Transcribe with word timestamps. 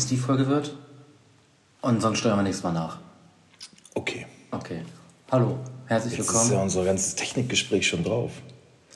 es 0.00 0.06
die 0.06 0.16
Folge 0.16 0.48
wird. 0.48 0.74
Und 1.82 2.02
sonst 2.02 2.18
steuern 2.18 2.38
wir 2.38 2.42
nächstes 2.42 2.64
Mal 2.64 2.72
nach. 2.72 2.98
Okay. 3.94 4.26
Okay. 4.50 4.82
Hallo, 5.30 5.58
herzlich 5.86 6.16
Jetzt 6.18 6.26
willkommen. 6.26 6.46
ist 6.46 6.52
ja 6.52 6.62
unser 6.62 6.84
ganzes 6.84 7.14
Technikgespräch 7.14 7.86
schon 7.86 8.02
drauf. 8.04 8.32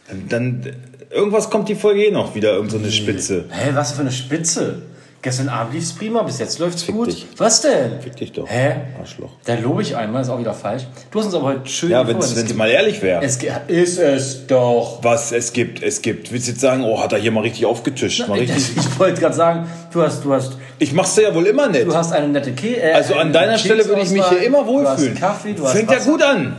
Dann, 0.09 0.29
dann 0.29 0.77
irgendwas 1.11 1.49
kommt 1.49 1.69
die 1.69 1.75
Folge 1.75 2.05
eh 2.05 2.11
noch 2.11 2.35
wieder, 2.35 2.53
irgend 2.55 2.73
so 2.73 2.79
eine 2.79 2.91
Spitze. 2.91 3.45
Hä, 3.51 3.71
was 3.75 3.93
für 3.93 4.01
eine 4.01 4.13
Spitze? 4.13 4.83
Gestern 5.25 5.49
Abend 5.49 5.73
lief's 5.73 5.93
prima, 5.95 6.23
bis 6.23 6.39
jetzt 6.39 6.59
läuft's 6.59 6.83
Fick 6.83 6.95
gut. 6.95 7.07
dich. 7.07 7.27
Was 7.39 7.63
denn? 7.63 7.99
Fick 8.03 8.15
dich 8.17 8.33
doch. 8.33 8.47
Hä? 8.47 8.75
Arschloch. 9.01 9.31
Da 9.47 9.55
lobe 9.55 9.81
ich 9.81 9.97
einmal, 9.97 10.21
ist 10.21 10.29
auch 10.29 10.39
wieder 10.39 10.53
falsch. 10.53 10.83
Du 11.11 11.19
hast 11.19 11.25
uns 11.27 11.35
aber 11.35 11.45
heute 11.45 11.67
schön 11.67 11.91
Ja, 11.91 12.07
wenn 12.07 12.19
es 12.19 12.55
mal 12.55 12.69
ehrlich 12.69 13.01
wäre. 13.01 13.23
es 13.25 13.39
ist 13.69 13.99
es 13.99 14.47
doch. 14.47 14.99
Was 15.03 15.33
es 15.33 15.55
gibt, 15.55 15.83
es 15.83 16.03
gibt. 16.03 16.31
Willst 16.31 16.47
du 16.49 16.51
jetzt 16.51 16.61
sagen, 16.61 16.85
oh, 16.85 17.01
hat 17.03 17.15
er 17.15 17.19
hier 17.21 17.31
mal 17.31 17.41
richtig 17.41 17.65
aufgetischt? 17.65 18.29
Mal 18.29 18.39
richtig. 18.41 18.77
Ich 18.77 18.99
wollte 18.99 19.19
gerade 19.19 19.35
sagen, 19.35 19.67
du 19.95 20.03
hast, 20.03 20.23
du 20.27 20.35
hast, 20.35 20.59
Ich 20.85 20.93
mach's 20.93 21.15
dir 21.15 21.23
ja 21.23 21.35
wohl 21.35 21.47
immer 21.47 21.69
nett. 21.69 21.87
du 21.87 21.95
hast 21.95 22.13
eine 22.13 22.29
nette 22.29 22.53
Ke 22.53 22.77
äh, 22.77 22.93
Also 22.93 23.15
an 23.15 23.21
eine 23.21 23.33
deiner 23.33 23.59
Stelle 23.59 23.87
würde 23.89 24.03
ich 24.03 24.11
mich 24.11 24.25
hier 24.29 24.43
immer 24.43 24.61
Du 24.65 24.67
wohlfühlen. 24.67 25.15
hast 25.15 25.21
Kaffee, 25.21 25.53
du 25.55 25.65
hast 25.65 25.73
Fängt 25.73 25.91
ja 25.91 25.97
Wasser. 25.97 26.11
gut 26.11 26.23
an. 26.23 26.57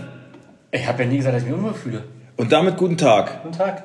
Ich 0.71 0.87
habe 0.87 1.03
ja 1.03 1.09
nie 1.09 1.17
gesagt, 1.17 1.35
dass 1.35 1.43
ich 1.43 1.49
mich 1.49 1.57
unwohl 1.57 1.73
fühle. 1.75 2.03
Und 2.35 2.51
damit 2.51 2.75
guten 2.77 2.97
Tag. 2.97 3.43
Guten 3.43 3.55
Tag. 3.57 3.83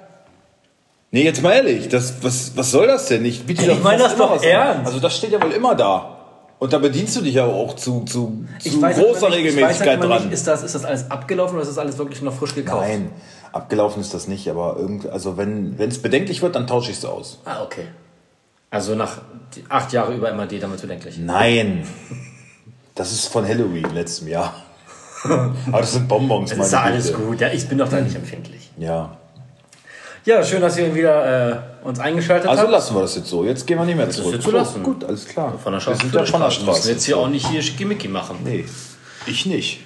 Nee, 1.10 1.24
jetzt 1.24 1.42
mal 1.42 1.52
ehrlich, 1.52 1.88
das, 1.88 2.14
was, 2.22 2.52
was 2.56 2.70
soll 2.70 2.86
das 2.86 3.06
denn? 3.06 3.24
Ich, 3.24 3.44
biete 3.44 3.70
Ich 3.70 3.82
meine 3.82 4.02
das 4.02 4.16
doch 4.16 4.30
was 4.30 4.42
an. 4.42 4.48
ernst. 4.48 4.86
Also 4.86 4.98
das 5.00 5.16
steht 5.16 5.32
ja 5.32 5.42
wohl 5.42 5.52
immer 5.52 5.74
da. 5.74 6.16
Und 6.58 6.72
da 6.72 6.78
bedienst 6.78 7.16
du 7.16 7.20
dich 7.22 7.34
ja 7.34 7.44
auch 7.44 7.74
zu, 7.76 8.00
zu, 8.04 8.44
zu 8.58 8.80
weiß 8.82 8.96
halt 8.96 9.06
großer 9.06 9.28
nicht- 9.30 9.38
ich 9.38 9.44
weiß 9.46 9.54
Regelmäßigkeit 9.54 10.00
halt 10.00 10.02
dran. 10.10 10.22
Nicht, 10.24 10.32
ist, 10.32 10.46
das, 10.46 10.62
ist 10.62 10.74
das 10.74 10.84
alles 10.84 11.10
abgelaufen 11.10 11.54
oder 11.54 11.62
ist 11.62 11.68
das 11.70 11.78
alles 11.78 11.98
wirklich 11.98 12.22
noch 12.22 12.34
frisch 12.34 12.54
gekauft? 12.54 12.86
Nein, 12.86 13.10
abgelaufen 13.52 14.00
ist 14.00 14.12
das 14.14 14.26
nicht, 14.28 14.48
aber 14.48 14.76
irgend, 14.78 15.06
also 15.08 15.36
wenn 15.36 15.74
es 15.78 16.00
bedenklich 16.02 16.42
wird, 16.42 16.54
dann 16.56 16.66
tausche 16.66 16.90
ich 16.90 16.98
es 16.98 17.04
aus. 17.04 17.40
Ah, 17.44 17.62
okay. 17.64 17.84
Also 18.70 18.94
nach 18.94 19.18
acht 19.68 19.92
Jahre 19.92 20.14
über 20.14 20.32
MAD 20.32 20.62
damit 20.62 20.80
bedenklich. 20.80 21.18
Nein. 21.18 21.86
Das 22.94 23.12
ist 23.12 23.26
von 23.26 23.46
Halloween 23.46 23.92
letztem 23.94 24.28
Jahr. 24.28 24.54
aber 25.24 25.80
das 25.80 25.92
sind 25.92 26.08
Bonbons, 26.08 26.50
Das 26.50 26.66
ist 26.66 26.72
ja 26.72 26.82
alles 26.82 27.06
Güte. 27.08 27.18
gut. 27.18 27.40
Ja, 27.40 27.48
ich 27.48 27.68
bin 27.68 27.78
doch 27.78 27.88
da 27.88 28.00
nicht 28.00 28.14
empfindlich. 28.16 28.70
Ja. 28.78 29.16
Ja, 30.24 30.44
schön, 30.44 30.60
dass 30.60 30.76
ihr 30.76 30.94
wieder 30.94 31.50
äh, 31.82 31.86
uns 31.86 31.98
eingeschaltet 31.98 32.48
Also 32.48 32.62
habt. 32.62 32.70
lassen 32.72 32.94
wir 32.94 33.02
das 33.02 33.16
jetzt 33.16 33.28
so. 33.28 33.44
Jetzt 33.44 33.66
gehen 33.66 33.78
wir 33.78 33.84
nicht 33.86 33.96
mehr 33.96 34.10
zurück. 34.10 34.34
jetzt 34.34 34.44
so 34.44 34.50
lassen. 34.50 34.82
Gut, 34.82 35.02
alles 35.04 35.26
klar. 35.26 35.58
Von 35.58 35.72
der 35.72 35.84
wir 35.84 35.94
sind 35.96 36.14
ja 36.14 36.24
von 36.24 36.40
der 36.40 36.50
Wir 36.50 36.56
müssen 36.56 36.62
Straße. 36.62 36.90
jetzt 36.92 37.04
hier 37.04 37.16
auch 37.16 37.28
nicht 37.28 37.46
hier 37.48 37.62
Schickimicki 37.62 38.08
machen. 38.08 38.36
Nee, 38.44 38.66
ich 39.26 39.46
nicht. 39.46 39.80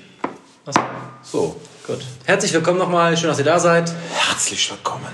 Was? 0.64 0.74
So. 1.22 1.56
Gut. 1.86 1.98
Herzlich 2.24 2.52
willkommen 2.52 2.78
nochmal. 2.78 3.16
Schön, 3.16 3.28
dass 3.28 3.38
ihr 3.38 3.44
da 3.44 3.58
seid. 3.60 3.92
Herzlich 4.12 4.70
willkommen. 4.70 5.06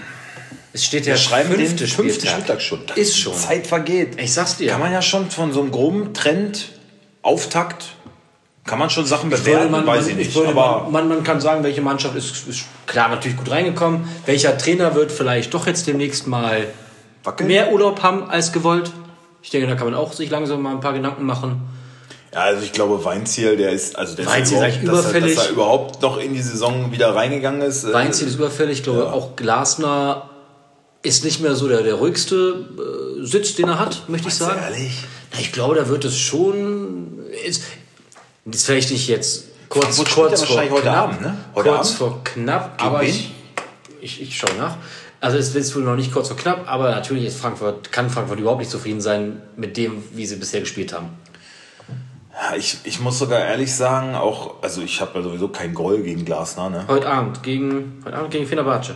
Es 0.73 0.85
steht 0.85 1.07
ja 1.07 1.17
schreiben 1.17 1.57
den 1.57 1.67
fünfte 1.67 1.87
Spieltag. 1.89 2.31
Spieltag 2.31 2.63
schon. 2.63 2.81
Das 2.87 2.97
Ist 2.97 3.19
schon. 3.19 3.35
Zeit 3.35 3.67
vergeht. 3.67 4.21
Ich 4.21 4.33
sag's 4.33 4.57
dir. 4.57 4.71
Kann 4.71 4.81
man 4.81 4.93
ja 4.93 5.03
schon 5.03 5.31
von 5.31 5.53
so 5.53 5.61
einem 5.61 5.73
groben 5.73 6.15
Trend, 6.15 6.69
Auftakt, 7.23 7.85
kann 8.65 8.79
man 8.79 8.89
schon 8.89 9.05
Sachen 9.05 9.31
bewerten, 9.31 9.71
man, 9.71 9.87
weiß 9.87 10.03
man, 10.03 10.11
ich 10.11 10.17
nicht. 10.17 10.35
würde 10.35 10.51
aber 10.51 10.89
man, 10.91 11.09
man, 11.09 11.25
kann 11.25 11.41
sagen, 11.41 11.65
welche 11.65 11.81
Mannschaft 11.81 12.15
ist, 12.15 12.47
ist 12.47 12.65
klar 12.87 13.09
natürlich 13.09 13.37
gut 13.37 13.51
reingekommen. 13.51 14.09
Welcher 14.27 14.57
Trainer 14.57 14.95
wird 14.95 15.11
vielleicht 15.11 15.53
doch 15.55 15.67
jetzt 15.67 15.87
demnächst 15.87 16.27
mal 16.27 16.67
wackeln? 17.25 17.49
mehr 17.49 17.73
Urlaub 17.73 18.03
haben 18.03 18.31
als 18.31 18.53
gewollt. 18.53 18.93
Ich 19.43 19.51
denke, 19.51 19.67
da 19.67 19.75
kann 19.75 19.87
man 19.87 19.95
auch 19.95 20.13
sich 20.13 20.31
langsam 20.31 20.63
mal 20.63 20.73
ein 20.73 20.81
paar 20.81 20.93
Gedanken 20.93 21.25
machen. 21.25 21.63
Ja, 22.33 22.41
also 22.41 22.63
ich 22.63 22.73
glaube, 22.73 23.05
Weinziel, 23.05 23.57
der 23.57 23.73
ist, 23.73 23.97
also 23.97 24.15
der 24.15 24.27
Weinziel 24.27 24.59
ist 24.59 24.77
ist 24.77 24.83
überhaupt, 24.83 24.87
dass, 24.87 25.05
er, 25.05 25.11
überfällig. 25.11 25.35
dass 25.35 25.47
er 25.47 25.53
überhaupt 25.53 26.03
noch 26.03 26.19
in 26.19 26.35
die 26.35 26.43
Saison 26.43 26.93
wieder 26.93 27.15
reingegangen 27.15 27.63
ist. 27.63 27.85
äh, 27.85 27.93
Weinziel 27.93 28.29
ist 28.29 28.37
überfällig. 28.37 28.79
Ich 28.79 28.85
glaube, 28.85 29.01
ja. 29.01 29.13
auch 29.13 29.35
Glasner 29.35 30.30
ist 31.03 31.25
nicht 31.25 31.41
mehr 31.41 31.55
so 31.55 31.69
der, 31.69 31.83
der 31.83 31.95
ruhigste 31.95 32.67
äh, 33.21 33.25
Sitz, 33.25 33.55
den 33.55 33.69
er 33.69 33.79
hat, 33.79 34.09
möchte 34.09 34.29
ich 34.29 34.35
sagen. 34.35 34.61
ehrlich? 34.61 35.05
Na, 35.33 35.41
Ich 35.41 35.53
glaube, 35.53 35.75
da 35.75 35.89
wird 35.89 36.05
es 36.05 36.19
schon. 36.19 37.19
Ist, 37.47 37.63
ist 38.45 38.67
vielleicht 38.67 38.91
nicht 38.91 39.09
jetzt 39.09 39.45
kurz, 39.69 39.97
Frankfurt 39.97 40.11
kurz 40.15 40.41
vor 40.43 40.49
wahrscheinlich 40.49 40.73
heute 40.73 40.83
knapp, 40.83 41.05
Abend, 41.09 41.21
ne? 41.23 41.37
Heute 41.55 41.69
kurz 41.71 41.87
Abend? 41.87 41.99
vor 41.99 42.25
knapp, 42.25 42.79
Gegen 42.79 42.89
aber 42.91 43.03
ich, 43.03 43.31
ich, 44.01 44.21
ich 44.23 44.37
schaue 44.37 44.55
nach. 44.59 44.77
Also 45.23 45.37
es 45.37 45.55
ist 45.55 45.77
wohl 45.77 45.83
noch 45.83 45.97
nicht 45.97 46.13
kurz 46.13 46.29
vor 46.29 46.37
knapp, 46.37 46.65
aber 46.67 46.91
natürlich 46.91 47.27
ist 47.27 47.39
Frankfurt, 47.39 47.93
kann 47.93 48.09
Frankfurt 48.09 48.41
überhaupt 48.41 48.61
nicht 48.61 48.71
zufrieden 48.71 49.01
sein 49.03 49.43
mit 49.57 49.77
dem, 49.77 50.03
wie 50.15 50.25
sie 50.27 50.37
bisher 50.37 50.61
gespielt 50.61 50.93
haben. 50.95 51.11
Ja, 52.33 52.57
Ich, 52.57 52.79
ich 52.85 53.01
muss 53.01 53.19
sogar 53.19 53.39
ehrlich 53.41 53.75
sagen, 53.75 54.15
auch, 54.15 54.63
also 54.63 54.81
ich 54.81 55.01
habe 55.03 55.19
ja 55.19 55.23
sowieso 55.23 55.49
kein 55.49 55.75
Groll 55.75 56.03
gegen 56.03 56.25
Glasner, 56.25 56.71
ne? 56.71 56.85
Heute 56.89 57.07
Abend 57.09 57.43
gegen, 57.43 58.03
heute 58.05 58.17
Abend 58.17 58.31
gegen 58.31 58.47
Fenerbahce. 58.47 58.95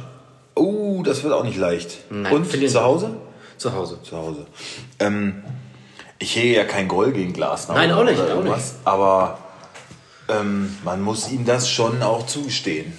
Das 1.04 1.22
wird 1.22 1.32
auch 1.32 1.44
nicht 1.44 1.58
leicht. 1.58 1.98
Nein, 2.10 2.32
Und 2.32 2.50
zu. 2.50 2.82
Hause? 2.82 3.16
Zu 3.56 3.72
Hause. 3.72 3.98
Zu 4.02 4.16
Hause. 4.16 4.46
Ähm, 4.98 5.42
ich 6.18 6.36
hege 6.36 6.56
ja 6.56 6.64
kein 6.64 6.88
Groll 6.88 7.12
gegen 7.12 7.32
Glasner. 7.32 7.74
Nein, 7.74 7.92
auch 7.92 8.04
nicht, 8.04 8.20
auch 8.20 8.28
irgendwas, 8.28 8.76
Aber 8.84 9.38
ähm, 10.28 10.76
man 10.84 11.02
muss 11.02 11.30
ihm 11.30 11.44
das 11.44 11.68
schon 11.68 12.02
auch 12.02 12.26
zugestehen. 12.26 12.92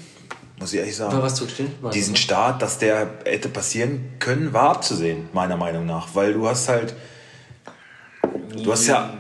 Muss 0.60 0.74
ich 0.74 0.80
ehrlich 0.80 0.96
sagen. 0.96 1.14
War 1.14 1.24
was 1.24 1.36
zugestehen? 1.36 1.72
War 1.82 1.92
Diesen 1.92 2.16
Start, 2.16 2.62
dass 2.62 2.78
der 2.78 3.10
hätte 3.26 3.50
passieren 3.50 4.14
können, 4.20 4.54
war 4.54 4.70
abzusehen, 4.70 5.28
meiner 5.34 5.58
Meinung 5.58 5.86
nach. 5.86 6.10
Weil 6.14 6.34
du 6.34 6.48
hast 6.48 6.70
halt. 6.70 6.96
Du 8.64 8.72
hast 8.72 8.88
ja 8.88 9.14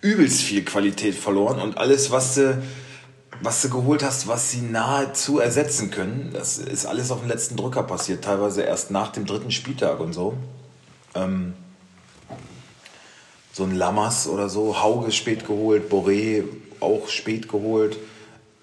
übelst 0.00 0.42
viel 0.42 0.64
Qualität 0.64 1.14
verloren 1.14 1.60
und 1.60 1.78
alles, 1.78 2.10
was 2.10 2.34
du, 2.34 2.62
was 3.40 3.62
du 3.62 3.70
geholt 3.70 4.02
hast, 4.02 4.26
was 4.26 4.50
sie 4.50 4.60
nahezu 4.60 5.38
ersetzen 5.38 5.90
können, 5.90 6.30
das 6.32 6.58
ist 6.58 6.86
alles 6.86 7.10
auf 7.10 7.20
den 7.20 7.28
letzten 7.28 7.56
Drücker 7.56 7.82
passiert. 7.82 8.24
Teilweise 8.24 8.62
erst 8.62 8.90
nach 8.90 9.12
dem 9.12 9.26
dritten 9.26 9.50
Spieltag 9.50 10.00
und 10.00 10.12
so. 10.12 10.34
Ähm, 11.14 11.54
so 13.52 13.64
ein 13.64 13.74
Lammers 13.74 14.28
oder 14.28 14.48
so, 14.48 14.82
Hauge 14.82 15.10
spät 15.10 15.46
geholt, 15.46 15.90
Boré 15.90 16.44
auch 16.80 17.08
spät 17.08 17.48
geholt, 17.48 17.98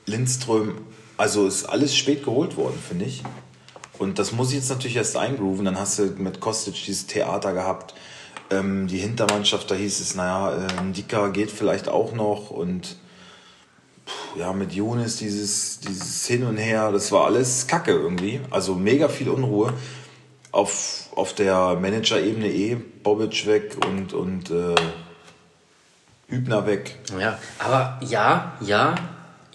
Lindström, 0.05 0.77
also 1.17 1.47
ist 1.47 1.65
alles 1.65 1.95
spät 1.95 2.23
geholt 2.23 2.55
worden, 2.55 2.79
finde 2.87 3.05
ich. 3.05 3.23
Und 3.97 4.19
das 4.19 4.31
muss 4.31 4.49
ich 4.49 4.55
jetzt 4.55 4.69
natürlich 4.69 4.97
erst 4.97 5.17
eingrooven. 5.17 5.65
Dann 5.65 5.79
hast 5.79 5.99
du 5.99 6.03
mit 6.17 6.39
Kostic 6.39 6.75
dieses 6.85 7.07
Theater 7.07 7.53
gehabt. 7.53 7.93
Ähm, 8.49 8.87
die 8.87 8.97
Hintermannschaft, 8.97 9.71
da 9.71 9.75
hieß 9.75 9.99
es, 9.99 10.15
naja, 10.15 10.65
äh, 10.65 10.91
Dicker 10.91 11.31
geht 11.31 11.49
vielleicht 11.49 11.87
auch 11.87 12.13
noch. 12.13 12.49
Und 12.49 12.97
ja, 14.37 14.53
mit 14.53 14.73
Younes 14.73 15.17
dieses, 15.17 15.79
dieses 15.79 16.25
Hin 16.25 16.43
und 16.43 16.57
Her, 16.57 16.91
das 16.91 17.11
war 17.11 17.25
alles 17.25 17.67
Kacke 17.67 17.91
irgendwie. 17.91 18.41
Also 18.51 18.75
mega 18.75 19.07
viel 19.07 19.29
Unruhe. 19.29 19.73
Auf, 20.51 21.09
auf 21.15 21.33
der 21.33 21.77
Manager-Ebene 21.81 22.47
eh, 22.47 22.75
Bobic 22.75 23.45
weg 23.45 23.75
und, 23.85 24.13
und 24.13 24.51
äh, 24.51 24.75
Hübner 26.27 26.65
weg. 26.65 26.97
Ja, 27.19 27.37
aber 27.59 27.99
ja, 28.01 28.53
ja, 28.61 28.95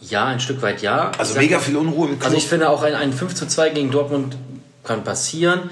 ja, 0.01 0.27
ein 0.27 0.41
Stück 0.41 0.61
weit 0.63 0.83
ja. 0.83 1.11
Also 1.19 1.35
sag 1.35 1.43
mega 1.43 1.59
viel 1.59 1.77
Unruhe 1.77 2.09
im 2.09 2.19
Club. 2.19 2.25
Also 2.25 2.37
ich 2.37 2.47
finde 2.47 2.69
auch 2.69 2.83
ein, 2.83 2.95
ein 2.95 3.13
5 3.13 3.35
zu 3.35 3.47
2 3.47 3.71
gegen 3.71 3.91
Dortmund 3.91 4.37
kann 4.85 5.05
passieren. 5.05 5.71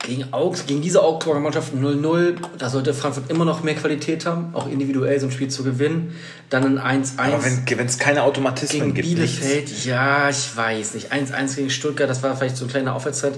Gegen, 0.00 0.32
Augs, 0.32 0.64
gegen 0.66 0.80
diese 0.80 1.02
Augsburger 1.02 1.40
Mannschaft 1.40 1.74
0-0, 1.74 2.36
da 2.56 2.70
sollte 2.70 2.94
Frankfurt 2.94 3.30
immer 3.30 3.44
noch 3.44 3.62
mehr 3.62 3.74
Qualität 3.74 4.26
haben, 4.26 4.54
auch 4.54 4.68
individuell 4.68 5.18
so 5.18 5.26
ein 5.26 5.32
Spiel 5.32 5.48
zu 5.48 5.64
gewinnen. 5.64 6.14
Dann 6.50 6.78
ein 6.78 7.04
1-1 7.04 7.18
Aber 7.18 7.44
wenn 7.44 7.86
es 7.86 7.98
keine 7.98 8.22
Automatismen 8.22 8.94
gegen 8.94 8.94
gibt, 8.94 9.08
Bielefeld, 9.08 9.68
nichts. 9.68 9.84
ja, 9.84 10.30
ich 10.30 10.56
weiß 10.56 10.94
nicht. 10.94 11.12
1-1 11.12 11.56
gegen 11.56 11.70
Stuttgart, 11.70 12.08
das 12.08 12.22
war 12.22 12.36
vielleicht 12.36 12.56
so 12.56 12.64
eine 12.64 12.72
kleine 12.72 12.94
Aufwärtszeit. 12.94 13.34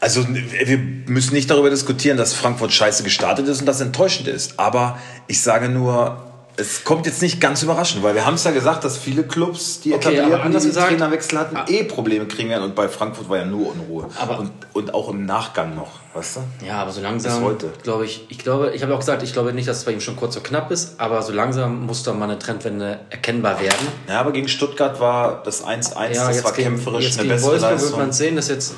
Also 0.00 0.26
wir 0.26 0.78
müssen 1.06 1.34
nicht 1.34 1.48
darüber 1.48 1.70
diskutieren, 1.70 2.16
dass 2.16 2.34
Frankfurt 2.34 2.72
scheiße 2.72 3.04
gestartet 3.04 3.46
ist 3.46 3.60
und 3.60 3.66
das 3.66 3.80
enttäuschend 3.80 4.26
ist. 4.26 4.58
Aber 4.58 4.98
ich 5.28 5.40
sage 5.42 5.68
nur, 5.68 6.31
es 6.56 6.84
kommt 6.84 7.06
jetzt 7.06 7.22
nicht 7.22 7.40
ganz 7.40 7.62
überraschend, 7.62 8.02
weil 8.02 8.14
wir 8.14 8.26
haben 8.26 8.34
es 8.34 8.44
ja 8.44 8.50
gesagt, 8.50 8.84
dass 8.84 8.98
viele 8.98 9.22
Clubs, 9.22 9.80
die 9.80 9.94
Okay, 9.94 10.14
etablierten, 10.16 10.52
die 10.52 10.66
gesagt- 10.66 10.88
Trainerwechsel 10.88 11.38
hatten, 11.38 11.56
eh 11.72 11.84
Probleme 11.84 12.26
kriegen 12.26 12.50
werden. 12.50 12.64
Und 12.64 12.74
bei 12.74 12.88
Frankfurt 12.88 13.28
war 13.30 13.38
ja 13.38 13.44
nur 13.46 13.70
Unruhe. 13.72 14.06
Aber- 14.20 14.38
und, 14.40 14.50
und 14.74 14.92
auch 14.94 15.08
im 15.08 15.24
Nachgang 15.24 15.74
noch, 15.74 16.00
weißt 16.12 16.36
du? 16.36 16.66
Ja, 16.66 16.74
aber 16.82 16.92
so 16.92 17.00
langsam, 17.00 17.42
glaube 17.82 18.04
ich, 18.04 18.26
ich 18.28 18.38
glaube, 18.38 18.72
ich 18.74 18.82
habe 18.82 18.94
auch 18.94 18.98
gesagt, 18.98 19.22
ich 19.22 19.32
glaube 19.32 19.52
nicht, 19.54 19.66
dass 19.66 19.78
es 19.78 19.84
bei 19.84 19.92
ihm 19.92 20.00
schon 20.02 20.16
kurz 20.16 20.34
so 20.34 20.40
knapp 20.40 20.70
ist, 20.70 21.00
aber 21.00 21.22
so 21.22 21.32
langsam 21.32 21.86
muss 21.86 22.02
da 22.02 22.12
mal 22.12 22.24
eine 22.26 22.38
Trendwende 22.38 23.00
erkennbar 23.08 23.58
werden. 23.60 23.86
Ja, 24.08 24.20
aber 24.20 24.32
gegen 24.32 24.48
Stuttgart 24.48 25.00
war 25.00 25.42
das 25.44 25.64
1-1, 25.64 26.14
Ja, 26.14 26.28
das 26.28 26.44
war 26.44 26.52
gegen, 26.52 26.68
kämpferisch 26.74 27.06
eine 27.14 27.16
gegen 27.16 27.28
bessere 27.30 27.50
Wolfsburg 27.50 27.70
wird 27.72 27.80
Leistung. 27.80 27.98
man 28.00 28.12
sehen, 28.12 28.36
dass 28.36 28.48
jetzt 28.48 28.74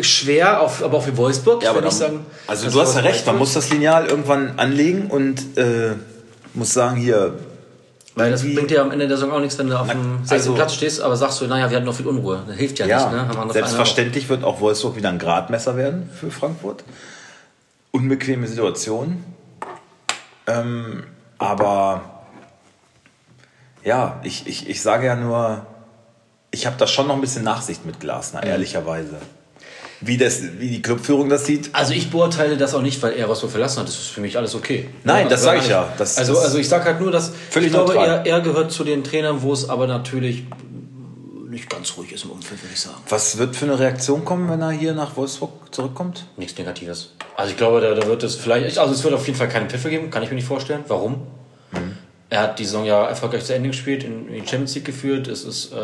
schwer, 0.00 0.60
auf, 0.62 0.82
aber 0.82 0.98
auch 0.98 1.02
für 1.04 1.16
Wolfsburg. 1.16 1.62
Ja, 1.62 1.74
würde 1.74 1.88
ich 1.88 1.94
sagen. 1.94 2.24
also 2.46 2.70
du 2.70 2.80
hast 2.80 2.94
ja 2.94 3.02
recht, 3.02 3.26
man 3.26 3.34
wird. 3.34 3.40
muss 3.40 3.52
das 3.54 3.70
Lineal 3.70 4.06
irgendwann 4.06 4.58
anlegen 4.58 5.08
und 5.10 5.58
äh, 5.58 5.92
muss 6.56 6.72
sagen, 6.72 6.96
hier, 6.96 7.38
Weil 8.14 8.30
das 8.30 8.42
bringt 8.42 8.70
dir 8.70 8.82
am 8.82 8.90
Ende 8.90 9.06
der 9.06 9.16
Saison 9.16 9.32
auch 9.32 9.40
nichts, 9.40 9.58
wenn 9.58 9.68
du 9.68 9.78
auf 9.78 9.88
dem 9.88 10.18
sechsten 10.18 10.34
also- 10.34 10.54
Platz 10.54 10.74
stehst, 10.74 11.00
aber 11.00 11.16
sagst 11.16 11.40
du, 11.40 11.46
naja, 11.46 11.70
wir 11.70 11.76
hatten 11.76 11.86
noch 11.86 11.94
viel 11.94 12.06
Unruhe. 12.06 12.42
Das 12.46 12.56
hilft 12.56 12.78
ja, 12.78 12.86
Ja, 12.86 13.10
nicht. 13.10 13.34
Ne? 13.34 13.52
Selbstverständlich 13.52 14.28
wird 14.28 14.42
auch 14.42 14.60
Wolfsburg 14.60 14.96
wieder 14.96 15.10
ein 15.10 15.18
Gradmesser 15.18 15.76
werden 15.76 16.10
für 16.12 16.30
Frankfurt. 16.30 16.84
Unbequeme 17.92 18.46
Situation. 18.46 19.22
Ähm, 20.46 21.04
aber 21.38 22.02
ja, 23.84 24.20
ich, 24.22 24.46
ich, 24.46 24.68
ich 24.68 24.82
sage 24.82 25.06
ja 25.06 25.16
nur, 25.16 25.66
ich 26.50 26.66
habe 26.66 26.76
da 26.78 26.86
schon 26.86 27.08
noch 27.08 27.14
ein 27.14 27.20
bisschen 27.20 27.44
Nachsicht 27.44 27.84
mit 27.84 28.00
Glasner, 28.00 28.42
ehrlicherweise. 28.42 29.16
Wie, 30.00 30.16
das, 30.16 30.42
wie 30.58 30.68
die 30.68 30.82
Clubführung 30.82 31.28
das 31.28 31.46
sieht. 31.46 31.70
Also 31.72 31.92
ich 31.92 32.10
beurteile 32.10 32.56
das 32.56 32.74
auch 32.74 32.82
nicht, 32.82 33.02
weil 33.02 33.14
er 33.14 33.26
Rostock 33.26 33.50
verlassen 33.50 33.80
hat. 33.80 33.88
Das 33.88 33.94
ist 33.94 34.08
für 34.08 34.20
mich 34.20 34.36
alles 34.36 34.54
okay. 34.54 34.88
Nein, 35.04 35.24
Ja, 35.24 35.28
das 35.30 35.40
also 35.40 35.44
sage 35.44 35.58
ich 35.60 35.68
ja. 35.68 35.92
Das, 35.96 36.18
also, 36.18 36.38
also 36.38 36.58
ich 36.58 36.68
sage 36.68 36.84
halt 36.84 37.00
nur, 37.00 37.10
dass 37.10 37.32
Völlig 37.50 37.68
ich 37.68 37.72
glaube, 37.72 37.94
neutral. 37.94 38.22
er, 38.24 38.26
er 38.26 38.40
gehört 38.40 38.72
zu 38.72 38.84
den 38.84 39.04
Trainern, 39.04 39.42
wo 39.42 39.52
es 39.52 39.68
aber 39.68 39.86
natürlich 39.86 40.44
nicht 41.48 41.70
ganz 41.70 41.96
ruhig 41.96 42.12
ist 42.12 42.24
im 42.24 42.30
Umfeld, 42.30 42.62
würde 42.62 42.74
ich 42.74 42.80
sagen. 42.80 42.98
was 43.08 43.38
wird 43.38 43.56
für 43.56 43.64
eine 43.64 43.78
Reaktion 43.78 44.24
kommen, 44.26 44.50
wenn 44.50 44.60
er 44.60 44.70
hier 44.70 44.92
nach 44.92 45.16
Wolfsburg 45.16 45.74
zurückkommt? 45.74 46.26
Nichts 46.36 46.58
Negatives. 46.58 47.12
Also 47.34 47.52
ich 47.52 47.56
glaube, 47.56 47.80
da, 47.80 47.94
da 47.94 48.06
wird 48.06 48.22
es 48.22 48.34
vielleicht, 48.34 48.78
also 48.78 48.92
es 48.92 49.02
wird 49.02 49.14
auf 49.14 49.26
jeden 49.26 49.38
Fall 49.38 49.48
keine 49.48 49.68
Pfiffe 49.70 49.88
geben, 49.88 50.10
kann 50.10 50.22
ich 50.22 50.28
mir 50.28 50.36
nicht 50.36 50.46
vorstellen. 50.46 50.84
Warum? 50.88 51.22
Er 52.28 52.42
hat 52.42 52.58
die 52.58 52.64
Saison 52.64 52.84
ja 52.84 53.06
erfolgreich 53.06 53.44
zu 53.44 53.54
Ende 53.54 53.68
gespielt, 53.70 54.04
in, 54.04 54.26
die 54.28 54.40
Champions 54.40 54.74
League 54.74 54.84
geführt, 54.84 55.28
es 55.28 55.44
ist 55.44 55.72
äh, 55.72 55.76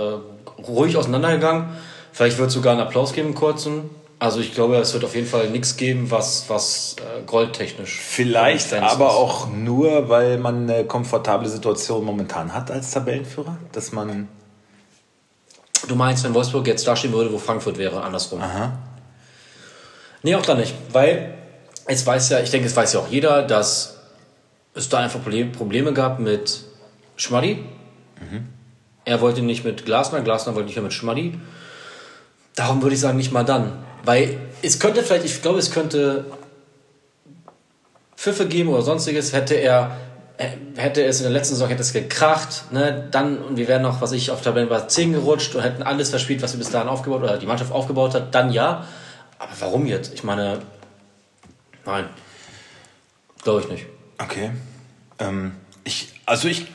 ruhig 0.63 0.97
auseinandergegangen. 0.97 1.77
Vielleicht 2.13 2.39
wird 2.39 2.49
es 2.49 2.55
sogar 2.55 2.73
einen 2.73 2.83
Applaus 2.83 3.13
geben, 3.13 3.35
kurzen. 3.35 3.89
Also 4.23 4.39
ich 4.39 4.55
glaube, 4.55 4.77
es 4.77 4.93
wird 4.95 5.05
auf 5.05 5.17
jeden 5.17 5.27
Fall 5.27 5.51
nichts 5.51 5.77
geben, 5.77 6.13
was, 6.13 6.45
was 6.47 6.95
äh, 7.01 7.23
goldtechnisch. 7.27 7.99
Vielleicht 7.99 8.73
aber 8.73 9.09
ist. 9.09 9.15
auch 9.15 9.49
nur, 9.49 10.09
weil 10.09 10.39
man 10.39 10.71
eine 10.71 10.85
komfortable 10.85 11.49
Situation 11.49 12.05
momentan 12.05 12.55
hat 12.55 12.71
als 12.71 12.93
Tabellenführer, 12.93 13.57
dass 13.73 13.91
man 13.91 14.29
Du 15.89 15.97
meinst, 15.97 16.23
wenn 16.23 16.33
Wolfsburg 16.35 16.69
jetzt 16.69 16.87
dastehen 16.87 17.13
würde, 17.13 17.33
wo 17.33 17.39
Frankfurt 17.39 17.79
wäre, 17.79 18.01
andersrum? 18.01 18.41
Aha. 18.41 18.79
Nee, 20.23 20.37
auch 20.37 20.47
da 20.47 20.55
nicht. 20.55 20.73
Weil 20.93 21.35
es 21.87 22.07
weiß 22.07 22.29
ja, 22.31 22.39
ich 22.39 22.51
denke, 22.51 22.69
es 22.69 22.77
weiß 22.77 22.93
ja 22.93 23.01
auch 23.01 23.09
jeder, 23.09 23.43
dass 23.43 23.99
es 24.75 24.89
da 24.89 24.99
einfach 24.99 25.21
Problem- 25.21 25.51
Probleme 25.51 25.93
gab 25.93 26.21
mit 26.21 26.63
Schmaddi. 27.17 27.65
Er 29.05 29.21
wollte 29.21 29.43
nicht 29.43 29.65
mit 29.65 29.85
Glasner, 29.85 30.21
Glasner 30.21 30.55
wollte 30.55 30.67
nicht 30.67 30.77
mehr 30.77 30.85
mit 30.85 30.93
Schmaddi. 30.93 31.41
Darum 32.55 32.81
würde 32.83 32.95
ich 32.95 33.01
sagen, 33.01 33.17
nicht 33.19 33.33
mal 33.33 33.43
dann. 33.45 33.85
Weil 34.05 34.39
es 34.63 34.79
könnte 34.79 35.03
vielleicht, 35.03 35.25
ich 35.25 35.43
glaube, 35.43 35.59
es 35.59 35.71
könnte 35.71 36.25
Pfiffe 38.17 38.47
geben 38.47 38.71
oder 38.71 38.83
sonstiges, 38.83 39.33
hätte 39.33 39.55
er 39.55 39.97
äh, 40.39 40.49
hätte 40.77 41.05
es 41.05 41.19
in 41.19 41.25
der 41.25 41.33
letzten 41.33 41.55
Saison 41.55 41.69
hätte 41.69 41.83
es 41.83 41.93
gekracht, 41.93 42.73
ne, 42.73 43.09
dann 43.11 43.39
und 43.39 43.57
wir 43.57 43.69
wären 43.69 43.83
noch, 43.83 44.01
was 44.01 44.13
ich 44.13 44.31
auf 44.31 44.43
Tabellenplatz 44.43 44.95
10 44.95 45.13
gerutscht 45.13 45.55
und 45.55 45.63
hätten 45.63 45.83
alles 45.83 46.11
verspielt, 46.11 46.43
was 46.43 46.53
wir 46.53 46.59
bis 46.59 46.71
dahin 46.71 46.89
aufgebaut 46.89 47.23
oder 47.23 47.39
die 47.39 47.47
Mannschaft 47.47 47.71
aufgebaut 47.73 48.15
hat, 48.15 48.35
dann 48.35 48.53
ja. 48.53 48.87
Aber 49.39 49.53
warum 49.61 49.87
jetzt? 49.87 50.15
Ich 50.15 50.25
meine, 50.25 50.61
nein. 51.85 52.07
Glaube 53.43 53.61
ich 53.61 53.69
nicht. 53.69 53.87
Okay. 54.19 54.51
Ähm, 55.19 55.53
ich, 55.85 56.09
also 56.27 56.49
ich 56.49 56.67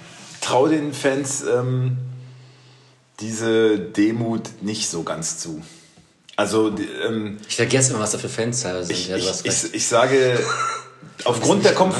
traue 0.41 0.69
den 0.69 0.93
Fans 0.93 1.43
ähm, 1.43 1.97
diese 3.19 3.79
Demut 3.79 4.61
nicht 4.61 4.89
so 4.89 5.03
ganz 5.03 5.39
zu. 5.39 5.61
Also 6.37 6.69
die, 6.69 6.83
ähm, 7.05 7.37
Ich 7.49 7.55
vergesse 7.57 7.91
immer, 7.91 8.01
was 8.01 8.11
da 8.11 8.17
für 8.19 8.29
Fans 8.29 8.61
da 8.63 8.81
sind. 8.81 8.91
ich, 8.95 9.09
ja, 9.09 9.17
ich, 9.17 9.27
hast 9.27 9.45
ich, 9.45 9.73
ich 9.73 9.87
sage, 9.87 10.39
aufgrund 11.25 11.65
der 11.65 11.73
Komf 11.73 11.95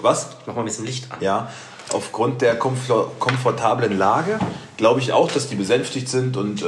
was? 0.00 0.28
Mach 0.46 0.54
mal 0.54 0.60
ein 0.62 0.66
bisschen 0.66 0.84
Licht 0.86 1.10
an. 1.10 1.18
Ja, 1.20 1.50
aufgrund 1.92 2.40
der 2.42 2.56
komfort 2.56 3.18
komfortablen 3.18 3.98
Lage 3.98 4.38
glaube 4.76 5.00
ich 5.00 5.12
auch, 5.12 5.32
dass 5.32 5.48
die 5.48 5.56
besänftigt 5.56 6.08
sind 6.08 6.36
und 6.36 6.62
äh, 6.62 6.66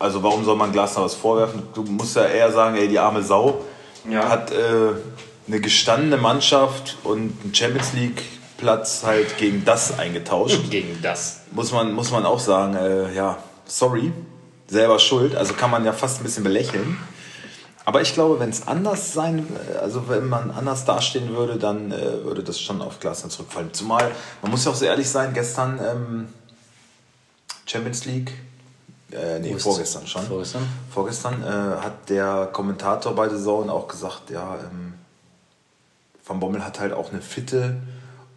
also 0.00 0.22
warum 0.24 0.44
soll 0.44 0.56
man 0.56 0.72
Glasner 0.72 1.04
was 1.04 1.14
vorwerfen? 1.14 1.62
Du 1.74 1.82
musst 1.84 2.16
ja 2.16 2.24
eher 2.24 2.50
sagen, 2.50 2.76
ey, 2.76 2.88
die 2.88 2.98
arme 2.98 3.22
Sau 3.22 3.62
Ja. 4.10 4.28
hat 4.28 4.50
äh, 4.50 4.56
eine 5.46 5.60
gestandene 5.60 6.16
Mannschaft 6.16 6.96
und 7.04 7.32
einen 7.44 7.54
Champions 7.54 7.92
League 7.92 8.22
Platz 8.56 9.02
halt 9.04 9.36
gegen 9.36 9.64
das 9.64 9.98
eingetauscht. 9.98 10.70
Gegen 10.70 10.98
das. 11.02 11.42
muss 11.52 11.70
man, 11.72 11.92
muss 11.92 12.10
man 12.10 12.24
auch 12.24 12.40
sagen, 12.40 12.74
äh, 12.74 13.12
ja, 13.14 13.36
sorry, 13.66 14.12
selber 14.74 14.98
schuld. 14.98 15.34
Also 15.34 15.54
kann 15.54 15.70
man 15.70 15.84
ja 15.84 15.92
fast 15.92 16.20
ein 16.20 16.24
bisschen 16.24 16.44
belächeln. 16.44 16.98
Aber 17.86 18.00
ich 18.00 18.14
glaube, 18.14 18.40
wenn 18.40 18.50
es 18.50 18.66
anders 18.66 19.12
sein, 19.12 19.46
also 19.80 20.08
wenn 20.08 20.28
man 20.28 20.50
anders 20.50 20.84
dastehen 20.84 21.34
würde, 21.36 21.58
dann 21.58 21.92
äh, 21.92 22.24
würde 22.24 22.42
das 22.42 22.58
schon 22.58 22.80
auf 22.80 22.98
Glasner 23.00 23.28
zurückfallen. 23.28 23.72
Zumal, 23.74 24.10
man 24.42 24.50
muss 24.50 24.64
ja 24.64 24.70
auch 24.70 24.74
so 24.74 24.86
ehrlich 24.86 25.08
sein, 25.08 25.34
gestern 25.34 25.78
ähm, 25.78 26.28
Champions 27.66 28.06
League, 28.06 28.32
äh, 29.12 29.38
nee, 29.38 29.56
vorgestern 29.58 30.06
schon. 30.06 30.22
Vorgestern? 30.22 30.66
Vorgestern 30.92 31.42
äh, 31.42 31.82
hat 31.82 32.08
der 32.08 32.48
Kommentator 32.52 33.14
bei 33.14 33.28
The 33.28 33.42
Zone 33.42 33.70
auch 33.70 33.86
gesagt, 33.86 34.30
ja, 34.30 34.56
ähm, 34.56 34.94
Van 36.26 36.40
Bommel 36.40 36.64
hat 36.64 36.80
halt 36.80 36.94
auch 36.94 37.12
eine 37.12 37.20
fitte 37.20 37.76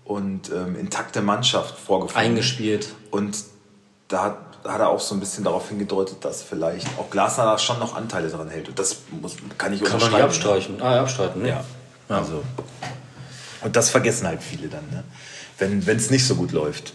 und 0.04 0.52
ähm, 0.52 0.78
intakte 0.78 1.22
Mannschaft 1.22 1.78
vorgefunden. 1.78 2.32
Eingespielt. 2.32 2.90
Und 3.12 3.38
da 4.08 4.24
hat, 4.24 4.38
hat 4.68 4.80
er 4.80 4.90
auch 4.90 5.00
so 5.00 5.16
ein 5.16 5.20
bisschen 5.20 5.44
darauf 5.44 5.70
hingedeutet, 5.70 6.18
dass 6.26 6.42
vielleicht 6.44 6.88
auch 7.00 7.10
Glasner 7.10 7.46
da 7.46 7.58
schon 7.58 7.80
noch 7.80 7.96
Anteile 7.96 8.30
dran 8.30 8.50
hält. 8.50 8.70
Und 8.70 8.78
das 8.80 8.98
muss, 9.22 9.36
kann 9.58 9.74
ich 9.74 9.82
Kann 9.84 9.92
man 9.92 9.98
nicht 10.00 10.06
unterschreiben. 10.06 10.24
abstreichen. 10.24 10.82
Ah, 10.82 10.96
ja, 10.96 11.02
abstreiten, 11.02 11.42
ne? 11.42 11.50
Ja. 11.50 11.64
Also. 12.10 12.44
Und 13.64 13.76
das 13.76 13.90
vergessen 13.90 14.28
halt 14.28 14.42
viele 14.44 14.68
dann, 14.68 14.84
ne? 14.92 15.04
wenn 15.60 15.98
es 15.98 16.10
nicht 16.12 16.26
so 16.28 16.36
gut 16.36 16.52
läuft. 16.52 16.94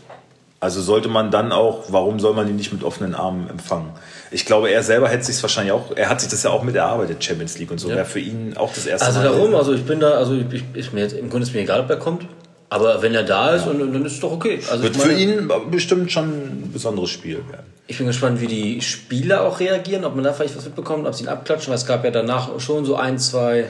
Also 0.60 0.80
sollte 0.80 1.08
man 1.08 1.32
dann 1.32 1.50
auch, 1.50 1.86
warum 1.88 2.20
soll 2.20 2.34
man 2.34 2.48
ihn 2.48 2.54
nicht 2.54 2.72
mit 2.72 2.84
offenen 2.84 3.16
Armen 3.16 3.50
empfangen? 3.50 3.90
Ich 4.30 4.46
glaube, 4.46 4.70
er 4.70 4.84
selber 4.84 5.08
hätte 5.08 5.24
sich 5.24 5.42
wahrscheinlich 5.42 5.72
auch, 5.72 5.90
er 5.96 6.08
hat 6.08 6.20
sich 6.20 6.30
das 6.30 6.44
ja 6.44 6.50
auch 6.50 6.62
mit 6.62 6.76
erarbeitet, 6.76 7.24
Champions 7.24 7.58
League 7.58 7.72
und 7.72 7.78
so. 7.78 7.88
Ja. 7.88 7.96
Wäre 7.96 8.06
für 8.06 8.20
ihn 8.20 8.56
auch 8.56 8.72
das 8.72 8.86
erste 8.86 9.04
Also 9.08 9.18
Mal. 9.18 9.24
darum, 9.24 9.54
also 9.56 9.72
ich 9.72 9.84
bin 9.84 9.98
da, 9.98 10.12
also 10.12 10.34
ich, 10.34 10.62
ist 10.74 10.92
mir 10.92 11.00
jetzt, 11.00 11.14
im 11.14 11.28
Grunde 11.30 11.48
ist 11.48 11.52
mir 11.52 11.62
egal, 11.62 11.80
ob 11.80 11.90
er 11.90 11.96
kommt. 11.96 12.26
Aber 12.72 13.02
wenn 13.02 13.14
er 13.14 13.22
da 13.22 13.54
ist, 13.54 13.66
und, 13.66 13.82
und 13.82 13.92
dann 13.92 14.02
ist 14.06 14.14
es 14.14 14.20
doch 14.20 14.32
okay. 14.32 14.58
Also 14.70 14.82
Wird 14.82 14.96
ich 14.96 15.02
für 15.02 15.08
meine, 15.08 15.20
ihn 15.20 15.50
bestimmt 15.70 16.10
schon 16.10 16.24
ein 16.30 16.70
besonderes 16.72 17.10
Spiel 17.10 17.36
werden. 17.50 17.66
Ich 17.86 17.98
bin 17.98 18.06
gespannt, 18.06 18.40
wie 18.40 18.46
die 18.46 18.80
Spieler 18.80 19.42
auch 19.42 19.60
reagieren, 19.60 20.06
ob 20.06 20.14
man 20.14 20.24
da 20.24 20.32
vielleicht 20.32 20.56
was 20.56 20.64
mitbekommt, 20.64 21.06
ob 21.06 21.14
sie 21.14 21.24
ihn 21.24 21.28
abklatschen, 21.28 21.68
weil 21.68 21.76
es 21.76 21.84
gab 21.84 22.02
ja 22.02 22.10
danach 22.10 22.58
schon 22.60 22.86
so 22.86 22.96
ein, 22.96 23.18
zwei. 23.18 23.66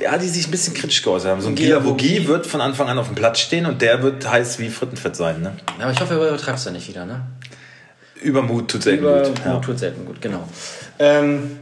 Ja, 0.00 0.18
die 0.18 0.26
sich 0.26 0.48
ein 0.48 0.50
bisschen 0.50 0.74
kritisch 0.74 1.00
geäußert 1.00 1.30
haben. 1.30 1.40
So 1.40 1.46
ein 1.46 1.54
Gila 1.54 1.78
Gila 1.78 1.88
Vogie 1.88 2.16
Vogie. 2.16 2.26
wird 2.26 2.46
von 2.48 2.60
Anfang 2.60 2.88
an 2.88 2.98
auf 2.98 3.06
dem 3.06 3.14
Platz 3.14 3.38
stehen 3.38 3.66
und 3.66 3.82
der 3.82 4.02
wird 4.02 4.28
heiß 4.28 4.58
wie 4.58 4.68
Frittenfett 4.68 5.14
sein. 5.14 5.42
Ne? 5.42 5.52
Ja, 5.78 5.84
aber 5.84 5.92
ich 5.92 6.00
hoffe, 6.00 6.14
er 6.14 6.28
übertreibt 6.30 6.58
es 6.58 6.64
dann 6.64 6.72
nicht 6.72 6.88
wieder, 6.88 7.06
ne? 7.06 7.20
Übermut 8.20 8.68
tut 8.68 8.82
selten 8.82 9.04
Über 9.04 9.22
gut. 9.22 9.40
Ja. 9.44 9.58
tut 9.60 9.78
selten 9.78 10.04
gut, 10.06 10.20
genau. 10.20 10.42
Ähm, 10.98 11.56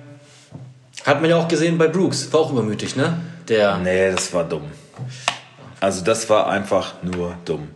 hat 1.05 1.20
man 1.20 1.29
ja 1.29 1.37
auch 1.37 1.49
gesehen 1.49 1.76
bei 1.76 1.88
Brooks, 1.88 2.32
war 2.32 2.40
auch 2.40 2.50
übermütig, 2.50 2.96
ne? 2.96 3.19
Der. 3.46 3.76
Nee, 3.76 4.11
das 4.11 4.32
war 4.32 4.44
dumm. 4.44 4.62
Also 5.80 6.04
das 6.04 6.28
war 6.28 6.48
einfach 6.48 6.94
nur 7.02 7.36
dumm. 7.44 7.69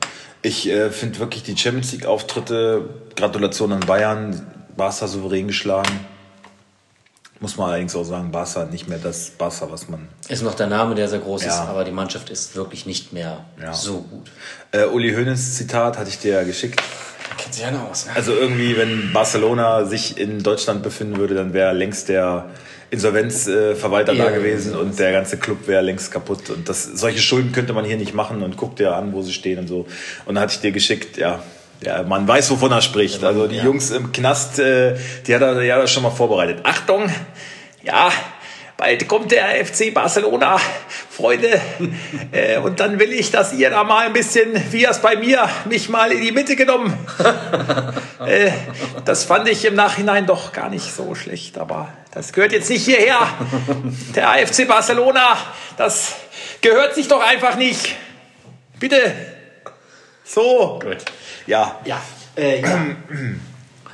Ich 0.42 0.68
äh, 0.68 0.90
finde 0.90 1.18
wirklich 1.20 1.42
die 1.44 1.56
Champions 1.56 1.92
League 1.92 2.06
Auftritte, 2.06 2.88
Gratulation 3.16 3.72
an 3.72 3.80
Bayern, 3.80 4.44
Barca 4.76 5.06
souverän 5.06 5.46
geschlagen. 5.46 6.00
Muss 7.38 7.56
man 7.56 7.70
allerdings 7.70 7.94
auch 7.96 8.04
sagen, 8.04 8.30
Barca 8.30 8.64
nicht 8.66 8.88
mehr 8.88 8.98
das 8.98 9.30
Barca, 9.30 9.68
was 9.70 9.88
man... 9.88 10.08
Ist 10.28 10.42
noch 10.42 10.54
der 10.54 10.68
Name, 10.68 10.94
der 10.94 11.08
sehr 11.08 11.18
groß 11.18 11.42
ist, 11.42 11.48
Ja. 11.48 11.64
aber 11.64 11.84
die 11.84 11.90
Mannschaft 11.90 12.30
ist 12.30 12.54
wirklich 12.54 12.86
nicht 12.86 13.12
mehr 13.12 13.44
Ja. 13.60 13.72
so 13.72 14.02
gut. 14.02 14.30
Äh, 14.70 14.84
Uli 14.86 15.12
Hoeneß 15.12 15.56
Zitat 15.56 15.98
hatte 15.98 16.08
ich 16.08 16.18
dir 16.18 16.34
ja 16.34 16.42
geschickt. 16.44 16.80
Kennt 17.38 17.54
sich 17.54 17.64
einer 17.64 17.82
aus, 17.88 18.06
ne? 18.06 18.12
Also 18.14 18.32
irgendwie, 18.32 18.76
wenn 18.76 19.12
Barcelona 19.12 19.84
sich 19.86 20.18
in 20.18 20.42
Deutschland 20.42 20.82
befinden 20.82 21.16
würde, 21.16 21.34
dann 21.34 21.52
wäre 21.52 21.72
längst 21.72 22.08
der 22.08 22.46
Insolvenzverwalter 22.92 24.12
Ja, 24.12 24.26
da 24.26 24.30
gewesen 24.30 24.72
ja, 24.72 24.78
und 24.78 24.98
der 24.98 25.12
ganze 25.12 25.38
Club 25.38 25.66
wäre 25.66 25.80
längst 25.80 26.12
kaputt. 26.12 26.50
Und 26.50 26.68
das, 26.68 26.84
solche 26.84 27.20
Schulden 27.20 27.50
könnte 27.50 27.72
man 27.72 27.86
hier 27.86 27.96
nicht 27.96 28.12
machen 28.12 28.42
und 28.42 28.58
guckt 28.58 28.78
dir 28.78 28.94
an, 28.94 29.14
wo 29.14 29.22
sie 29.22 29.32
stehen 29.32 29.58
und 29.58 29.66
so. 29.66 29.86
Und 30.26 30.34
dann 30.34 30.40
hatte 30.40 30.52
ich 30.54 30.60
dir 30.60 30.72
geschickt, 30.72 31.16
ja, 31.16 31.42
ja, 31.82 32.02
man 32.02 32.28
weiß, 32.28 32.50
wovon 32.50 32.70
er 32.70 32.82
spricht. 32.82 33.24
Also 33.24 33.46
die. 33.46 33.56
Jungs 33.56 33.90
im 33.92 34.12
Knast, 34.12 34.58
äh, 34.58 34.94
die 35.26 35.34
hat 35.34 35.40
er 35.40 35.62
ja 35.62 35.86
schon 35.86 36.02
mal 36.02 36.10
vorbereitet. 36.10 36.60
Achtung, 36.64 37.10
ja, 37.82 38.10
bald 38.82 39.06
kommt 39.06 39.30
der 39.30 39.64
FC 39.64 39.94
Barcelona, 39.94 40.58
Freunde. 41.08 41.60
äh, 42.32 42.58
und 42.58 42.80
dann 42.80 42.98
will 42.98 43.12
ich, 43.12 43.30
dass 43.30 43.52
ihr 43.52 43.70
da 43.70 43.84
mal 43.84 44.06
ein 44.06 44.12
bisschen, 44.12 44.60
wie 44.72 44.84
es 44.84 44.98
bei 44.98 45.14
mir, 45.14 45.48
mich 45.66 45.88
mal 45.88 46.10
in 46.10 46.20
die 46.20 46.32
Mitte 46.32 46.56
genommen. 46.56 46.92
äh, 48.26 48.50
das 49.04 49.22
fand 49.22 49.48
ich 49.48 49.64
im 49.64 49.76
Nachhinein 49.76 50.26
doch 50.26 50.52
gar 50.52 50.68
nicht 50.68 50.92
so 50.92 51.14
schlecht, 51.14 51.58
aber 51.58 51.90
das 52.10 52.32
gehört 52.32 52.50
jetzt 52.50 52.70
nicht 52.70 52.84
hierher. 52.84 53.20
Der 54.16 54.44
FC 54.44 54.66
Barcelona, 54.66 55.36
das 55.76 56.16
gehört 56.60 56.96
sich 56.96 57.06
doch 57.06 57.24
einfach 57.24 57.54
nicht. 57.56 57.94
Bitte. 58.80 59.14
So. 60.24 60.80
Gut. 60.82 61.04
Ja. 61.46 61.78
Ja. 61.84 62.02
Äh, 62.36 62.62
ja. 62.62 62.84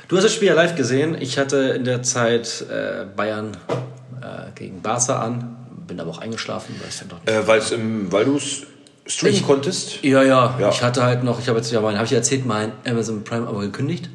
Du 0.07 0.17
hast 0.17 0.23
das 0.23 0.33
Spiel 0.33 0.47
ja 0.47 0.55
live 0.55 0.73
gesehen. 0.75 1.15
Ich 1.19 1.37
hatte 1.37 1.57
in 1.75 1.83
der 1.83 2.01
Zeit 2.01 2.65
äh, 2.71 3.05
Bayern 3.15 3.55
äh, 4.21 4.51
gegen 4.55 4.81
Barca 4.81 5.19
an, 5.21 5.55
bin 5.87 5.99
aber 5.99 6.11
auch 6.11 6.19
eingeschlafen, 6.19 6.75
weil 6.79 6.89
es 6.89 6.99
dann 6.99 7.09
doch 7.09 7.19
nicht. 7.25 7.71
Äh, 7.71 7.75
im, 7.75 8.11
weil 8.11 8.25
du 8.25 8.37
es 8.37 8.63
streamen 9.07 9.35
Ich- 9.37 9.45
konntest. 9.45 10.03
Ja, 10.03 10.23
ja, 10.23 10.55
Ja. 10.59 10.69
Ich 10.69 10.81
hatte 10.83 11.03
halt 11.03 11.23
noch, 11.23 11.39
ich 11.39 11.47
habe 11.47 11.57
jetzt 11.59 11.71
ja 11.71 11.81
mein, 11.81 11.95
habe 11.95 12.05
ich 12.05 12.13
erzählt, 12.13 12.45
mein 12.45 12.71
Amazon 12.85 13.23
Prime 13.23 13.47
aber 13.47 13.61
gekündigt. 13.61 14.09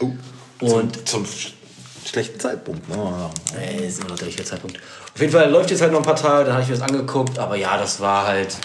Oh. 0.00 0.12
Und 0.60 1.08
Zum 1.08 1.24
sch 1.26 1.52
schlechten 2.04 2.40
Zeitpunkt. 2.40 2.88
Ne? 2.88 2.96
äh, 3.60 3.86
ist 3.86 3.98
immer 4.00 4.08
noch 4.10 4.16
der 4.18 4.28
richtige 4.28 4.48
Zeitpunkt. 4.48 4.78
Auf 5.14 5.20
jeden 5.20 5.32
Fall 5.32 5.50
läuft 5.50 5.70
jetzt 5.70 5.82
halt 5.82 5.92
noch 5.92 5.98
ein 5.98 6.04
paar 6.04 6.16
Tage, 6.16 6.44
dann 6.44 6.54
habe 6.54 6.62
ich 6.62 6.68
mir 6.70 6.76
das 6.76 6.88
angeguckt, 6.88 7.38
aber 7.38 7.56
ja, 7.56 7.76
das 7.76 8.00
war 8.00 8.26
halt. 8.26 8.56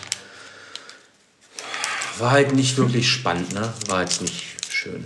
War 2.19 2.31
halt 2.31 2.53
nicht 2.53 2.77
wirklich 2.77 3.09
spannend, 3.09 3.53
ne? 3.53 3.73
War 3.89 4.01
jetzt 4.01 4.21
nicht 4.21 4.43
schön. 4.69 5.05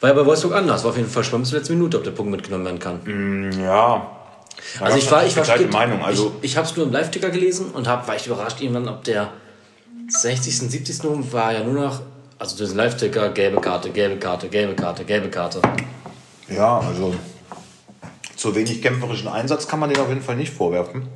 War 0.00 0.10
ja 0.10 0.14
bei 0.16 0.24
Wolfsburg 0.24 0.54
anders. 0.54 0.84
War 0.84 0.90
auf 0.90 0.96
jeden 0.96 1.10
Fall 1.10 1.24
spannend 1.24 1.44
bis 1.44 1.50
zur 1.50 1.58
letzten 1.58 1.74
Minute, 1.74 1.96
ob 1.98 2.04
der 2.04 2.12
Punkt 2.12 2.30
mitgenommen 2.30 2.64
werden 2.64 2.78
kann. 2.78 3.60
Ja. 3.60 4.17
Da 4.78 4.84
Also 4.86 4.98
ich 4.98 5.10
war, 5.10 5.24
ich 5.26 5.36
war 5.36 5.44
spät- 5.44 5.72
Meinung. 5.72 6.04
Also 6.04 6.34
ich, 6.42 6.50
ich 6.52 6.56
habe 6.56 6.66
es 6.66 6.76
nur 6.76 6.86
im 6.86 6.92
Live-Ticker 6.92 7.30
gelesen 7.30 7.70
und 7.72 7.86
hab, 7.88 8.06
war 8.08 8.16
ich 8.16 8.26
überrascht 8.26 8.60
irgendwann, 8.60 8.88
ob 8.88 9.04
der 9.04 9.32
60., 10.08 10.58
70. 10.70 11.02
Minute 11.04 11.32
war 11.32 11.52
ja 11.52 11.62
nur 11.64 11.74
noch, 11.84 12.00
also 12.38 12.56
durch 12.56 12.70
den 12.70 12.76
Live-Ticker, 12.78 13.30
gelbe 13.30 13.60
Karte, 13.60 13.90
gelbe 13.90 14.16
Karte, 14.18 14.48
gelbe 14.48 14.74
Karte, 14.74 15.04
gelbe 15.04 15.28
Karte. 15.28 15.60
ja, 16.48 16.78
also 16.78 17.14
zu 18.36 18.54
wenig 18.54 18.80
kämpferischen 18.82 19.28
Einsatz 19.28 19.66
kann 19.66 19.80
man 19.80 19.90
den 19.90 19.98
auf 20.00 20.08
jeden 20.08 20.22
Fall 20.22 20.36
nicht 20.36 20.52
vorwerfen. 20.52 21.08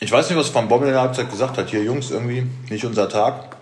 Ich 0.00 0.10
weiß 0.12 0.28
nicht, 0.30 0.38
was 0.38 0.54
Van 0.54 0.68
Bommel 0.68 0.88
in 0.88 0.94
der 0.94 1.02
Halbzeit 1.02 1.30
gesagt 1.30 1.56
hat. 1.58 1.70
Hier, 1.70 1.82
Jungs, 1.82 2.10
irgendwie 2.10 2.46
nicht 2.70 2.84
unser 2.84 3.08
Tag. 3.08 3.56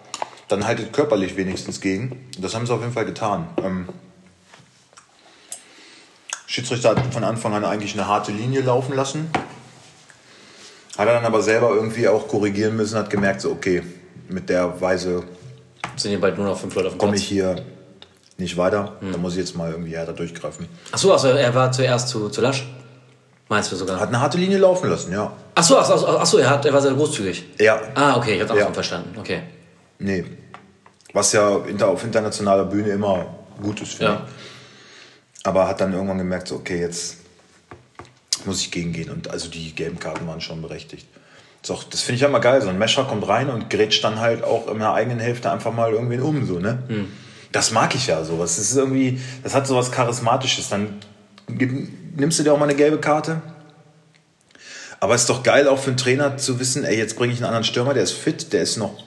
Dann 0.49 0.67
haltet 0.67 0.93
körperlich 0.93 1.37
wenigstens 1.37 1.81
gegen. 1.81 2.29
Das 2.39 2.55
haben 2.55 2.67
sie 2.67 2.73
auf 2.75 2.81
jeden 2.81 2.93
Fall 2.93 3.05
getan. 3.07 3.47
Ähm, 3.63 3.89
Schiedsrichter 6.55 6.91
hat 6.91 7.13
von 7.13 7.25
Anfang 7.25 7.53
an 7.53 7.65
eigentlich 7.65 7.95
eine 7.95 8.07
harte 8.07 8.31
Linie 8.31 8.61
laufen 8.61 8.95
lassen. 8.95 9.29
Hat 10.97 11.09
er 11.09 11.15
dann 11.15 11.25
aber 11.25 11.43
selber 11.43 11.71
irgendwie 11.75 12.07
auch 12.07 12.29
korrigieren 12.29 12.77
müssen, 12.77 12.97
hat 12.97 13.11
gemerkt, 13.11 13.41
so, 13.41 13.51
okay, 13.51 13.83
mit 14.29 14.49
der 14.49 14.81
Weise 14.81 15.25
Sind 15.97 16.11
hier 16.11 16.21
bald 16.21 16.39
nur 16.39 16.47
noch 16.47 16.57
fünf 16.57 16.73
Leute 16.77 16.87
auf 16.87 16.95
dem 16.95 16.99
komme 16.99 17.17
ich 17.17 17.25
hier 17.25 17.57
nicht 18.39 18.57
weiter. 18.57 18.93
Da 19.01 19.19
muss 19.19 19.33
ich 19.33 19.41
jetzt 19.41 19.57
mal 19.57 19.73
irgendwie 19.73 19.97
härter 19.97 20.13
durchgreifen. 20.13 20.69
Achso, 20.93 21.13
also 21.13 21.27
er 21.27 21.53
war 21.57 21.73
zuerst 21.73 22.09
zu, 22.09 22.29
zu 22.29 22.41
lasch? 22.41 22.69
Meinst 23.49 23.73
du 23.73 23.77
sogar? 23.77 23.99
Hat 23.99 24.09
eine 24.09 24.21
harte 24.21 24.39
Linie 24.39 24.59
laufen 24.59 24.89
lassen, 24.89 25.13
ja. 25.13 25.33
Achso, 25.57 25.77
achso, 25.77 25.95
achso, 25.95 26.07
achso 26.19 26.39
er, 26.39 26.51
hat, 26.51 26.65
er 26.65 26.73
war 26.73 26.81
sehr 26.81 26.93
großzügig. 26.95 27.47
Ja, 27.59 27.81
Ah, 27.97 28.17
okay, 28.17 28.35
ich 28.37 28.41
hab's 28.41 28.53
auch 28.53 28.57
Ja. 28.57 28.71
verstanden. 28.73 29.19
Okay. 29.19 29.41
nee. 29.99 30.25
Was 31.13 31.33
ja 31.33 31.49
auf 31.49 32.05
internationaler 32.05 32.65
Bühne 32.65 32.91
immer 32.91 33.27
gut 33.61 33.81
ist, 33.83 33.95
finde 33.95 34.13
Ja. 34.13 34.23
ich. 34.25 34.44
Aber 35.45 35.69
hat 35.69 35.81
dann 35.81 35.93
irgendwann 35.93 36.19
gemerkt, 36.19 36.49
so, 36.49 36.57
okay, 36.57 36.81
jetzt 36.81 37.19
muss 38.45 38.61
ich 38.63 38.71
gegengehen. 38.73 39.11
Und 39.11 39.31
also 39.31 39.49
die 39.49 39.75
gelben 39.75 39.99
Karten 40.01 40.27
waren 40.27 40.41
schon 40.41 40.61
berechtigt. 40.61 41.07
Auch- 41.69 41.85
Das 41.85 42.01
finde 42.03 42.17
ich 42.17 42.21
ja 42.23 42.29
immer 42.29 42.41
geil. 42.41 42.61
So 42.63 42.69
ein 42.69 42.79
Mescher 42.79 43.05
kommt 43.05 43.27
rein 43.29 43.49
und 43.49 43.71
grätscht 43.71 44.03
dann 44.05 44.19
halt 44.21 44.43
auch 44.43 44.69
in 44.69 44.79
der 44.81 44.93
eigenen 44.93 45.21
Hälfte 45.21 45.51
einfach 45.53 45.73
mal 45.73 45.93
irgendwen 45.93 46.21
um. 46.21 46.45
So, 46.47 46.59
ne? 46.59 46.83
Hm. 46.89 47.13
Das 47.53 47.71
mag 47.71 47.95
ich 47.95 48.07
ja 48.09 48.25
sowas. 48.25 48.57
Das 48.57 48.71
ist 48.71 48.77
irgendwie, 48.77 49.21
das 49.43 49.55
hat 49.55 49.67
sowas 49.67 49.93
Charismatisches. 49.93 50.69
Dann 50.71 50.97
nimmst 52.17 52.39
du 52.39 52.43
dir 52.43 52.53
auch 52.53 52.59
mal 52.59 52.65
eine 52.65 52.75
gelbe 52.75 52.99
Karte. 52.99 53.41
Aber 55.01 55.15
es 55.15 55.23
ist 55.23 55.31
doch 55.31 55.43
geil 55.43 55.69
auch 55.69 55.79
für 55.79 55.89
einen 55.91 55.97
Trainer 55.99 56.37
zu 56.39 56.59
wissen, 56.59 56.85
ey, 56.85 56.97
jetzt 56.97 57.17
bringe 57.17 57.33
ich 57.33 57.39
einen 57.41 57.47
anderen 57.47 57.65
Stürmer, 57.65 57.93
der 57.93 58.03
ist 58.05 58.13
fit, 58.13 58.53
der 58.55 58.63
ist 58.63 58.79
noch 58.79 59.05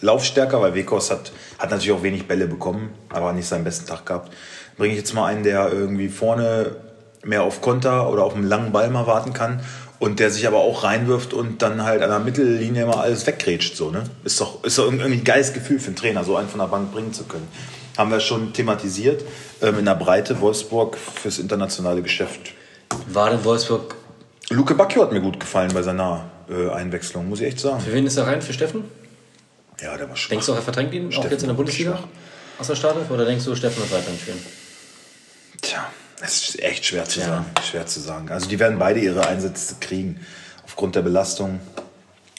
laufstärker, 0.00 0.60
weil 0.62 0.74
Wekos 0.74 1.10
hat, 1.10 1.32
hat 1.58 1.70
natürlich 1.70 1.92
auch 1.92 2.02
wenig 2.02 2.26
Bälle 2.26 2.46
bekommen, 2.46 2.90
aber 3.10 3.32
nicht 3.34 3.46
seinen 3.46 3.64
besten 3.64 3.86
Tag 3.86 4.06
gehabt. 4.06 4.32
Bringe 4.76 4.94
ich 4.94 4.98
jetzt 4.98 5.14
mal 5.14 5.26
einen, 5.26 5.42
der 5.42 5.72
irgendwie 5.72 6.08
vorne 6.08 6.76
mehr 7.22 7.42
auf 7.42 7.60
Konter 7.60 8.10
oder 8.10 8.24
auf 8.24 8.34
einen 8.34 8.44
langen 8.44 8.72
Ball 8.72 8.90
mal 8.90 9.06
warten 9.06 9.32
kann 9.32 9.60
und 9.98 10.20
der 10.20 10.30
sich 10.30 10.46
aber 10.46 10.58
auch 10.58 10.84
reinwirft 10.84 11.32
und 11.32 11.62
dann 11.62 11.84
halt 11.84 12.02
an 12.02 12.10
der 12.10 12.18
Mittellinie 12.18 12.86
mal 12.86 13.00
alles 13.00 13.26
weggrätscht. 13.26 13.76
So, 13.76 13.90
ne? 13.90 14.04
Ist 14.24 14.40
doch, 14.40 14.62
ist 14.64 14.78
doch 14.78 14.84
irgendwie 14.84 15.12
ein 15.12 15.24
geiles 15.24 15.52
Gefühl 15.52 15.78
für 15.78 15.88
einen 15.88 15.96
Trainer, 15.96 16.24
so 16.24 16.36
einen 16.36 16.48
von 16.48 16.60
der 16.60 16.66
Bank 16.66 16.92
bringen 16.92 17.12
zu 17.12 17.24
können. 17.24 17.48
Haben 17.96 18.10
wir 18.10 18.20
schon 18.20 18.52
thematisiert. 18.52 19.24
Ähm, 19.62 19.78
in 19.78 19.84
der 19.84 19.94
Breite 19.94 20.40
Wolfsburg 20.40 20.96
fürs 20.96 21.38
internationale 21.38 22.02
Geschäft. 22.02 22.52
War 23.06 23.30
denn 23.30 23.44
Wolfsburg, 23.44 23.94
Luke 24.50 24.74
Bacchio 24.74 25.02
hat 25.02 25.12
mir 25.12 25.20
gut 25.20 25.40
gefallen 25.40 25.72
bei 25.72 25.82
seiner 25.82 26.30
äh, 26.50 26.70
Einwechslung, 26.70 27.28
muss 27.28 27.40
ich 27.40 27.46
echt 27.46 27.60
sagen. 27.60 27.80
für 27.80 27.92
wen 27.92 28.06
ist 28.06 28.16
er 28.16 28.26
rein? 28.26 28.42
Für 28.42 28.52
Steffen? 28.52 28.84
Ja, 29.80 29.96
der 29.96 30.08
war 30.08 30.16
schwach. 30.16 30.30
Denkst 30.30 30.46
du 30.46 30.52
auch, 30.52 30.56
er 30.56 30.62
verdrängt 30.62 30.92
ihn, 30.92 31.08
auch 31.08 31.12
Steffen 31.12 31.30
jetzt 31.30 31.42
in 31.42 31.48
der 31.48 31.54
Bundesliga? 31.54 31.92
schwach. 31.92 32.08
Aus 32.58 32.66
der 32.66 32.76
Startelf? 32.76 33.10
Oder 33.10 33.24
denkst 33.24 33.44
du, 33.44 33.54
Steffen 33.54 33.80
wird 33.80 33.92
weiterhin 33.92 34.18
spielen? 34.18 34.38
Tja, 35.74 35.86
es 36.22 36.48
ist 36.50 36.62
echt 36.62 36.84
schwer 36.86 37.04
zu 37.04 37.20
Ja. 37.20 37.26
sagen. 37.26 37.46
Schwer 37.68 37.86
zu 37.86 38.00
sagen. 38.00 38.30
Also 38.30 38.48
die 38.48 38.58
werden 38.58 38.78
beide 38.78 39.00
ihre 39.00 39.26
Einsätze 39.26 39.74
kriegen. 39.80 40.20
Aufgrund 40.64 40.94
der 40.94 41.02
Belastung 41.02 41.60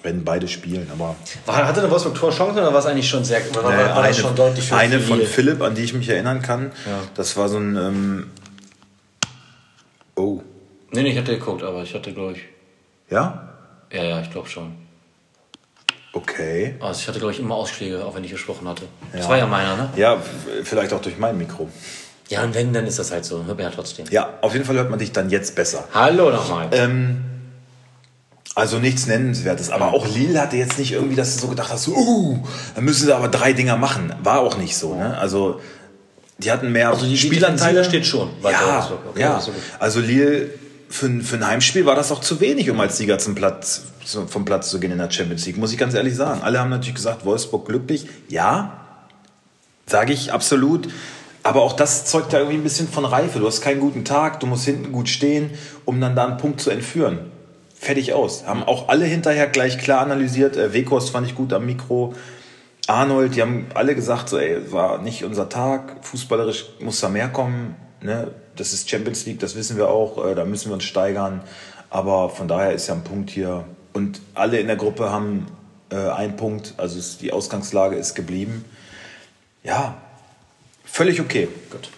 werden 0.03 0.23
beide 0.23 0.47
spielen. 0.47 0.89
Aber 0.93 1.15
War, 1.45 1.67
hatte 1.67 1.81
der 1.81 1.89
Wolfsburg 1.91 2.15
Torchancen 2.15 2.59
oder 2.59 2.71
war 2.71 2.79
es 2.79 2.85
eigentlich 2.85 3.09
schon 3.09 3.25
sehr 3.25 3.41
oder 3.51 3.63
war, 3.63 3.73
äh, 3.73 3.85
war 3.89 4.03
eine, 4.03 4.13
schon 4.13 4.35
deutlich 4.35 4.65
für 4.67 4.75
eine 4.77 4.99
von? 4.99 5.21
Philipp, 5.25 5.61
an 5.61 5.75
die 5.75 5.83
ich 5.83 5.93
mich 5.93 6.07
erinnern 6.09 6.41
kann, 6.41 6.71
Ja. 6.85 6.99
das 7.15 7.35
war 7.37 7.49
so 7.49 7.57
ein... 7.57 7.75
Ähm, 7.75 8.31
oh, 10.15 10.41
Nee, 10.91 11.03
nee, 11.03 11.09
ich 11.11 11.17
hatte 11.17 11.37
geguckt, 11.37 11.61
aber 11.63 11.83
ich 11.83 11.93
hatte, 11.93 12.13
glaube 12.13 12.33
ich. 12.33 12.39
ja? 13.09 13.51
Ja, 13.91 14.03
ja, 14.03 14.21
ich 14.21 14.31
glaube 14.31 14.47
schon. 14.49 14.75
Okay. 16.13 16.75
Also 16.79 17.01
ich 17.01 17.07
hatte, 17.07 17.19
glaube 17.19 17.33
ich, 17.33 17.39
immer 17.39 17.55
Ausschläge, 17.55 18.03
auch 18.05 18.15
wenn 18.15 18.23
ich 18.23 18.31
gesprochen 18.31 18.67
hatte. 18.67 18.83
Das 19.11 19.23
Ja. 19.23 19.29
war 19.29 19.37
ja 19.37 19.45
meiner, 19.47 19.75
ne? 19.75 19.89
Ja, 19.97 20.17
vielleicht 20.63 20.93
auch 20.93 21.01
durch 21.01 21.17
mein 21.17 21.37
Mikro. 21.37 21.69
Ja, 22.29 22.43
und 22.43 22.55
wenn, 22.55 22.73
dann 22.73 22.87
ist 22.87 22.97
das 22.99 23.11
halt 23.11 23.23
so. 23.25 23.37
Hört 23.45 23.57
man 23.57 23.67
ja 23.67 23.71
trotzdem. 23.73 24.05
Ja, 24.09 24.33
auf 24.41 24.53
jeden 24.53 24.65
Fall 24.65 24.75
hört 24.75 24.89
man 24.89 24.97
dich 24.99 25.11
dann 25.11 25.29
jetzt 25.29 25.55
besser. 25.55 25.87
Hallo 25.93 26.31
nochmal. 26.31 26.69
Ähm, 26.71 27.23
also 28.55 28.79
nichts 28.79 29.05
Nennenswertes. 29.05 29.69
Aber 29.69 29.93
auch 29.93 30.07
Lille 30.07 30.41
hatte 30.41 30.55
jetzt 30.57 30.79
nicht 30.79 30.91
irgendwie, 30.93 31.15
dass 31.15 31.35
du 31.35 31.41
so 31.41 31.47
gedacht 31.49 31.71
hast, 31.71 31.87
uh, 31.87 32.39
dann 32.73 32.83
müssen 32.85 33.05
sie 33.05 33.15
aber 33.15 33.27
drei 33.27 33.53
Dinger 33.53 33.77
machen. 33.77 34.13
War 34.23 34.39
auch 34.39 34.57
nicht 34.57 34.77
so. 34.77 34.95
Ne? 34.95 35.17
Also 35.17 35.59
die 36.37 36.51
hatten 36.51 36.71
mehr 36.71 36.89
Also 36.89 37.05
die 37.05 37.17
Spielanteile. 37.17 37.83
Steht 37.83 38.05
schon 38.05 38.29
Ja. 38.43 38.89
Okay, 39.11 39.21
ja. 39.21 39.41
also 39.79 39.99
Lille 39.99 40.49
für, 40.89 41.07
ein- 41.07 41.21
für 41.21 41.35
ein 41.37 41.45
Heimspiel 41.45 41.85
war 41.85 41.95
das 41.95 42.11
auch 42.11 42.21
zu 42.21 42.39
wenig, 42.39 42.69
um 42.69 42.79
als 42.79 42.97
Sieger 42.97 43.17
zum 43.19 43.35
Platz, 43.35 43.83
vom 44.27 44.45
Platz 44.45 44.69
zu 44.69 44.79
gehen 44.79 44.91
in 44.91 44.97
der 44.99 45.11
Champions 45.11 45.45
League, 45.45 45.57
muss 45.57 45.71
ich 45.71 45.77
ganz 45.77 45.93
ehrlich 45.93 46.15
sagen. 46.15 46.41
Alle 46.43 46.59
haben 46.59 46.69
natürlich 46.69 46.95
gesagt, 46.95 47.25
Wolfsburg 47.25 47.67
glücklich. 47.67 48.07
Ja, 48.29 48.85
sage 49.87 50.13
ich 50.13 50.31
absolut. 50.31 50.87
Aber 51.45 51.61
auch 51.61 51.73
das 51.73 52.05
zeugt 52.05 52.33
ja 52.33 52.39
irgendwie 52.39 52.57
ein 52.57 52.63
bisschen 52.63 52.87
von 52.87 53.05
Reife. 53.05 53.37
Du 53.37 53.45
hast 53.45 53.61
keinen 53.61 53.79
guten 53.79 54.03
Tag, 54.03 54.39
du 54.39 54.47
musst 54.47 54.65
hinten 54.65 54.91
gut 54.91 55.07
stehen, 55.07 55.51
um 55.85 56.01
dann 56.01 56.15
da 56.15 56.25
einen 56.25 56.37
Punkt 56.37 56.59
zu 56.59 56.71
entführen. 56.71 57.19
Fertig 57.75 58.13
aus. 58.13 58.47
Haben 58.47 58.63
auch 58.63 58.89
alle 58.89 59.05
hinterher 59.05 59.45
gleich 59.45 59.77
klar 59.77 60.01
analysiert. 60.01 60.57
Äh, 60.57 60.73
Weghorst 60.73 61.11
fand 61.11 61.27
ich 61.27 61.35
gut 61.35 61.53
am 61.53 61.67
Mikro. 61.67 62.15
Arnold, 62.87 63.35
die 63.35 63.43
haben 63.43 63.67
alle 63.75 63.93
gesagt, 63.93 64.27
so, 64.27 64.39
ey, 64.39 64.71
war 64.71 65.03
nicht 65.03 65.23
unser 65.23 65.47
Tag. 65.47 65.97
Fußballerisch 66.01 66.65
muss 66.79 66.99
da 66.99 67.09
mehr 67.09 67.27
kommen. 67.27 67.75
Ne? 68.01 68.31
Das 68.55 68.73
ist 68.73 68.89
Champions 68.89 69.27
League, 69.27 69.39
das 69.39 69.55
wissen 69.55 69.77
wir 69.77 69.89
auch. 69.89 70.25
Äh, 70.25 70.33
da 70.33 70.45
müssen 70.45 70.71
wir 70.71 70.73
uns 70.73 70.83
steigern. 70.83 71.43
Aber 71.91 72.29
von 72.29 72.47
daher 72.47 72.71
ist 72.71 72.87
ja 72.87 72.95
ein 72.95 73.03
Punkt 73.03 73.29
hier. 73.29 73.65
Und 73.93 74.19
alle 74.33 74.59
in 74.59 74.65
der 74.65 74.77
Gruppe 74.77 75.11
haben 75.11 75.45
äh, 75.91 75.95
einen 75.95 76.37
Punkt. 76.37 76.73
Also 76.77 76.99
die 77.21 77.31
Ausgangslage 77.31 77.97
ist 77.97 78.15
geblieben. 78.15 78.65
Ja, 79.63 79.95
völlig 80.95 81.19
okay. 81.19 81.47
Gut. 81.69 81.89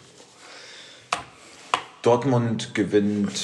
Dortmund 2.02 2.74
gewinnt 2.74 3.40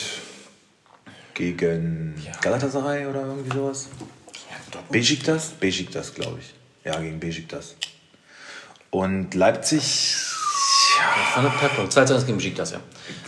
gegen 1.34 2.16
Galatasaray 2.42 3.06
oder 3.06 3.22
irgendwie 3.22 3.56
sowas. 3.56 3.88
Besiktas? 4.90 5.50
Besiktas, 5.60 6.14
glaube 6.14 6.40
ich. 6.40 6.54
Ja, 6.84 7.00
gegen 7.00 7.20
Besiktas. 7.20 7.76
Und 8.90 9.34
Leipzig, 9.34 9.82
Das 10.98 11.36
war 11.36 11.38
eine 11.38 11.50
Packung. 11.50 11.90
2 11.90 12.06
zu 12.06 12.14
1 12.16 12.26
gegen 12.26 12.38
Besiktas, 12.38 12.72
ja. 12.72 12.80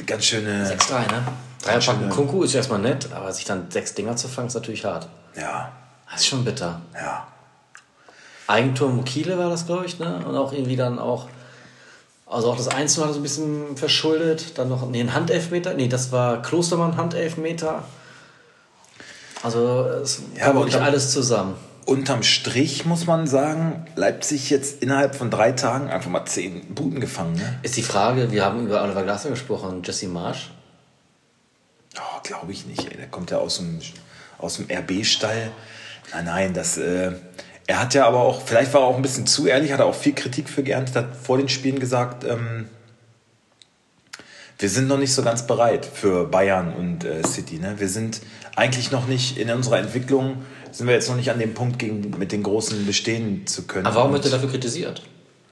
ganz 0.06 0.26
schöne. 0.26 0.68
6-3, 0.68 1.12
ne? 1.12 1.24
Dreierpacken 1.64 2.10
Kunku 2.10 2.44
ist 2.44 2.54
erstmal 2.54 2.80
nett, 2.80 3.12
aber 3.12 3.32
sich 3.34 3.46
dann 3.46 3.70
sechs 3.72 3.94
Dinger 3.96 4.16
zu 4.16 4.28
fangen, 4.28 4.48
ist 4.48 4.54
natürlich 4.54 4.86
hart. 4.86 5.10
Ja, 5.36 5.72
Das 6.12 6.22
ist 6.22 6.28
schon 6.28 6.44
bitter. 6.46 6.82
ja. 6.96 7.28
Eigentor 8.48 8.90
Mokile 8.90 9.40
war 9.40 9.50
das, 9.50 9.66
glaube 9.66 9.88
ich, 9.88 9.98
ne? 9.98 10.24
Und 10.26 10.36
auch 10.36 10.54
irgendwie 10.54 10.76
dann 10.76 11.00
auch. 11.00 11.28
Also 12.26 12.52
auch 12.52 12.58
das 12.58 12.68
Einzelne 12.68 13.06
hat 13.06 13.12
er 13.12 13.14
so 13.14 13.20
ein 13.20 13.24
bisschen 13.24 13.78
verschuldet. 13.78 14.58
Dann 14.58 14.70
noch 14.70 14.88
nee, 14.90 15.00
ein 15.00 15.14
Handelfmeter. 15.14 15.74
Nee, 15.76 15.88
das 15.88 16.12
war 16.12 16.42
Klostermann 16.42 16.98
Handelfmeter. 16.98 17.84
Also 19.44 19.84
es 20.02 20.24
Ja, 20.36 20.48
war 20.48 20.56
wirklich 20.56 20.82
alles 20.82 21.12
zusammen. 21.12 21.56
Unterm 21.86 22.24
Strich 22.24 22.86
muss 22.86 23.06
man 23.06 23.28
sagen, 23.28 23.86
Leipzig 23.96 24.50
jetzt 24.50 24.82
innerhalb 24.82 25.16
von 25.16 25.30
drei 25.30 25.52
Tagen 25.52 25.88
einfach 25.88 26.10
mal 26.10 26.26
zehn 26.26 26.74
Buden 26.74 27.00
gefangen. 27.00 27.36
Ne? 27.36 27.60
Ist 27.62 27.78
die 27.78 27.84
Frage, 27.84 28.32
wir 28.32 28.44
haben 28.44 28.66
über 28.66 28.82
Oliver 28.82 29.04
Glasner 29.04 29.30
gesprochen, 29.30 29.84
Jesse 29.84 30.08
Marsch. 30.08 30.50
Oh, 31.96 32.22
glaube 32.24 32.52
ich 32.52 32.66
nicht. 32.66 32.90
Ey. 32.90 32.98
Der 32.98 33.08
kommt 33.08 33.30
ja 33.30 33.38
aus 33.38 33.58
dem, 33.58 33.80
aus 34.40 34.58
dem 34.58 34.66
RB-Stall. 34.68 35.52
Nein, 36.12 36.26
nein, 36.26 36.54
das. 36.56 36.78
Äh, 36.80 37.12
er 37.68 37.80
hat 37.80 37.94
ja 37.94 38.06
aber 38.08 38.20
auch, 38.20 38.42
vielleicht 38.42 38.74
war 38.74 38.82
er 38.82 38.88
auch 38.88 38.96
ein 38.96 39.02
bisschen 39.02 39.26
zu 39.26 39.48
ehrlich, 39.48 39.72
hat 39.72 39.80
er 39.80 39.86
auch 39.86 39.96
viel 39.96 40.14
Kritik 40.14 40.50
für 40.50 40.64
geerntet, 40.64 40.96
hat 40.96 41.16
vor 41.16 41.38
den 41.38 41.50
Spielen 41.50 41.80
gesagt, 41.80 42.24
ähm, 42.24 42.68
wir 44.60 44.70
sind 44.70 44.88
noch 44.88 44.98
nicht 44.98 45.14
so 45.14 45.22
ganz 45.22 45.48
bereit 45.48 45.86
für 45.86 46.26
Bayern 46.26 46.74
und 46.74 47.04
äh, 47.04 47.24
City. 47.28 47.58
Ne? 47.58 47.76
Wir 47.78 47.90
sind 47.90 48.22
eigentlich 48.56 48.92
noch 48.92 49.08
nicht 49.08 49.38
in 49.38 49.50
unserer 49.50 49.80
Entwicklung, 49.80 50.44
sind 50.72 50.88
wir 50.88 50.94
jetzt 50.94 51.10
noch 51.10 51.18
nicht 51.18 51.30
an 51.32 51.40
dem 51.40 51.54
Punkt, 51.54 51.80
gegen, 51.80 52.18
mit 52.18 52.32
den 52.32 52.44
Großen 52.44 52.86
bestehen 52.86 53.48
zu 53.48 53.64
können. 53.64 53.86
Aber 53.86 53.98
warum 53.98 54.14
wird 54.14 54.26
er 54.26 54.32
dafür 54.32 54.50
kritisiert? 54.50 55.02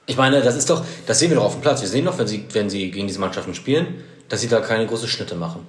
Ich 0.06 0.16
meine, 0.16 0.40
das 0.42 0.56
ist 0.56 0.70
doch, 0.70 0.84
das 1.06 1.18
sehen 1.18 1.30
wir 1.30 1.36
doch 1.36 1.44
auf 1.44 1.54
dem 1.54 1.62
Platz. 1.62 1.80
Wir 1.80 1.88
sehen 1.88 2.04
doch, 2.04 2.18
wenn 2.18 2.26
sie, 2.26 2.46
wenn 2.52 2.70
sie 2.70 2.90
gegen 2.90 3.06
diese 3.06 3.20
Mannschaften 3.20 3.54
spielen, 3.54 3.86
dass 4.28 4.40
sie 4.40 4.48
da 4.48 4.60
keine 4.60 4.86
großen 4.86 5.08
Schnitte 5.08 5.34
machen. 5.34 5.66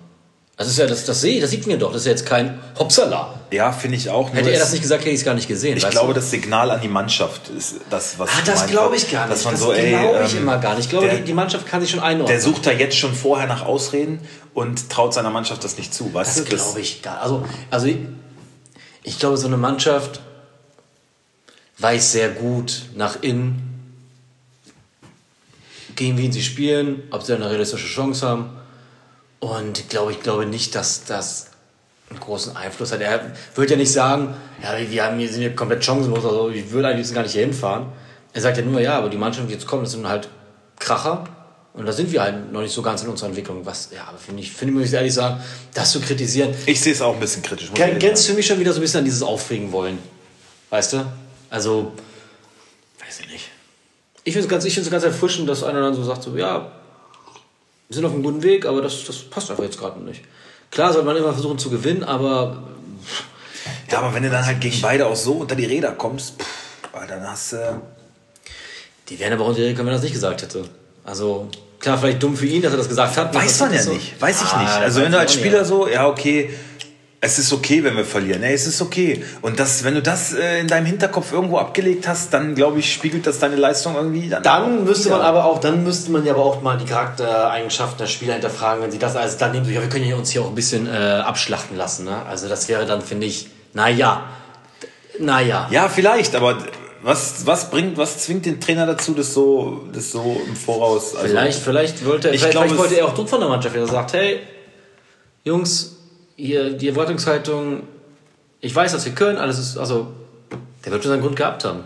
Das 0.57 0.69
ist 0.69 0.77
ja, 0.77 0.88
das, 0.88 1.03
das 1.03 1.19
sehe 1.19 1.41
das 1.41 1.50
sieht 1.51 1.67
mir 1.67 1.77
doch. 1.77 1.91
Das 1.91 2.01
ist 2.01 2.05
ja 2.05 2.12
jetzt 2.12 2.25
kein 2.25 2.59
Hopsala. 2.79 3.33
Ja, 3.51 3.74
finde 3.74 3.97
ich 3.97 4.09
auch. 4.09 4.31
Hätte 4.33 4.51
er 4.51 4.59
das 4.59 4.71
nicht 4.71 4.81
gesagt, 4.81 5.01
hätte 5.01 5.12
ich 5.12 5.19
es 5.19 5.25
gar 5.25 5.33
nicht 5.33 5.50
gesehen. 5.50 5.75
Ich 5.75 5.89
glaube, 5.89 6.13
du? 6.13 6.19
das 6.19 6.31
Signal 6.31 6.71
an 6.71 6.79
die 6.79 6.88
Mannschaft 6.88 7.50
ist 7.50 7.75
das, 7.89 8.17
was 8.19 8.29
Ah, 8.29 8.41
das 8.45 8.67
glaube 8.67 8.95
ich 8.95 9.12
gar 9.12 9.27
nicht. 9.27 9.33
Dass 9.35 9.43
man 9.43 9.53
das 9.53 9.62
so, 9.62 9.74
glaube 9.74 10.24
ich 10.25 10.33
ähm, 10.33 10.41
immer 10.43 10.57
gar 10.59 10.75
nicht. 10.75 10.85
Ich 10.85 10.89
glaube, 10.89 11.07
der- 11.07 11.19
die, 11.19 11.33
Mannschaft 11.33 11.67
kann 11.67 11.81
sich 11.81 11.89
schon 11.91 12.00
einordnen. 12.00 12.27
Der 12.27 12.39
sucht 12.41 12.65
da 12.65 12.71
jetzt 12.71 12.95
schon 12.95 13.13
vorher 13.13 13.47
nach 13.47 13.65
Ausreden 13.65 14.19
und 14.53 14.89
traut 14.89 15.13
seiner 15.13 15.29
Mannschaft 15.29 15.62
das 15.65 15.77
nicht 15.77 15.93
zu, 15.93 16.13
weißt 16.13 16.39
Das 16.39 16.45
glaube 16.45 16.79
ich 16.79 17.01
gar 17.01 17.21
Also, 17.21 17.45
also 17.69 17.88
ich, 17.88 17.97
ich 19.03 19.19
glaube, 19.19 19.35
so 19.35 19.47
eine 19.47 19.57
Mannschaft 19.57 20.21
weiß 21.79 22.13
sehr 22.13 22.29
gut 22.29 22.83
nach 22.95 23.21
innen, 23.21 23.62
gegen 25.97 26.17
wen 26.17 26.31
sie 26.31 26.41
spielen, 26.43 27.03
ob 27.12 27.24
sie 27.24 27.33
eine 27.33 27.50
realistische 27.50 27.88
Chance 27.88 28.25
haben. 28.25 28.50
Und 29.45 29.77
ich 29.77 29.89
glaube, 29.89 30.11
ich 30.11 30.21
glaube 30.21 30.47
nicht, 30.47 30.73
dass 30.73 31.03
das 31.03 31.51
einen 32.09 32.19
großen 32.19 32.57
Einfluss 32.57 32.91
hat. 32.91 33.01
Er 33.01 33.31
würde 33.53 33.73
ja 33.73 33.77
nicht 33.77 33.91
sagen, 33.91 34.33
ja, 34.63 34.75
wir 34.89 35.03
haben 35.03 35.19
hier, 35.19 35.29
sind 35.29 35.41
hier 35.41 35.55
komplett 35.55 35.85
chancenlos, 35.85 36.25
also 36.25 36.49
ich 36.49 36.71
würde 36.71 36.87
eigentlich 36.87 37.13
gar 37.13 37.21
nicht 37.21 37.33
hier 37.33 37.43
hinfahren. 37.43 37.85
Er 38.33 38.41
sagt 38.41 38.57
ja 38.57 38.63
nur, 38.63 38.81
ja, 38.81 38.97
aber 38.97 39.07
die 39.07 39.17
Mannschaft, 39.17 39.47
die 39.47 39.53
jetzt 39.53 39.67
kommt, 39.67 39.83
das 39.83 39.91
sind 39.91 40.07
halt 40.07 40.29
Kracher. 40.79 41.25
Und 41.73 41.85
da 41.85 41.91
sind 41.91 42.11
wir 42.11 42.23
halt 42.23 42.51
noch 42.51 42.61
nicht 42.61 42.73
so 42.73 42.81
ganz 42.81 43.03
in 43.03 43.09
unserer 43.09 43.29
Entwicklung. 43.29 43.63
Was, 43.67 43.89
ja, 43.93 44.05
aber 44.07 44.17
finde 44.17 44.41
ich, 44.41 44.51
finde 44.51 44.73
ich, 44.73 44.79
muss 44.79 44.87
ich 44.87 44.93
ehrlich 44.93 45.13
sagen, 45.13 45.39
das 45.75 45.91
zu 45.91 46.01
kritisieren, 46.01 46.55
Ich 46.65 46.81
sehe 46.81 46.93
es 46.93 47.01
auch 47.03 47.13
ein 47.13 47.19
bisschen 47.19 47.43
kritisch. 47.43 47.71
grenzt 47.71 48.25
für 48.25 48.33
mich 48.33 48.47
schon 48.47 48.59
wieder 48.59 48.73
so 48.73 48.79
ein 48.79 48.81
bisschen 48.81 48.99
an 48.99 49.05
dieses 49.05 49.21
Aufregen 49.21 49.71
wollen. 49.71 49.99
Weißt 50.71 50.93
du? 50.93 51.05
Also, 51.51 51.91
weiß 53.05 53.19
ich 53.19 53.27
nicht. 53.31 53.51
Ich 54.23 54.33
finde 54.33 54.47
es 54.47 54.49
ganz, 54.49 54.65
ich 54.65 54.73
find's 54.73 54.89
ganz 54.89 55.03
erfrischend, 55.03 55.47
dass 55.47 55.63
einer 55.63 55.81
dann 55.81 55.93
so 55.93 56.03
sagt, 56.03 56.23
so, 56.23 56.35
ja, 56.35 56.71
wir 57.87 57.95
sind 57.95 58.05
auf 58.05 58.13
einem 58.13 58.23
guten 58.23 58.41
Weg, 58.43 58.65
aber 58.65 58.81
das, 58.81 59.03
das 59.05 59.17
passt 59.19 59.49
einfach 59.51 59.63
jetzt 59.63 59.79
gerade 59.79 59.99
nicht. 60.01 60.21
Klar 60.71 60.91
sollte 60.91 61.05
man 61.05 61.15
immer 61.17 61.31
versuchen 61.33 61.57
zu 61.59 61.69
gewinnen, 61.69 62.03
aber 62.03 62.63
Ja, 63.91 63.99
aber 63.99 64.13
wenn 64.13 64.23
du 64.23 64.29
dann 64.29 64.45
halt 64.45 64.59
gegen 64.61 64.81
beide 64.81 65.05
auch 65.07 65.15
so 65.15 65.33
unter 65.33 65.55
die 65.55 65.65
Räder 65.65 65.91
kommst, 65.91 66.41
pff, 66.41 66.47
dann 67.07 67.27
hast 67.27 67.53
du. 67.53 67.81
die 69.09 69.19
wären 69.19 69.33
aber 69.33 69.45
unter 69.45 69.59
wenn 69.61 69.77
er 69.87 69.93
das 69.93 70.01
nicht 70.01 70.13
gesagt 70.13 70.41
hätte. 70.41 70.63
Also, 71.03 71.47
klar, 71.79 71.97
vielleicht 71.99 72.23
dumm 72.23 72.35
für 72.35 72.47
ihn, 72.47 72.61
dass 72.63 72.71
er 72.73 72.77
das 72.77 72.89
gesagt 72.89 73.15
hat. 73.17 73.33
Weiß 73.35 73.59
man 73.59 73.73
ja 73.73 73.81
so- 73.83 73.93
nicht. 73.93 74.19
Weiß 74.19 74.41
ich 74.41 74.47
Ah, 74.47 74.61
nicht. 74.63 74.71
Also 74.73 75.01
wenn 75.01 75.11
du 75.11 75.19
als 75.19 75.33
Spieler 75.33 75.59
aber- 75.59 75.65
so, 75.65 75.87
ja, 75.87 76.07
okay, 76.07 76.49
es 77.25 77.39
ist 77.39 77.51
okay, 77.51 77.84
wenn 77.84 77.98
wir 77.98 78.05
verlieren. 78.05 78.41
Nee, 78.41 78.53
es 78.53 78.67
ist 78.67 78.82
okay. 78.82 79.24
Und 79.41 79.60
das, 79.60 79.84
wenn 79.84 79.96
du 79.96 80.01
das 80.01 80.34
äh, 80.34 80.60
in 80.60 80.67
deinem 80.67 80.86
Hinterkopf 80.86 81.34
irgendwo 81.34 81.58
abgelegt 81.58 82.08
hast, 82.08 82.32
dann 82.34 82.53
glaube 82.53 82.79
ich, 82.79 82.94
spiegelt 82.94 83.25
das 83.25 83.39
deine 83.39 83.55
Leistung 83.55 83.96
irgendwie 83.96 84.29
dann. 84.29 84.44
Dann 84.44 84.79
auch 84.79 84.86
müsste 84.86 85.10
man 85.10 85.22
aber 85.22 85.46
auch, 85.46 85.60
dann 85.60 85.84
müsste 85.84 86.12
man 86.12 86.24
ja 86.24 86.34
aber 86.34 86.46
auch 86.46 86.62
mal 86.62 86.77
die 86.77 86.86
Charaktereigenschaften 86.86 87.98
der 87.98 88.05
Spieler 88.05 88.34
hinterfragen, 88.34 88.84
wenn 88.84 88.91
sie 88.91 89.00
das 89.00 89.15
also 89.15 89.38
dann 89.39 89.53
nehmen, 89.53 89.65
ja, 89.74 89.82
wir 89.82 89.89
können 89.89 90.05
ja 90.05 90.15
uns 90.15 90.29
hier 90.29 90.44
auch 90.44 90.50
ein 90.50 90.55
bisschen 90.55 90.88
äh, 90.88 90.91
abschlachten 90.91 91.75
lassen. 91.75 92.05
Ne? 92.05 92.15
Also 92.29 92.48
das 92.48 92.70
wäre 92.70 92.86
dann, 92.86 93.01
finde 93.01 93.25
ich, 93.25 93.48
naja, 93.74 94.25
naja. 95.20 95.67
Ja, 95.72 95.89
vielleicht, 95.89 96.36
aber 96.36 96.58
was, 97.01 97.46
was 97.48 97.72
bringt, 97.72 97.98
was 97.98 98.20
zwingt 98.20 98.46
den 98.46 98.62
Trainer 98.62 98.86
dazu, 98.86 99.13
das 99.13 99.34
so, 99.34 99.88
das 99.91 100.12
so 100.12 100.41
im 100.48 100.55
Voraus? 100.55 101.15
Also, 101.15 101.27
Vielleicht, 101.27 101.60
vielleicht 101.60 102.05
wollte, 102.05 102.29
Ich 102.29 102.39
vielleicht, 102.39 102.51
glaube, 102.51 102.67
vielleicht 102.67 102.82
wollte 102.82 103.00
er 103.00 103.08
auch 103.08 103.15
Druck 103.15 103.29
von 103.29 103.39
der 103.39 103.50
Mannschaft, 103.50 103.75
der 103.75 103.88
sagt, 103.88 104.13
hey, 104.13 104.41
Jungs, 105.44 105.94
ihr, 106.37 106.73
die 106.73 106.89
Erwartungshaltung, 106.89 107.83
ich 108.61 108.75
weiß, 108.75 108.91
dass 108.91 109.05
wir 109.05 109.13
können, 109.13 109.37
alles 109.37 109.59
ist, 109.59 109.77
also, 109.77 110.13
der 110.83 110.91
wird 110.91 111.03
schon 111.03 111.11
seinen 111.11 111.21
Grund 111.21 111.35
gehabt 111.35 111.63
haben. 111.63 111.83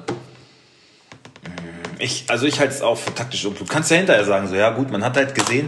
Ich, 2.00 2.26
also 2.28 2.46
ich 2.46 2.60
halte 2.60 2.74
es 2.74 2.82
auch 2.82 2.98
für 2.98 3.14
taktisch 3.14 3.46
und 3.46 3.60
du 3.60 3.66
kannst 3.66 3.92
ja 3.92 3.98
hinterher 3.98 4.24
sagen, 4.24 4.48
so 4.48 4.56
ja 4.56 4.70
gut, 4.70 4.90
man 4.90 5.04
hat 5.04 5.18
halt 5.18 5.36
gesehen, 5.36 5.68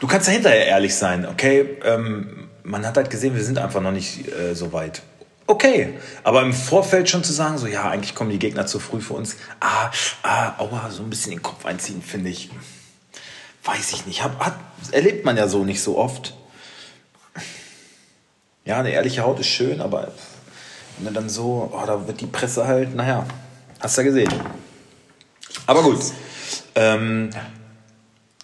du 0.00 0.06
kannst 0.08 0.26
ja 0.26 0.32
hinterher 0.32 0.66
ehrlich 0.66 0.96
sein, 0.96 1.26
okay, 1.26 1.78
ähm, 1.84 2.48
man 2.64 2.84
hat 2.84 2.96
halt 2.96 3.08
gesehen, 3.08 3.36
wir 3.36 3.44
sind 3.44 3.58
einfach 3.58 3.80
noch 3.80 3.92
nicht 3.92 4.26
äh, 4.32 4.54
so 4.54 4.72
weit. 4.72 5.02
Okay, 5.46 5.94
aber 6.22 6.42
im 6.42 6.52
Vorfeld 6.52 7.08
schon 7.08 7.24
zu 7.24 7.32
sagen, 7.32 7.58
so 7.58 7.66
ja, 7.66 7.88
eigentlich 7.88 8.14
kommen 8.14 8.30
die 8.30 8.38
Gegner 8.38 8.66
zu 8.66 8.78
früh 8.78 9.00
für 9.00 9.14
uns. 9.14 9.36
Ah, 9.58 9.90
ah, 10.22 10.54
aua, 10.58 10.90
so 10.90 11.02
ein 11.02 11.10
bisschen 11.10 11.32
den 11.32 11.42
Kopf 11.42 11.66
einziehen, 11.66 12.02
finde 12.02 12.30
ich. 12.30 12.50
Weiß 13.64 13.92
ich 13.92 14.06
nicht. 14.06 14.22
Hab, 14.22 14.38
hat, 14.38 14.54
erlebt 14.92 15.24
man 15.24 15.36
ja 15.36 15.48
so 15.48 15.64
nicht 15.64 15.82
so 15.82 15.98
oft. 15.98 16.34
Ja, 18.64 18.78
eine 18.78 18.90
ehrliche 18.90 19.22
Haut 19.22 19.40
ist 19.40 19.48
schön, 19.48 19.80
aber 19.80 20.08
wenn 20.98 21.14
du 21.14 21.20
dann 21.20 21.28
so, 21.28 21.70
oh, 21.72 21.86
da 21.86 22.06
wird 22.06 22.20
die 22.20 22.26
Presse 22.26 22.66
halt, 22.66 22.94
naja, 22.94 23.26
hast 23.80 23.96
du 23.96 24.02
ja 24.02 24.06
gesehen. 24.08 24.32
Aber 25.66 25.82
gut. 25.82 26.00
Ähm, 26.74 27.30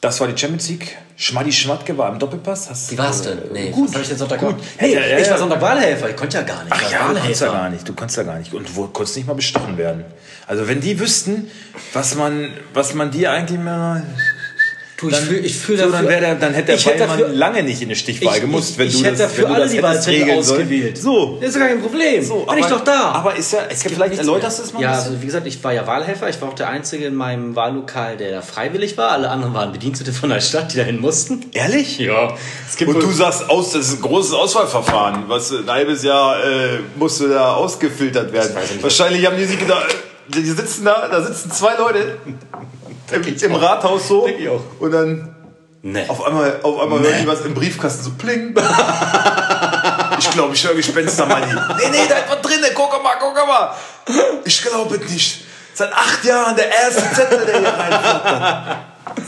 das 0.00 0.20
war 0.20 0.28
die 0.28 0.36
Champions 0.38 0.68
League. 0.68 0.96
Schmaddi 1.16 1.50
Schmatke 1.50 1.96
war 1.96 2.12
im 2.12 2.18
Doppelpass. 2.18 2.68
Hast, 2.68 2.92
Wie 2.92 2.98
war's 2.98 3.22
denn? 3.22 3.38
Nee, 3.52 3.70
gut. 3.70 3.88
was 3.88 3.94
hab 3.94 4.02
ich 4.02 4.08
denn 4.08 4.18
Sonntag 4.18 4.38
gut. 4.40 4.56
Hey, 4.76 4.94
Ja, 4.94 5.00
ja, 5.00 5.18
ich 5.18 5.30
war. 5.30 5.38
Sonntag 5.38 5.60
Wahlhelfer, 5.62 6.10
ich 6.10 6.16
konnte 6.16 6.36
ja 6.36 6.42
gar 6.42 6.62
nicht. 6.62 6.72
Ach 6.72 6.90
ja, 6.90 7.08
du 7.08 7.14
konntest 7.14 7.40
ja 7.40 7.52
gar 7.52 7.70
nicht. 7.70 7.88
Du 7.88 7.94
konntest 7.94 8.16
ja 8.18 8.22
gar 8.22 8.38
nicht. 8.38 8.52
Und 8.52 8.68
du 8.68 8.88
konntest 8.88 9.16
nicht 9.16 9.26
mal 9.26 9.34
bestochen 9.34 9.78
werden. 9.78 10.04
Also 10.46 10.68
wenn 10.68 10.80
die 10.80 11.00
wüssten, 11.00 11.50
was 11.94 12.14
man, 12.14 12.52
was 12.74 12.94
man 12.94 13.10
dir 13.10 13.30
eigentlich 13.32 13.58
mal... 13.58 14.02
Du, 14.98 15.10
ich 15.10 15.16
fühl- 15.16 15.44
ich 15.44 15.58
fühl 15.58 15.76
so, 15.76 15.82
dann, 15.82 15.92
dafür- 15.92 16.08
wär 16.08 16.20
der, 16.20 16.34
dann 16.36 16.54
hätte 16.54 16.68
der 16.68 16.76
ich 16.76 16.86
hätte 16.86 17.06
dafür- 17.06 17.28
lange 17.28 17.62
nicht 17.62 17.82
in 17.82 17.88
eine 17.88 17.96
Stichwahl 17.96 18.36
Ich, 18.36 18.40
gemusst, 18.40 18.70
ich, 18.70 18.78
wenn 18.78 18.88
ich 18.88 18.94
du 18.94 19.04
hätte 19.04 19.10
das, 19.18 19.28
dafür 19.28 19.44
wenn 19.44 19.54
du 19.54 19.60
alle 19.60 19.68
die 19.70 19.82
Wahlzettel 19.82 20.30
ausgewählt. 20.30 20.96
So. 20.96 21.36
Das 21.38 21.50
ist 21.50 21.58
gar 21.58 21.68
kein 21.68 21.82
Problem. 21.82 22.24
so 22.24 22.46
Bin 22.46 22.58
ich 22.58 22.64
doch 22.66 22.82
da. 22.82 23.10
Aber 23.10 23.36
ist 23.36 23.52
ja, 23.52 23.58
es 23.68 23.82
gibt 23.82 23.94
vielleicht 23.94 24.16
erläuterst 24.18 24.58
du 24.58 24.62
es 24.62 24.72
mal 24.72 24.80
Ja, 24.82 24.92
also 24.92 25.20
wie 25.20 25.26
gesagt, 25.26 25.46
ich 25.46 25.62
war 25.62 25.74
ja 25.74 25.86
Wahlhelfer. 25.86 26.30
Ich 26.30 26.40
war 26.40 26.48
auch 26.48 26.54
der 26.54 26.70
Einzige 26.70 27.04
in 27.04 27.14
meinem 27.14 27.54
Wahllokal, 27.54 28.16
der 28.16 28.30
da 28.30 28.40
freiwillig 28.40 28.96
war. 28.96 29.10
Alle 29.10 29.28
anderen 29.28 29.52
waren 29.52 29.70
Bedienstete 29.72 30.14
von 30.14 30.30
der 30.30 30.40
Stadt, 30.40 30.72
die 30.72 30.78
dahin 30.78 30.98
mussten. 30.98 31.44
Ehrlich? 31.52 31.98
Ja. 31.98 32.28
Und 32.86 33.02
du 33.02 33.12
sagst 33.12 33.50
aus, 33.50 33.72
das 33.72 33.88
ist 33.88 33.94
ein 33.96 34.00
großes 34.02 34.32
Auswahlverfahren. 34.32 35.24
Was 35.28 35.52
ein 35.52 35.68
halbes 35.70 36.04
Jahr 36.04 36.42
äh, 36.42 36.78
musst 36.96 37.20
du 37.20 37.28
da 37.28 37.52
ausgefiltert 37.54 38.32
werden. 38.32 38.56
ich. 38.76 38.82
Wahrscheinlich 38.82 39.26
haben 39.26 39.36
die 39.36 39.44
sich 39.44 39.58
gedacht, 39.58 39.94
die 40.28 40.42
sitzen 40.42 40.86
da, 40.86 41.06
da 41.08 41.22
sitzen 41.22 41.50
zwei 41.52 41.76
Leute 41.76 42.16
im, 43.12 43.22
im 43.36 43.54
Rathaus 43.54 44.08
so 44.08 44.26
Denk 44.26 44.40
ich 44.40 44.48
auch. 44.48 44.60
und 44.80 44.90
dann 44.92 45.32
Nee. 45.82 46.04
auf 46.08 46.24
einmal, 46.26 46.58
auf 46.64 46.80
einmal 46.80 46.98
hören 47.00 47.14
die 47.22 47.26
was 47.28 47.42
im 47.42 47.54
Briefkasten 47.54 48.02
so 48.02 48.10
pling. 48.18 48.56
ich 50.18 50.30
glaube, 50.32 50.52
ich 50.54 50.66
höre 50.66 50.74
Gespenster, 50.74 51.26
Manni. 51.26 51.46
Nee, 51.46 51.88
nee, 51.92 51.98
da 52.08 52.16
ist 52.16 52.28
was 52.30 52.40
drin, 52.42 52.58
guck 52.74 52.90
mal, 53.02 53.12
guck 53.20 53.34
mal. 53.46 53.70
Ich 54.44 54.62
glaube 54.62 54.96
es 54.96 55.10
nicht. 55.10 55.44
Seit 55.74 55.92
acht 55.92 56.24
Jahren 56.24 56.56
der 56.56 56.68
erste 56.72 57.02
Zettel, 57.14 57.44
der 57.46 57.58
hier 57.60 57.68
reinflattert. 57.68 58.76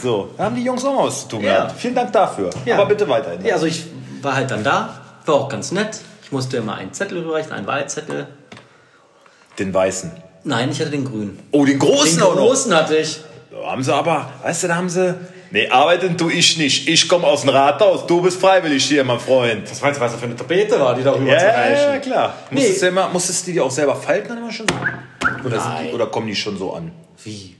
So, 0.01 0.31
da 0.37 0.45
haben 0.45 0.55
die 0.55 0.63
Jungs 0.63 0.83
auch 0.83 0.93
mal 0.95 1.07
was 1.07 1.21
zu 1.21 1.27
tun 1.29 1.43
Ja. 1.43 1.53
gehabt. 1.55 1.79
Vielen 1.79 1.95
Dank 1.95 2.11
dafür. 2.11 2.49
Ja. 2.65 2.75
Aber 2.75 2.87
bitte 2.87 3.07
weiterhin. 3.07 3.45
Ja, 3.45 3.53
also 3.53 3.65
ich 3.65 3.85
war 4.21 4.35
halt 4.35 4.51
dann 4.51 4.63
da. 4.63 4.99
War 5.25 5.35
auch 5.35 5.47
ganz 5.49 5.71
nett. 5.71 5.99
Ich 6.23 6.31
musste 6.31 6.57
immer 6.57 6.75
einen 6.75 6.91
Zettel 6.91 7.19
überreichen, 7.19 7.53
einen 7.53 7.67
Wahlzettel. 7.67 8.27
Den 9.59 9.73
weißen. 9.73 10.11
Nein, 10.43 10.71
ich 10.71 10.79
hatte 10.81 10.91
den 10.91 11.05
grünen. 11.05 11.39
Oh, 11.51 11.65
den 11.65 11.79
großen 11.79 12.15
Den 12.17 12.23
auch 12.23 12.35
noch. 12.35 12.41
großen 12.41 12.73
hatte 12.75 12.97
ich. 12.97 13.21
Da 13.51 13.71
haben 13.71 13.83
sie 13.83 13.93
aber, 13.93 14.29
weißt 14.43 14.63
du, 14.63 14.67
da 14.67 14.75
haben 14.75 14.89
sie. 14.89 15.15
Nee, 15.51 15.67
arbeiten 15.69 16.15
tu 16.17 16.29
ich 16.29 16.57
nicht. 16.57 16.87
Ich 16.87 17.09
komme 17.09 17.25
aus 17.25 17.41
dem 17.41 17.49
Rathaus. 17.49 18.05
Du 18.05 18.21
bist 18.21 18.39
freiwillig 18.39 18.85
hier, 18.85 19.03
mein 19.03 19.19
Freund. 19.19 19.69
Was 19.69 19.81
meinst 19.81 19.99
du, 19.99 20.03
was 20.03 20.11
das 20.11 20.19
für 20.19 20.27
eine 20.27 20.35
Tapete 20.35 20.79
war, 20.79 20.93
die 20.93 21.01
da 21.03 21.11
rüber 21.13 21.31
Ja, 21.31 21.39
zu 21.39 21.45
ja, 21.45 21.51
reichen? 21.53 21.93
ja, 21.93 21.97
klar. 21.99 22.33
Nee. 22.51 22.59
Musstest, 22.59 22.81
du 22.83 22.87
immer, 22.87 23.09
musstest 23.09 23.47
du 23.47 23.51
die 23.53 23.59
auch 23.61 23.71
selber 23.71 23.95
falten 23.95 24.27
dann 24.29 24.37
immer 24.37 24.51
schon 24.51 24.67
so? 24.67 25.47
Oder, 25.47 25.81
die, 25.83 25.93
oder 25.93 26.05
kommen 26.07 26.27
die 26.27 26.35
schon 26.35 26.57
so 26.57 26.73
an? 26.73 26.91
Wie? 27.23 27.55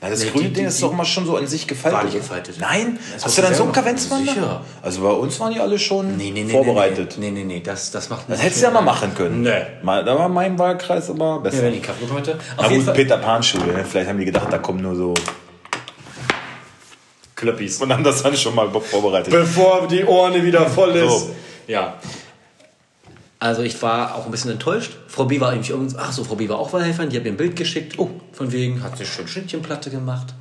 Na, 0.00 0.08
das 0.10 0.20
Nee, 0.22 0.30
grüne 0.30 0.44
die- 0.44 0.52
Ding 0.54 0.64
die- 0.64 0.68
ist 0.68 0.80
doch 0.80 0.92
immer 0.92 1.04
schon 1.04 1.26
so 1.26 1.36
an 1.36 1.46
sich 1.48 1.66
gefaltet. 1.66 1.98
War 1.98 2.04
nicht 2.04 2.16
gefaltet. 2.16 2.56
Nein? 2.60 3.00
Das 3.14 3.24
Hast 3.24 3.38
du 3.38 3.42
dann 3.42 3.52
so 3.54 3.64
einen 3.64 3.72
Kavenzmann? 3.72 4.24
da? 4.24 4.32
Sicher. 4.32 4.60
Also 4.80 5.00
bei 5.02 5.10
uns 5.10 5.40
waren 5.40 5.52
die 5.52 5.58
alle 5.58 5.76
schon 5.76 6.16
Nee, 6.16 6.30
nee, 6.30 6.44
nee. 6.44 6.52
vorbereitet. 6.52 7.16
Nee, 7.18 7.30
nee, 7.32 7.40
nee, 7.42 7.54
nee, 7.56 7.60
das, 7.64 7.90
das 7.90 8.08
macht 8.08 8.26
Das 8.28 8.40
hättest 8.40 8.60
du 8.62 8.66
ja 8.66 8.70
mal 8.70 8.80
machen 8.82 9.12
können. 9.16 9.42
Nee. 9.42 9.62
Mal, 9.82 10.04
da 10.04 10.16
war 10.16 10.28
mein 10.28 10.56
Wahlkreis 10.56 11.10
aber 11.10 11.40
besser. 11.40 11.56
Ja, 11.56 11.62
wenn 11.64 11.72
die 11.72 11.80
Kaffee 11.80 12.06
heute. 12.12 12.34
Auf 12.34 12.38
Na 12.58 12.62
jeden 12.70 12.76
gut, 12.76 12.84
Fall. 12.86 12.94
Peter 12.94 13.18
Pan 13.18 13.42
Schule. 13.42 13.72
ne? 13.72 13.84
Vielleicht 13.84 14.08
haben 14.08 14.18
die 14.18 14.24
gedacht, 14.24 14.46
da 14.52 14.58
kommen 14.58 14.80
nur 14.82 14.94
so 14.94 15.14
Klöppis. 17.34 17.80
und 17.82 17.92
haben 17.92 18.04
das 18.04 18.22
dann 18.22 18.36
schon 18.36 18.54
mal 18.54 18.68
vorbereitet. 18.70 19.32
Bevor 19.32 19.86
die 19.88 20.04
Ohren 20.04 20.42
wieder 20.44 20.66
voll 20.66 20.90
ist. 20.96 21.10
So. 21.10 21.34
Ja. 21.66 21.94
Also 23.40 23.62
ich 23.62 23.80
war 23.82 24.14
auch 24.16 24.24
ein 24.24 24.30
bisschen 24.32 24.50
enttäuscht. 24.50 24.96
Frau 25.06 25.24
B 25.26 25.40
war 25.40 25.52
irgendwie 25.52 25.70
irgend- 25.70 25.96
ach 25.96 26.10
so, 26.12 26.24
Frau 26.24 26.34
B 26.34 26.48
war 26.48 26.58
auch 26.58 26.72
Wahlhelferin, 26.72 27.08
die 27.10 27.16
hat 27.16 27.24
mir 27.24 27.30
ein 27.30 27.36
Bild 27.36 27.54
geschickt. 27.54 27.98
Oh, 27.98 28.10
von 28.32 28.50
wegen, 28.50 28.82
hat 28.82 28.98
sich 28.98 29.08
schön 29.12 29.28
Schnittchenplatte 29.28 29.90
gemacht. 29.90 30.34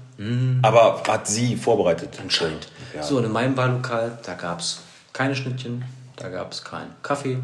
Aber 0.64 1.04
hat 1.08 1.28
sie 1.28 1.56
vorbereitet. 1.56 2.18
Anscheinend. 2.20 2.68
Ja. 2.96 3.04
So, 3.04 3.18
und 3.18 3.26
in 3.26 3.32
meinem 3.32 3.56
Wahllokal, 3.56 4.18
da 4.26 4.34
gab 4.34 4.62
es 4.62 4.80
keine 5.14 5.36
Schnittchen, 5.36 5.86
da 6.16 6.30
gab 6.30 6.52
es 6.52 6.64
keinen 6.64 6.92
Kaffee, 7.04 7.38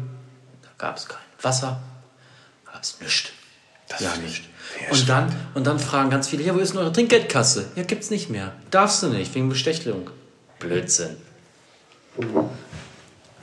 da 0.62 0.68
gab 0.76 0.96
es 0.96 1.06
kein 1.06 1.18
Wasser, 1.40 1.78
da 2.64 2.72
gab 2.72 2.82
es 2.82 3.00
nichts. 3.00 3.28
Das 3.88 4.00
Ja, 4.00 4.10
finde 4.10 4.26
ich- 4.26 4.40
nicht. 4.40 4.48
Ja, 4.88 4.90
Und 4.92 5.08
dann, 5.08 5.36
und 5.54 5.66
dann 5.68 5.78
fragen 5.78 6.10
ganz 6.10 6.26
viele, 6.26 6.42
ja, 6.42 6.52
wo 6.54 6.58
ist 6.58 6.72
denn 6.72 6.80
eure 6.80 6.90
Trinkgeldkasse? 6.92 7.66
Ja, 7.76 7.84
gibt's 7.84 8.10
nicht 8.10 8.28
mehr. 8.28 8.52
Darfst 8.72 9.02
du 9.04 9.08
nicht, 9.08 9.32
wegen 9.36 9.48
Bestechung. 9.50 10.10
Blödsinn. 10.58 11.16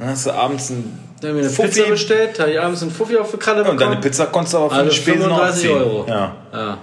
Dann 0.02 0.10
hast 0.10 0.26
du 0.26 0.32
abends 0.32 0.72
ein 0.72 0.98
Dann 1.22 1.30
haben 1.30 1.38
wir 1.38 1.44
eine 1.44 1.52
Fuffi. 1.54 1.68
Pizza 1.70 1.90
bestellt, 1.92 2.40
da 2.40 2.44
habe 2.44 2.54
ich 2.54 2.60
abends 2.60 2.82
einen 2.82 2.90
Fuffi 2.90 3.18
auf 3.18 3.30
die 3.30 3.38
Kralle 3.38 3.60
bekommen. 3.60 3.80
und 3.80 3.82
deine 3.86 4.02
Pizza 4.02 4.26
konntest 4.26 4.56
du 4.56 4.58
aber 4.58 4.70
für 4.72 4.76
Also 4.78 4.92
Spesen 4.94 5.30
noch 5.30 5.38
35 5.38 5.70
abziehen. 5.70 5.78
Euro. 5.78 6.06
Ja. 6.10 6.36
Ja. 6.52 6.78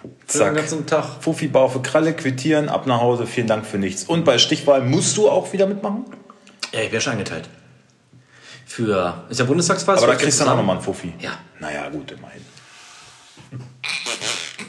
Für 0.00 0.08
den 0.08 0.26
Zack. 0.26 0.54
ganzen 0.56 0.86
Tag. 0.86 1.04
Fuffi 1.20 1.48
Bau 1.48 1.68
für 1.68 1.82
Kralle, 1.82 2.14
quittieren, 2.14 2.70
ab 2.70 2.86
nach 2.86 3.02
Hause, 3.02 3.26
vielen 3.26 3.46
Dank 3.46 3.66
für 3.66 3.76
nichts. 3.76 4.04
Und 4.04 4.24
bei 4.24 4.38
Stichwahl 4.38 4.80
musst 4.80 5.18
du 5.18 5.28
auch 5.28 5.52
wieder 5.52 5.66
mitmachen? 5.66 6.06
Ja, 6.72 6.80
ich 6.80 6.90
wäre 6.92 7.02
schon 7.02 7.12
eingeteilt. 7.12 7.50
Für. 8.64 9.24
Ist 9.28 9.38
ja 9.40 9.44
Bundestagswahl. 9.44 9.98
Aber 9.98 10.06
da 10.06 10.14
kriegst 10.14 10.40
du 10.40 10.44
dann 10.44 10.54
auch 10.54 10.56
nochmal 10.56 10.76
einen 10.76 10.84
Fuffi. 10.84 11.12
Ja. 11.18 11.32
Naja, 11.58 11.90
gut, 11.90 12.12
immerhin. 12.12 12.40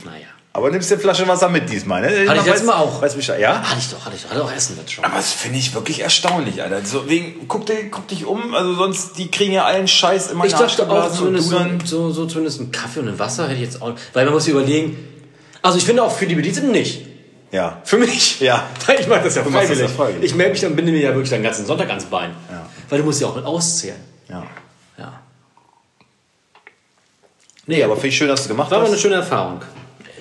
Naja. 0.03 0.27
Aber 0.53 0.69
nimmst 0.69 0.89
dir 0.89 0.95
eine 0.95 1.01
Flasche 1.03 1.25
Wasser 1.29 1.47
mit 1.47 1.69
diesmal, 1.69 2.01
ne? 2.01 2.29
Hatte 2.29 2.39
ich 2.41 2.45
letztes 2.45 2.65
Mal 2.65 2.75
auch. 2.75 3.01
Weißt 3.01 3.15
Bescheid, 3.15 3.39
ja? 3.39 3.61
Hatte 3.61 3.79
ich 3.79 3.89
doch, 3.89 4.03
hatte 4.05 4.15
ich 4.17 4.23
doch. 4.23 4.31
Hatte 4.31 4.43
auch 4.43 4.51
Essen 4.51 4.75
mit 4.75 4.91
schon. 4.91 5.05
Aber 5.05 5.15
das 5.15 5.31
finde 5.31 5.57
ich 5.59 5.73
wirklich 5.73 6.01
erstaunlich, 6.01 6.61
Alter. 6.61 6.83
So 6.83 7.07
wegen, 7.07 7.47
guck, 7.47 7.65
dir, 7.65 7.89
guck 7.89 8.07
dich 8.09 8.25
um, 8.25 8.53
also 8.53 8.73
sonst, 8.75 9.17
die 9.17 9.31
kriegen 9.31 9.53
ja 9.53 9.63
allen 9.63 9.87
Scheiß 9.87 10.31
immer 10.31 10.43
Ich 10.45 10.53
dachte 10.53 10.89
auch 10.89 11.09
zumindest 11.09 11.51
du 11.53 11.85
so, 11.85 12.11
so, 12.11 12.25
zumindest 12.25 12.59
ein 12.59 12.71
Kaffee 12.71 12.99
und 12.99 13.07
ein 13.07 13.17
Wasser 13.19 13.45
hätte 13.45 13.55
ich 13.55 13.61
jetzt 13.61 13.81
auch. 13.81 13.93
Weil 14.11 14.25
man 14.25 14.33
muss 14.33 14.43
sich 14.43 14.53
überlegen. 14.53 14.97
Also 15.61 15.77
ich 15.77 15.85
finde 15.85 16.03
auch 16.03 16.11
für 16.11 16.27
die 16.27 16.35
Bediensteten 16.35 16.71
nicht. 16.71 17.05
Ja. 17.51 17.81
Für 17.85 17.97
mich. 17.97 18.39
Ja. 18.41 18.65
Weil 18.87 18.99
ich 18.99 19.07
mache 19.07 19.21
das 19.23 19.35
ja 19.35 19.43
Du 19.43 19.49
machst 19.49 19.69
das 19.69 19.77
freiwillig. 19.77 19.95
freiwillig. 19.95 20.23
Ich 20.23 20.35
melde 20.35 20.51
mich 20.53 20.61
dann, 20.61 20.75
binde 20.75 20.91
mir 20.91 21.01
ja 21.01 21.09
wirklich 21.09 21.29
den 21.29 21.43
ganzen 21.43 21.65
Sonntag 21.65 21.87
ans 21.89 22.05
Bein. 22.05 22.31
Ja. 22.49 22.65
Weil 22.89 22.99
du 22.99 23.05
musst 23.05 23.21
ja 23.21 23.27
auch 23.27 23.35
mit 23.35 23.45
auszählen. 23.45 23.99
Ja. 24.29 24.43
Ja. 24.97 25.19
Nee, 27.67 27.83
aber 27.83 27.95
finde 27.95 28.07
ich 28.07 28.17
schön, 28.17 28.27
dass 28.27 28.43
du 28.43 28.49
gemacht 28.49 28.71
War 28.71 28.77
aber 28.77 28.87
eine 28.87 28.95
hast. 28.95 29.01
schöne 29.01 29.15
Erfahrung. 29.15 29.61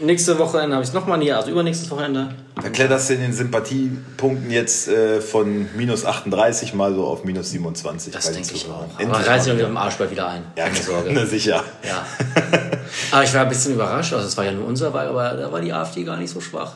Nächste 0.02 0.38
Wochenende 0.38 0.76
habe 0.76 0.82
ich 0.82 0.88
es 0.88 0.94
nochmal 0.94 1.18
näher, 1.18 1.36
also 1.36 1.50
übernächstes 1.50 1.90
Wochenende. 1.90 2.34
Da 2.62 2.68
kletterst 2.70 3.10
du 3.10 3.14
in 3.14 3.20
den 3.20 3.32
Sympathiepunkten 3.34 4.50
jetzt 4.50 4.88
äh, 4.88 5.20
von 5.20 5.68
minus 5.76 6.06
38 6.06 6.72
mal 6.74 6.94
so 6.94 7.04
auf 7.04 7.24
minus 7.24 7.50
27. 7.50 8.12
Das 8.12 8.32
denke 8.32 8.54
ich 8.54 8.66
auch. 8.66 8.84
Endlich 8.98 9.08
Aber 9.08 9.26
reiß 9.26 9.26
ich 9.26 9.28
mal 9.28 9.36
auch 9.36 9.44
wieder 9.46 9.56
wieder. 9.56 9.68
im 9.68 9.76
Arschball 9.76 10.10
wieder 10.10 10.28
ein. 10.28 10.42
Ja, 10.56 10.64
Keine 10.64 10.76
Sorge. 10.82 11.10
Na, 11.12 11.26
sicher. 11.26 11.62
Ja. 11.86 12.06
aber 13.12 13.24
ich 13.24 13.34
war 13.34 13.42
ein 13.42 13.48
bisschen 13.50 13.74
überrascht. 13.74 14.12
Also 14.14 14.26
es 14.26 14.36
war 14.36 14.44
ja 14.46 14.52
nur 14.52 14.66
unser 14.66 14.92
Wahl, 14.94 15.08
aber 15.08 15.30
da 15.34 15.52
war 15.52 15.60
die 15.60 15.72
AfD 15.72 16.02
gar 16.04 16.16
nicht 16.16 16.30
so 16.30 16.40
schwach. 16.40 16.72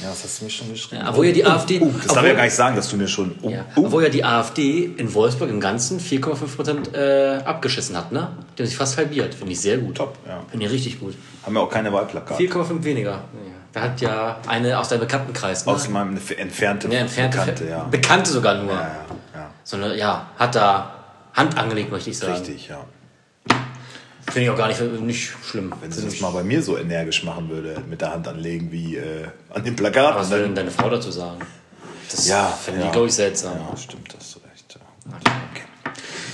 Ja, 0.00 0.08
das 0.10 0.24
hast 0.24 0.40
du 0.40 0.44
mir 0.44 0.50
schon 0.50 0.70
geschrieben. 0.70 1.02
Ja, 1.02 1.10
obwohl 1.10 1.26
ja 1.26 1.32
die 1.32 1.44
AfD. 1.44 1.80
Uh, 1.80 1.90
das 1.92 2.06
darf 2.06 2.10
obwohl- 2.16 2.22
ich 2.24 2.28
ja 2.30 2.34
gar 2.34 2.44
nicht 2.44 2.54
sagen, 2.54 2.76
dass 2.76 2.88
du 2.88 2.96
mir 2.96 3.08
schon. 3.08 3.34
Uh, 3.42 3.50
Ja, 3.50 3.64
uh. 3.76 3.86
obwohl 3.86 4.02
ja 4.02 4.08
die 4.08 4.24
AfD 4.24 4.90
in 4.96 5.12
Wolfsburg 5.14 5.50
im 5.50 5.60
Ganzen 5.60 6.00
4,5 6.00 6.56
Prozent 6.56 6.94
äh, 6.94 7.40
abgeschissen 7.44 7.96
hat, 7.96 8.12
ne? 8.12 8.28
Die 8.56 8.62
haben 8.62 8.68
sich 8.68 8.76
fast 8.76 8.96
halbiert. 8.98 9.34
Finde 9.34 9.52
ich 9.52 9.60
sehr 9.60 9.78
gut. 9.78 9.96
Top, 9.96 10.16
ja. 10.26 10.42
Finde 10.50 10.66
ich 10.66 10.72
richtig 10.72 11.00
gut. 11.00 11.14
Haben 11.44 11.54
wir 11.54 11.60
auch 11.60 11.70
keine 11.70 11.92
Wahlplakate. 11.92 12.42
4,5 12.42 12.84
weniger. 12.84 13.22
Da 13.72 13.80
hat 13.80 14.00
ja 14.02 14.38
eine 14.46 14.78
aus 14.78 14.88
deinem 14.88 15.00
Bekanntenkreis, 15.00 15.64
ne? 15.64 15.72
Aus 15.72 15.88
meinem 15.88 16.18
entfernte, 16.36 16.88
ja, 16.88 16.98
entfernte 17.00 17.38
Bekannte, 17.38 17.68
ja. 17.68 17.84
Bekannte 17.84 18.30
sogar 18.30 18.54
nur. 18.56 18.72
Ja, 18.72 18.80
ja, 18.80 19.06
ja. 19.34 19.50
Sondern 19.64 19.96
ja, 19.96 20.26
hat 20.38 20.54
da 20.54 20.94
Hand 21.32 21.56
angelegt, 21.56 21.90
möchte 21.90 22.10
ich 22.10 22.18
sagen. 22.18 22.34
Richtig, 22.34 22.68
ja. 22.68 22.84
Finde 24.32 24.44
ich 24.44 24.50
auch 24.50 24.56
gar 24.56 24.68
nicht, 24.68 24.80
nicht 25.02 25.32
schlimm. 25.44 25.72
Wenn 25.80 25.92
sie 25.92 26.04
das 26.04 26.20
mal 26.20 26.30
bei 26.30 26.42
mir 26.42 26.62
so 26.62 26.78
energisch 26.78 27.22
machen 27.22 27.50
würde, 27.50 27.82
mit 27.88 28.00
der 28.00 28.12
Hand 28.12 28.26
anlegen 28.26 28.72
wie 28.72 28.96
äh, 28.96 29.26
an 29.50 29.62
dem 29.62 29.76
Plakat. 29.76 30.16
Was 30.16 30.30
will 30.30 30.42
denn 30.42 30.54
deine 30.54 30.70
Frau 30.70 30.88
dazu 30.88 31.10
sagen? 31.10 31.40
Das 32.10 32.26
Ja, 32.28 32.46
finde 32.46 32.80
ja. 32.80 32.86
ich, 32.86 32.92
glaube 32.92 33.08
ich, 33.08 33.14
seltsam. 33.14 33.58
Ja, 33.58 33.76
stimmt, 33.76 34.14
das 34.14 34.26
ist 34.26 34.36
recht. 34.36 34.78
Okay. 35.06 35.61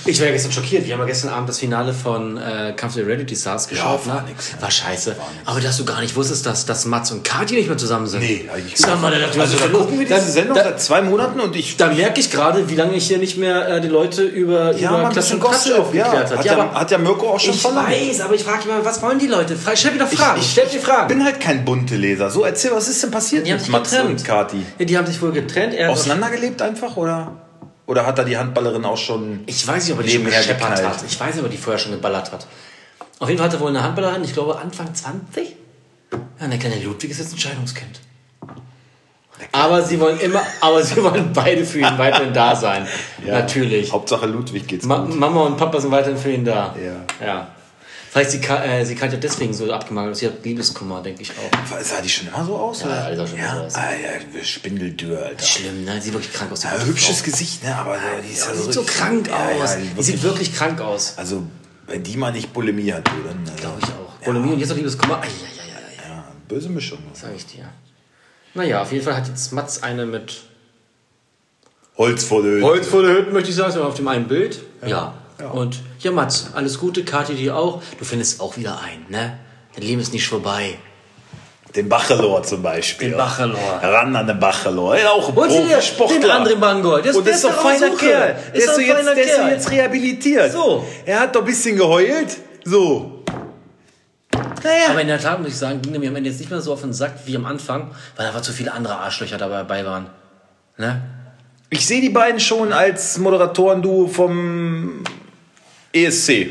Ich 0.09 0.19
war 0.19 0.27
ja 0.27 0.33
gestern 0.33 0.51
schockiert. 0.51 0.85
Wir 0.85 0.93
haben 0.93 0.99
ja 1.01 1.05
gestern 1.05 1.29
Abend 1.31 1.47
das 1.49 1.59
Finale 1.59 1.93
von 1.93 2.37
äh, 2.37 2.73
Kampf 2.75 2.95
der 2.95 3.05
Reality 3.07 3.35
Stars 3.35 3.67
geschaut. 3.67 4.05
war 4.07 4.21
ne? 4.23 4.29
nix, 4.29 4.53
ne? 4.53 4.61
War 4.61 4.71
scheiße. 4.71 5.09
nix. 5.11 5.21
Aber 5.45 5.59
dass 5.61 5.77
du 5.77 5.85
gar 5.85 6.01
nicht 6.01 6.15
wusstest, 6.15 6.45
dass, 6.45 6.65
dass 6.65 6.85
Mats 6.85 7.11
und 7.11 7.23
Kathi 7.23 7.55
nicht 7.55 7.67
mehr 7.67 7.77
zusammen 7.77 8.07
sind. 8.07 8.21
Nee, 8.21 8.49
eigentlich 8.53 8.77
Sag 8.77 9.01
mal, 9.01 9.11
da, 9.11 9.41
Also 9.41 9.57
da 9.57 9.67
gucken 9.67 9.99
wir 9.99 10.05
diese 10.07 10.31
Sendung 10.31 10.55
da, 10.55 10.63
seit 10.63 10.81
zwei 10.81 11.01
Monaten 11.01 11.39
und 11.39 11.55
ich. 11.55 11.77
da 11.77 11.87
merke 11.91 12.19
ich 12.19 12.31
gerade, 12.31 12.69
wie 12.69 12.75
lange 12.75 12.95
ich 12.95 13.07
hier 13.07 13.17
nicht 13.17 13.37
mehr 13.37 13.67
äh, 13.67 13.81
die 13.81 13.87
Leute 13.87 14.23
über, 14.23 14.75
Ja, 14.75 14.99
über 14.99 15.09
Klasse 15.09 15.35
und 15.35 15.39
Klatsch 15.41 15.53
Gossip, 15.53 15.71
ja. 15.73 15.77
aufgeklärt 15.79 16.31
Hat, 16.31 16.37
hat. 16.37 16.45
ja, 16.45 16.53
aber 16.57 16.73
hat 16.79 16.91
ja 16.91 16.97
Mirko 16.97 17.29
auch 17.29 17.39
schon 17.39 17.53
ich 17.53 17.61
verlangt. 17.61 17.89
weiß, 17.89 18.21
aber 18.21 18.33
ich 18.35 18.43
frage 18.43 18.67
mal, 18.67 18.83
was 18.83 19.01
wollen 19.01 19.19
die 19.19 19.27
Leute? 19.27 19.55
Fra- 19.55 19.75
Stell 19.75 19.93
wieder 19.93 20.07
Fragen. 20.07 20.39
ich- 20.41 20.51
Stell 20.51 20.67
dir 20.67 20.79
Fragen. 20.79 21.07
bin 21.07 21.23
halt 21.23 21.39
kein 21.39 21.63
bunte 21.65 21.95
Leser. 21.95 22.29
So, 22.29 22.43
erzähl, 22.43 22.71
was 22.71 22.87
ist 22.87 23.01
denn 23.03 23.11
passiert 23.11 23.45
die 23.47 23.51
mit 23.53 23.69
Mats 23.69 23.91
getrennt. 23.91 24.09
und 24.09 24.23
Kati? 24.25 24.65
Ja, 24.79 24.85
die 24.85 24.97
haben 24.97 25.05
sich 25.07 25.21
wohl 25.21 25.31
getrennt. 25.31 25.73
Er 25.73 25.89
Auseinandergelebt 25.91 26.61
einfach, 26.61 26.95
oder? 26.97 27.31
Oder 27.89 28.05
hat 28.05 28.19
da 28.19 28.23
die 28.23 28.37
Handballerin 28.37 28.85
auch 28.85 28.97
schon... 28.97 29.39
Ich 29.47 29.65
weiß 29.65 29.85
nicht, 29.85 29.93
ob 29.93 30.01
er 30.01 30.05
die 30.05 30.11
schon 30.11 30.25
gescheppert 30.25 30.83
hat. 30.83 31.03
Ich 31.07 31.19
weiß 31.19 31.33
nicht, 31.33 31.39
ob 31.39 31.49
er 31.49 31.49
die 31.49 31.57
vorher 31.57 31.79
schon 31.79 31.91
geballert 31.91 32.31
hat. 32.31 32.45
Auf 33.17 33.27
jeden 33.27 33.39
Fall 33.39 33.47
hat 33.47 33.55
er 33.55 33.59
wohl 33.61 33.69
eine 33.69 33.81
Handballerin, 33.81 34.23
ich 34.23 34.31
glaube 34.31 34.59
Anfang 34.59 34.93
20. 34.93 35.55
Ja, 36.39 36.47
der 36.47 36.59
kleine 36.59 36.79
Ludwig 36.83 37.09
ist 37.09 37.17
jetzt 37.17 37.33
ein 37.33 37.39
Scheidungskind. 37.39 37.99
Aber 39.51 39.81
sie 39.81 39.99
wollen 39.99 40.19
immer, 40.19 40.43
aber 40.61 40.83
sie 40.83 41.01
wollen 41.03 41.33
beide 41.33 41.65
für 41.65 41.79
ihn 41.79 41.97
weiterhin 41.97 42.31
da 42.31 42.55
sein. 42.55 42.87
Ja, 43.25 43.39
Natürlich. 43.39 43.91
Hauptsache 43.91 44.27
Ludwig 44.27 44.67
geht's 44.67 44.85
Ma 44.85 44.99
gut. 44.99 45.15
Mama 45.15 45.45
und 45.45 45.57
Papa 45.57 45.81
sind 45.81 45.89
weiterhin 45.89 46.17
für 46.17 46.31
ihn 46.31 46.45
da. 46.45 46.75
Ja. 46.77 47.25
ja. 47.25 47.47
Vielleicht 48.11 48.31
sie, 48.31 48.37
äh, 48.39 48.83
sie 48.85 48.95
kann 48.95 49.11
ja 49.11 49.17
deswegen 49.17 49.53
so 49.53 49.71
abgemagert. 49.71 50.15
Sie 50.17 50.25
hat 50.25 50.43
Liebeskummer, 50.43 51.03
denke 51.03 51.21
ich 51.21 51.31
auch. 51.31 51.81
Sah 51.83 52.01
die 52.01 52.09
schon 52.09 52.27
immer 52.27 52.43
so 52.43 52.55
aus? 52.57 52.81
Ja, 52.81 52.87
oder? 52.87 53.05
Alter, 53.05 53.27
schon 53.27 53.37
ja? 53.37 53.55
so 53.55 53.61
aus. 53.65 53.75
Ah, 53.75 53.91
ja, 53.91 54.43
Spindeldürr, 54.43 55.21
Alter. 55.23 55.45
Schlimm, 55.45 55.85
ne? 55.85 55.93
Sie 55.95 56.01
sieht 56.05 56.13
wirklich 56.13 56.33
krank 56.33 56.51
aus. 56.51 56.63
Ja, 56.63 56.71
hübsches 56.83 57.17
Frau. 57.19 57.25
Gesicht, 57.25 57.63
ne? 57.63 57.75
Aber 57.75 57.97
die 58.27 58.33
ist 58.33 58.39
Ja, 58.39 58.47
ja, 58.47 58.53
die 58.53 58.63
sieht 58.63 58.73
so 58.73 58.83
krank 58.83 59.27
ja, 59.27 59.51
ja, 59.51 59.63
aus. 59.63 59.75
die 59.77 59.87
die 59.95 60.03
sieht 60.03 60.23
wirklich 60.23 60.55
krank 60.55 60.81
aus. 60.81 61.13
Also, 61.17 61.43
wenn 61.85 62.01
die 62.01 62.17
mal 62.17 62.31
nicht 62.31 62.51
Bulimie 62.51 62.91
hat, 62.91 63.07
du, 63.07 63.11
dann. 63.27 63.45
äh, 63.55 63.59
Glaube 63.59 63.77
ich 63.81 63.85
auch. 63.89 64.25
Bulimie 64.25 64.53
und 64.53 64.59
jetzt 64.59 64.69
noch 64.69 64.77
Liebeskummer. 64.77 65.17
Eieieiei. 65.19 66.07
Ja, 66.09 66.23
böse 66.47 66.69
Mischung. 66.69 66.99
Sag 67.13 67.35
ich 67.35 67.45
dir. 67.45 67.69
Naja, 68.55 68.81
auf 68.81 68.91
jeden 68.91 69.05
Fall 69.05 69.15
hat 69.15 69.27
jetzt 69.27 69.53
Mats 69.53 69.83
eine 69.83 70.07
mit 70.07 70.41
Holz 71.95 72.23
vor 72.23 72.41
der 72.41 72.53
Hütte. 72.53 72.65
Holz 72.65 72.87
vor 72.87 73.03
der 73.03 73.13
Hütte, 73.13 73.31
möchte 73.31 73.49
ich 73.51 73.55
sagen, 73.55 73.71
so 73.71 73.83
auf 73.83 73.93
dem 73.93 74.07
einen 74.07 74.27
Bild. 74.27 74.59
Ja. 74.85 75.13
Ja. 75.39 75.47
Und 75.49 75.79
ja, 75.99 76.11
Mats, 76.11 76.49
alles 76.53 76.79
Gute, 76.79 77.03
Kathi 77.03 77.33
dir 77.35 77.55
auch. 77.55 77.81
Du 77.97 78.05
findest 78.05 78.41
auch 78.41 78.57
wieder 78.57 78.79
ein, 78.81 79.05
ne? 79.09 79.37
Dein 79.75 79.83
Leben 79.83 80.01
ist 80.01 80.11
nicht 80.13 80.27
vorbei. 80.27 80.77
Den 81.75 81.87
Bachelor 81.87 82.41
zum 82.43 82.63
Beispiel. 82.63 83.09
Den 83.09 83.17
Bachelor. 83.17 83.57
Ran 83.81 84.15
an 84.15 84.25
den 84.27 84.39
Bachelor. 84.39 84.97
Ja, 84.97 85.11
auch 85.11 85.29
ein 85.29 85.35
Und 85.35 85.49
hier, 85.49 85.61
Profisportler. 85.75 86.19
den 86.19 86.31
André 86.31 86.55
Mangold. 86.57 87.05
Das- 87.05 87.15
Und 87.15 87.25
der 87.25 87.33
das 87.33 87.43
ist 87.43 87.49
doch 87.49 87.51
ist 87.51 87.57
ein 87.59 87.63
doch 87.63 87.79
feiner 87.79 87.91
Suche. 87.91 88.05
Kerl. 88.07 88.29
Ist 88.31 88.53
Der 88.53 88.73
ist, 88.73 88.79
ein 88.79 88.85
jetzt, 88.85 88.95
feiner 88.97 89.15
der 89.15 89.23
ist 89.23 89.37
jetzt 89.51 89.71
rehabilitiert. 89.71 90.51
So. 90.51 90.85
Er 91.05 91.19
hat 91.19 91.35
doch 91.35 91.41
ein 91.41 91.45
bisschen 91.45 91.77
geheult. 91.77 92.37
So. 92.65 93.23
Naja. 94.63 94.89
Aber 94.89 95.01
in 95.01 95.07
der 95.07 95.19
Tat 95.19 95.39
muss 95.39 95.49
ich 95.49 95.57
sagen, 95.57 95.81
ging 95.81 95.93
er 95.93 95.99
mir 95.99 96.09
am 96.09 96.15
Ende 96.15 96.29
jetzt 96.31 96.39
nicht 96.39 96.49
mehr 96.49 96.59
so 96.59 96.73
auf 96.73 96.81
den 96.81 96.91
Sack 96.91 97.13
wie 97.25 97.35
am 97.35 97.45
Anfang, 97.45 97.91
weil 98.17 98.25
einfach 98.25 98.41
zu 98.41 98.51
viele 98.51 98.73
andere 98.73 98.95
Arschlöcher 98.97 99.37
dabei 99.37 99.85
waren. 99.85 100.07
Ne? 100.77 101.01
Ich 101.69 101.85
sehe 101.85 102.01
die 102.01 102.09
beiden 102.09 102.39
schon 102.39 102.73
als 102.73 103.19
Moderatoren-Duo 103.19 104.07
vom 104.07 105.03
ESC 105.93 106.47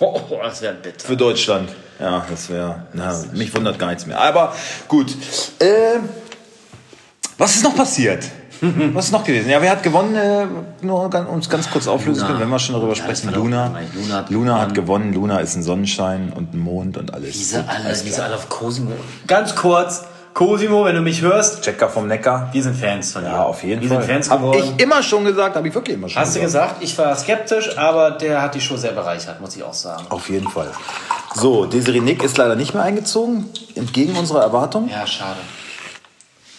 Oh, 0.00 0.20
das 0.42 0.60
wäre 0.60 0.74
bitter. 0.74 1.06
für 1.06 1.16
Deutschland. 1.16 1.70
Ja, 2.00 2.26
das 2.28 2.50
wäre. 2.50 2.86
Mich 3.32 3.54
wundert 3.54 3.78
gar 3.78 3.88
nichts 3.88 4.06
mehr. 4.06 4.20
Aber 4.20 4.52
gut. 4.88 5.12
Äh, 5.60 6.00
was 7.38 7.54
ist 7.56 7.62
noch 7.64 7.76
passiert? 7.76 8.24
Was 8.94 9.06
ist 9.06 9.10
noch 9.12 9.24
gewesen? 9.24 9.50
Ja, 9.50 9.60
wer 9.60 9.70
hat 9.72 9.82
gewonnen? 9.82 10.14
Äh, 10.14 10.46
nur 10.80 11.10
ganz, 11.10 11.28
uns 11.28 11.50
ganz 11.50 11.68
kurz 11.70 11.86
auflösen 11.86 12.20
Luna. 12.20 12.26
können, 12.28 12.40
wenn 12.40 12.48
wir 12.48 12.58
schon 12.58 12.74
darüber 12.76 12.94
Ja, 12.94 13.02
sprechen. 13.02 13.34
Luna. 13.34 13.78
Luna 13.94 14.14
hat 14.16 14.30
Luna 14.30 14.60
hat 14.60 14.74
gewonnen. 14.74 15.12
Luna 15.12 15.38
ist 15.40 15.56
ein 15.56 15.62
Sonnenschein 15.62 16.32
und 16.32 16.54
ein 16.54 16.60
Mond 16.60 16.96
und 16.96 17.12
alles. 17.12 17.32
Diese 17.32 17.68
alle, 17.68 17.92
diese 17.92 18.22
alle 18.24 18.36
auf 18.36 18.48
Cosimo. 18.48 18.92
Ganz 19.26 19.54
kurz, 19.56 20.04
Cosimo, 20.34 20.84
wenn 20.84 20.96
du 20.96 21.00
mich 21.00 21.22
hörst, 21.22 21.62
Checker 21.62 21.88
vom 21.88 22.08
Neckar. 22.08 22.48
wir 22.52 22.60
sind 22.60 22.74
Fans 22.76 23.12
von 23.12 23.22
dir. 23.22 23.30
Ja, 23.30 23.44
auf 23.44 23.62
jeden 23.62 23.80
wir 23.82 23.88
Fall. 23.88 23.98
Wir 23.98 24.04
sind 24.04 24.12
Fans 24.14 24.30
Hab 24.30 24.40
geworden. 24.40 24.74
ich 24.76 24.82
immer 24.82 25.00
schon 25.00 25.24
gesagt, 25.24 25.54
habe 25.54 25.68
ich 25.68 25.74
wirklich 25.74 25.96
immer 25.96 26.08
schon 26.08 26.20
Hast 26.20 26.34
du 26.34 26.40
gesagt, 26.40 26.82
ich 26.82 26.98
war 26.98 27.14
skeptisch, 27.14 27.78
aber 27.78 28.10
der 28.10 28.42
hat 28.42 28.52
die 28.56 28.60
Show 28.60 28.76
sehr 28.76 28.90
bereichert, 28.90 29.40
muss 29.40 29.54
ich 29.54 29.62
auch 29.62 29.72
sagen. 29.72 30.04
Auf 30.08 30.28
jeden 30.28 30.48
Fall. 30.48 30.72
So, 31.36 31.66
Desiree 31.66 32.00
Nick 32.00 32.24
ist 32.24 32.36
leider 32.36 32.56
nicht 32.56 32.74
mehr 32.74 32.82
eingezogen, 32.82 33.48
entgegen 33.76 34.16
unserer 34.16 34.42
Erwartung. 34.42 34.88
Ja, 34.88 35.06
schade. 35.06 35.38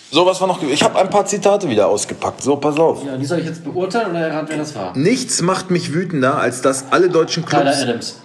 So, 0.09 0.25
was 0.25 0.39
war 0.39 0.47
noch? 0.47 0.63
Ich 0.63 0.81
habe 0.81 0.97
ein 0.97 1.09
paar 1.09 1.25
Zitate 1.25 1.67
wieder 1.67 1.87
ausgepackt. 1.87 2.41
So, 2.41 2.55
pass 2.55 2.77
auf. 2.77 3.03
Ja, 3.03 3.17
die 3.17 3.25
soll 3.25 3.39
ich 3.39 3.45
jetzt 3.45 3.65
beurteilen 3.65 4.11
oder 4.11 4.21
erraten, 4.21 4.47
wer 4.47 4.57
das 4.57 4.73
war? 4.73 4.95
Nichts 4.95 5.41
macht 5.41 5.69
mich 5.69 5.93
wütender, 5.93 6.37
als 6.37 6.61
dass 6.61 6.85
alle 6.91 7.09
deutschen 7.09 7.45
Tyler 7.45 7.63
Clubs. 7.63 7.81
Adams. 7.81 8.15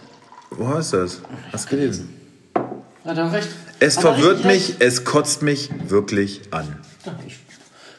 Wo 0.51 0.69
heißt 0.69 0.93
das? 0.93 1.21
Hast 1.53 1.67
du 1.67 1.71
gelesen? 1.77 2.17
Hat 3.05 3.19
er 3.19 3.33
recht? 3.33 3.49
Es 3.81 3.97
Hat 3.97 4.05
er 4.05 4.15
verwirrt 4.15 4.45
mich, 4.45 4.77
es 4.79 5.05
kotzt 5.05 5.41
mich 5.41 5.71
wirklich 5.89 6.43
an. 6.51 6.77
Ich, 7.27 7.39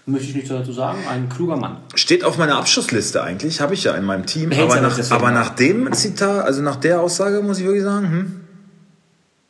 möchte 0.06 0.28
ich 0.28 0.36
nichts 0.36 0.50
dazu 0.50 0.72
sagen. 0.72 1.00
Ein 1.10 1.28
kluger 1.28 1.58
Mann. 1.58 1.78
Steht 1.96 2.24
auf 2.24 2.38
meiner 2.38 2.58
Abschlussliste 2.58 3.24
eigentlich, 3.24 3.62
habe 3.62 3.74
ich 3.74 3.84
ja 3.84 3.94
in 3.96 4.06
meinem 4.06 4.28
Team. 4.28 4.52
Hält's 4.52 4.76
Aber 4.76 4.86
aber 4.86 4.98
nach, 4.98 5.12
aber 5.12 5.32
nach 5.32 5.50
dem 5.56 5.92
Zitat, 5.94 6.46
also 6.46 6.62
nach 6.62 6.76
der 6.76 7.02
Aussage, 7.02 7.42
muss 7.42 7.58
ich 7.58 7.66
wirklich 7.66 7.84
sagen, 7.84 8.10
hm? 8.10 8.42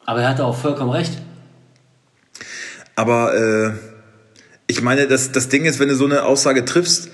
Aber 0.05 0.21
er 0.21 0.29
hatte 0.29 0.45
auch 0.45 0.55
vollkommen 0.55 0.91
recht. 0.91 1.21
Aber 2.95 3.35
äh, 3.35 3.71
ich 4.67 4.81
meine, 4.81 5.07
das, 5.07 5.33
das 5.33 5.49
Ding 5.49 5.65
ist, 5.65 5.79
wenn 5.79 5.89
du 5.89 5.95
so 5.95 6.05
eine 6.05 6.23
Aussage 6.23 6.63
triffst, 6.63 7.09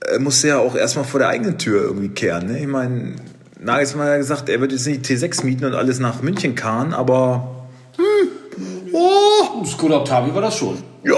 äh, 0.00 0.18
musst 0.18 0.44
du 0.44 0.48
ja 0.48 0.58
auch 0.58 0.76
erstmal 0.76 1.06
vor 1.06 1.20
der 1.20 1.30
eigenen 1.30 1.56
Tür 1.56 1.82
irgendwie 1.82 2.10
kehren. 2.10 2.48
Ne? 2.48 2.60
Ich 2.60 2.66
meine, 2.66 3.16
Nagelsmann 3.60 4.06
hat 4.06 4.12
ja 4.12 4.18
gesagt, 4.18 4.48
er 4.50 4.60
wird 4.60 4.72
jetzt 4.72 4.86
nicht 4.86 5.04
T6 5.06 5.44
mieten 5.44 5.64
und 5.64 5.74
alles 5.74 6.00
nach 6.00 6.20
München 6.20 6.54
karren, 6.54 6.92
aber. 6.92 7.57
Oh, 8.98 9.64
Skoda 9.64 9.98
Octavia 9.98 10.34
war 10.34 10.42
das 10.42 10.56
schon. 10.56 10.78
ja, 11.04 11.14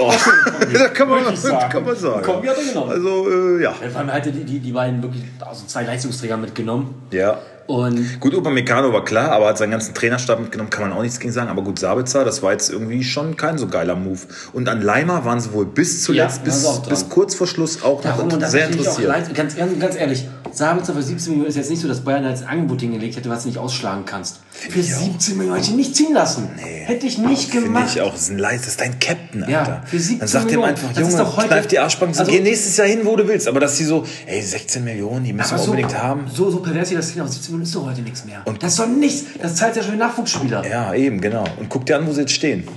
da 0.73 0.87
kann 0.93 1.09
man, 1.09 1.35
sagen. 1.35 1.69
kann 1.71 1.83
man 1.85 1.95
sagen. 1.95 2.21
Komm, 2.23 2.43
ja, 2.43 2.51
hat 2.51 2.57
er 2.59 2.63
genommen. 2.65 2.91
Also, 2.91 3.29
äh, 3.29 3.63
ja. 3.63 3.73
Vor 3.73 3.99
allem 3.99 4.13
hat 4.13 4.25
er 4.25 4.31
die, 4.31 4.43
die, 4.43 4.59
die 4.59 4.71
beiden 4.71 5.01
wirklich 5.01 5.23
also 5.39 5.65
zwei 5.65 5.83
Leistungsträger 5.83 6.37
mitgenommen. 6.37 7.03
Ja. 7.11 7.39
Und 7.67 8.19
Gut, 8.19 8.33
Upamecano 8.35 8.91
war 8.91 9.05
klar, 9.05 9.31
aber 9.31 9.47
hat 9.47 9.57
seinen 9.57 9.71
ganzen 9.71 9.93
Trainerstab 9.93 10.39
mitgenommen, 10.39 10.69
kann 10.69 10.89
man 10.89 10.97
auch 10.97 11.01
nichts 11.01 11.19
gegen 11.19 11.31
sagen. 11.31 11.49
Aber 11.49 11.61
gut, 11.61 11.79
Sabitzer, 11.79 12.25
das 12.25 12.41
war 12.43 12.51
jetzt 12.51 12.69
irgendwie 12.69 13.03
schon 13.03 13.37
kein 13.37 13.57
so 13.57 13.67
geiler 13.67 13.95
Move. 13.95 14.19
Und 14.53 14.67
an 14.67 14.81
Leimer 14.81 15.23
waren 15.25 15.39
sie 15.39 15.53
wohl 15.53 15.65
bis 15.65 16.03
zuletzt, 16.03 16.37
Ja, 16.39 16.43
bis, 16.43 16.81
bis 16.89 17.09
kurz 17.09 17.35
vor 17.35 17.47
Schluss 17.47 17.81
auch 17.83 18.01
Darum, 18.01 18.27
noch 18.27 18.39
sehr 18.47 18.65
finde 18.67 18.79
interessiert. 18.79 19.07
leid, 19.07 19.33
ganz, 19.35 19.55
ganz, 19.79 19.95
ehrlich, 19.95 20.27
Sabitzer 20.51 20.93
für 20.93 21.01
17 21.01 21.29
Millionen 21.31 21.49
ist 21.49 21.55
jetzt 21.55 21.69
nicht 21.69 21.81
so, 21.81 21.87
dass 21.87 22.01
Bayern 22.01 22.25
ein 22.25 22.43
Angebot 22.45 22.81
hingelegt 22.81 23.15
hätte, 23.15 23.29
was 23.29 23.43
du 23.43 23.49
nicht 23.49 23.57
ausschlagen 23.57 24.03
kannst. 24.05 24.39
Für 24.51 24.81
17 24.81 25.37
Millionen 25.37 25.57
hätte 25.59 25.69
ich 25.71 25.75
nicht 25.77 25.95
ziehen 25.95 26.13
lassen. 26.13 26.49
Hätte 26.57 27.07
ich 27.07 27.17
nicht 27.17 27.49
Finde 27.51 27.67
gemacht. 27.67 27.87
ich 27.95 28.01
auch, 28.01 28.11
das 28.11 28.23
ist 28.23 28.31
ein 28.31 28.37
Leid, 28.37 28.59
das 28.59 28.67
ist 28.67 28.81
dein 28.81 28.99
Captain, 28.99 29.43
Alter. 29.43 29.51
Ja, 29.53 29.81
für 29.85 29.97
17 29.97 30.19
Dann 30.19 30.27
sagt 30.27 30.43
dem 30.43 30.47
Millionen. 30.59 30.69
einfach, 30.71 30.89
Das 30.93 30.99
Junge, 30.99 31.17
doch 31.23 31.37
heute- 31.37 31.47
kneif 31.47 31.67
die 31.67 31.79
Arschbacken, 31.79 32.17
Also- 32.19 32.29
geh 32.29 32.41
nächstes 32.41 32.75
Jahr 32.75 32.87
hin, 32.87 32.99
wo 33.03 33.15
du 33.15 33.25
willst. 33.27 33.47
Aber 33.47 33.61
dass 33.61 33.77
sie 33.77 33.85
so, 33.85 34.03
ey, 34.25 34.41
16 34.41 34.83
Millionen, 34.83 35.23
die 35.23 35.31
müssen 35.31 35.51
wir 35.51 35.57
so, 35.57 35.71
unbedingt 35.71 35.97
haben. 35.97 36.25
so, 36.33 36.51
so 36.51 36.57
pervers 36.59 36.91
wie 36.91 36.95
das 36.95 37.05
klingt, 37.07 37.21
aber 37.21 37.31
17 37.31 37.53
Millionen 37.53 37.60
ist 37.63 37.75
doch 37.75 37.85
heute 37.85 38.01
nichts 38.01 38.25
mehr. 38.25 38.41
Und 38.45 38.61
das 38.63 38.71
ist 38.73 38.79
doch 38.79 38.87
nichts. 38.87 39.25
Das 39.41 39.55
zahlt 39.55 39.75
ja 39.75 39.81
schon 39.83 39.93
die 39.93 39.97
Nachwuchsspieler. 39.99 40.63
Ja, 40.69 40.93
eben, 40.93 41.19
genau. 41.21 41.43
Und 41.59 41.69
guck 41.69 41.85
dir 41.85 41.97
an, 41.97 42.07
wo 42.07 42.11
sie 42.11 42.21
jetzt 42.21 42.33
stehen. 42.33 42.67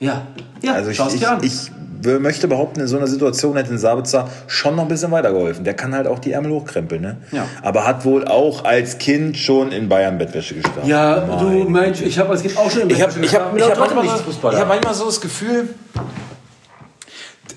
Ja. 0.00 0.26
Ja, 0.62 0.72
Also 0.74 0.90
ich, 0.90 0.98
ich, 0.98 1.22
ich 1.42 1.70
w- 2.02 2.18
möchte 2.18 2.48
behaupten, 2.48 2.80
in 2.80 2.86
so 2.86 2.96
einer 2.98 3.06
Situation 3.06 3.56
hätte 3.56 3.72
ein 3.72 3.78
Sabitzer 3.78 4.28
schon 4.46 4.76
noch 4.76 4.82
ein 4.82 4.88
bisschen 4.88 5.10
weitergeholfen. 5.10 5.64
Der 5.64 5.74
kann 5.74 5.94
halt 5.94 6.06
auch 6.06 6.18
die 6.18 6.32
Ärmel 6.32 6.52
hochkrempeln, 6.52 7.00
ne? 7.02 7.16
Ja. 7.32 7.46
Aber 7.62 7.86
hat 7.86 8.04
wohl 8.04 8.26
auch 8.26 8.64
als 8.64 8.98
Kind 8.98 9.36
schon 9.38 9.72
in 9.72 9.88
Bayern 9.88 10.18
Bettwäsche 10.18 10.54
gestanden. 10.54 10.86
ja, 10.88 11.20
du 11.20 11.46
Mensch, 11.68 12.02
ich 12.02 12.18
habe 12.18 12.30
als 12.30 12.42
Kind 12.42 12.56
auch 12.58 12.70
schon 12.70 12.82
im 12.82 12.90
Ich 12.90 13.00
habe 13.02 13.12
ich 13.20 13.34
hab, 13.34 13.56
ich 13.56 13.62
hab 13.62 13.74
trotzdem 13.74 13.96
manchmal, 13.96 14.18
so- 14.18 14.50
ich 14.50 14.56
hab 14.60 14.68
manchmal 14.68 14.94
so 14.94 15.06
das 15.06 15.20
Gefühl, 15.20 15.68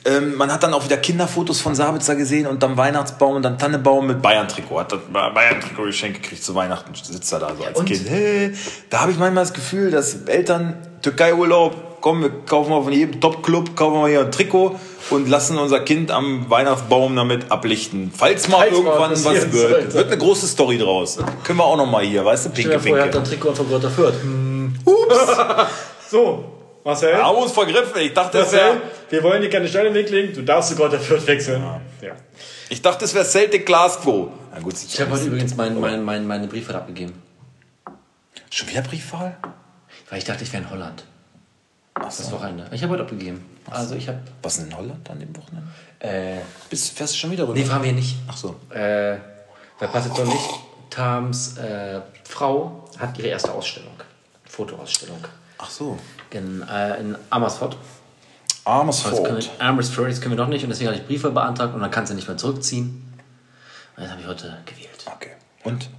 ähm, 0.05 0.35
man 0.35 0.51
hat 0.51 0.63
dann 0.63 0.73
auch 0.73 0.83
wieder 0.85 0.97
Kinderfotos 0.97 1.59
von 1.61 1.75
Sabitzer 1.75 2.15
gesehen 2.15 2.47
und 2.47 2.63
dann 2.63 2.77
Weihnachtsbaum 2.77 3.35
und 3.35 3.43
dann 3.43 3.57
Tannebaum 3.57 4.07
mit 4.07 4.21
Bayern-Trikot. 4.21 4.79
Hat 4.79 4.91
das 4.91 4.99
Bayern-Trikot 5.11 5.83
geschenkt 5.83 6.21
gekriegt 6.23 6.43
zu 6.43 6.55
Weihnachten, 6.55 6.93
sitzt 6.95 7.31
er 7.33 7.39
da 7.39 7.55
so 7.57 7.63
als 7.63 7.77
und? 7.79 7.85
Kind. 7.85 8.07
Hey, 8.09 8.53
da 8.89 9.01
habe 9.01 9.11
ich 9.11 9.17
manchmal 9.17 9.43
das 9.43 9.53
Gefühl, 9.53 9.91
dass 9.91 10.23
Eltern 10.25 10.75
Türkei-Urlaub, 11.01 12.01
komm, 12.01 12.21
wir 12.21 12.29
kaufen 12.45 12.69
mal 12.71 12.81
von 12.83 12.93
jedem 12.93 13.19
Top-Club, 13.19 13.75
kaufen 13.75 14.01
wir 14.01 14.07
hier 14.07 14.21
ein 14.21 14.31
Trikot 14.31 14.75
und 15.09 15.27
lassen 15.29 15.57
unser 15.57 15.79
Kind 15.81 16.11
am 16.11 16.49
Weihnachtsbaum 16.49 17.15
damit 17.15 17.51
ablichten. 17.51 18.11
Falls 18.15 18.47
mal 18.47 18.59
Falls 18.59 18.73
irgendwann 18.73 19.11
was 19.11 19.23
wird. 19.25 19.53
sollte. 19.53 19.93
Wird 19.93 20.07
eine 20.07 20.17
große 20.17 20.47
Story 20.47 20.77
draus. 20.77 21.17
Können 21.43 21.59
wir 21.59 21.65
auch 21.65 21.77
noch 21.77 21.89
mal 21.89 22.03
hier, 22.05 22.23
weißt 22.23 22.45
du, 22.47 22.49
pinke, 22.51 22.71
dir 22.71 22.79
vor, 22.79 22.97
er 22.97 23.03
hat 23.05 23.11
pinke. 23.11 23.25
ein 23.25 23.29
Trikot 23.31 23.53
von 23.53 23.67
Greuther 23.69 23.89
Fürth. 23.89 24.15
So, 26.09 26.43
Marcel. 26.83 27.13
Wir 27.13 27.23
haben 27.23 27.37
uns 27.37 27.51
vergriffen. 27.51 28.01
Ich 28.01 28.13
dachte, 28.13 28.39
es 28.39 28.51
Marcel, 28.51 28.59
wäre 28.59 28.81
wir 29.09 29.23
wollen 29.23 29.41
dir 29.41 29.49
keine 29.49 29.67
Steine 29.67 29.89
in 29.89 29.93
den 29.93 30.03
Weg 30.05 30.11
legen. 30.11 30.33
Du 30.33 30.41
darfst 30.43 30.69
sogar 30.71 30.89
der 30.89 30.99
Fürth 30.99 31.25
wechseln. 31.27 31.61
Ja. 32.01 32.11
ich 32.69 32.81
dachte, 32.81 33.05
es 33.05 33.13
wäre 33.13 33.25
Celtic 33.25 33.65
Glasgow. 33.65 34.29
Na 34.53 34.59
gut, 34.59 34.75
Ich 34.75 34.99
habe 35.01 35.11
heute 35.11 35.25
übrigens 35.25 35.55
mein, 35.55 35.79
mein, 35.79 36.03
mein, 36.03 36.25
meine 36.25 36.47
Briefe 36.47 36.73
abgegeben. 36.75 37.21
Schon 38.49 38.67
wieder 38.69 38.81
Briefwahl? 38.81 39.37
Weil 40.09 40.19
ich 40.19 40.25
dachte, 40.25 40.43
ich 40.43 40.51
wäre 40.53 40.63
in 40.63 40.69
Holland. 40.69 41.03
Ach 41.95 42.05
Das 42.05 42.17
so. 42.17 42.31
Wochenende. 42.31 42.67
Ich 42.71 42.81
habe 42.81 42.93
heute 42.93 43.03
abgegeben. 43.03 43.45
Also 43.69 43.95
ich 43.95 44.07
habe... 44.07 44.19
Was 44.41 44.57
denn 44.57 44.67
in 44.67 44.75
Holland 44.77 45.07
an 45.09 45.19
dem 45.19 45.35
Wochenende? 45.35 45.67
Äh, 45.99 46.39
Bist, 46.69 46.97
fährst 46.97 47.13
du 47.13 47.17
schon 47.19 47.31
wieder 47.31 47.43
rüber? 47.43 47.53
nee, 47.59 47.65
fahren 47.65 47.83
wir 47.83 47.91
nicht. 47.91 48.15
Ach 48.27 48.37
so. 48.37 48.55
Äh, 48.71 49.17
wer 49.77 49.87
passt 49.91 50.07
jetzt 50.07 50.17
noch 50.17 50.25
nicht? 50.25 50.49
Tams 50.89 51.57
äh, 51.57 51.99
Frau 52.23 52.89
hat 52.97 53.17
ihre 53.19 53.27
erste 53.27 53.51
Ausstellung. 53.51 53.93
Fotoausstellung. 54.45 55.19
Ach 55.59 55.69
so. 55.69 55.99
In, 56.31 56.61
äh, 56.61 56.99
in 56.99 57.15
Amersfoort. 57.29 57.77
Ford. 58.63 59.47
wir, 59.59 59.65
Amersfoort, 59.65 60.11
das 60.11 60.21
können 60.21 60.37
wir 60.37 60.43
noch 60.43 60.49
nicht 60.49 60.63
und 60.63 60.69
deswegen 60.69 60.89
habe 60.89 60.99
ich 60.99 61.07
Briefe 61.07 61.31
beantragt 61.31 61.73
und 61.73 61.81
dann 61.81 61.89
kann 61.89 62.05
sie 62.05 62.13
nicht 62.13 62.27
mehr 62.27 62.37
zurückziehen. 62.37 63.03
Und 63.95 64.03
das 64.03 64.11
habe 64.11 64.21
ich 64.21 64.27
heute 64.27 64.57
gewählt. 64.65 65.05
Okay. 65.05 65.31
Und? 65.63 65.89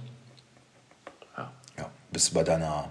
Ja. 1.37 1.51
Ja. 1.77 1.85
Bist 2.11 2.29
du 2.29 2.35
bei 2.35 2.43
deiner. 2.43 2.89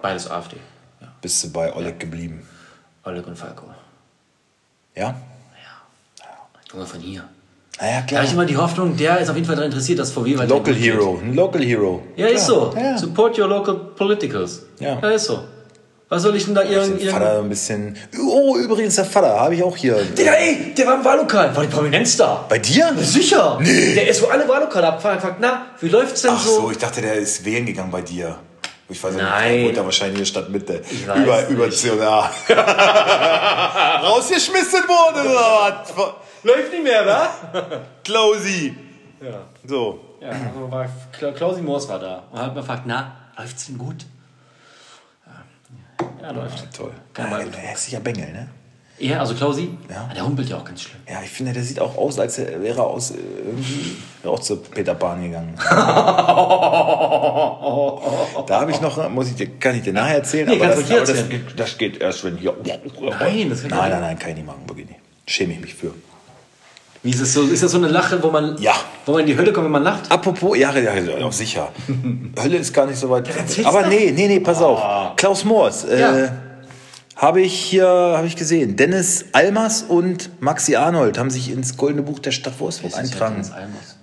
Beides 0.00 0.30
AfD. 0.30 0.56
Ja. 1.00 1.08
Bist 1.20 1.44
du 1.44 1.52
bei 1.52 1.74
Oleg 1.74 2.00
geblieben? 2.00 2.46
Oleg 3.04 3.26
und 3.26 3.36
Falco. 3.36 3.66
Ja? 4.94 5.08
Ja. 5.08 5.14
Junge 6.72 6.86
von 6.86 7.00
hier. 7.00 7.24
Naja, 7.80 8.00
Da 8.00 8.06
klar. 8.06 8.18
habe 8.18 8.26
ich 8.26 8.32
immer 8.32 8.46
die 8.46 8.56
Hoffnung, 8.56 8.96
der 8.96 9.20
ist 9.20 9.28
auf 9.28 9.36
jeden 9.36 9.46
Fall 9.46 9.54
daran 9.54 9.70
interessiert, 9.70 9.98
dass 10.00 10.10
VW 10.10 10.36
weiter 10.36 10.48
Local. 10.48 10.74
Hero. 10.74 11.20
Ein 11.22 11.34
Local 11.34 11.62
Hero. 11.62 12.02
Ja, 12.16 12.26
ist 12.26 12.46
so. 12.46 12.74
Ja. 12.74 12.98
Support 12.98 13.38
your 13.38 13.46
local 13.46 13.74
politicals. 13.74 14.62
Ja. 14.80 14.98
ja 15.00 15.10
ist 15.10 15.26
so. 15.26 15.44
Was 16.10 16.22
soll 16.22 16.34
ich 16.36 16.46
denn 16.46 16.54
da 16.54 16.62
ihren. 16.62 16.98
Den 16.98 17.10
Vater 17.10 17.38
ein 17.40 17.48
bisschen. 17.50 17.94
Oh, 18.18 18.56
übrigens, 18.56 18.94
der 18.94 19.04
Vater 19.04 19.38
habe 19.40 19.54
ich 19.54 19.62
auch 19.62 19.76
hier. 19.76 20.02
Digga, 20.02 20.32
ey, 20.32 20.72
der 20.74 20.86
war 20.86 20.94
im 20.94 21.04
Wahllokal. 21.04 21.54
War 21.54 21.62
die 21.62 21.68
Prominenz 21.68 22.16
da? 22.16 22.46
Bei 22.48 22.58
dir? 22.58 22.94
Sicher. 22.98 23.58
Nee. 23.60 23.94
Der 23.94 24.08
ist 24.08 24.22
wo 24.22 24.26
alle 24.28 24.48
Wahllokale 24.48 24.86
abgefahren. 24.88 25.20
Fragt, 25.20 25.36
na, 25.40 25.66
wie 25.80 25.88
läuft's 25.90 26.22
denn 26.22 26.30
Ach 26.34 26.40
so? 26.42 26.62
so, 26.62 26.70
ich 26.70 26.78
dachte, 26.78 27.02
der 27.02 27.14
ist 27.16 27.44
wählen 27.44 27.66
gegangen 27.66 27.90
bei 27.90 28.00
dir. 28.00 28.36
Ich 28.88 29.04
weiß 29.04 29.16
Nein. 29.16 29.20
nicht, 29.20 29.58
der 29.60 29.66
wohnt 29.66 29.76
ja 29.76 29.84
wahrscheinlich 29.84 30.16
hier 30.16 30.26
Stadtmitte. 30.26 30.80
weiß 31.06 31.18
Über, 31.18 31.48
über 31.48 31.66
nicht. 31.66 31.78
C&A. 31.78 32.30
Rausgeschmissen 34.02 34.80
worden 34.88 35.26
oder 35.30 35.84
was? 35.94 36.14
Läuft 36.42 36.72
nicht 36.72 36.84
mehr, 36.84 37.04
wa? 37.04 37.28
Klausi. 38.04 38.74
Ja. 39.20 39.40
So. 39.66 40.00
Ja, 40.22 40.28
also 40.30 40.70
war 40.70 40.86
Kla- 41.20 41.32
Klausi 41.32 41.60
Moors 41.60 41.88
war 41.88 41.98
da. 41.98 42.22
Und 42.30 42.38
hat 42.40 42.54
mir 42.54 42.60
gefragt, 42.62 42.82
na, 42.86 43.12
läuft's 43.36 43.66
denn 43.66 43.76
gut? 43.76 44.06
Ja, 46.00 46.06
ja 46.22 46.30
läuft. 46.32 46.74
Toll. 46.74 46.92
Kein 47.12 47.30
Ja, 47.30 47.38
hässlicher 47.58 48.00
Bengel, 48.00 48.32
ne? 48.32 48.48
Ja, 49.00 49.20
also 49.20 49.34
Klausi, 49.34 49.70
Ja. 49.88 50.08
ah, 50.10 50.14
der 50.14 50.24
humpelt 50.26 50.48
ja 50.48 50.56
auch 50.56 50.64
ganz 50.64 50.82
schlimm. 50.82 51.00
Ja, 51.08 51.22
ich 51.22 51.30
finde, 51.30 51.52
der 51.52 51.62
sieht 51.62 51.78
auch 51.78 51.96
aus, 51.96 52.18
als 52.18 52.38
wäre 52.38 52.64
er 52.78 52.84
aus 52.84 53.12
äh, 53.12 53.14
irgendwie 53.46 53.96
auch 54.24 54.40
zu 54.40 54.56
Peter 54.56 54.94
Pan 54.94 55.22
gegangen. 55.22 55.54
da 58.46 58.60
habe 58.60 58.72
ich 58.72 58.80
noch, 58.80 59.08
muss 59.10 59.28
ich 59.28 59.36
dir, 59.36 59.46
kann 59.58 59.76
ich 59.76 59.82
dir 59.82 59.92
nachher 59.92 60.16
erzählen, 60.16 60.48
Nee, 60.48 60.56
aber, 60.56 60.74
das, 60.74 60.90
aber 60.90 61.00
das, 61.00 61.24
das 61.56 61.78
geht 61.78 62.00
erst, 62.00 62.24
wenn 62.24 62.38
hier. 62.38 62.56
Nein, 62.64 62.80
das 63.50 63.62
kann 63.62 63.70
nein, 63.70 63.90
nein, 63.90 64.00
nein, 64.00 64.18
kann 64.18 64.30
ich 64.30 64.36
nicht 64.36 64.46
machen, 64.46 64.62
wirklich 64.66 64.88
nicht. 64.88 64.98
Schäme 65.28 65.52
ich 65.52 65.60
mich 65.60 65.74
für. 65.74 65.94
Wie 67.08 67.14
ist 67.14 67.20
es 67.22 67.32
so? 67.32 67.40
Ist 67.44 67.62
das 67.62 67.70
so 67.72 67.78
eine 67.78 67.88
Lache, 67.88 68.22
wo 68.22 68.30
man, 68.30 68.58
Ja. 68.60 68.74
wo 69.06 69.12
man 69.12 69.22
in 69.22 69.28
die 69.28 69.36
Hölle 69.38 69.50
kommt, 69.50 69.64
wenn 69.64 69.72
man 69.72 69.82
lacht? 69.82 70.12
Apropos, 70.12 70.58
ja, 70.58 70.76
ja, 70.76 70.92
ja 70.94 71.24
auch 71.24 71.32
sicher. 71.32 71.70
Hölle 72.42 72.58
ist 72.58 72.74
gar 72.74 72.84
nicht 72.86 72.98
so 72.98 73.08
weit. 73.08 73.30
Aber 73.64 73.86
nee, 73.86 74.12
nee, 74.14 74.28
nee, 74.28 74.40
pass 74.40 74.60
auf. 74.60 75.16
Klaus 75.16 75.42
Moors, 75.42 75.84
äh, 75.84 76.00
Ja. 76.00 76.32
habe 77.16 77.40
ich 77.40 77.54
hier 77.54 77.86
habe 77.88 78.26
ich 78.26 78.36
gesehen. 78.36 78.76
Dennis 78.76 79.24
Almers 79.32 79.84
und 79.88 80.28
Maxi 80.42 80.76
Arnold 80.76 81.16
haben 81.18 81.30
sich 81.30 81.50
ins 81.50 81.78
Goldene 81.78 82.02
Buch 82.02 82.18
der 82.18 82.30
Stadt 82.32 82.60
Wolfsburg 82.60 82.94
eintragen, 82.94 83.42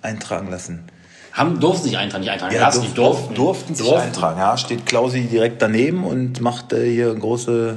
eintragen 0.01 0.49
lassen. 0.49 0.85
Haben, 1.31 1.59
durften 1.59 1.83
sich 1.83 1.97
eintragen, 1.99 2.23
nicht 2.23 2.31
eintragen. 2.31 2.55
Ja, 2.55 2.61
lassen, 2.61 2.81
durf, 2.95 3.17
durften. 3.17 3.35
durften 3.35 3.75
sich 3.75 3.85
Durften. 3.85 4.07
eintragen. 4.07 4.39
Ja, 4.39 4.57
steht 4.57 4.87
Klausi 4.87 5.25
direkt 5.25 5.61
daneben 5.61 6.05
und 6.05 6.41
macht 6.41 6.73
äh, 6.73 6.89
hier 6.89 7.13
große, 7.13 7.75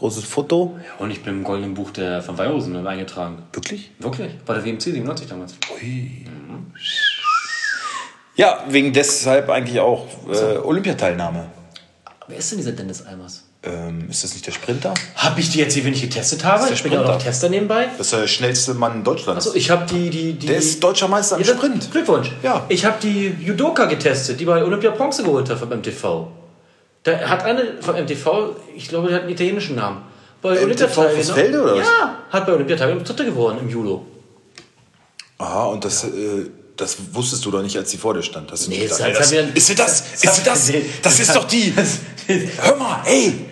großes 0.00 0.24
Foto. 0.24 0.76
Und 0.98 1.10
ich 1.12 1.22
bin 1.22 1.34
im 1.38 1.44
goldenen 1.44 1.74
Buch 1.74 1.90
der 1.92 2.22
von 2.22 2.36
Weihausen 2.36 2.84
eingetragen. 2.86 3.42
Wirklich? 3.52 3.92
Wirklich? 4.00 4.32
Bei 4.44 4.54
der 4.54 4.64
WMC 4.64 4.82
97 4.82 5.28
damals. 5.28 5.54
Ja, 8.36 8.64
wegen 8.68 8.92
deshalb 8.92 9.48
eigentlich 9.50 9.78
auch 9.80 10.06
äh, 10.32 10.56
Olympiateilnahme. 10.58 11.46
Wer 12.26 12.38
ist 12.38 12.50
denn 12.50 12.58
dieser 12.58 12.72
Dennis 12.72 13.02
Almers? 13.02 13.44
Ähm, 13.62 14.08
ist 14.08 14.24
das 14.24 14.32
nicht 14.32 14.46
der 14.46 14.52
Sprinter? 14.52 14.94
Hab 15.16 15.38
ich 15.38 15.50
die 15.50 15.58
jetzt 15.58 15.74
hier, 15.74 15.84
wenn 15.84 15.92
ich 15.92 16.00
getestet 16.00 16.44
habe? 16.44 16.64
der 16.64 16.72
Ich 16.72 16.82
bin 16.82 16.92
ja 16.92 17.00
auch 17.00 17.04
noch 17.04 17.10
Sprinter. 17.10 17.24
Tester 17.26 17.48
nebenbei. 17.50 17.88
Das 17.98 18.06
ist 18.06 18.18
der 18.18 18.26
schnellste 18.26 18.72
Mann 18.72 19.04
Deutschlands. 19.04 19.46
Achso, 19.46 19.56
ich 19.58 19.68
habe 19.70 19.84
die, 19.84 20.08
die, 20.08 20.32
die. 20.32 20.46
der 20.46 20.56
ist 20.56 20.82
deutscher 20.82 21.08
Meister 21.08 21.36
im 21.36 21.42
Ja, 21.42 21.48
das- 21.48 21.56
Sprint. 21.58 21.90
Glückwunsch. 21.92 22.30
Ja. 22.42 22.64
Ich 22.70 22.86
habe 22.86 22.96
die 23.02 23.34
Judoka 23.44 23.84
getestet, 23.84 24.40
die 24.40 24.46
bei 24.46 24.64
Olympia 24.64 24.90
Bronze 24.92 25.22
geholt 25.24 25.50
hat 25.50 25.58
vom 25.58 25.68
MTV. 25.68 26.28
Da 27.02 27.18
hat 27.28 27.44
eine 27.44 27.80
vom 27.80 27.96
MTV, 27.96 28.56
ich 28.76 28.88
glaube, 28.88 29.08
die 29.08 29.14
hat 29.14 29.22
einen 29.22 29.30
italienischen 29.30 29.76
Namen. 29.76 30.02
Bei 30.42 30.50
Olympia 30.50 30.86
MTV 30.86 31.08
Fußfelde, 31.16 31.62
oder 31.62 31.76
was? 31.76 31.86
Ja, 31.86 32.18
hat 32.30 32.46
bei 32.46 32.52
Olympia 32.52 32.76
teilgenommen, 32.76 33.04
Dritte 33.06 33.24
geworden 33.24 33.58
im 33.60 33.68
Judo. 33.68 34.06
Aha, 35.38 35.64
und 35.66 35.84
das, 35.84 36.04
äh, 36.04 36.08
das 36.76 36.96
wusstest 37.12 37.44
du 37.44 37.50
doch 37.50 37.62
nicht, 37.62 37.76
als 37.76 37.90
sie 37.90 37.96
vor 37.96 38.14
dir 38.14 38.22
stand. 38.22 38.50
Hast 38.52 38.66
du 38.66 38.70
Nee, 38.70 38.78
nicht 38.80 38.90
das 38.90 39.00
hab 39.02 39.08
ich- 39.08 39.56
ist 39.56 39.66
sie 39.66 39.74
das? 39.74 40.00
Ist 40.00 40.20
sie 40.20 40.28
hab 40.28 40.44
das? 40.44 40.68
ich- 40.68 41.00
Das 41.02 41.18
ist 41.20 41.34
doch 41.34 41.44
die. 41.44 41.74
Hör 42.62 42.76
mal, 42.76 43.02
ey. 43.06 43.46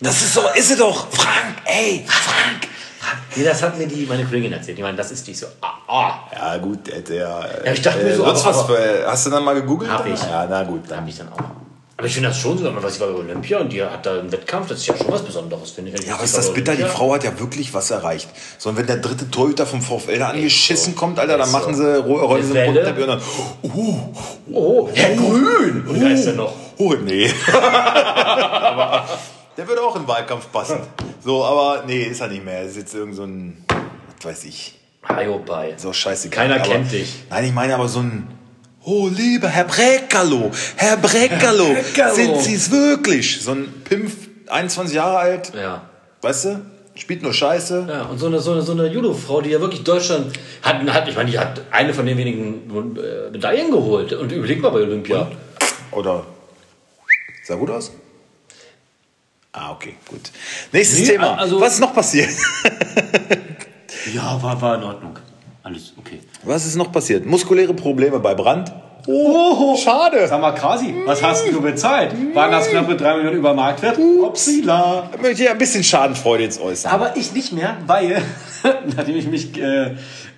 Das 0.00 0.16
ist 0.20 0.34
so, 0.34 0.42
ist 0.54 0.68
sie 0.68 0.76
doch. 0.76 1.06
Frank, 1.12 1.56
ey, 1.64 2.04
Frank. 2.08 2.68
Nee, 3.36 3.44
das 3.44 3.62
hat 3.62 3.78
mir 3.78 3.86
die, 3.86 4.04
meine 4.06 4.24
Kollegin 4.24 4.52
erzählt. 4.52 4.78
Die 4.78 4.82
meinte, 4.82 5.00
das 5.00 5.10
ist 5.12 5.26
die 5.26 5.34
so. 5.34 5.46
Ah, 5.60 5.74
ah. 5.88 6.14
Ja, 6.32 6.56
gut, 6.58 6.86
der, 6.86 7.00
der 7.00 7.62
Ja, 7.64 7.72
ich 7.72 7.82
dachte 7.82 8.02
mir 8.04 8.16
so, 8.16 8.24
aber- 8.24 8.44
was 8.44 8.62
für, 8.66 9.04
hast 9.06 9.26
du 9.26 9.30
dann 9.30 9.44
mal 9.44 9.54
gegoogelt? 9.54 9.90
Hab 9.90 10.06
ich. 10.06 10.20
Ja, 10.20 10.46
na 10.50 10.62
gut. 10.64 10.82
Da 10.88 10.96
habe 10.96 11.08
ich 11.08 11.16
dann 11.18 11.32
auch. 11.32 11.38
Aber 12.02 12.08
ich 12.08 12.14
finde 12.14 12.30
das 12.30 12.38
schon 12.40 12.58
so, 12.58 12.64
wenn 12.64 12.74
man 12.74 12.82
weiß, 12.82 12.94
sie 12.94 13.00
war 13.00 13.06
bei 13.12 13.14
Olympia 13.14 13.60
und 13.60 13.72
die 13.72 13.80
hat 13.80 14.04
da 14.04 14.18
einen 14.18 14.32
Wettkampf, 14.32 14.66
das 14.66 14.78
ist 14.80 14.88
ja 14.88 14.96
schon 14.96 15.06
was 15.12 15.22
Besonderes, 15.22 15.70
finde 15.70 15.90
ich. 15.90 15.94
wenn 15.94 16.02
ich 16.02 16.08
Ja, 16.08 16.14
aber 16.16 16.24
ist 16.24 16.36
das 16.36 16.52
bitter? 16.52 16.74
Die. 16.74 16.82
Frau 16.82 17.14
hat 17.14 17.22
ja 17.22 17.38
wirklich 17.38 17.72
was 17.74 17.92
erreicht. 17.92 18.28
So, 18.58 18.70
und 18.70 18.76
wenn 18.76 18.88
der 18.88 18.96
dritte 18.96 19.30
Torhüter 19.30 19.66
vom 19.66 19.80
VfL 19.80 20.18
da 20.18 20.30
angeschissen 20.30 20.96
kommt, 20.96 21.20
Alter, 21.20 21.38
dann 21.38 21.52
machen 21.52 21.76
so. 21.76 21.84
sie, 21.84 21.98
ro- 22.00 22.16
rollen 22.26 22.42
sie 22.44 22.58
einen 22.58 22.74
Welle. 22.74 22.84
Teppich 22.86 23.02
und 23.04 23.08
dann, 23.10 23.20
uh, 23.62 23.98
Oh, 24.52 24.88
Herr 24.92 25.14
Grün! 25.14 25.84
Und 25.86 26.02
da 26.02 26.08
ist 26.08 26.26
er 26.26 26.32
noch. 26.32 26.52
oh, 26.78 26.92
nee. 27.04 27.30
aber 27.52 29.06
der 29.56 29.68
würde 29.68 29.80
auch 29.82 29.94
in 29.94 30.02
den 30.02 30.08
Wahlkampf 30.08 30.50
passen. 30.50 30.80
So, 31.24 31.44
aber 31.44 31.84
nee, 31.86 32.02
ist 32.02 32.20
er 32.20 32.26
nicht 32.26 32.44
mehr. 32.44 32.54
Er 32.54 32.64
ist 32.64 32.76
jetzt 32.76 32.94
irgend 32.96 33.14
so 33.14 33.22
ein, 33.24 33.64
was 34.20 34.24
weiß 34.32 34.44
ich, 34.46 34.76
bei. 35.46 35.74
so 35.76 35.92
scheiße. 35.92 36.30
Keiner 36.30 36.58
kennt 36.58 36.90
dich. 36.90 37.24
Nein, 37.30 37.44
ich 37.44 37.52
meine 37.52 37.74
aber 37.76 37.86
so 37.86 38.00
ein 38.00 38.26
Oh, 38.84 39.08
lieber 39.08 39.48
Herr 39.48 39.64
Brekalo, 39.64 40.50
Herr 40.76 40.96
Brekalo. 40.96 41.76
sind 42.14 42.40
Sie 42.40 42.54
es 42.54 42.70
wirklich? 42.70 43.40
So 43.40 43.52
ein 43.52 43.72
Pimpf, 43.84 44.14
21 44.48 44.94
Jahre 44.96 45.18
alt, 45.18 45.52
Ja. 45.54 45.82
weißt 46.20 46.44
du, 46.46 46.60
spielt 46.96 47.22
nur 47.22 47.32
Scheiße. 47.32 47.86
Ja, 47.88 48.02
und 48.02 48.18
so 48.18 48.26
eine, 48.26 48.40
so 48.40 48.52
eine, 48.52 48.62
so 48.62 48.72
eine 48.72 48.86
Judo-Frau, 48.88 49.40
die 49.40 49.50
ja 49.50 49.60
wirklich 49.60 49.84
Deutschland 49.84 50.32
hat, 50.62 50.82
hat, 50.92 51.08
ich 51.08 51.14
meine, 51.16 51.30
die 51.30 51.38
hat 51.38 51.60
eine 51.70 51.94
von 51.94 52.06
den 52.06 52.18
wenigen 52.18 52.68
äh, 52.98 53.30
Medaillen 53.30 53.70
geholt. 53.70 54.12
Und 54.14 54.32
überleg 54.32 54.60
mal 54.60 54.70
bei 54.70 54.80
Olympia. 54.80 55.30
Oder 55.92 56.26
sah 57.44 57.54
gut 57.54 57.70
aus? 57.70 57.92
Ah, 59.52 59.70
okay, 59.72 59.94
gut. 60.08 60.30
Nächstes 60.72 61.00
Nee, 61.00 61.06
Thema. 61.08 61.36
also- 61.36 61.60
Was 61.60 61.74
ist 61.74 61.80
noch 61.80 61.94
passiert? 61.94 62.30
Ja, 64.14 64.42
war, 64.42 64.60
war 64.60 64.74
in 64.76 64.82
Ordnung. 64.82 65.16
Alles 65.62 65.92
okay. 65.96 66.20
Was 66.44 66.66
ist 66.66 66.76
noch 66.76 66.90
passiert? 66.90 67.24
Muskuläre 67.24 67.74
Probleme 67.74 68.18
bei 68.18 68.34
Brand? 68.34 68.72
Oh, 69.06 69.76
schade. 69.76 70.26
Sag 70.28 70.40
mal, 70.40 70.52
Krasi, 70.52 70.94
was 71.06 71.22
hast 71.22 71.50
du 71.50 71.60
bezahlt? 71.60 72.14
Waren 72.34 72.52
das 72.52 72.68
knappe 72.68 72.96
3 72.96 73.16
Millionen 73.16 73.36
über 73.36 73.52
Marktwert? 73.52 73.98
Upsila. 73.98 75.10
Ich 75.14 75.20
möchte 75.20 75.44
ja 75.44 75.52
ein 75.52 75.58
bisschen 75.58 75.82
Schadenfreude 75.82 76.44
jetzt 76.44 76.60
äußern. 76.60 76.92
Aber 76.92 77.16
ich 77.16 77.32
nicht 77.32 77.52
mehr, 77.52 77.78
weil, 77.86 78.22
nachdem 78.96 79.16
ich 79.16 79.26
mich 79.26 79.60
äh, 79.60 79.86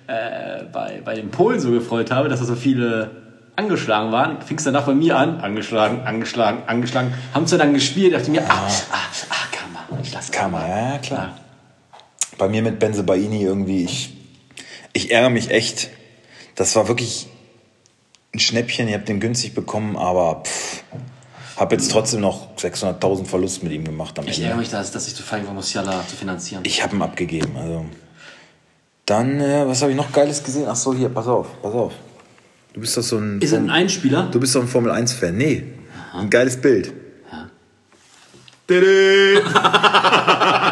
äh, 0.07 0.63
bei, 0.71 1.01
bei 1.03 1.13
den 1.13 1.29
Polen 1.29 1.59
so 1.59 1.71
gefreut 1.71 2.09
habe, 2.11 2.27
dass 2.29 2.39
da 2.39 2.45
so 2.45 2.55
viele 2.55 3.11
angeschlagen 3.55 4.11
waren, 4.11 4.41
fing 4.41 4.57
es 4.57 4.63
danach 4.63 4.85
bei 4.85 4.95
mir 4.95 5.17
an. 5.17 5.39
Angeschlagen, 5.41 6.01
angeschlagen, 6.05 6.63
angeschlagen. 6.65 7.13
Haben 7.33 7.45
sie 7.45 7.57
dann 7.57 7.73
gespielt, 7.73 8.13
dachte 8.13 8.25
ich 8.25 8.31
mir, 8.31 8.43
ah, 8.49 8.67
ah, 8.91 8.95
ah, 9.29 9.35
Karma. 9.51 10.01
Ich 10.01 10.11
lass 10.11 10.31
Karma, 10.31 10.67
ja, 10.67 10.97
klar. 10.97 11.37
Bei 12.37 12.49
mir 12.49 12.63
mit 12.63 12.79
Benze 12.79 13.03
Baini 13.03 13.43
irgendwie, 13.43 13.83
ich, 13.83 14.14
ich 14.95 15.11
ärgere 15.11 15.29
mich 15.29 15.51
echt. 15.51 15.89
Das 16.55 16.75
war 16.75 16.87
wirklich 16.87 17.27
ein 18.33 18.39
Schnäppchen, 18.39 18.87
ihr 18.87 18.95
habt 18.95 19.09
den 19.09 19.19
günstig 19.19 19.53
bekommen, 19.53 19.97
aber 19.97 20.43
pff, 20.45 20.83
hab 21.57 21.71
jetzt 21.71 21.91
trotzdem 21.91 22.21
noch 22.21 22.55
600.000 22.57 23.25
Verlust 23.25 23.63
mit 23.63 23.73
ihm 23.73 23.83
gemacht 23.83 24.17
am 24.17 24.25
Ich 24.25 24.35
Ende. 24.37 24.43
ärgere 24.47 24.59
mich, 24.59 24.69
dass, 24.69 24.91
dass 24.91 25.07
ich 25.07 25.15
zu 25.15 25.23
fein 25.23 25.45
war, 25.45 25.53
Musiala 25.53 26.05
zu 26.07 26.15
finanzieren. 26.15 26.63
Ich 26.65 26.81
habe 26.81 26.95
ihn 26.95 27.01
abgegeben. 27.01 27.55
Also. 27.57 27.85
Dann, 29.05 29.39
äh, 29.39 29.67
was 29.67 29.81
habe 29.81 29.91
ich 29.91 29.97
noch 29.97 30.11
Geiles 30.11 30.43
gesehen? 30.43 30.65
Ach 30.67 30.75
so, 30.75 30.93
hier, 30.93 31.09
pass 31.09 31.27
auf, 31.27 31.47
pass 31.61 31.73
auf. 31.73 31.93
Du 32.73 32.81
bist 32.81 32.97
doch 32.97 33.03
so 33.03 33.17
ein. 33.17 33.39
ist 33.41 33.51
er 33.53 33.59
ein 33.59 33.69
Einspieler? 33.69 34.29
Du 34.31 34.39
bist 34.39 34.55
doch 34.55 34.61
ein 34.61 34.67
Formel 34.67 34.91
1-Fan. 34.91 35.35
Nee. 35.35 35.63
Ein 36.13 36.29
geiles 36.29 36.59
Bild. 36.59 36.91
Ja. 37.31 37.49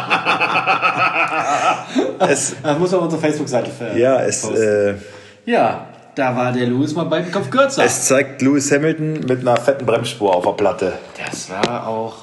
Es, 2.28 2.54
Das 2.62 2.78
muss 2.78 2.90
man 2.90 3.00
auf 3.00 3.04
unserer 3.06 3.20
Facebook-Seite 3.20 3.70
ver 3.70 3.96
ja, 3.96 4.20
es, 4.22 4.44
äh, 4.44 4.94
Ja, 5.46 5.86
da 6.14 6.36
war 6.36 6.52
der 6.52 6.66
Lewis 6.66 6.94
mal 6.94 7.04
beim 7.04 7.30
Kopf 7.30 7.50
kürzer. 7.50 7.84
es 7.84 8.06
zeigt 8.06 8.40
Lewis 8.42 8.70
Hamilton 8.70 9.20
mit 9.26 9.40
einer 9.40 9.56
fetten 9.56 9.84
Bremsspur 9.84 10.34
auf 10.34 10.44
der 10.44 10.52
Platte. 10.52 10.92
Das 11.18 11.50
war 11.50 11.86
auch, 11.88 12.16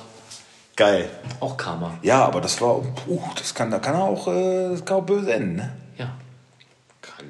Geil. 0.75 1.09
auch 1.39 1.57
Karma. 1.57 1.97
Ja, 2.01 2.25
aber 2.25 2.41
das 2.41 2.59
war, 2.61 2.79
uh, 2.79 3.21
das 3.37 3.53
kann, 3.53 3.69
da 3.69 3.79
kann 3.79 3.95
er 3.95 4.03
auch, 4.03 4.27
äh, 4.27 4.69
das 4.71 4.85
kann 4.85 4.97
auch 4.97 5.05
böse 5.05 5.33
enden, 5.33 5.55
ne? 5.57 5.71
Ja. 5.97 6.11
Kann. 7.01 7.25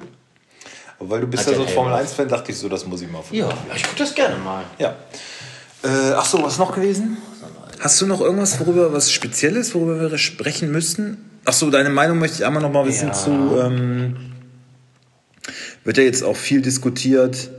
Aber 0.99 1.09
weil 1.09 1.21
du 1.21 1.27
bist 1.27 1.45
Hat 1.45 1.53
ja 1.53 1.57
so 1.57 1.65
ein 1.65 1.73
Formel 1.73 1.93
auf. 1.93 2.01
1-Fan, 2.01 2.27
dachte 2.27 2.51
ich 2.51 2.59
so, 2.59 2.69
das 2.69 2.85
muss 2.85 3.01
ich 3.01 3.09
mal 3.11 3.21
ja, 3.31 3.49
ich 3.75 3.83
gucke 3.83 3.97
das 3.97 4.13
gerne 4.13 4.35
mal. 4.37 4.63
Ja. 4.77 4.95
Äh, 5.83 6.13
ach 6.15 6.25
so, 6.25 6.43
was 6.43 6.59
noch 6.59 6.75
gewesen? 6.75 7.17
Hast 7.79 7.99
du 7.99 8.05
noch 8.05 8.21
irgendwas, 8.21 8.59
worüber 8.59 8.93
was 8.93 9.11
Spezielles, 9.11 9.73
worüber 9.73 10.11
wir 10.11 10.17
sprechen 10.19 10.71
müssten? 10.71 11.30
Ach 11.45 11.53
so, 11.53 11.69
deine 11.71 11.89
Meinung 11.89 12.19
möchte 12.19 12.37
ich 12.37 12.45
einmal 12.45 12.61
noch 12.61 12.71
mal 12.71 12.85
wissen 12.85 13.07
Ja. 13.07 13.13
zu. 13.13 13.31
Ähm, 13.31 14.33
wird 15.83 15.97
ja 15.97 16.03
jetzt 16.03 16.23
auch 16.23 16.35
viel 16.35 16.61
diskutiert. 16.61 17.49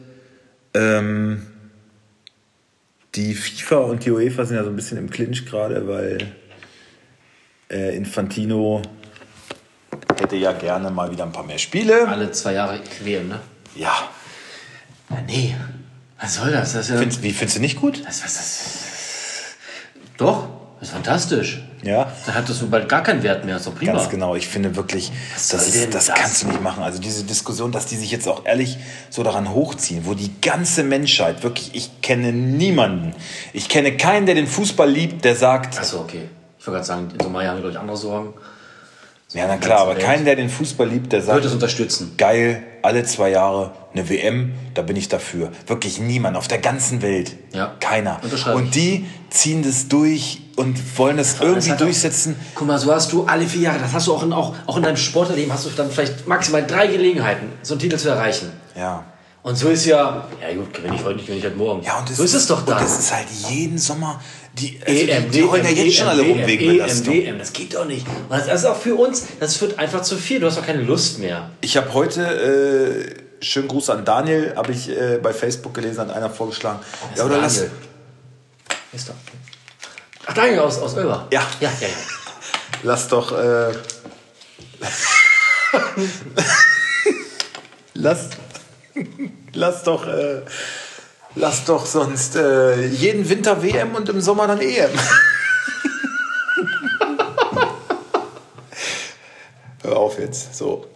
Ähm, 0.74 1.46
die 3.14 3.34
FIFA 3.34 3.76
und 3.78 4.04
die 4.04 4.10
UEFA 4.10 4.44
sind 4.44 4.56
ja 4.56 4.64
so 4.64 4.70
ein 4.70 4.76
bisschen 4.76 4.98
im 4.98 5.10
Clinch 5.10 5.44
gerade, 5.44 5.86
weil 5.86 6.18
äh, 7.70 7.96
Infantino 7.96 8.80
hätte 10.18 10.36
ja 10.36 10.52
gerne 10.52 10.90
mal 10.90 11.10
wieder 11.10 11.24
ein 11.24 11.32
paar 11.32 11.44
mehr 11.44 11.58
Spiele. 11.58 12.08
Alle 12.08 12.30
zwei 12.30 12.54
Jahre 12.54 12.80
WM, 13.02 13.28
ne? 13.28 13.40
Ja. 13.74 14.08
Ja, 15.10 15.20
nee. 15.26 15.54
Was 16.20 16.36
soll 16.36 16.52
das? 16.52 16.72
Das 16.72 16.84
ist 16.84 16.90
ja. 16.90 16.98
Findest, 16.98 17.22
wie 17.22 17.32
findest 17.32 17.56
du 17.56 17.60
nicht 17.60 17.80
gut? 17.80 18.02
das, 18.06 18.22
was, 18.24 18.36
das, 18.36 19.56
doch, 20.16 20.48
das 20.78 20.88
ist 20.88 20.94
fantastisch. 20.94 21.60
Ja. 21.82 22.12
Dann 22.26 22.34
hat 22.34 22.48
das 22.48 22.58
bald 22.62 22.88
gar 22.88 23.02
keinen 23.02 23.22
Wert 23.22 23.44
mehr. 23.44 23.56
ist 23.56 23.66
doch 23.66 23.74
prima. 23.74 23.92
Ganz 23.92 24.08
genau, 24.08 24.36
ich 24.36 24.46
finde 24.48 24.76
wirklich, 24.76 25.10
Was 25.34 25.48
das, 25.48 25.68
ist, 25.68 25.94
das, 25.94 26.06
das? 26.06 26.14
kannst 26.16 26.42
du 26.42 26.48
nicht 26.48 26.62
machen. 26.62 26.82
Also 26.82 27.00
diese 27.00 27.24
Diskussion, 27.24 27.72
dass 27.72 27.86
die 27.86 27.96
sich 27.96 28.10
jetzt 28.10 28.28
auch 28.28 28.44
ehrlich 28.46 28.78
so 29.10 29.22
daran 29.22 29.52
hochziehen, 29.52 30.06
wo 30.06 30.14
die 30.14 30.30
ganze 30.40 30.84
Menschheit, 30.84 31.42
wirklich, 31.42 31.74
ich 31.74 32.00
kenne 32.00 32.32
niemanden, 32.32 33.14
ich 33.52 33.68
kenne 33.68 33.96
keinen, 33.96 34.26
der 34.26 34.36
den 34.36 34.46
Fußball 34.46 34.88
liebt, 34.88 35.24
der 35.24 35.36
sagt, 35.36 35.78
Achso, 35.78 36.00
okay. 36.00 36.28
Ich 36.58 36.66
wollte 36.66 36.76
gerade 36.76 36.86
sagen, 36.86 37.08
in 37.12 37.20
Somalia 37.20 37.48
haben 37.50 37.56
wir, 37.56 37.62
glaube 37.62 37.72
ich, 37.72 37.80
andere 37.80 37.96
Sorgen. 37.96 38.34
Ja 39.34 39.46
na 39.46 39.56
klar, 39.56 39.80
aber 39.80 39.94
Welt. 39.96 40.04
keinen, 40.04 40.24
der 40.24 40.36
den 40.36 40.48
Fußball 40.48 40.88
liebt, 40.88 41.12
der 41.12 41.20
Wird 41.20 41.36
sagt, 41.36 41.44
es 41.46 41.52
unterstützen. 41.52 42.14
geil, 42.18 42.62
alle 42.82 43.04
zwei 43.04 43.30
Jahre 43.30 43.72
eine 43.92 44.08
WM, 44.08 44.54
da 44.74 44.82
bin 44.82 44.96
ich 44.96 45.08
dafür. 45.08 45.52
Wirklich 45.66 46.00
niemand 46.00 46.36
auf 46.36 46.48
der 46.48 46.58
ganzen 46.58 47.02
Welt. 47.02 47.36
Ja. 47.52 47.74
Keiner. 47.80 48.20
Und 48.54 48.74
die 48.74 49.06
ziehen 49.30 49.62
das 49.62 49.88
durch 49.88 50.40
und 50.56 50.78
wollen 50.98 51.16
das 51.16 51.32
Das 51.38 51.40
irgendwie 51.46 51.70
doch- 51.70 51.76
durchsetzen. 51.78 52.36
Guck 52.54 52.66
mal, 52.66 52.78
so 52.78 52.92
hast 52.92 53.12
du 53.12 53.24
alle 53.24 53.46
vier 53.46 53.62
Jahre, 53.62 53.78
das 53.78 53.92
hast 53.92 54.06
du 54.06 54.14
auch 54.14 54.22
in, 54.22 54.32
auch, 54.32 54.54
auch 54.66 54.76
in 54.76 54.82
deinem 54.82 54.96
Sportleben, 54.96 55.52
hast 55.52 55.66
du 55.66 55.70
dann 55.70 55.90
vielleicht 55.90 56.26
maximal 56.26 56.66
drei 56.66 56.86
Gelegenheiten, 56.86 57.48
so 57.62 57.74
einen 57.74 57.80
Titel 57.80 57.96
zu 57.98 58.08
erreichen. 58.08 58.50
Ja. 58.76 59.04
Und 59.44 59.56
so 59.56 59.68
ist 59.70 59.86
ja, 59.86 60.24
ja 60.40 60.54
gut, 60.56 60.72
gewinne 60.72 60.94
ich 60.94 61.02
heute 61.04 61.16
nicht, 61.16 61.26
gewinne 61.26 61.38
ich 61.40 61.44
halt 61.44 61.56
morgen. 61.56 61.82
Ja, 61.82 61.98
und 61.98 62.08
das 62.08 62.16
so 62.16 62.22
ist 62.22 62.34
es 62.34 62.46
doch 62.46 62.60
Und 62.60 62.68
dann. 62.70 62.78
das 62.82 62.98
ist 62.98 63.12
halt 63.12 63.26
jeden 63.50 63.76
Sommer. 63.76 64.20
Die, 64.54 64.78
also 64.86 64.92
EM, 64.92 65.30
die, 65.30 65.38
die 65.38 65.44
heulen 65.44 65.64
ja 65.64 65.70
jetzt 65.70 65.96
schon 65.96 66.08
alle 66.08 66.22
rum 66.22 66.38
EM, 66.38 66.46
wegen 66.46 66.64
EM, 66.64 66.72
Belastung. 66.72 67.14
WM, 67.14 67.38
das 67.38 67.52
geht 67.52 67.74
doch 67.74 67.86
nicht. 67.86 68.06
Und 68.06 68.30
das 68.30 68.46
ist 68.48 68.64
auch 68.66 68.76
für 68.76 68.94
uns, 68.94 69.24
das 69.40 69.60
wird 69.60 69.78
einfach 69.78 70.02
zu 70.02 70.16
viel. 70.16 70.40
Du 70.40 70.46
hast 70.46 70.58
doch 70.58 70.66
keine 70.66 70.82
Lust 70.82 71.18
mehr. 71.18 71.50
Ich 71.62 71.76
habe 71.76 71.92
heute, 71.94 72.22
äh, 73.40 73.44
schönen 73.44 73.68
Gruß 73.68 73.88
an 73.90 74.04
Daniel, 74.04 74.54
habe 74.54 74.72
ich 74.72 74.90
äh, 74.90 75.18
bei 75.22 75.32
Facebook 75.32 75.72
gelesen, 75.72 76.00
hat 76.00 76.10
einer 76.10 76.28
vorgeschlagen. 76.28 76.80
Ja, 77.16 77.24
oder 77.24 77.38
lass, 77.38 77.54
Daniel. 77.54 77.72
Ist 78.92 79.08
doch. 79.08 79.14
Ach, 80.26 80.34
Daniel 80.34 80.60
aus, 80.60 80.78
aus 80.78 80.96
Ölber. 80.96 81.28
Ja. 81.32 81.46
Ja, 81.60 81.72
ja, 81.80 81.88
ja. 81.88 81.94
lass 82.82 83.08
doch. 83.08 83.32
Äh, 83.32 83.72
lass, 87.94 88.28
lass 89.54 89.82
doch. 89.82 90.06
Äh, 90.06 90.42
lass 91.34 91.64
doch 91.64 91.86
sonst 91.86 92.36
äh, 92.36 92.86
jeden 92.86 93.28
Winter 93.28 93.62
WM 93.62 93.94
und 93.94 94.08
im 94.08 94.20
Sommer 94.20 94.46
dann 94.46 94.60
EM. 94.60 94.90
Hör 99.82 99.96
auf 99.96 100.18
jetzt, 100.18 100.54
so. 100.56 100.86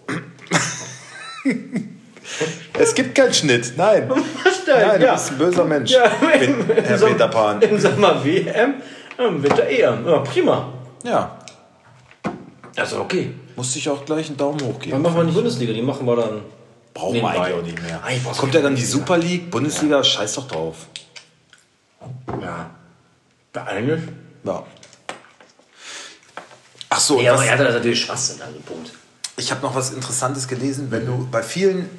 Es 2.78 2.94
gibt 2.94 3.14
keinen 3.14 3.32
Schnitt, 3.34 3.72
nein. 3.76 4.08
Was 4.44 4.64
denn? 4.64 4.80
Nein, 4.86 5.00
du 5.00 5.06
ja. 5.06 5.12
bist 5.14 5.30
ein 5.32 5.38
böser 5.38 5.64
Mensch. 5.64 5.90
Ja, 5.90 6.04
im, 6.40 6.66
Herr 6.66 6.98
Sommer- 6.98 7.12
Peter 7.12 7.28
Pan. 7.28 7.60
Im 7.62 7.78
Sommer 7.80 8.24
WM, 8.24 8.74
im 9.18 9.42
Winter 9.42 9.66
EM. 9.68 10.06
Ja, 10.06 10.18
prima. 10.18 10.72
Ja, 11.04 11.38
Also 12.76 13.00
okay. 13.00 13.30
musste 13.56 13.78
ich 13.78 13.88
auch 13.88 14.04
gleich 14.04 14.28
einen 14.28 14.36
Daumen 14.36 14.60
hoch 14.60 14.72
Dann 14.74 14.80
geben. 14.80 15.02
machen 15.02 15.16
wir 15.16 15.24
die 15.24 15.32
Bundesliga, 15.32 15.72
die 15.72 15.82
machen 15.82 16.06
wir 16.06 16.16
dann. 16.16 16.42
Brauchen 16.96 17.16
wir 17.16 17.28
eigentlich 17.28 17.54
auch 17.54 17.62
nicht 17.62 17.82
mehr. 17.82 18.02
Eigentlich 18.02 18.24
brauchst 18.24 18.38
du 18.38 18.40
Kommt 18.40 18.54
ja 18.54 18.60
keine 18.60 18.74
dann 18.74 18.76
die 18.76 18.86
Super 18.86 19.18
League, 19.18 19.50
Bundesliga, 19.50 20.02
scheiß 20.02 20.34
doch 20.34 20.48
drauf. 20.48 20.86
Ja. 22.40 22.70
Ja, 23.54 23.64
eigentlich. 23.64 24.00
Ja. 24.44 24.64
Ach 26.88 27.00
so, 27.00 27.18
und 27.18 27.24
Ja, 27.24 27.32
aber 27.32 27.40
was, 27.40 27.46
er 27.46 27.52
hat 27.52 27.60
das 27.60 27.74
natürlich 27.74 28.00
Schwachsinn, 28.00 28.40
also 28.40 28.58
Punkt. 28.60 28.92
ich 29.36 29.50
habe 29.50 29.60
noch 29.60 29.74
was 29.74 29.90
Interessantes 29.90 30.48
gelesen. 30.48 30.90
Wenn 30.90 31.04
du 31.04 31.28
bei 31.30 31.42
vielen 31.42 31.90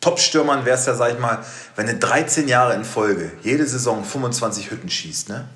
Top-Stürmern 0.00 0.64
wärst 0.64 0.88
ja, 0.88 0.94
sag 0.94 1.12
ich 1.12 1.20
mal, 1.20 1.38
wenn 1.76 1.86
du 1.86 1.94
13 1.94 2.48
Jahre 2.48 2.74
in 2.74 2.84
Folge 2.84 3.30
jede 3.44 3.64
Saison 3.64 4.04
25 4.04 4.72
Hütten 4.72 4.90
schießt, 4.90 5.28
ne? 5.28 5.46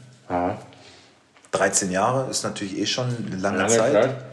13 1.51 1.91
Jahre 1.91 2.31
ist 2.31 2.45
natürlich 2.45 2.79
eh 2.79 2.87
schon 2.87 3.09
eine 3.27 3.37
lange, 3.37 3.67
Zeit. 3.67 4.25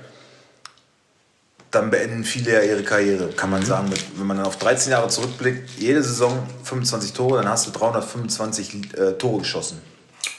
Dann 1.73 1.89
beenden 1.89 2.23
viele 2.23 2.53
ja 2.53 2.61
ihre 2.61 2.83
Karriere, 2.83 3.29
kann 3.29 3.49
man 3.49 3.65
sagen. 3.65 3.91
Wenn 4.15 4.27
man 4.27 4.37
dann 4.37 4.45
auf 4.45 4.57
13 4.57 4.91
Jahre 4.91 5.07
zurückblickt, 5.07 5.71
jede 5.71 6.03
Saison 6.03 6.47
25 6.63 7.13
Tore, 7.13 7.41
dann 7.41 7.49
hast 7.49 7.65
du 7.65 7.71
325 7.71 8.93
äh, 8.95 9.13
Tore 9.13 9.39
geschossen. 9.39 9.81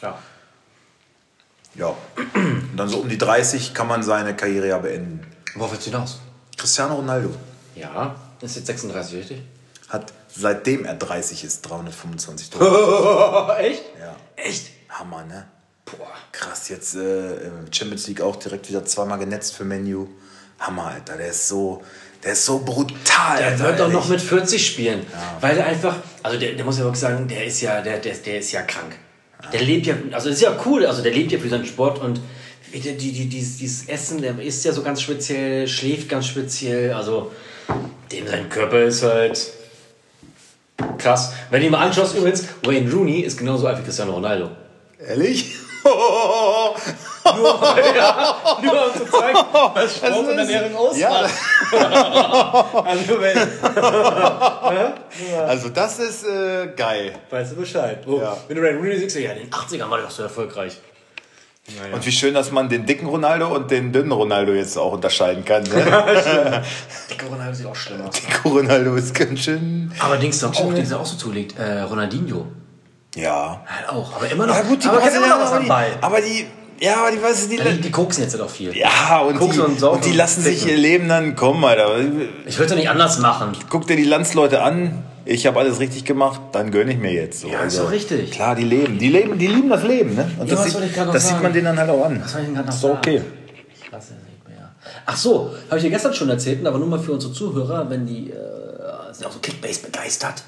Ja. 0.01 0.16
Ja. 1.74 1.97
Und 2.35 2.76
dann 2.76 2.89
so 2.89 2.99
um 2.99 3.09
die 3.09 3.18
30 3.18 3.74
kann 3.74 3.89
man 3.89 4.05
seine 4.05 4.37
Karriere 4.37 4.68
ja 4.68 4.78
beenden. 4.78 5.26
Worauf 5.57 5.72
willst 5.72 5.87
du 5.87 5.91
hinaus? 5.91 6.20
Cristiano 6.57 6.95
Ronaldo 6.95 7.30
Ja, 7.74 8.14
ist 8.41 8.55
jetzt 8.55 8.66
36, 8.68 9.18
richtig? 9.18 9.43
hat 9.89 10.12
seitdem 10.28 10.85
er 10.85 10.95
30 10.95 11.43
ist 11.43 11.62
325 11.62 12.51
Tore. 12.51 13.57
Echt? 13.59 13.82
ja. 14.01 14.14
Echt? 14.37 14.70
Hammer, 14.89 15.24
ne? 15.24 15.47
Boah. 15.85 16.07
Krass, 16.30 16.68
jetzt 16.68 16.95
äh, 16.95 17.51
Champions 17.72 18.07
League 18.07 18.20
auch 18.20 18.37
direkt 18.37 18.68
wieder 18.68 18.85
zweimal 18.85 19.18
genetzt 19.18 19.55
für 19.55 19.64
Menu. 19.64 20.07
Hammer, 20.59 20.86
Alter. 20.86 21.16
Der 21.16 21.28
ist 21.28 21.48
so, 21.48 21.82
der 22.22 22.32
ist 22.32 22.44
so 22.44 22.61
brutal. 22.61 23.38
Der 23.38 23.46
Alter, 23.48 23.64
wird 23.64 23.80
doch 23.80 23.92
noch 23.92 24.09
mit 24.09 24.20
40 24.20 24.66
spielen. 24.66 25.07
Weil 25.40 25.57
der 25.57 25.66
einfach, 25.66 25.96
also 26.22 26.38
der, 26.38 26.52
der 26.52 26.64
muss 26.64 26.78
ja 26.78 26.84
wirklich 26.84 27.00
sagen, 27.00 27.28
der 27.28 27.44
ist 27.44 27.61
ja, 27.61 27.80
der, 27.80 27.98
der, 27.98 28.14
der 28.14 28.38
ist 28.38 28.52
ja 28.52 28.62
krank. 28.62 28.96
Der 29.52 29.61
lebt 29.61 29.86
ja, 29.86 29.94
also 30.12 30.30
ist 30.30 30.40
ja 30.40 30.57
cool, 30.64 30.86
also 30.86 31.02
der 31.02 31.12
lebt 31.12 31.30
ja 31.32 31.38
für 31.38 31.48
seinen 31.48 31.66
Sport 31.66 32.00
und 32.00 32.20
die, 32.72 32.80
die, 32.80 33.12
die, 33.12 33.28
dieses, 33.28 33.59
dieses 33.59 33.88
Essen, 33.88 34.22
der 34.22 34.38
isst 34.40 34.64
ja 34.64 34.72
so 34.72 34.82
ganz 34.82 35.02
speziell, 35.02 35.68
schläft 35.68 36.09
ganz 36.09 36.26
speziell, 36.26 36.92
also 36.92 37.30
dem 38.11 38.26
sein 38.26 38.48
Körper 38.48 38.82
ist 38.82 39.02
halt 39.02 39.52
krass. 40.98 41.32
Wenn 41.50 41.61
du 41.61 41.66
ihn 41.66 41.72
mal 41.72 41.86
anschaust, 41.86 42.16
übrigens, 42.16 42.44
Wayne 42.64 42.90
Rooney 42.90 43.20
ist 43.20 43.38
genauso 43.38 43.66
alt 43.66 43.78
wie 43.78 43.82
Cristiano 43.82 44.12
Ronaldo. 44.12 44.50
Ehrlich? 44.98 45.55
Nur, 47.25 47.59
ja, 47.97 48.37
nur 48.62 48.87
um 48.87 48.93
zu 48.93 49.07
zeigen, 49.11 49.39
was 49.53 49.97
Sport 49.97 50.29
und 50.29 50.39
Ernährung 50.39 50.77
ausmacht. 50.77 51.31
Ja, 51.72 51.72
Also, 52.85 53.20
wenn, 53.20 53.39
also 55.49 55.68
das 55.70 55.99
ist 56.01 56.25
äh, 56.27 56.66
geil. 56.77 57.12
weißt 57.31 57.53
du 57.53 57.57
Bescheid. 57.57 58.03
Wo, 58.07 58.20
Ja. 58.20 58.37
Wenn 58.47 58.57
du 58.57 58.62
Wayne 58.62 58.77
Rooney 58.79 58.99
siehst, 58.99 59.16
ja, 59.16 59.33
in 59.33 59.39
den 59.39 59.51
80ern 59.51 59.89
war 59.89 59.97
der 59.99 60.07
doch 60.07 60.12
so 60.12 60.22
erfolgreich. 60.22 60.79
Und 61.95 62.05
wie 62.05 62.12
schön, 62.12 62.35
dass 62.35 62.51
man 62.51 62.68
den 62.68 62.85
dicken 62.85 63.07
Ronaldo 63.07 63.49
und 63.55 63.70
den 63.70 63.91
dünnen 63.91 64.12
Ronaldo 64.12 64.53
jetzt 64.53 64.77
auch 64.77 64.93
unterscheiden 64.93 65.47
kann. 65.47 65.62
Ne? 65.62 66.62
Dicke 67.11 67.25
Ronaldo 67.25 67.55
sieht 67.55 67.64
auch 67.66 67.75
schlimm 67.75 68.03
aus. 68.03 68.20
Dicker 68.20 68.51
Ronaldo 68.51 68.95
ist 68.97 69.14
ganz 69.14 69.41
schön. 69.41 69.91
Aber 69.99 70.18
Dings 70.18 70.41
doch 70.41 70.55
auch, 70.55 70.75
Dings 70.75 70.93
auch 70.93 71.07
so 71.07 71.16
zulegt. 71.16 71.59
Äh, 71.59 71.81
Ronaldinho. 71.81 72.45
Ja. 73.16 73.62
Halt 73.66 73.89
auch. 73.89 74.14
Aber 74.14 74.31
immer 74.31 74.47
noch. 74.47 74.55
Ja 74.55 74.61
gut, 74.62 74.85
die 74.85 74.89
aber 74.89 74.99
kennt 75.01 75.16
immer 75.16 75.27
noch 75.27 75.39
Brasilianer, 75.39 75.45
was 75.45 75.53
am 75.57 75.62
die, 75.62 75.68
Ball. 75.70 75.87
aber 76.03 76.20
die, 76.20 76.47
ja, 76.85 76.97
aber 77.01 77.11
die, 77.11 77.22
weißt 77.22 77.45
du, 77.47 77.57
die, 77.57 77.62
Die, 77.62 77.80
die 77.80 77.91
koksen 77.91 78.22
jetzt 78.24 78.41
auch 78.41 78.51
viel. 78.51 78.76
ja, 78.76 79.20
und 79.20 79.39
Koksen 79.39 79.61
die, 79.64 79.66
und 79.72 79.80
saufen 79.80 79.97
und 79.97 80.05
die 80.05 80.11
und 80.11 80.16
lassen 80.16 80.43
sich 80.43 80.59
ficken. 80.61 80.76
ihr 80.76 80.76
Leben 80.82 81.09
dann 81.09 81.35
kommen, 81.37 81.64
Alter. 81.64 81.99
Ich 82.47 82.59
würde 82.59 82.72
es 82.74 82.78
nicht 82.78 82.89
anders 82.91 83.18
machen. 83.18 83.53
Guck 83.70 83.87
dir 83.87 83.97
die 83.97 84.05
Landsleute 84.05 84.62
an. 84.62 85.03
Ich 85.26 85.47
habe 85.47 85.59
alles 85.59 85.80
richtig 85.80 86.05
gemacht, 86.05 86.41
dann 86.53 86.70
gönn 86.70 86.89
ich 86.89 86.99
mir 86.99 87.11
jetzt. 87.12 87.41
So. 87.41 87.49
Ja, 87.49 87.61
ist 87.62 87.78
doch 87.78 87.91
richtig. 87.91 88.30
Klar, 88.30 88.55
die 88.55 88.64
leben. 88.64 88.99
Die 88.99 89.09
leben, 89.09 89.39
die 89.39 89.47
lieben 89.47 89.70
das 89.70 89.82
Leben, 89.82 90.14
ne? 90.14 90.30
Und 90.39 90.49
Ja, 90.49 90.55
das, 90.55 90.66
was 90.66 90.74
wollte 90.74 90.87
ich 90.87 90.93
sieht, 90.93 90.95
gerade 90.97 91.07
noch 91.07 91.14
das 91.14 91.22
sieht 91.22 91.30
sagen? 91.32 91.43
man 91.43 91.53
denen 91.55 91.64
dann 91.64 91.78
halt 91.78 91.89
auch 91.91 92.05
an. 92.05 92.20
Was 92.22 92.32
soll 92.32 92.41
ich 92.43 92.47
denn 92.49 92.55
gerade 92.57 92.68
noch 92.68 92.74
Ist 92.74 92.85
doch 92.85 92.89
sagen? 92.91 92.99
okay. 92.99 93.20
Ich 93.87 93.93
weiß 93.93 94.05
es 94.05 94.11
nicht 94.11 94.49
mehr. 94.49 94.70
Ach 95.07 95.16
so, 95.16 95.55
habe 95.68 95.78
ich 95.78 95.85
dir 95.85 95.91
gestern 95.91 96.12
schon 96.12 96.28
erzählt, 96.28 96.66
aber 96.66 96.78
nur 96.78 96.89
mal 96.89 96.99
für 96.99 97.12
unsere 97.12 97.32
Zuhörer, 97.32 97.89
wenn 97.89 98.05
die 98.07 98.30
äh, 98.30 98.35
sind 99.12 99.26
auch 99.26 99.32
so 99.32 99.39
Kickbase 99.39 99.80
begeistert. 99.80 100.43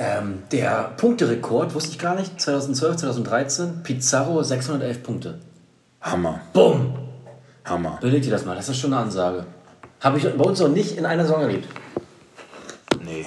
Ähm, 0.00 0.44
der 0.52 0.92
Punkterekord, 0.96 1.74
wusste 1.74 1.90
ich 1.90 1.98
gar 1.98 2.14
nicht, 2.14 2.40
2012, 2.40 2.96
2013, 2.98 3.82
Pizarro 3.82 4.42
611 4.42 5.02
Punkte. 5.02 5.38
Hammer, 6.00 6.40
Bumm! 6.52 6.94
Hammer. 7.64 7.98
Überleg 8.00 8.22
dir 8.22 8.30
das 8.30 8.44
mal, 8.44 8.54
das 8.54 8.68
ist 8.68 8.78
schon 8.78 8.92
eine 8.92 9.02
Ansage. 9.02 9.44
Habe 10.00 10.18
ich 10.18 10.24
bei 10.24 10.44
uns 10.44 10.60
noch 10.60 10.68
nicht 10.68 10.96
in 10.96 11.04
einer 11.04 11.24
Saison 11.24 11.42
erlebt. 11.42 11.68
Nee. 13.02 13.26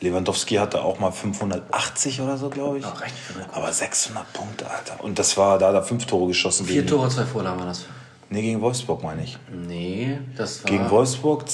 Lewandowski 0.00 0.56
hatte 0.56 0.82
auch 0.82 0.98
mal 0.98 1.12
580 1.12 2.20
oder 2.20 2.36
so, 2.36 2.50
glaube 2.50 2.78
ich. 2.78 2.84
Ja, 2.84 2.92
recht 2.92 3.14
Aber 3.52 3.72
600 3.72 4.30
Punkte, 4.32 4.68
Alter. 4.68 5.02
Und 5.02 5.18
das 5.18 5.36
war, 5.36 5.58
da 5.58 5.68
hat 5.68 5.74
er 5.74 5.82
fünf 5.82 6.06
Tore 6.06 6.26
geschossen. 6.26 6.66
Vier 6.66 6.82
gegen, 6.82 6.88
Tore, 6.88 7.08
zwei 7.08 7.24
Vorlagen 7.24 7.60
war 7.60 7.66
das. 7.66 7.86
Nee, 8.28 8.42
gegen 8.42 8.60
Wolfsburg, 8.60 9.02
meine 9.02 9.22
ich. 9.22 9.38
Nee, 9.50 10.18
das 10.36 10.64
war. 10.64 10.70
Gegen 10.70 10.90
Wolfsburg 10.90 11.48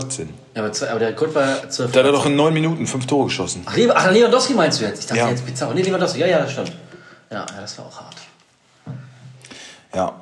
2014. 0.00 0.28
Ja, 0.54 0.62
aber, 0.62 0.72
zwei, 0.72 0.90
aber 0.90 0.98
der 1.00 1.08
Rekord 1.10 1.34
war 1.34 1.68
12. 1.68 1.92
Da 1.92 1.98
hat 2.00 2.06
er 2.06 2.12
doch 2.12 2.26
in 2.26 2.36
neun 2.36 2.54
Minuten 2.54 2.86
fünf 2.86 3.06
Tore 3.06 3.26
geschossen. 3.26 3.62
Ach, 3.66 3.76
Lew- 3.76 3.92
Ach, 3.94 4.10
Lewandowski 4.10 4.54
meinst 4.54 4.80
du 4.80 4.84
jetzt? 4.84 5.00
Ich 5.00 5.06
dachte 5.06 5.20
Ja. 5.20 5.28
jetzt 5.30 5.44
Pizarro. 5.44 5.74
Nee, 5.74 5.82
Lewandowski. 5.82 6.20
Ja, 6.20 6.26
ja, 6.26 6.38
das 6.40 6.52
stimmt. 6.52 6.72
Ja, 7.30 7.38
ja, 7.54 7.60
das 7.60 7.78
war 7.78 7.86
auch 7.86 8.00
hart. 8.00 8.16
Ja. 9.94 10.12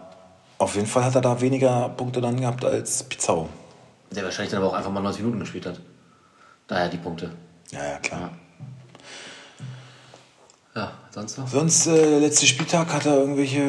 Auf 0.58 0.74
jeden 0.74 0.86
Fall 0.86 1.04
hat 1.04 1.14
er 1.14 1.20
da 1.22 1.40
weniger 1.40 1.88
Punkte 1.90 2.20
dann 2.20 2.38
gehabt 2.40 2.64
als 2.64 3.02
Pizarro. 3.04 3.48
Der 4.10 4.24
wahrscheinlich 4.24 4.50
dann 4.50 4.60
aber 4.62 4.70
auch 4.72 4.76
einfach 4.76 4.90
mal 4.90 5.00
90 5.00 5.22
Minuten 5.22 5.40
gespielt 5.40 5.66
hat. 5.66 5.80
Daher 6.66 6.88
die 6.88 6.98
Punkte. 6.98 7.30
Ja, 7.70 7.84
ja, 7.84 7.98
klar. 7.98 8.30
Ja, 10.74 10.92
sonst 11.10 11.38
noch? 11.38 11.48
Sonst, 11.48 11.86
äh, 11.86 12.18
letzter 12.18 12.46
Spieltag 12.46 12.92
hat 12.92 13.06
er 13.06 13.16
irgendwelche. 13.16 13.62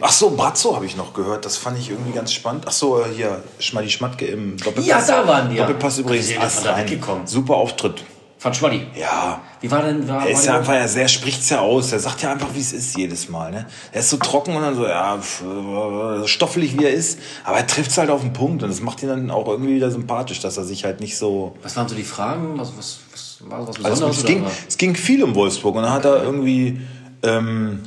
Ach 0.00 0.12
so, 0.12 0.30
Brazzo 0.30 0.74
habe 0.76 0.86
ich 0.86 0.96
noch 0.96 1.12
gehört. 1.14 1.44
Das 1.44 1.56
fand 1.56 1.78
ich 1.78 1.90
irgendwie 1.90 2.12
ganz 2.12 2.32
spannend. 2.32 2.64
Ach 2.68 2.72
so, 2.72 3.00
äh, 3.00 3.04
hier, 3.14 3.42
Schmaddi 3.58 3.90
Schmatke 3.90 4.26
im 4.26 4.56
Doppelpass. 4.56 4.86
Ja, 4.86 5.00
da 5.04 5.26
waren 5.26 5.50
die, 5.50 5.56
ja. 5.56 5.62
Doppelpass 5.66 5.98
übrigens. 5.98 6.30
Von 6.30 6.40
da 6.40 6.46
astrein. 6.46 6.84
weggekommen. 6.84 7.26
Super 7.26 7.54
Auftritt. 7.54 8.04
Von 8.38 8.54
Schwaddi. 8.54 8.86
Ja. 8.98 9.40
Wie 9.60 9.70
war 9.70 9.82
denn. 9.82 10.08
War, 10.08 10.24
Er 10.26 10.30
ist 10.30 10.46
ja 10.46 10.56
einfach, 10.58 10.72
er 10.74 10.88
sehr 10.88 11.08
spricht's 11.08 11.50
ja 11.50 11.60
aus. 11.60 11.92
Er 11.92 11.98
sagt 11.98 12.22
ja 12.22 12.32
einfach, 12.32 12.48
wie 12.54 12.60
es 12.60 12.72
ist 12.72 12.96
jedes 12.96 13.28
Mal. 13.28 13.50
Ne? 13.50 13.66
Er 13.92 14.00
ist 14.00 14.08
so 14.10 14.16
trocken 14.16 14.56
und 14.56 14.62
dann 14.62 14.74
so, 14.76 14.86
ja, 14.86 15.18
pf, 15.18 15.42
äh, 15.42 16.26
stoffelig 16.28 16.78
wie 16.78 16.84
er 16.84 16.92
ist. 16.92 17.18
Aber 17.44 17.58
er 17.58 17.66
trifft's 17.66 17.98
halt 17.98 18.08
auf 18.10 18.22
den 18.22 18.32
Punkt 18.32 18.62
und 18.62 18.70
das 18.70 18.80
macht 18.80 19.02
ihn 19.02 19.08
dann 19.10 19.30
auch 19.30 19.46
irgendwie 19.48 19.74
wieder 19.74 19.90
sympathisch, 19.90 20.40
dass 20.40 20.56
er 20.56 20.64
sich 20.64 20.84
halt 20.84 21.00
nicht 21.00 21.18
so. 21.18 21.54
Was 21.62 21.76
waren 21.76 21.88
so 21.88 21.94
die 21.94 22.02
Fragen? 22.04 22.58
Was, 22.58 22.72
was, 22.78 23.00
was 23.12 23.38
war 23.50 23.60
was 23.68 23.76
Also 23.84 24.06
Besonderes? 24.06 24.18
es, 24.18 24.24
ging, 24.24 24.46
es 24.68 24.78
ging 24.78 24.94
viel 24.94 25.22
um 25.22 25.34
Wolfsburg 25.34 25.74
und 25.74 25.82
dann 25.82 25.92
hat 25.92 26.04
er 26.06 26.22
irgendwie. 26.22 26.80
Ähm, 27.22 27.80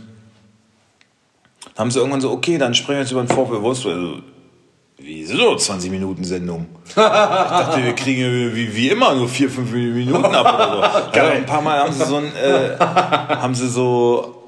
haben 1.77 1.91
sie 1.91 1.99
irgendwann 1.99 2.21
so, 2.21 2.31
okay, 2.31 2.57
dann 2.57 2.73
sprechen 2.73 2.97
wir 2.97 3.01
jetzt 3.01 3.11
über 3.11 3.21
den 3.23 3.27
VfL 3.29 3.61
Wolfsburg. 3.61 3.93
Also, 3.95 4.13
wieso 4.97 5.55
20 5.55 5.91
Minuten 5.91 6.23
Sendung? 6.23 6.67
Ich 6.89 6.93
dachte, 6.95 7.83
wir 7.83 7.93
kriegen 7.93 8.53
wie, 8.55 8.75
wie 8.75 8.89
immer 8.89 9.13
nur 9.15 9.27
4, 9.27 9.49
5 9.49 9.71
Minuten 9.71 10.25
ab 10.25 10.53
oder 10.55 10.71
so. 11.11 11.11
Ja, 11.19 11.29
ein 11.29 11.45
paar 11.45 11.61
Mal 11.61 11.79
haben 11.79 11.93
sie 11.93 12.05
so 12.05 12.17
ein, 12.17 12.25
äh, 12.35 12.77
haben 12.79 13.55
sie 13.55 13.67
so 13.69 14.43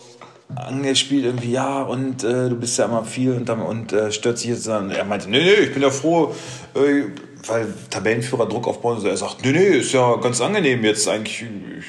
angespielt 0.56 1.26
irgendwie, 1.26 1.52
ja, 1.52 1.82
und 1.82 2.24
äh, 2.24 2.50
du 2.50 2.56
bist 2.56 2.78
ja 2.78 2.86
immer 2.86 3.04
viel 3.04 3.34
und, 3.34 3.50
dann- 3.50 3.62
und 3.62 3.92
äh, 3.94 4.12
stört 4.12 4.38
sich 4.38 4.50
jetzt 4.52 4.68
dann. 4.68 4.92
Er 4.92 5.04
meinte, 5.04 5.30
nee, 5.30 5.40
nee, 5.44 5.54
ich 5.66 5.74
bin 5.74 5.82
ja 5.82 5.90
froh, 5.90 6.34
äh, 6.76 7.04
weil 7.48 7.68
Tabellenführer 7.90 8.48
Druck 8.48 8.68
aufbauen. 8.68 9.00
So, 9.00 9.08
er 9.08 9.18
sagt, 9.18 9.44
nee, 9.44 9.52
nee, 9.52 9.78
ist 9.80 9.92
ja 9.92 10.16
ganz 10.18 10.40
angenehm 10.42 10.84
jetzt 10.86 11.08
eigentlich. 11.08 11.42
Ich, 11.42 11.86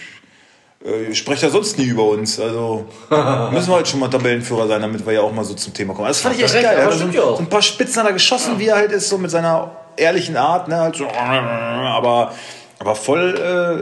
äh, 0.86 1.10
ich 1.10 1.18
spreche 1.18 1.46
ja 1.46 1.52
sonst 1.52 1.78
nie 1.78 1.86
über 1.86 2.04
uns. 2.04 2.38
Also 2.38 2.86
müssen 3.50 3.68
wir 3.68 3.76
halt 3.76 3.88
schon 3.88 4.00
mal 4.00 4.08
Tabellenführer 4.08 4.68
sein, 4.68 4.82
damit 4.82 5.04
wir 5.04 5.12
ja 5.12 5.20
auch 5.20 5.32
mal 5.32 5.44
so 5.44 5.54
zum 5.54 5.74
Thema 5.74 5.94
kommen. 5.94 6.06
Also, 6.06 6.18
das 6.18 6.22
fand 6.22 6.36
ich 6.36 6.44
echt 6.44 6.54
Recht, 6.54 6.64
geil. 6.64 6.78
Er 6.78 6.86
hat 6.86 6.92
so, 6.92 7.06
ja 7.06 7.22
so 7.22 7.38
ein 7.38 7.48
paar 7.48 7.62
Spitzen 7.62 8.02
hat 8.02 8.08
er 8.08 8.12
geschossen, 8.12 8.58
wie 8.58 8.68
er 8.68 8.76
halt 8.76 8.92
ist, 8.92 9.08
so 9.08 9.18
mit 9.18 9.30
seiner 9.30 9.70
ehrlichen 9.96 10.36
Art, 10.36 10.68
ne, 10.68 10.76
halt 10.76 10.96
so, 10.96 11.06
aber, 11.08 12.32
aber 12.78 12.94
voll, 12.94 13.34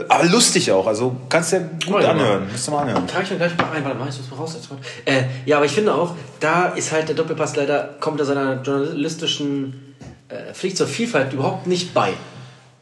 äh, 0.07 0.11
aber 0.11 0.23
lustig 0.25 0.71
auch. 0.71 0.87
Also 0.87 1.15
kannst 1.29 1.51
du 1.51 1.57
ja 1.57 1.63
gut 1.85 2.01
Ja, 2.01 2.11
anhören. 2.11 2.47
Musst 2.49 2.67
du 2.67 2.71
mal 2.71 2.83
anhören. 2.83 3.05
Trage 3.07 3.25
ich 3.25 3.31
mir 3.31 3.37
gleich 3.37 3.57
mal 3.57 3.71
ein, 3.73 3.83
warte 3.83 3.97
mal, 3.97 4.07
ich 4.07 4.17
muss 4.17 4.31
mal 4.31 4.37
raus. 4.37 4.57
Äh, 5.03 5.23
ja, 5.45 5.57
aber 5.57 5.65
ich 5.65 5.73
finde 5.73 5.93
auch, 5.93 6.15
da 6.39 6.67
ist 6.67 6.91
halt 6.91 7.09
der 7.09 7.15
Doppelpass 7.15 7.55
leider, 7.55 7.95
kommt 7.99 8.19
er 8.19 8.25
seiner 8.25 8.61
journalistischen 8.61 9.95
äh, 10.29 10.53
Pflicht 10.53 10.77
zur 10.77 10.87
Vielfalt 10.87 11.33
überhaupt 11.33 11.67
nicht 11.67 11.93
bei. 11.93 12.13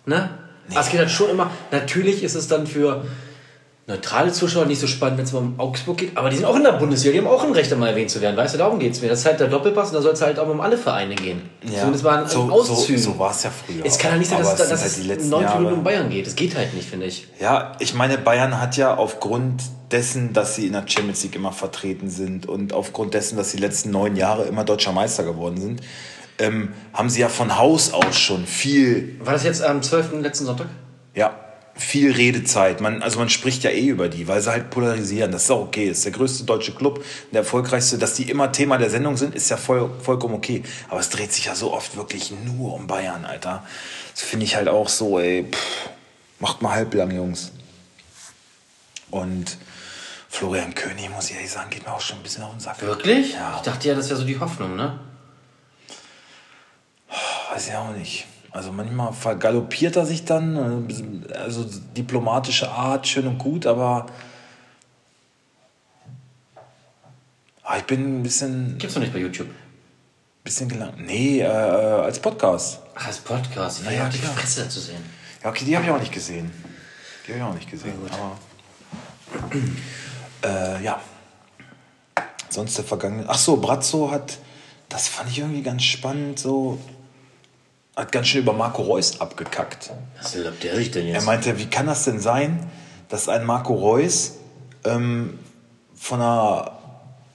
Ne? 0.06 0.30
Also 0.70 0.82
es 0.82 0.90
geht 0.90 1.00
halt 1.00 1.12
schon 1.12 1.30
immer, 1.30 1.50
natürlich 1.72 2.24
ist 2.24 2.36
es 2.36 2.48
dann 2.48 2.68
für 2.68 3.04
neutrale 3.86 4.32
Zuschauer 4.32 4.66
nicht 4.66 4.80
so 4.80 4.88
spannend, 4.88 5.18
wenn 5.18 5.26
es 5.26 5.34
mal 5.34 5.40
um 5.40 5.60
Augsburg 5.60 5.98
geht, 5.98 6.18
aber 6.18 6.30
die 6.30 6.38
sind 6.38 6.46
auch 6.46 6.56
in 6.56 6.64
der 6.64 6.72
Bundesliga, 6.74 7.12
die 7.12 7.26
haben 7.26 7.34
auch 7.34 7.44
ein 7.44 7.52
Recht, 7.52 7.72
einmal 7.74 7.90
erwähnt 7.90 8.10
zu 8.10 8.22
werden, 8.22 8.38
weißt 8.38 8.54
du, 8.54 8.58
darum 8.58 8.80
geht 8.80 8.94
es 8.94 9.02
mir. 9.02 9.10
Das 9.10 9.20
ist 9.20 9.26
halt 9.26 9.42
der 9.42 9.50
Doppelpass 9.50 9.90
und 9.90 9.96
da 9.96 10.02
soll 10.02 10.14
es 10.14 10.22
halt 10.22 10.40
auch 10.40 10.48
um 10.48 10.62
alle 10.62 10.78
Vereine 10.78 11.16
gehen. 11.16 11.42
Zumindest 11.66 12.04
mal 12.06 12.24
an, 12.24 12.30
so, 12.30 12.44
Auszügen. 12.44 13.02
So, 13.02 13.12
so 13.12 13.20
war 13.20 13.32
es 13.32 13.44
ja 13.44 13.50
früher. 13.50 13.86
es 13.86 13.98
kann 13.98 14.12
ja 14.12 14.18
nicht 14.18 14.30
sein, 14.30 14.40
dass, 14.40 14.56
dass 14.56 14.70
sind 14.96 15.06
es 15.06 15.10
halt 15.10 15.30
90 15.30 15.56
Minuten 15.56 15.76
um 15.76 15.84
Bayern 15.84 16.10
geht. 16.10 16.26
Das 16.26 16.36
geht 16.36 16.56
halt 16.56 16.74
nicht, 16.74 16.90
finde 16.90 17.08
ich. 17.08 17.28
Ja, 17.42 17.74
ich 17.80 17.94
meine, 17.94 18.18
Bayern 18.18 18.62
hat 18.62 18.78
ja 18.78 18.96
aufgrund 18.96 19.64
dessen, 19.92 20.32
dass 20.32 20.56
sie 20.56 20.68
in 20.68 20.74
der 20.74 20.86
Champions 20.88 21.22
League 21.24 21.36
immer 21.36 21.52
vertreten 21.52 22.10
sind 22.10 22.46
und 22.46 22.72
aufgrund 22.72 23.14
dessen, 23.14 23.36
dass 23.36 23.52
sie 23.52 23.58
die 23.58 23.64
letzten 23.64 23.92
neun 23.92 24.16
Jahre 24.16 24.46
immer 24.46 24.64
deutscher 24.64 24.94
Meister 24.94 25.24
geworden 25.24 25.60
sind, 25.60 25.82
ähm, 26.40 26.74
haben 26.94 27.10
sie 27.10 27.20
ja 27.20 27.30
von 27.30 27.58
Haus 27.58 27.94
aus 27.94 28.18
schon 28.18 28.46
viel 28.46 29.20
War 29.20 29.34
das 29.34 29.44
jetzt 29.44 29.62
am 29.62 29.84
12. 29.84 30.22
letzten 30.22 30.46
Sonntag? 30.46 30.68
Ja, 31.14 31.43
viel 31.76 32.12
Redezeit. 32.12 32.82
Man, 32.82 33.02
also 33.02 33.20
man 33.20 33.30
spricht 33.30 33.64
ja 33.64 33.72
eh 33.72 33.88
über 33.88 34.10
die, 34.10 34.28
weil 34.28 34.42
sie 34.42 34.52
halt 34.52 34.70
polarisieren. 34.70 35.32
Das 35.32 35.46
ist 35.46 35.52
auch 35.52 35.62
okay. 35.62 35.90
Das 35.90 36.00
ist 36.00 36.06
der 36.06 36.12
größte 36.12 36.44
deutsche 36.44 36.74
Club, 36.74 37.04
der 37.32 37.40
erfolgreichste. 37.40 37.98
Dass 37.98 38.14
die 38.14 38.30
immer 38.30 38.52
Thema 38.52 38.78
der 38.78 38.90
Sendung 38.90 39.18
sind, 39.18 39.36
ist 39.36 39.50
ja 39.50 39.58
voll, 39.58 39.90
vollkommen 40.02 40.36
okay. 40.36 40.64
Aber 40.90 41.00
es 41.00 41.10
dreht 41.10 41.34
sich 41.34 41.46
ja 41.46 41.56
so 41.56 41.74
oft 41.74 41.96
wirklich 41.96 42.32
nur 42.32 42.74
um 42.74 42.88
Bayern, 42.88 43.26
Alter. 43.26 43.66
Das 44.14 44.22
finde 44.24 44.46
ich 44.46 44.56
halt 44.56 44.68
auch 44.68 44.90
so, 44.90 45.20
ey, 45.20 45.48
pff, 45.52 45.90
macht 46.40 46.62
mal 46.62 46.74
halblang, 46.74 47.12
Jungs. 47.12 47.52
Und 49.10 49.58
Florian 50.30 50.74
König, 50.74 51.10
muss 51.10 51.30
ich 51.30 51.36
ehrlich 51.36 51.52
sagen, 51.52 51.70
geht 51.70 51.86
mir 51.86 51.94
auch 51.94 52.02
schon 52.02 52.18
ein 52.18 52.24
bisschen 52.24 52.44
auf 52.44 52.52
den 52.52 52.60
Sack. 52.60 52.82
Wirklich? 52.82 53.34
Ja. 53.34 53.56
Ich 53.58 53.62
dachte 53.62 53.88
ja, 53.88 53.96
das 53.96 54.10
wäre 54.10 54.20
so 54.20 54.26
die 54.26 54.40
Hoffnung, 54.40 54.76
ne? 54.76 55.00
Weiß 57.52 57.68
ich 57.68 57.76
auch 57.76 57.92
nicht. 57.92 58.26
Also 58.54 58.72
manchmal 58.72 59.12
vergaloppiert 59.14 59.96
er 59.96 60.06
sich 60.06 60.26
dann, 60.26 60.88
äh, 60.88 61.34
also 61.36 61.66
diplomatische 61.98 62.70
Art, 62.70 63.08
schön 63.08 63.28
und 63.28 63.40
gut, 63.40 63.66
aber 63.66 64.06
Ah, 67.66 67.78
ich 67.78 67.86
bin 67.86 68.20
ein 68.20 68.24
bisschen, 68.24 68.78
Gibt's 68.78 68.94
noch 68.96 69.02
nicht 69.02 69.14
bei 69.14 69.20
YouTube. 69.20 69.48
bisschen 70.44 70.68
gelangt. 70.68 71.00
Nee, 71.00 71.40
äh, 71.40 71.46
als 71.46 72.20
Podcast. 72.20 72.80
Ach, 72.94 73.08
als 73.08 73.20
Podcast. 73.20 73.84
Ja, 73.86 73.92
ja, 73.92 74.10
die 74.10 74.20
klar. 74.20 74.34
Fresse 74.34 74.68
zu 74.68 74.82
sehen. 74.82 75.04
Ja, 75.42 75.50
okay, 75.50 75.64
die 75.64 75.76
habe 75.76 75.86
ich 75.86 75.92
auch 75.92 76.00
nicht 76.00 76.12
gesehen. 76.12 76.52
Die 77.26 77.32
habe 77.32 77.40
ich 77.40 77.46
auch 77.46 77.54
nicht 77.56 77.72
gesehen. 77.72 77.94
Aber 78.12 78.38
äh, 80.78 80.84
ja. 80.84 81.00
Sonst 82.50 82.78
der 82.78 82.84
vergangene. 82.84 83.24
Ach 83.28 83.38
so, 83.38 83.56
Brazzo 83.58 84.12
hat 84.12 84.38
das 84.90 85.08
fand 85.08 85.32
ich 85.32 85.40
irgendwie 85.40 85.64
ganz 85.64 85.84
spannend, 85.84 86.38
so 86.38 86.78
hat 87.96 88.12
ganz 88.12 88.28
schön 88.28 88.42
über 88.42 88.54
Marco 88.54 88.82
Reus 88.82 89.22
abgekackt. 89.22 89.92
Was 90.22 90.34
glaubt 90.34 90.64
der 90.64 90.76
sich 90.76 90.92
denn 90.92 91.06
Er 91.08 91.14
jetzt? 91.14 91.26
meinte, 91.26 91.58
wie 91.60 91.68
kann 91.68 91.86
das 91.88 92.06
denn 92.06 92.20
sein, 92.20 92.70
dass 93.10 93.30
ein 93.30 93.46
Marco 93.46 93.74
Reus 93.74 94.34
ähm, 94.86 95.38
von, 95.96 96.20
der, 96.20 96.72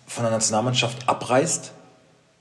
von 0.07 0.25
der 0.25 0.33
Nationalmannschaft 0.33 1.09
abreißt, 1.09 1.73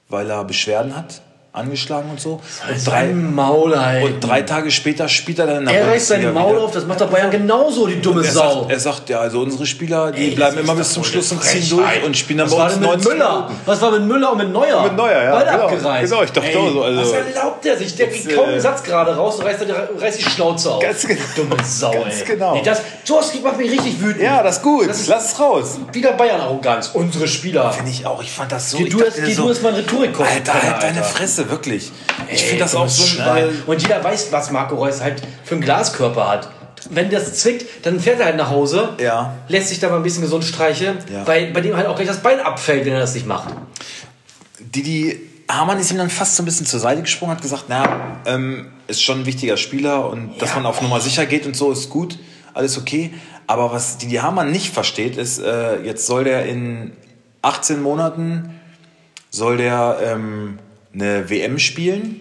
weil 0.09 0.29
er 0.29 0.43
Beschwerden 0.43 0.95
hat, 0.95 1.21
angeschlagen 1.57 2.09
und 2.09 2.19
so. 2.19 2.33
Und 2.69 2.87
drei, 2.87 3.07
Maul 3.07 3.73
und 4.03 4.19
drei 4.21 4.41
Tage 4.43 4.71
später 4.71 5.07
spielt 5.09 5.39
er 5.39 5.47
dann 5.47 5.57
in 5.59 5.65
der 5.65 5.81
er 5.81 5.87
reißt 5.87 6.07
seine 6.07 6.31
Maul 6.31 6.53
wieder. 6.53 6.63
auf, 6.63 6.71
das 6.71 6.85
macht 6.85 7.01
doch 7.01 7.09
Bayern 7.09 7.31
genauso, 7.31 7.87
die 7.87 8.01
dumme 8.01 8.23
Er 8.25 8.31
Sau. 8.31 8.59
sagt, 8.61 8.71
er 8.71 8.79
sagt, 8.79 9.09
ja, 9.09 9.19
also 9.19 9.41
unsere 9.41 9.65
Spieler, 9.65 10.11
die 10.11 10.29
Ey, 10.29 10.35
bleiben 10.35 10.57
immer 10.59 10.75
bis 10.75 10.93
zum 10.93 11.03
Schluss 11.03 11.31
und 11.31 11.43
ziehen 11.43 11.67
durch 11.69 12.03
und 12.05 12.15
spielen 12.17 12.39
dann 12.39 12.47
Was 12.47 12.53
bei 12.53 12.59
war 12.59 12.65
uns 12.65 12.73
denn 12.73 12.81
mit 12.81 12.89
90 12.91 13.11
Müller? 13.11 13.51
Was 13.65 13.81
war 13.81 13.91
mit 13.91 14.01
Müller 14.03 14.31
und 14.31 14.37
mit 14.37 14.51
Neuer? 14.51 14.83
Mit 14.83 14.95
Neuer, 14.95 15.23
ja, 15.23 15.31
Beide 15.31 15.51
genau. 15.51 15.63
abgereißt. 15.65 16.09
Genau, 16.11 16.23
ich 16.23 16.31
dachte 16.31 16.47
Ey, 16.49 16.55
auch 16.55 16.71
so, 16.71 16.83
also- 16.83 17.01
was 17.01 17.11
erlaubt 17.11 17.65
der 17.65 17.77
sich? 17.77 17.95
Der 17.95 18.09
kriegt 18.09 18.35
kaum 18.35 18.45
äh, 18.49 18.51
einen 18.53 18.61
Satz 18.61 18.83
gerade 18.83 19.15
raus 19.15 19.35
und 19.37 19.45
reißt, 19.45 19.61
er- 19.67 19.89
reißt 20.01 20.19
die 20.19 20.23
Schnauze 20.23 20.71
auf. 20.71 20.81
Ganz 20.81 21.05
genau. 21.07 21.21
Dumme 21.35 21.55
Sau, 21.63 21.91
Ganz 21.91 22.19
ey. 22.21 22.25
genau. 22.25 22.53
Nee, 22.55 22.61
das, 22.63 22.81
sowas 23.03 23.31
macht 23.43 23.57
mich 23.57 23.71
richtig 23.71 24.01
wütend. 24.01 24.23
Ja, 24.23 24.43
das 24.43 24.57
ist 24.57 24.63
gut. 24.63 24.89
Das 24.89 24.99
ist 25.01 25.07
Lass 25.07 25.33
es 25.33 25.39
raus. 25.39 25.77
wieder 25.91 26.13
Bayern-Arroganz. 26.13 26.91
Unsere 26.93 27.27
Spieler. 27.27 27.71
Finde 27.71 27.91
ich 27.91 28.05
auch. 28.05 28.21
Ich 28.21 28.31
fand 28.31 28.51
das 28.51 28.71
so. 28.71 28.77
Geh 28.77 28.89
du, 28.89 28.97
dachte 28.99 29.11
jetzt, 29.17 29.25
geh 29.25 29.33
so, 29.33 29.43
du 29.43 29.49
jetzt 29.49 29.63
mal 29.63 29.69
einen 29.69 29.77
Rhetorikkurs. 29.79 30.27
Alter, 30.29 30.53
halt 30.63 30.83
deine 30.83 31.03
Fresse, 31.03 31.46
wirklich. 31.49 31.91
Ich 32.31 32.43
finde 32.43 32.63
das 32.63 32.75
auch 32.75 32.87
so 32.87 33.21
ein. 33.21 33.49
Und 33.65 33.81
jeder 33.81 34.03
weiß, 34.03 34.31
was 34.31 34.51
Marco 34.51 34.75
Reus 34.75 35.01
halt 35.01 35.21
für 35.43 35.55
einen 35.55 35.63
Glaskörper 35.63 36.27
hat. 36.29 36.49
Wenn 36.89 37.09
das 37.09 37.39
zwickt, 37.39 37.85
dann 37.85 37.99
fährt 37.99 38.19
er 38.19 38.27
halt 38.27 38.37
nach 38.37 38.49
Hause, 38.51 38.89
Ja. 38.99 39.33
lässt 39.47 39.69
sich 39.69 39.79
da 39.79 39.89
mal 39.89 39.97
ein 39.97 40.03
bisschen 40.03 40.21
gesund 40.21 40.43
streicheln, 40.45 40.97
Ja. 41.11 41.25
weil 41.25 41.51
bei 41.51 41.61
dem 41.61 41.75
halt 41.75 41.87
auch 41.87 41.95
gleich 41.95 42.07
das 42.07 42.21
Bein 42.21 42.39
abfällt, 42.39 42.85
wenn 42.85 42.93
er 42.93 42.99
das 42.99 43.13
nicht 43.15 43.25
macht. 43.25 43.49
Didi 44.59 45.19
Hamann 45.49 45.79
ist 45.79 45.91
ihm 45.91 45.97
dann 45.97 46.09
fast 46.09 46.35
so 46.35 46.43
ein 46.43 46.45
bisschen 46.45 46.65
zur 46.65 46.79
Seite 46.79 47.01
gesprungen, 47.01 47.33
hat 47.35 47.41
gesagt, 47.41 47.65
na, 47.67 48.17
ähm, 48.25 48.67
ist 48.87 49.01
schon 49.01 49.21
ein 49.21 49.25
wichtiger 49.25 49.57
Spieler 49.57 50.09
und 50.09 50.41
dass 50.41 50.49
Ja. 50.49 50.55
man 50.57 50.65
auf 50.65 50.81
Nummer 50.81 50.99
sicher 51.01 51.25
geht 51.25 51.45
und 51.45 51.55
so 51.55 51.71
ist 51.71 51.89
gut, 51.89 52.17
alles 52.53 52.77
okay. 52.77 53.13
Aber 53.47 53.71
was 53.71 53.97
Didi 53.97 54.15
Hamann 54.15 54.51
nicht 54.51 54.73
versteht, 54.73 55.17
ist, 55.17 55.39
äh, 55.39 55.81
jetzt 55.83 56.05
soll 56.05 56.25
der 56.25 56.45
in 56.45 56.91
18 57.41 57.81
Monaten 57.81 58.59
soll 59.29 59.57
der 59.57 59.97
ähm, 60.03 60.59
eine 60.99 61.29
WM 61.29 61.59
spielen 61.59 62.19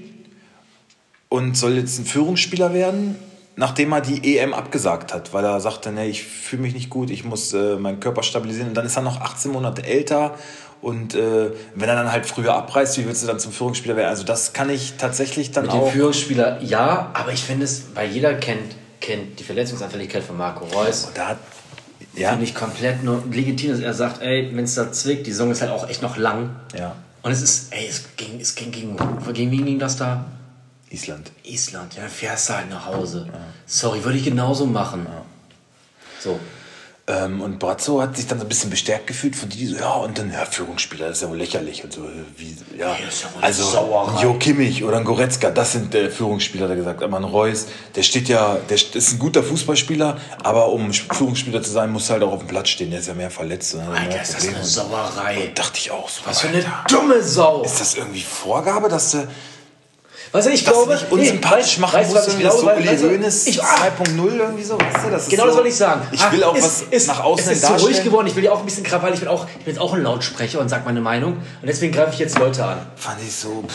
und 1.28 1.56
soll 1.56 1.76
jetzt 1.76 1.98
ein 1.98 2.04
Führungsspieler 2.04 2.74
werden, 2.74 3.16
nachdem 3.56 3.92
er 3.92 4.00
die 4.00 4.36
EM 4.36 4.52
abgesagt 4.52 5.14
hat, 5.14 5.32
weil 5.32 5.44
er 5.44 5.60
sagte, 5.60 5.90
nee, 5.90 6.08
ich 6.08 6.24
fühle 6.24 6.62
mich 6.62 6.74
nicht 6.74 6.90
gut, 6.90 7.10
ich 7.10 7.24
muss 7.24 7.52
äh, 7.52 7.76
meinen 7.76 8.00
Körper 8.00 8.22
stabilisieren. 8.22 8.68
Und 8.68 8.74
dann 8.74 8.86
ist 8.86 8.96
er 8.96 9.02
noch 9.02 9.20
18 9.20 9.50
Monate 9.50 9.82
älter 9.84 10.34
und 10.82 11.14
äh, 11.14 11.50
wenn 11.74 11.88
er 11.88 11.96
dann 11.96 12.12
halt 12.12 12.26
früher 12.26 12.54
abreißt, 12.54 12.98
wie 12.98 13.06
willst 13.06 13.22
du 13.22 13.26
dann 13.26 13.40
zum 13.40 13.52
Führungsspieler 13.52 13.96
werden? 13.96 14.10
Also 14.10 14.24
das 14.24 14.52
kann 14.52 14.68
ich 14.68 14.94
tatsächlich 14.98 15.50
dann 15.50 15.64
Mit 15.64 15.72
dem 15.72 15.80
auch. 15.80 15.90
Führungsspieler 15.90 16.62
ja, 16.62 17.10
aber 17.14 17.32
ich 17.32 17.42
finde 17.42 17.64
es, 17.64 17.86
weil 17.94 18.10
jeder 18.10 18.34
kennt, 18.34 18.76
kennt 19.00 19.40
die 19.40 19.44
Verletzungsanfälligkeit 19.44 20.22
von 20.22 20.36
Marco 20.36 20.66
Reus. 20.66 21.10
Da 21.14 21.28
hat, 21.28 21.38
ja, 22.14 22.30
Finde 22.30 22.44
ich 22.44 22.54
komplett 22.54 23.02
nur 23.02 23.22
legitim, 23.30 23.72
dass 23.72 23.80
er 23.80 23.94
sagt, 23.94 24.22
ey, 24.22 24.50
wenn 24.54 24.64
es 24.64 24.74
da 24.74 24.92
zwickt, 24.92 25.26
die 25.26 25.32
Saison 25.32 25.50
ist 25.50 25.60
halt 25.60 25.70
auch 25.70 25.88
echt 25.88 26.02
noch 26.02 26.16
lang. 26.16 26.56
ja, 26.76 26.94
Und 27.26 27.32
es 27.32 27.42
ist, 27.42 27.72
ey, 27.72 27.88
es 27.88 28.04
ging, 28.16 28.38
es 28.38 28.54
ging 28.54 28.70
gegen, 28.70 28.96
gegen 29.32 29.50
wen 29.50 29.64
ging 29.64 29.80
das 29.80 29.96
da? 29.96 30.26
Island. 30.90 31.32
Island, 31.42 31.96
ja, 31.96 32.02
dann 32.02 32.10
fährst 32.10 32.48
du 32.48 32.54
halt 32.54 32.70
nach 32.70 32.86
Hause. 32.86 33.26
Sorry, 33.66 34.04
würde 34.04 34.16
ich 34.16 34.22
genauso 34.22 34.64
machen. 34.64 35.08
So. 36.20 36.38
Ähm, 37.08 37.40
und 37.40 37.60
Brazzo 37.60 38.02
hat 38.02 38.16
sich 38.16 38.26
dann 38.26 38.40
so 38.40 38.44
ein 38.44 38.48
bisschen 38.48 38.68
bestärkt 38.68 39.06
gefühlt 39.06 39.36
von 39.36 39.48
die 39.48 39.64
so, 39.66 39.76
ja, 39.76 39.92
und 39.92 40.18
dann, 40.18 40.32
ja, 40.32 40.44
Führungsspieler, 40.44 41.06
das 41.06 41.18
ist 41.18 41.22
ja 41.22 41.30
wohl 41.30 41.36
lächerlich 41.36 41.84
und 41.84 41.92
so, 41.92 42.02
wie, 42.36 42.56
ja, 42.76 42.94
ist 43.08 43.22
ja 43.22 43.28
also, 43.40 43.62
Sauerei. 43.62 44.22
Jo 44.24 44.34
Kimmich 44.34 44.82
oder 44.82 44.96
ein 44.96 45.04
Goretzka, 45.04 45.50
das 45.50 45.70
sind 45.70 45.94
äh, 45.94 46.10
Führungsspieler, 46.10 46.64
hat 46.64 46.70
er 46.70 46.76
gesagt, 46.76 47.04
aber 47.04 47.16
ein 47.16 47.22
Reus, 47.22 47.66
der 47.94 48.02
steht 48.02 48.28
ja, 48.28 48.56
der 48.68 48.74
ist 48.76 49.12
ein 49.12 49.20
guter 49.20 49.44
Fußballspieler, 49.44 50.16
aber 50.42 50.68
um 50.72 50.92
Führungsspieler 50.92 51.62
zu 51.62 51.70
sein, 51.70 51.92
muss 51.92 52.08
er 52.08 52.14
halt 52.14 52.24
auch 52.24 52.32
auf 52.32 52.40
dem 52.40 52.48
Platz 52.48 52.70
stehen, 52.70 52.90
der 52.90 52.98
ist 52.98 53.06
ja 53.06 53.14
mehr 53.14 53.30
verletzt. 53.30 53.74
Und 53.74 53.86
hat 53.86 53.96
Alter, 54.00 54.22
ist 54.22 54.34
das 54.34 54.48
eine 54.48 54.56
und- 54.56 54.64
Sauerei. 54.64 55.52
Dachte 55.54 55.78
ich 55.78 55.92
auch 55.92 56.08
so. 56.08 56.22
Was 56.24 56.40
für 56.40 56.48
eine 56.48 56.64
dumme 56.88 57.22
Sau. 57.22 57.62
Ist 57.62 57.80
das 57.80 57.94
irgendwie 57.94 58.22
Vorgabe, 58.22 58.88
dass 58.88 59.12
du 59.12 59.28
Weißt 60.32 60.46
du, 60.46 60.50
ich 60.50 60.64
glaube, 60.64 60.92
nicht 60.92 61.10
unsympathisch 61.10 61.76
nee, 61.76 61.80
machen 61.82 61.94
weißt 61.98 62.10
musst, 62.12 62.26
was 62.26 62.34
ich 62.34 62.40
glaube? 62.40 62.58
so 62.58 62.70
Uli 62.70 62.96
du, 62.96 63.10
Hoeneß 63.10 63.46
ich- 63.46 63.60
2.0 63.62 64.36
irgendwie 64.36 64.62
so, 64.64 64.78
weißt 64.78 65.06
du? 65.06 65.10
Das 65.10 65.28
Genau 65.28 65.42
so, 65.44 65.48
das 65.48 65.56
wollte 65.56 65.68
ich 65.70 65.76
sagen. 65.76 66.02
Ich 66.12 66.32
will 66.32 66.44
auch 66.44 66.56
ist, 66.56 66.64
was 66.64 66.82
ist, 66.90 67.06
nach 67.08 67.20
außen 67.24 67.46
Es 67.46 67.52
ist 67.52 67.62
so 67.62 67.68
darstellen. 67.68 67.92
ruhig 67.94 68.04
geworden. 68.04 68.26
Ich 68.26 68.36
will 68.36 68.44
ja 68.44 68.52
auch 68.52 68.60
ein 68.60 68.64
bisschen 68.66 68.84
Krawall. 68.84 69.14
Ich 69.14 69.20
bin 69.20 69.28
auch, 69.28 69.46
ich 69.48 69.64
bin 69.64 69.74
jetzt 69.74 69.80
auch 69.80 69.94
ein 69.94 70.02
Lautsprecher 70.02 70.60
und 70.60 70.68
sag 70.68 70.84
meine 70.84 71.00
Meinung. 71.00 71.34
Und 71.34 71.66
deswegen 71.66 71.92
greife 71.92 72.12
ich 72.12 72.18
jetzt 72.18 72.38
Leute 72.38 72.64
an. 72.64 72.78
Fand 72.96 73.18
ich 73.26 73.34
so, 73.34 73.62
pff, 73.66 73.74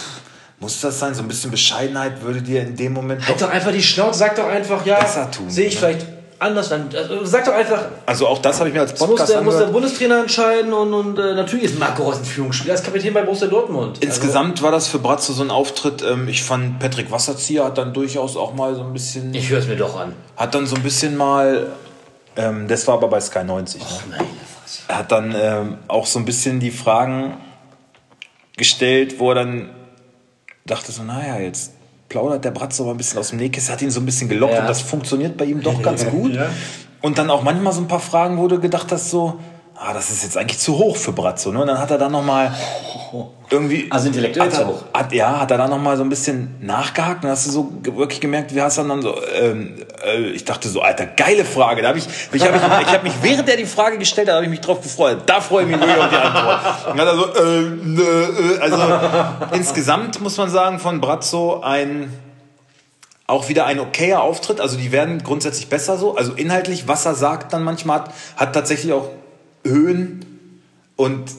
muss 0.60 0.82
das 0.82 1.00
sein? 1.00 1.14
So 1.16 1.22
ein 1.24 1.28
bisschen 1.28 1.52
Bescheidenheit 1.52 2.22
würde 2.22 2.42
dir 2.42 2.62
in 2.62 2.76
dem 2.76 2.94
Moment 2.94 3.28
Halt 3.28 3.42
doch 3.42 3.50
einfach 3.50 3.72
die 3.72 3.82
Schnauze. 3.84 4.20
Sag 4.20 4.36
doch 4.36 4.48
einfach, 4.48 4.86
ja, 4.86 5.00
Besser 5.00 5.32
tun, 5.32 5.50
sehe 5.50 5.68
ich 5.68 5.74
ne? 5.76 5.80
vielleicht 5.80 6.06
anders. 6.42 6.70
Dann, 6.70 6.90
also, 6.96 7.24
sag 7.26 7.46
doch 7.46 7.54
einfach, 7.54 7.86
Also 8.06 8.28
auch 8.28 8.40
das 8.40 8.60
habe 8.60 8.70
ich 8.70 8.76
mir 8.76 8.82
als 8.82 8.92
das 8.92 9.00
muss 9.00 9.10
Podcast 9.10 9.32
der, 9.32 9.42
muss 9.42 9.58
der. 9.58 9.68
Bundestrainer 9.68 10.20
entscheiden. 10.22 10.74
Und, 10.74 10.94
und 10.94 11.18
äh, 11.20 11.34
natürlich 11.36 11.66
ist 11.66 11.80
Marco 11.80 12.04
Reus 12.04 12.18
ein 12.18 12.26
Führungsspieler. 12.26 12.74
Er 12.74 12.76
ist 12.76 12.84
Kapitän 12.84 13.14
bei 13.14 13.22
Borussia 13.22 13.48
Dortmund. 13.48 13.98
Also, 13.98 14.02
Insgesamt 14.08 14.62
war 14.62 14.72
das 14.72 14.88
für 14.88 15.00
Bratzo 15.00 15.34
so 15.34 15.44
ein 15.44 15.52
Auftritt. 15.52 16.02
Ähm, 16.04 16.28
ich 16.28 16.44
fand 16.44 16.80
Patrick 16.80 17.12
Wasserzieher 17.12 17.64
hat 17.66 17.78
dann 17.78 17.94
durchaus 17.94 18.36
auch 18.36 18.54
mal 18.54 18.76
so 18.76 18.82
ein 18.82 18.92
bisschen, 18.94 19.28
Also, 19.28 19.40
ich 19.40 19.50
höre 19.50 19.60
es 19.60 19.68
mir 19.68 19.78
doch 19.78 20.00
an. 20.00 20.14
hat 20.36 20.54
dann 20.56 20.66
so 20.66 20.76
ein 20.76 20.84
bisschen 20.84 21.16
mal, 21.16 21.72
ähm, 22.36 22.68
das 22.68 22.88
war 22.88 22.96
aber 22.96 23.08
bei 23.08 23.20
Sky 23.22 23.44
90. 23.44 23.82
Ne? 23.82 23.88
Meine 24.10 24.24
Fresse. 24.24 24.82
Er 24.88 24.98
hat 24.98 25.12
dann 25.12 25.36
ähm, 25.40 25.78
auch 25.88 26.06
so 26.06 26.20
ein 26.20 26.26
bisschen 26.26 26.60
die 26.60 26.72
Fragen 26.72 27.38
gestellt, 28.58 29.20
wo 29.20 29.30
er 29.30 29.36
dann 29.36 29.70
dachte 30.66 30.92
so, 30.92 31.04
naja, 31.04 31.40
jetzt 31.40 31.74
plaudert 32.12 32.44
der 32.44 32.52
Bratzo 32.52 32.84
mal 32.84 32.92
ein 32.92 32.98
bisschen 32.98 33.18
aus 33.20 33.30
dem 33.30 33.38
Nähkästchen, 33.40 33.74
hat 33.74 33.82
ihn 33.82 33.90
so 33.90 34.02
ein 34.02 34.06
bisschen 34.06 34.28
gelockt 34.28 34.54
Ja. 34.54 34.62
und 34.62 34.68
das 34.68 34.82
funktioniert 34.82 35.38
bei 35.38 35.46
ihm 35.46 35.62
doch 35.62 35.82
ganz 35.88 36.06
gut. 36.06 36.34
Ja. 36.34 36.48
Und 37.02 37.18
dann 37.18 37.30
auch 37.32 37.42
manchmal 37.42 37.72
so 37.74 37.80
ein 37.82 37.88
paar 37.88 38.02
Fragen, 38.02 38.38
wo 38.38 38.48
du 38.48 38.60
gedacht 38.60 38.92
hast 38.92 39.10
so, 39.10 39.40
ah, 39.82 39.94
das 39.94 40.12
ist 40.12 40.24
jetzt 40.24 40.38
eigentlich 40.38 40.60
zu 40.60 40.78
hoch 40.78 40.96
für 40.96 41.12
Bratzo. 41.12 41.52
Ne? 41.52 41.62
Und 41.62 41.68
dann 41.68 41.80
hat 41.80 41.90
er 41.90 41.98
dann 41.98 42.12
nochmal 42.12 42.54
irgendwie... 43.50 43.88
Also 43.90 44.08
intellektuell 44.08 44.46
hat 44.46 44.54
zu 44.54 44.62
er, 44.62 44.68
hoch. 44.68 44.84
Hat, 44.94 45.12
ja, 45.12 45.40
hat 45.40 45.50
er 45.50 45.58
dann 45.58 45.72
nochmal 45.72 45.98
so 45.98 46.04
ein 46.04 46.10
bisschen 46.10 46.56
nachgehakt 46.62 47.24
und 47.24 47.32
hast 47.32 47.48
du 47.48 47.52
so 47.52 47.72
wirklich 47.82 48.22
gemerkt, 48.22 48.54
wie 48.54 48.62
hast 48.62 48.78
du 48.78 48.84
dann 48.84 49.02
so, 49.02 49.16
ähm, 49.34 49.76
äh, 50.06 50.22
ich 50.30 50.46
dachte 50.46 50.70
so, 50.70 50.82
Alter, 50.82 51.08
geile 51.08 51.46
Frage. 51.46 51.82
Da 51.82 51.90
hab 51.90 51.96
ich, 51.96 52.06
ich 52.32 52.44
habe 52.44 52.54
mich, 52.54 52.88
ich 52.88 52.94
hab 52.94 53.04
mich, 53.04 53.14
während 53.24 53.50
er 53.50 53.58
die 53.58 53.66
Frage 53.66 53.98
gestellt 53.98 54.28
hat, 54.28 54.36
habe 54.36 54.46
ich 54.46 54.52
mich 54.52 54.62
drauf 54.62 54.82
gefreut. 54.82 55.24
Da 55.26 55.42
freue 55.42 55.64
ich 55.64 55.70
mich 55.70 55.80
wirklich 55.80 55.98
auf 55.98 56.10
die 56.10 56.16
Antwort. 56.16 56.88
Und 56.92 56.98
dann 56.98 57.08
hat 57.08 57.14
er 57.14 57.18
so, 57.18 57.44
äh, 57.44 57.62
nö, 57.84 58.56
äh, 58.56 58.60
also 58.60 58.78
insgesamt 59.54 60.22
muss 60.22 60.38
man 60.38 60.50
sagen, 60.50 60.80
von 60.80 61.02
Brazzo 61.02 61.62
ein 61.62 62.14
auch 63.26 63.48
wieder 63.48 63.66
ein 63.66 63.80
okayer 63.80 64.22
Auftritt. 64.22 64.60
Also 64.60 64.78
die 64.78 64.92
werden 64.92 65.24
grundsätzlich 65.24 65.70
besser 65.70 65.98
so. 65.98 66.18
Also 66.18 66.34
inhaltlich, 66.34 66.88
was 66.88 67.06
er 67.06 67.16
sagt 67.16 67.54
dann 67.54 67.64
manchmal 67.64 68.02
hat, 68.02 68.12
hat 68.36 68.54
tatsächlich 68.54 68.92
auch 68.92 69.08
Höhen 69.64 70.60
und 70.96 71.32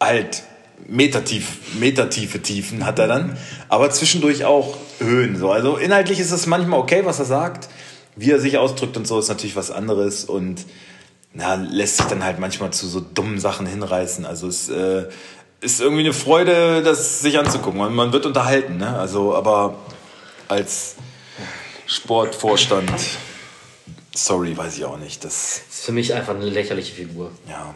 halt 0.00 0.42
metertief, 0.86 1.74
metertiefe 1.78 2.42
Tiefen 2.42 2.84
hat 2.84 2.98
er 2.98 3.08
dann. 3.08 3.36
Aber 3.68 3.90
zwischendurch 3.90 4.44
auch 4.44 4.76
Höhen. 4.98 5.36
So. 5.36 5.50
Also 5.50 5.76
inhaltlich 5.76 6.20
ist 6.20 6.32
es 6.32 6.46
manchmal 6.46 6.80
okay, 6.80 7.02
was 7.04 7.18
er 7.18 7.24
sagt. 7.24 7.68
Wie 8.14 8.30
er 8.30 8.40
sich 8.40 8.56
ausdrückt 8.56 8.96
und 8.96 9.06
so 9.06 9.18
ist 9.18 9.28
natürlich 9.28 9.56
was 9.56 9.70
anderes 9.70 10.24
und 10.24 10.64
na, 11.34 11.54
lässt 11.54 11.98
sich 11.98 12.06
dann 12.06 12.24
halt 12.24 12.38
manchmal 12.38 12.72
zu 12.72 12.86
so 12.86 13.00
dummen 13.00 13.38
Sachen 13.38 13.66
hinreißen. 13.66 14.24
Also 14.24 14.48
es 14.48 14.70
äh, 14.70 15.04
ist 15.60 15.80
irgendwie 15.80 16.02
eine 16.02 16.14
Freude, 16.14 16.82
das 16.82 17.20
sich 17.20 17.38
anzugucken. 17.38 17.78
Man, 17.78 17.94
man 17.94 18.12
wird 18.12 18.24
unterhalten, 18.24 18.78
ne? 18.78 18.98
Also, 18.98 19.34
aber 19.34 19.76
als 20.48 20.96
Sportvorstand, 21.86 22.90
sorry, 24.14 24.56
weiß 24.56 24.78
ich 24.78 24.84
auch 24.86 24.98
nicht. 24.98 25.24
Das, 25.24 25.62
ist 25.78 25.84
für 25.84 25.92
mich 25.92 26.14
einfach 26.14 26.34
eine 26.34 26.44
lächerliche 26.46 26.94
Figur. 26.94 27.30
ja. 27.48 27.74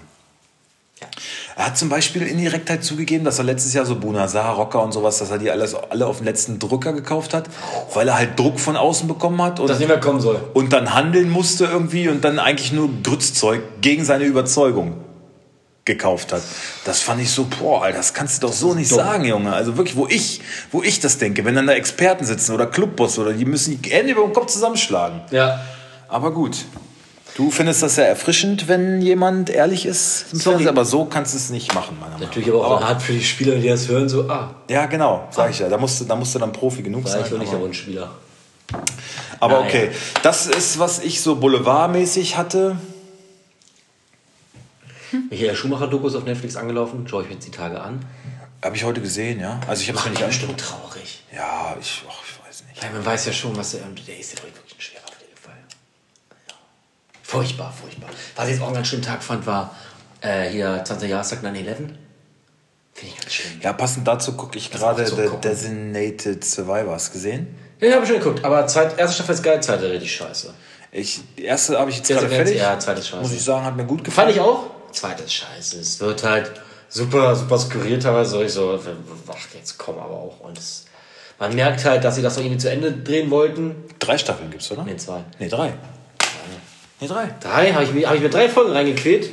Er 1.56 1.66
hat 1.66 1.78
zum 1.78 1.88
Beispiel 1.88 2.22
indirekt 2.22 2.68
halt 2.68 2.84
zugegeben, 2.84 3.24
dass 3.24 3.38
er 3.38 3.44
letztes 3.44 3.72
Jahr 3.72 3.86
so 3.86 3.96
Bunazar, 3.96 4.54
Rocker 4.54 4.82
und 4.82 4.92
sowas, 4.92 5.16
dass 5.18 5.30
er 5.30 5.38
die 5.38 5.50
alles, 5.50 5.74
alle 5.74 6.06
auf 6.06 6.18
den 6.18 6.26
letzten 6.26 6.58
Drücker 6.58 6.92
gekauft 6.92 7.32
hat, 7.32 7.48
weil 7.94 8.06
er 8.08 8.18
halt 8.18 8.38
Druck 8.38 8.60
von 8.60 8.76
außen 8.76 9.08
bekommen 9.08 9.40
hat 9.40 9.60
und, 9.60 9.70
Dass 9.70 9.78
nicht 9.78 9.88
mehr 9.88 9.98
kommen 9.98 10.20
soll. 10.20 10.38
und 10.52 10.74
dann 10.74 10.92
handeln 10.92 11.30
musste 11.30 11.64
irgendwie 11.64 12.08
und 12.10 12.22
dann 12.22 12.38
eigentlich 12.38 12.72
nur 12.72 12.90
Grützzeug 13.02 13.62
gegen 13.80 14.04
seine 14.04 14.24
Überzeugung 14.24 14.98
gekauft 15.86 16.34
hat. 16.34 16.42
Das 16.84 17.00
fand 17.00 17.22
ich 17.22 17.30
so, 17.30 17.46
boah, 17.46 17.82
Alter, 17.84 17.96
das 17.96 18.12
kannst 18.12 18.42
du 18.42 18.48
doch 18.48 18.52
so 18.52 18.74
nicht 18.74 18.90
dumm. 18.90 18.98
sagen, 18.98 19.24
Junge. 19.24 19.54
Also 19.54 19.78
wirklich, 19.78 19.96
wo 19.96 20.06
ich, 20.06 20.42
wo 20.70 20.82
ich 20.82 21.00
das 21.00 21.16
denke, 21.16 21.46
wenn 21.46 21.54
dann 21.54 21.66
da 21.66 21.72
Experten 21.72 22.26
sitzen 22.26 22.54
oder 22.54 22.66
Clubboss 22.66 23.18
oder 23.18 23.32
die 23.32 23.46
müssen 23.46 23.80
die 23.80 23.90
Hände 23.90 24.12
über 24.12 24.22
den 24.22 24.34
Kopf 24.34 24.46
zusammenschlagen. 24.52 25.22
Ja. 25.30 25.60
Aber 26.08 26.32
gut. 26.32 26.58
Du 27.40 27.50
findest 27.50 27.82
das 27.82 27.96
ja 27.96 28.04
erfrischend, 28.04 28.68
wenn 28.68 29.00
jemand 29.00 29.48
ehrlich 29.48 29.86
ist. 29.86 30.26
Sorry. 30.36 30.68
Aber 30.68 30.84
so 30.84 31.06
kannst 31.06 31.32
du 31.32 31.38
es 31.38 31.48
nicht 31.48 31.72
machen, 31.74 31.96
meiner 31.98 32.12
Meinung 32.12 32.26
Natürlich 32.28 32.50
aber 32.50 32.66
auch 32.66 32.82
hart 32.82 33.00
für 33.00 33.12
die 33.14 33.24
Spieler, 33.24 33.56
die 33.56 33.66
das 33.66 33.88
hören, 33.88 34.10
so, 34.10 34.28
ah, 34.28 34.54
Ja, 34.68 34.84
genau, 34.84 35.26
sag 35.30 35.50
ich 35.50 35.58
ja. 35.58 35.70
Da 35.70 35.78
musst, 35.78 35.98
du, 36.02 36.04
da 36.04 36.16
musst 36.16 36.34
du 36.34 36.38
dann 36.38 36.52
Profi 36.52 36.82
genug 36.82 37.04
war 37.04 37.12
sein. 37.12 37.24
ich 37.24 37.30
nicht 37.30 37.44
der 37.44 37.52
aber 37.54 37.60
Wunschspieler. 37.62 38.10
aber 39.40 39.54
Naja. 39.60 39.66
okay, 39.66 39.90
das 40.22 40.46
ist, 40.48 40.78
was 40.78 40.98
ich 40.98 41.22
so 41.22 41.36
boulevardmäßig 41.36 42.36
hatte. 42.36 42.76
Michael 45.30 45.56
Schumacher-Dokus 45.56 46.14
auf 46.16 46.24
Netflix 46.24 46.56
angelaufen, 46.56 47.06
schaue 47.08 47.22
ich 47.22 47.28
mir 47.28 47.34
jetzt 47.36 47.46
die 47.46 47.50
Tage 47.50 47.80
an. 47.80 48.04
Habe 48.62 48.76
ich 48.76 48.84
heute 48.84 49.00
gesehen, 49.00 49.40
ja. 49.40 49.60
Also 49.66 49.80
ich 49.82 49.88
habe 49.88 49.98
es 49.98 50.04
mir 50.04 50.10
nicht 50.10 50.22
angeschaut. 50.22 50.58
traurig. 50.58 51.24
Ja, 51.34 51.74
ich, 51.80 52.04
ach, 52.06 52.22
ich 52.22 52.46
weiß 52.46 52.64
nicht. 52.68 52.82
Weil 52.82 52.90
man 52.92 53.06
weiß 53.06 53.24
ja 53.24 53.32
schon, 53.32 53.56
was 53.56 53.70
der, 53.70 53.80
der 54.06 54.18
ist 54.18 54.32
ja 54.32 54.36
doch 54.40 54.44
wirklich 54.44 54.74
ein 54.76 54.80
schwerer 54.80 55.02
Pflegefall. 55.06 55.56
Ja. 56.48 56.54
Furchtbar, 57.30 57.72
furchtbar. 57.72 58.10
Was 58.34 58.46
ich 58.46 58.54
jetzt 58.54 58.60
auch 58.60 58.66
einen 58.66 58.74
ganz 58.74 58.88
schönen 58.88 59.02
Tag 59.02 59.22
fand, 59.22 59.46
war 59.46 59.72
äh, 60.20 60.48
hier 60.48 60.82
20. 60.84 61.08
Jahrestag 61.08 61.44
9-11. 61.44 61.44
Finde 61.44 61.94
ich 63.02 63.20
ganz 63.20 63.32
schlimm. 63.32 63.60
Ja, 63.62 63.72
passend 63.72 64.08
dazu 64.08 64.32
gucke 64.32 64.58
ich 64.58 64.68
gerade 64.72 65.06
The 65.06 65.14
gucken. 65.14 65.40
Designated 65.40 66.44
Survivors 66.44 67.12
gesehen. 67.12 67.56
Ja, 67.78 67.92
habe 67.92 68.02
ich 68.02 68.10
schon 68.10 68.18
geguckt. 68.18 68.44
Aber 68.44 68.66
zweit, 68.66 68.98
erste 68.98 69.14
Staffel 69.14 69.36
ist 69.36 69.44
geil, 69.44 69.62
zweite 69.62 69.88
richtig 69.88 70.12
scheiße. 70.12 70.52
Ich, 70.90 71.20
die 71.38 71.44
erste 71.44 71.78
habe 71.78 71.90
ich 71.90 71.98
jetzt 71.98 72.08
gerade 72.08 72.28
fertig. 72.28 72.56
ja, 72.56 72.76
zweite 72.80 72.98
ist 72.98 73.06
scheiße. 73.06 73.22
Muss 73.22 73.32
ich 73.32 73.44
sagen, 73.44 73.64
hat 73.64 73.76
mir 73.76 73.84
gut 73.84 74.02
gefallen. 74.02 74.26
Fand 74.26 74.36
ich 74.36 74.42
auch. 74.42 74.70
Zweite 74.90 75.22
ist 75.22 75.32
scheiße. 75.32 75.78
Es 75.78 76.00
wird 76.00 76.24
halt 76.24 76.50
super, 76.88 77.36
super 77.36 77.58
skurril 77.60 78.00
teilweise. 78.00 78.30
So, 78.32 78.42
ich 78.42 78.52
so, 78.52 78.76
ach, 79.28 79.36
jetzt 79.54 79.78
komm 79.78 80.00
aber 80.00 80.14
auch. 80.14 80.40
Und 80.40 80.58
es, 80.58 80.86
man 81.38 81.54
merkt 81.54 81.84
halt, 81.84 82.02
dass 82.02 82.16
sie 82.16 82.22
das 82.22 82.34
noch 82.34 82.42
irgendwie 82.42 82.58
zu 82.58 82.68
Ende 82.68 82.90
drehen 82.90 83.30
wollten. 83.30 83.84
Drei 84.00 84.18
Staffeln 84.18 84.50
gibt's, 84.50 84.68
oder? 84.72 84.82
Nee, 84.82 84.96
zwei. 84.96 85.22
Nee, 85.38 85.48
drei. 85.48 85.74
Nee, 87.00 87.08
drei. 87.08 87.28
Drei? 87.40 87.72
Habe 87.72 87.84
ich, 87.84 87.92
mir- 87.92 88.08
hab 88.08 88.14
ich 88.16 88.22
mir 88.22 88.30
drei 88.30 88.48
Folgen 88.48 88.72
reingequält. 88.72 89.30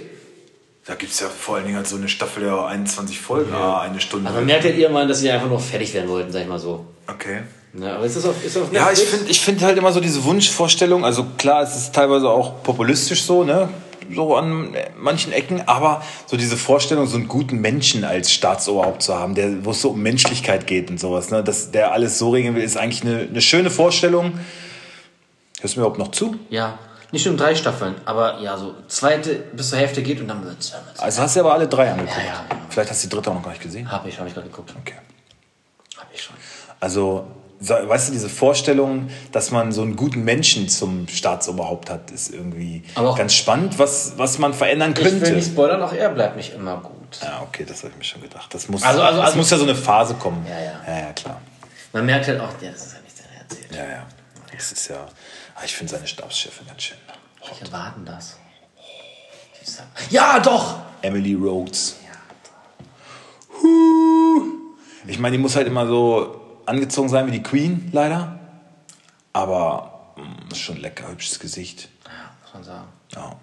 Da 0.86 0.96
gibt's 0.96 1.20
ja 1.20 1.28
vor 1.28 1.56
allen 1.56 1.66
Dingen 1.66 1.76
halt 1.76 1.88
so 1.88 1.98
eine 1.98 2.08
Staffel, 2.08 2.46
ja 2.46 2.66
21 2.66 3.20
Folgen, 3.20 3.54
ah, 3.54 3.82
eine 3.82 4.00
Stunde. 4.00 4.28
Also 4.28 4.38
man 4.40 4.46
merkt 4.46 4.64
halt 4.64 4.78
irgendwann, 4.78 5.08
dass 5.10 5.20
sie 5.20 5.30
einfach 5.30 5.50
nur 5.50 5.60
fertig 5.60 5.94
werden 5.94 6.10
wollten, 6.10 6.32
sag 6.32 6.42
ich 6.44 6.48
mal 6.48 6.60
so. 6.60 6.86
okay. 7.08 7.42
Ja, 7.80 7.98
aber 7.98 8.06
ist 8.06 8.16
das 8.16 8.26
auf, 8.26 8.44
ist 8.44 8.56
das 8.56 8.64
auf 8.64 8.74
Ja, 8.74 8.84
ich 8.92 8.98
Netflix? 9.00 9.10
finde 9.18 9.32
ich 9.32 9.42
find 9.42 9.62
halt 9.62 9.78
immer 9.78 9.92
so 9.92 10.00
diese 10.00 10.24
Wunschvorstellung, 10.24 11.04
also 11.06 11.26
klar, 11.38 11.62
es 11.62 11.76
ist 11.76 11.94
teilweise 11.94 12.30
auch 12.30 12.64
populistisch 12.64 13.24
so, 13.24 13.44
ne? 13.44 13.68
So 14.16 14.36
an 14.38 14.74
manchen 14.98 15.34
Ecken, 15.34 15.62
aber 15.68 16.02
so 16.26 16.38
diese 16.38 16.56
Vorstellung, 16.56 17.06
so 17.08 17.18
einen 17.18 17.28
guten 17.28 17.58
Menschen 17.60 18.06
als 18.06 18.32
Staatsoberhaupt 18.32 19.04
zu 19.04 19.14
haben, 19.20 19.36
der, 19.36 19.66
wo 19.66 19.72
es 19.72 19.82
so 19.82 19.90
um 19.90 20.02
Menschlichkeit 20.02 20.66
geht 20.66 20.90
und 20.90 21.00
sowas, 21.00 21.30
ne? 21.30 21.44
Dass 21.44 21.70
der 21.72 21.92
alles 21.92 22.18
so 22.18 22.30
regeln 22.32 22.56
will, 22.56 22.64
ist 22.64 22.78
eigentlich 22.78 23.04
eine, 23.04 23.28
eine 23.30 23.42
schöne 23.42 23.70
Vorstellung. 23.70 24.40
Hörst 25.60 25.76
du 25.76 25.80
mir 25.82 25.86
überhaupt 25.86 26.00
noch 26.00 26.12
zu? 26.12 26.36
Ja, 26.50 26.80
nicht 27.12 27.26
nur 27.26 27.36
drei 27.38 27.56
Staffeln, 27.56 27.96
aber 28.06 28.40
ja, 28.40 28.58
so 28.58 28.76
zweite 28.88 29.36
bis 29.54 29.70
zur 29.70 29.80
Hälfte 29.80 30.02
geht 30.04 30.20
und 30.20 30.28
dann 30.28 30.44
wird's. 30.44 30.72
Dann 30.72 30.86
wird's. 30.86 31.00
Also 31.00 31.22
hast 31.22 31.36
du 31.36 31.40
aber 31.42 31.54
alle 31.54 31.68
drei 31.68 31.92
angeguckt. 31.92 32.18
Ja, 32.18 32.24
ja, 32.26 32.46
genau. 32.50 32.62
Vielleicht 32.70 32.90
hast 32.92 33.04
du 33.04 33.08
die 33.08 33.16
dritte 33.16 33.32
auch 33.32 33.36
noch 33.36 33.44
gar 33.44 33.52
nicht 33.52 33.62
gesehen. 33.64 33.90
Hab 33.92 34.06
ich, 34.06 34.20
hab 34.20 34.28
ich 34.28 34.34
gerade 34.34 34.48
geguckt. 34.48 34.74
Okay. 34.82 34.96
Hab 35.98 36.08
ich 36.14 36.22
schon. 36.22 36.36
Also, 36.80 37.28
so- 37.60 37.74
weißt 37.74 38.10
du, 38.10 38.12
diese 38.14 38.30
Vorstellung, 38.30 39.10
dass 39.32 39.52
man 39.52 39.72
so 39.72 39.82
einen 39.82 39.96
guten 39.96 40.24
Menschen 40.24 40.68
zum 40.70 41.08
Staatsoberhaupt 41.08 41.90
hat, 41.90 42.12
ist 42.12 42.32
irgendwie 42.34 42.84
ganz 43.16 43.34
spannend, 43.34 43.80
was, 43.80 44.14
was 44.18 44.38
man 44.38 44.54
verändern 44.54 44.94
Ich 44.98 45.04
will 45.04 45.12
könnte. 45.20 45.32
nicht 45.32 45.48
spoilern, 45.48 45.82
auch 45.82 45.94
er 45.94 46.10
bleibt 46.10 46.36
nicht 46.36 46.54
immer 46.54 46.78
gut. 46.78 46.94
Ja, 47.24 47.42
okay, 47.42 47.66
das 47.68 47.80
habe 47.80 47.92
ich 47.94 47.98
mir 47.98 48.04
schon 48.04 48.22
gedacht. 48.22 48.54
Das 48.54 48.68
muss, 48.68 48.84
Also- 48.84 49.02
also- 49.02 49.18
das 49.18 49.26
also- 49.28 49.38
muss 49.38 49.50
ja 49.50 49.58
so 49.58 49.64
eine 49.64 49.76
Phase 49.76 50.14
kommen. 50.16 50.46
Ja, 50.48 50.60
ja. 50.60 50.72
Ja, 50.88 51.00
ja, 51.08 51.14
klar. 51.14 51.42
Man 51.94 52.06
merkt 52.06 52.28
halt 52.28 52.40
auch, 52.42 52.50
ja, 52.62 52.70
das 52.70 52.86
ist 52.88 52.94
ja 52.94 53.00
nicht 53.02 53.18
seine 53.18 53.40
erzählt. 53.40 53.72
Ja, 53.72 53.92
ja. 53.98 54.06
Das 54.54 54.72
ist 54.72 54.88
ja. 54.90 55.06
Ah, 55.58 55.62
Ich 55.66 55.76
finde 55.76 55.92
seine 55.94 56.08
Stabschefin 56.08 56.68
ganz 56.68 56.84
schön. 56.84 56.98
Ich 57.52 57.62
erwarten 57.62 58.06
das. 58.06 58.38
Die 59.62 59.70
sagen- 59.70 59.90
Ja, 60.10 60.40
doch! 60.40 60.80
Emily 61.02 61.34
Rhodes. 61.36 61.98
Ich 65.08 65.20
meine, 65.20 65.38
die 65.38 65.42
muss 65.42 65.56
halt 65.56 65.68
immer 65.68 65.88
so 65.88 66.62
angezogen 66.66 67.10
sein 67.10 67.28
wie 67.28 67.32
die 67.32 67.44
Queen, 67.44 67.90
leider. 67.94 68.40
Aber 69.34 70.14
mm, 70.18 70.52
ist 70.52 70.60
schon 70.60 70.78
lecker, 70.78 71.08
hübsches 71.10 71.40
Gesicht. 71.40 71.90
Ja, 72.06 72.12
muss 72.44 72.54
man 72.54 72.64
sagen. 72.64 72.88
Ja. 73.16 73.36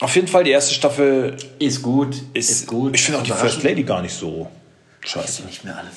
Auf 0.00 0.14
jeden 0.14 0.28
Fall, 0.28 0.44
die 0.44 0.50
erste 0.50 0.74
Staffel 0.74 1.36
Ist 1.58 1.82
gut, 1.82 2.16
ist, 2.34 2.50
ist, 2.50 2.66
gut. 2.66 2.94
Ich 2.94 3.02
finde 3.04 3.18
auch 3.20 3.22
die 3.24 3.30
Überraschend. 3.30 3.52
First 3.54 3.64
Lady 3.64 3.82
gar 3.84 4.02
nicht 4.02 4.14
so 4.14 4.50
Ich 5.02 5.10
scheiße. 5.10 5.42
bin 5.42 5.46
nicht 5.50 5.64
mehr 5.64 5.76
alle. 5.76 5.90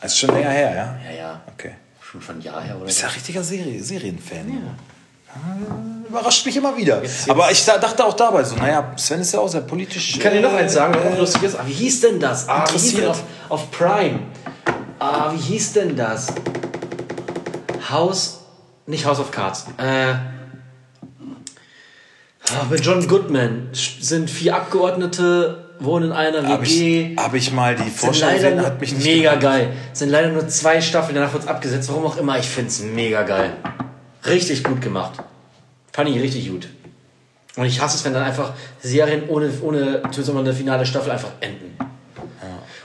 Das 0.00 0.12
ist 0.12 0.18
schon 0.18 0.30
länger 0.34 0.50
her, 0.50 0.74
ja? 0.74 1.10
Ja, 1.10 1.16
ja. 1.16 1.40
Okay. 1.52 1.74
Schon 2.14 2.20
von 2.22 2.40
Jahr 2.40 2.62
her 2.62 2.76
oder 2.76 2.84
Bist 2.86 3.02
ja 3.02 3.08
richtiger 3.08 3.42
Serie, 3.42 3.82
Serienfan. 3.82 4.48
Ja. 4.48 4.76
Überrascht 6.08 6.46
mich 6.46 6.56
immer 6.56 6.76
wieder. 6.76 7.02
Aber 7.26 7.50
ich 7.50 7.64
da- 7.64 7.76
dachte 7.76 8.04
auch 8.04 8.14
dabei 8.14 8.44
so, 8.44 8.54
naja, 8.54 8.92
Sven 8.96 9.18
ist 9.20 9.32
ja 9.32 9.40
auch 9.40 9.48
sehr 9.48 9.62
politisch. 9.62 10.10
Ich 10.10 10.20
kann 10.20 10.32
dir 10.32 10.40
noch 10.40 10.52
eins 10.54 10.74
sagen, 10.74 10.94
was 10.94 11.12
äh, 11.12 11.18
lustig 11.18 11.42
ist. 11.42 11.56
Ah, 11.56 11.64
wie 11.66 11.72
hieß 11.72 12.00
denn 12.02 12.20
das? 12.20 12.48
Ah, 12.48 12.64
wie 12.68 12.72
hieß 12.74 12.82
denn 12.94 13.02
Interessiert. 13.02 13.24
auf, 13.48 13.62
auf 13.64 13.70
Prime? 13.72 14.20
Ah, 15.00 15.32
wie 15.32 15.38
hieß 15.40 15.72
denn 15.72 15.96
das? 15.96 16.28
House, 17.90 18.42
nicht 18.86 19.04
House 19.06 19.18
of 19.18 19.32
Cards. 19.32 19.66
Äh, 19.78 20.12
ah, 20.12 20.20
mit 22.70 22.84
John 22.86 23.04
Goodman 23.08 23.70
sind 23.72 24.30
vier 24.30 24.54
Abgeordnete, 24.54 25.63
wohnen 25.80 26.06
in 26.06 26.12
einer 26.12 26.46
Habe 26.48 26.62
WG. 26.62 27.12
ich, 27.12 27.18
hab 27.18 27.34
ich 27.34 27.52
mal 27.52 27.74
die 27.74 27.90
Vorstellung 27.90 28.34
gesehen, 28.34 28.60
hat 28.60 28.80
mich 28.80 28.92
nicht 28.92 29.04
mega 29.04 29.34
gepackt. 29.34 29.42
geil. 29.42 29.72
Sind 29.92 30.10
leider 30.10 30.28
nur 30.28 30.46
zwei 30.48 30.80
Staffeln, 30.80 31.14
danach 31.14 31.32
wird 31.32 31.44
es 31.44 31.48
abgesetzt. 31.48 31.88
Warum 31.88 32.06
auch 32.06 32.16
immer, 32.16 32.38
ich 32.38 32.46
finde 32.48 32.68
es 32.68 32.80
mega 32.80 33.22
geil. 33.22 33.52
Richtig 34.26 34.64
gut 34.64 34.80
gemacht. 34.80 35.14
Fand 35.92 36.08
ich 36.08 36.20
richtig 36.20 36.48
gut. 36.48 36.68
Und 37.56 37.66
ich 37.66 37.80
hasse 37.80 37.96
es, 37.96 38.04
wenn 38.04 38.12
dann 38.14 38.24
einfach 38.24 38.52
Serien 38.82 39.28
ohne, 39.28 39.50
ohne 39.62 40.02
zumindest 40.10 40.30
eine 40.36 40.52
finale 40.52 40.86
Staffel 40.86 41.12
einfach 41.12 41.30
enden. 41.40 41.76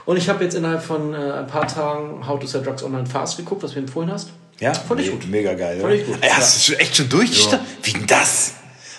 Und 0.06 0.16
ich 0.16 0.28
habe 0.28 0.42
jetzt 0.44 0.54
innerhalb 0.54 0.82
von 0.82 1.14
äh, 1.14 1.16
ein 1.16 1.46
paar 1.46 1.68
Tagen 1.68 2.26
How 2.26 2.38
to 2.40 2.46
Sell 2.46 2.62
Drugs 2.62 2.82
Online 2.82 3.06
Fast 3.06 3.36
geguckt, 3.36 3.62
was 3.62 3.72
du 3.72 3.78
mir 3.78 3.86
empfohlen 3.86 4.10
hast. 4.10 4.30
Ja, 4.58 4.72
Fand 4.74 5.00
ich 5.00 5.10
gut. 5.10 5.28
Mega 5.28 5.54
geil. 5.54 5.78
Fand 5.80 5.94
ich 5.94 6.06
gut. 6.06 6.18
Ey, 6.20 6.30
hast 6.30 6.68
du 6.68 6.74
echt 6.78 6.96
schon 6.96 7.08
durch? 7.08 7.50
Ja. 7.50 7.60
Wie 7.82 7.92
denn 7.92 8.06
das? 8.06 8.54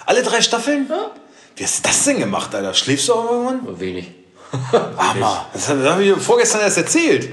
Alle 0.06 0.24
drei 0.24 0.42
Staffeln? 0.42 0.88
Ja. 0.90 1.12
Wie 1.56 1.64
hast 1.64 1.80
du 1.80 1.84
das 1.88 2.04
denn 2.06 2.20
gemacht, 2.20 2.54
Alter? 2.56 2.74
Schläfst 2.74 3.08
du 3.10 3.14
auch 3.14 3.32
irgendwann? 3.32 3.80
Wenig. 3.80 4.12
Hammer. 4.98 5.46
Das 5.54 5.70
habe 5.70 6.04
ich 6.04 6.14
vorgestern 6.22 6.62
erst 6.62 6.78
erzählt. 6.78 7.30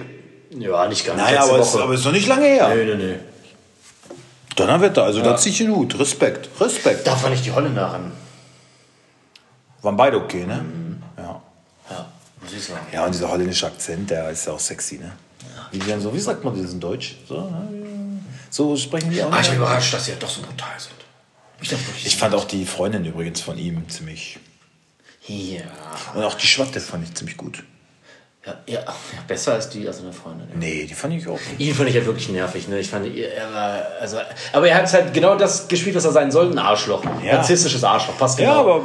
Ja, 0.50 0.88
nicht 0.88 1.06
ganz. 1.06 1.18
Naja, 1.18 1.44
aber 1.44 1.58
es, 1.58 1.76
aber 1.76 1.92
es 1.92 2.00
ist 2.00 2.06
noch 2.06 2.12
nicht 2.12 2.28
lange 2.28 2.46
her. 2.46 2.68
Nö, 2.74 2.84
nö, 2.84 2.96
nö. 2.96 3.16
Donnerwetter, 4.56 5.04
also 5.04 5.22
da 5.22 5.36
zieh 5.36 5.50
ich 5.50 5.58
den 5.58 5.74
Hut. 5.74 5.98
Respekt, 5.98 6.48
Respekt. 6.60 7.06
Da 7.06 7.14
fand 7.14 7.34
ich 7.34 7.42
die 7.42 7.52
Holländerin. 7.52 8.10
Waren 9.82 9.96
beide 9.96 10.16
okay, 10.16 10.44
ne? 10.44 10.56
Mhm. 10.56 11.02
Ja. 11.16 11.40
Ja, 11.90 12.06
muss 12.40 12.52
ich 12.52 12.64
sagen. 12.64 12.86
Ja, 12.92 13.04
und 13.04 13.14
dieser 13.14 13.30
holländische 13.30 13.66
Akzent, 13.66 14.10
der 14.10 14.30
ist 14.30 14.46
ja 14.46 14.52
auch 14.52 14.60
sexy, 14.60 14.98
ne? 14.98 15.12
Wie, 15.70 15.78
die 15.78 15.88
dann 15.88 16.00
so, 16.00 16.12
wie 16.12 16.18
sagt 16.18 16.42
man 16.42 16.60
das 16.60 16.72
in 16.72 16.80
Deutsch? 16.80 17.16
So, 17.28 17.36
ne? 17.36 17.68
so 18.50 18.76
sprechen 18.76 19.10
die 19.10 19.22
auch. 19.22 19.30
Ah, 19.30 19.36
ich 19.36 19.42
nicht. 19.42 19.50
bin 19.50 19.58
überrascht, 19.58 19.94
dass 19.94 20.06
sie 20.06 20.12
ja 20.12 20.16
doch 20.18 20.28
so 20.28 20.40
brutal 20.40 20.74
sind. 20.78 20.94
Ich 21.60 21.70
wirklich. 21.70 22.06
Ich 22.06 22.16
fand 22.16 22.34
auch 22.34 22.44
die 22.44 22.64
Freundin 22.64 23.04
übrigens 23.04 23.40
von 23.40 23.58
ihm 23.58 23.88
ziemlich. 23.88 24.38
Ja. 25.26 25.60
Und 26.14 26.24
auch 26.24 26.34
die 26.34 26.46
Schwatte 26.46 26.80
fand 26.80 27.04
ich 27.04 27.14
ziemlich 27.14 27.36
gut. 27.36 27.62
Ja, 28.46 28.54
ja, 28.66 28.80
besser 29.26 29.52
als 29.54 29.68
die 29.68 29.86
als 29.86 30.00
eine 30.00 30.12
Freundin. 30.12 30.48
Ja. 30.50 30.56
Nee, 30.56 30.86
die 30.86 30.94
fand 30.94 31.12
ich 31.12 31.26
auch. 31.28 31.38
Ihn 31.58 31.74
fand 31.74 31.88
ich 31.90 31.94
halt 31.96 32.06
wirklich 32.06 32.28
nervig. 32.30 32.66
Ne? 32.68 32.78
Ich 32.78 32.88
fand, 32.88 33.06
er 33.14 33.52
war, 33.52 33.82
also, 34.00 34.18
aber 34.52 34.68
er 34.68 34.76
hat 34.76 34.90
halt 34.92 35.12
genau 35.12 35.34
das 35.36 35.68
gespielt, 35.68 35.96
was 35.96 36.04
er 36.06 36.12
sein 36.12 36.30
soll: 36.30 36.50
ein 36.50 36.58
Arschloch. 36.58 37.04
Ja. 37.22 37.34
Narzisstisches 37.34 37.84
Arschloch. 37.84 38.16
Passt 38.16 38.38
genau. 38.38 38.52
Ja, 38.54 38.60
aber 38.60 38.82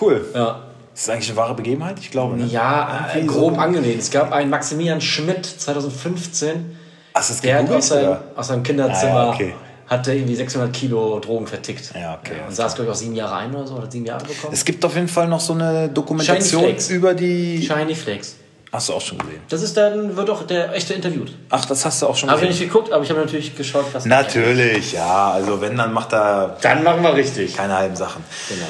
cool. 0.00 0.24
Ja, 0.34 0.62
Ist 0.94 1.08
das 1.08 1.14
eigentlich 1.14 1.30
eine 1.30 1.36
wahre 1.36 1.54
Begebenheit? 1.54 1.98
Ich 1.98 2.10
glaube, 2.12 2.36
ne? 2.36 2.44
ja 2.44 3.10
äh, 3.14 3.22
grob 3.24 3.54
so- 3.54 3.60
angelehnt. 3.60 4.00
Es 4.00 4.10
gab 4.10 4.30
einen 4.30 4.50
Maximilian 4.50 5.00
Schmidt 5.00 5.46
2015, 5.46 6.76
Hast 7.14 7.30
du 7.30 7.34
das 7.34 7.40
der 7.42 7.58
hat 7.58 7.70
aus 7.70 7.88
seinem, 7.88 8.08
oder? 8.08 8.24
aus 8.36 8.46
seinem 8.48 8.62
Kinderzimmer 8.62 9.12
Ah, 9.20 9.24
ja, 9.24 9.30
okay. 9.30 9.54
Hatte 9.88 10.14
irgendwie 10.14 10.34
600 10.34 10.72
Kilo 10.72 11.18
Drogen 11.20 11.46
vertickt. 11.46 11.92
Ja, 11.94 12.18
okay, 12.20 12.34
und 12.38 12.44
alles 12.44 12.56
saß, 12.56 12.74
glaube 12.74 12.90
ich, 12.90 12.96
auch 12.96 12.98
sieben 12.98 13.14
Jahre 13.14 13.36
ein 13.36 13.54
oder 13.54 13.66
so, 13.66 13.74
oder 13.74 13.90
sieben 13.90 14.06
Jahre 14.06 14.24
bekommen. 14.24 14.52
Es 14.52 14.64
gibt 14.64 14.84
auf 14.84 14.94
jeden 14.94 15.08
Fall 15.08 15.28
noch 15.28 15.40
so 15.40 15.52
eine 15.52 15.88
Dokumentation 15.88 16.60
Shiny 16.62 16.72
Flakes. 16.72 16.90
über 16.90 17.14
die. 17.14 17.62
Shiny 17.66 17.94
Flakes. 17.94 18.36
Hast 18.72 18.88
du 18.88 18.94
auch 18.94 19.00
schon 19.02 19.18
gesehen? 19.18 19.42
Das 19.50 19.60
ist 19.60 19.76
dann, 19.76 20.16
wird 20.16 20.30
auch 20.30 20.44
der 20.44 20.72
echte 20.74 20.94
interviewt. 20.94 21.30
Ach, 21.50 21.62
das 21.66 21.84
hast 21.84 22.00
du 22.00 22.06
auch 22.06 22.16
schon 22.16 22.30
Habe 22.30 22.40
ich 22.40 22.48
gesehen. 22.48 22.62
nicht 22.64 22.72
geguckt, 22.72 22.90
aber 22.90 23.04
ich 23.04 23.10
habe 23.10 23.20
natürlich 23.20 23.54
geschaut, 23.54 23.84
was. 23.92 24.06
Natürlich, 24.06 24.92
ja. 24.92 25.30
Also 25.32 25.60
wenn, 25.60 25.76
dann 25.76 25.92
macht 25.92 26.14
er 26.14 26.56
Dann 26.62 26.82
machen 26.82 27.02
wir 27.02 27.14
richtig. 27.14 27.54
keine 27.54 27.76
halben 27.76 27.96
Sachen. 27.96 28.24
Genau. 28.48 28.64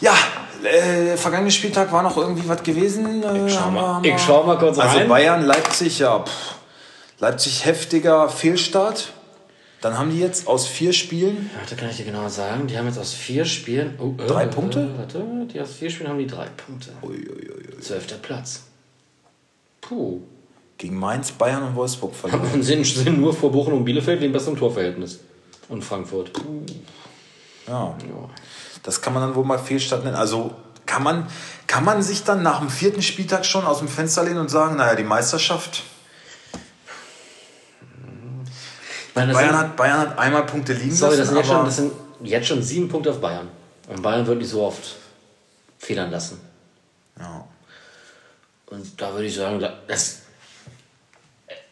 Ja, 0.00 0.14
äh, 0.64 1.16
vergangenen 1.16 1.50
Spieltag 1.50 1.90
war 1.90 2.04
noch 2.04 2.16
irgendwie 2.16 2.48
was 2.48 2.62
gewesen. 2.62 3.24
Äh, 3.24 3.46
Ich 3.48 3.54
schau 3.54 3.70
mal, 3.72 4.06
ich 4.06 4.20
schau 4.24 4.44
mal 4.44 4.58
kurz 4.58 4.78
Also 4.78 4.98
rein. 4.98 5.08
Bayern, 5.08 5.42
Leipzig, 5.44 5.98
ja. 5.98 6.20
Pff. 6.20 6.54
Leipzig 7.18 7.64
heftiger 7.66 8.28
Fehlstart. 8.28 9.12
Dann 9.82 9.98
haben 9.98 10.10
die 10.10 10.20
jetzt 10.20 10.46
aus 10.46 10.66
vier 10.66 10.92
Spielen 10.92 11.50
Warte, 11.58 11.74
kann 11.76 11.90
ich 11.90 11.96
dir 11.96 12.04
genau 12.04 12.28
sagen. 12.28 12.68
Die 12.68 12.78
haben 12.78 12.86
jetzt 12.86 12.98
aus 12.98 13.12
vier 13.12 13.44
Spielen. 13.44 13.94
Oh, 13.98 14.14
äh, 14.16 14.26
Drei 14.26 14.44
äh, 14.44 14.46
Punkte? 14.46 14.88
Warte, 14.96 15.22
die 15.52 15.60
aus 15.60 15.72
vier 15.74 15.90
Spielen 15.90 16.08
haben 16.08 16.18
die 16.18 16.26
drei 16.28 16.46
Punkte. 16.46 16.90
Zwölfter 17.80 18.16
Platz. 18.16 18.62
Puh. 19.80 20.20
gegen 20.78 20.96
Mainz, 20.98 21.32
Bayern 21.32 21.64
und 21.64 21.74
Wolfsburg 21.74 22.14
verloren. 22.14 22.48
Und 22.54 22.62
sind, 22.62 22.84
sind 22.86 23.20
nur 23.20 23.34
vor 23.34 23.50
Bochum 23.52 23.74
und 23.74 23.84
Bielefeld 23.84 24.22
den 24.22 24.32
besseren 24.32 24.56
Torverhältnis. 24.56 25.18
Und 25.68 25.82
Frankfurt. 25.84 26.32
Puh. 26.32 26.64
Ja, 27.66 27.96
Ja. 27.98 28.30
das 28.84 29.00
kann 29.02 29.12
man 29.14 29.22
dann 29.22 29.34
wohl 29.34 29.44
mal 29.44 29.58
Fehlstart 29.58 30.04
nennen. 30.04 30.16
Also 30.16 30.52
kann 30.86 31.02
man, 31.02 31.26
kann 31.66 31.84
man 31.84 32.02
sich 32.02 32.22
dann 32.24 32.42
nach 32.42 32.60
dem 32.60 32.70
vierten 32.70 33.02
Spieltag 33.02 33.44
schon 33.44 33.64
aus 33.64 33.78
dem 33.80 33.88
Fenster 33.88 34.22
lehnen 34.24 34.38
und 34.38 34.48
sagen, 34.48 34.76
naja, 34.76 34.94
die 34.94 35.04
Meisterschaft. 35.04 35.82
Ich 37.92 37.98
meine, 38.00 38.44
das 38.44 39.01
Bayern 39.14 39.34
sind, 39.34 39.58
hat, 39.58 39.76
Bayern 39.76 39.98
hat 39.98 40.18
einmal 40.18 40.46
Punkte 40.46 40.72
liegen 40.72 40.94
sorry, 40.94 41.16
das 41.16 41.30
lassen, 41.30 41.34
sind, 41.34 41.36
jetzt 41.38 41.46
schon, 41.48 41.56
aber 41.56 41.64
das 41.66 41.76
sind 41.76 41.92
jetzt 42.22 42.46
schon 42.46 42.62
sieben 42.62 42.88
Punkte 42.88 43.10
auf 43.10 43.20
Bayern. 43.20 43.48
Und 43.88 44.02
Bayern 44.02 44.26
wird 44.26 44.38
nicht 44.38 44.50
so 44.50 44.62
oft 44.62 44.96
federn 45.78 46.10
lassen. 46.10 46.40
ja. 47.18 47.44
Und 48.66 48.98
da 48.98 49.12
würde 49.12 49.26
ich 49.26 49.34
sagen, 49.34 49.60
da- 49.60 49.74
das. 49.86 50.20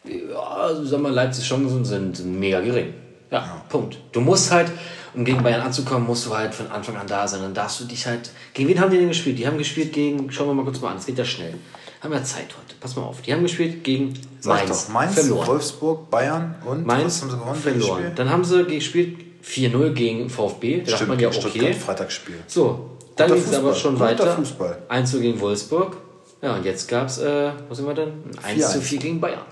Ja, 0.05 0.39
also 0.39 0.85
sag 0.85 1.01
mal, 1.01 1.11
Leipzigs 1.13 1.47
Chancen 1.47 1.83
sind, 1.85 2.17
sind 2.17 2.39
mega 2.39 2.61
gering. 2.61 2.93
Ja, 3.31 3.63
Punkt. 3.71 3.97
Du 4.13 4.21
musst 4.21 4.51
halt, 4.51 4.71
um 5.15 5.25
gegen 5.25 5.43
Bayern 5.43 5.61
anzukommen, 5.61 6.07
musst 6.07 6.27
du 6.27 6.37
halt 6.37 6.55
von 6.55 6.71
Anfang 6.71 6.97
an 6.97 7.07
da 7.07 7.27
sein. 7.27 7.43
Dann 7.43 7.55
darfst 7.55 7.81
du 7.81 7.85
dich 7.85 8.07
halt. 8.07 8.31
Gegen 8.55 8.69
wen 8.69 8.81
haben 8.81 8.91
die 8.91 8.99
denn 8.99 9.09
gespielt? 9.09 9.39
Die 9.39 9.47
haben 9.47 9.59
gespielt 9.59 9.93
gegen. 9.93 10.31
Schauen 10.31 10.49
wir 10.49 10.55
mal 10.55 10.65
kurz 10.65 10.81
mal 10.81 10.91
an, 10.91 10.99
es 10.99 11.07
geht 11.07 11.19
ja 11.19 11.25
schnell. 11.25 11.55
Haben 12.01 12.13
ja 12.13 12.23
Zeit 12.23 12.47
heute. 12.57 12.75
Pass 12.81 12.97
mal 12.97 13.03
auf. 13.03 13.21
Die 13.23 13.33
haben 13.33 13.43
gespielt 13.43 13.85
gegen 13.85 14.15
Mainz. 14.45 14.87
doch, 14.87 14.93
Mainz, 14.93 15.15
verloren. 15.15 15.47
Wolfsburg, 15.47 16.11
Bayern 16.11 16.55
und 16.65 16.87
Mainz 16.87 17.21
haben 17.21 17.31
sie 17.31 17.37
gewonnen? 17.37 17.61
verloren. 17.61 17.99
Spiel? 17.99 18.13
Dann 18.15 18.31
haben 18.31 18.45
sie 18.45 18.65
gespielt 18.65 19.19
4-0 19.45 19.91
gegen 19.91 20.31
VfB. 20.31 20.79
Da 20.79 20.83
dachte 20.85 20.97
Stimmt, 20.97 21.09
man 21.11 21.19
ja, 21.19 21.29
okay. 21.29 21.41
Stuttgart, 21.41 21.75
Freitagsspiel. 21.75 22.37
So, 22.47 22.91
dann 23.17 23.33
ging 23.33 23.43
es 23.43 23.55
aber 23.55 23.75
schon 23.75 23.99
weiter. 23.99 24.35
Fußball. 24.35 24.79
1 24.89 25.11
zu 25.11 25.21
gegen 25.21 25.41
Wolfsburg. 25.41 25.97
Ja, 26.43 26.55
und 26.55 26.65
jetzt 26.65 26.89
gab 26.89 27.09
es, 27.09 27.19
äh, 27.19 27.53
wo 27.69 27.75
sind 27.75 27.87
wir 27.87 27.95
denn? 27.95 28.13
Ein 28.43 28.55
1 28.55 28.73
zu 28.73 28.79
4-1. 28.79 28.83
4 28.83 28.99
gegen 28.99 29.21
Bayern. 29.21 29.43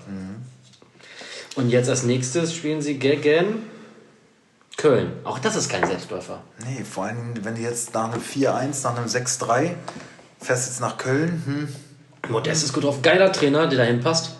Und 1.55 1.69
jetzt 1.69 1.89
als 1.89 2.03
nächstes 2.03 2.53
spielen 2.53 2.81
sie 2.81 2.95
gegen 2.95 3.63
Köln. 4.79 5.11
Auch 5.25 5.39
das 5.39 5.55
ist 5.57 5.69
kein 5.69 5.85
Selbstläufer. 5.85 6.41
Nee, 6.65 6.83
vor 6.83 7.03
allem, 7.05 7.33
wenn 7.43 7.55
du 7.55 7.61
jetzt 7.61 7.93
nach 7.93 8.11
einem 8.11 8.21
4-1, 8.21 8.83
nach 8.83 8.97
einem 8.97 9.07
6-3 9.07 9.75
fährst 10.39 10.69
jetzt 10.69 10.79
nach 10.79 10.97
Köln, 10.97 11.43
hm, 11.45 12.31
Modest 12.31 12.63
ist 12.63 12.73
gut 12.73 12.85
drauf. 12.85 13.01
Geiler 13.01 13.31
Trainer, 13.31 13.67
der 13.67 13.79
dahin 13.79 13.99
passt. 13.99 14.31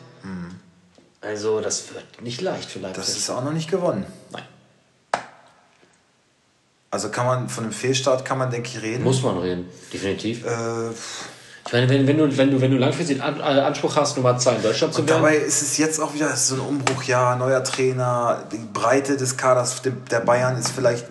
Also, 1.22 1.60
das 1.60 1.94
wird 1.94 2.22
nicht 2.22 2.40
leicht 2.42 2.72
für 2.72 2.80
Leipzig. 2.80 3.04
das 3.04 3.18
ist 3.18 3.30
auch 3.30 3.44
noch 3.44 3.52
nicht 3.52 3.70
gewonnen. 3.70 4.06
Nein. 4.32 4.44
Also 6.92 7.10
kann 7.10 7.26
man 7.26 7.50
von 7.50 7.66
einem 7.66 7.74
Fehlstart 7.74 8.26
kann 8.26 8.38
man, 8.38 8.50
denke 8.50 8.70
ich, 8.70 8.82
reden. 8.82 9.04
Muss 9.04 9.22
man 9.22 9.38
reden, 9.38 9.70
definitiv. 9.94 10.46
Äh, 10.46 10.90
Meine, 11.72 11.90
wenn, 11.90 12.08
wenn, 12.08 12.18
du, 12.18 12.38
wenn, 12.38 12.52
du, 12.52 12.62
wenn 12.62 12.72
du 12.72 12.78
langfristig 12.78 13.22
An 13.22 13.40
äh, 13.40 13.44
Anspruch 13.44 13.96
hast, 13.96 14.18
Nummer 14.18 14.38
2 14.38 14.56
in 14.56 14.62
Deutschland 14.64 14.94
zu 14.94 15.08
werden. 15.08 15.22
dabei 15.22 15.36
ist 15.38 15.62
es 15.62 15.78
jetzt 15.78 16.00
auch 16.00 16.14
wieder 16.14 16.36
so 16.36 16.56
ein 16.56 16.62
Umbruchjahr, 16.62 17.36
neuer 17.36 17.64
Trainer, 17.64 18.44
die 18.52 18.58
Breite 18.58 19.18
des 19.18 19.38
Kaders 19.38 19.82
der 19.84 20.20
Bayern 20.20 20.58
ist 20.58 20.72
vielleicht, 20.72 21.06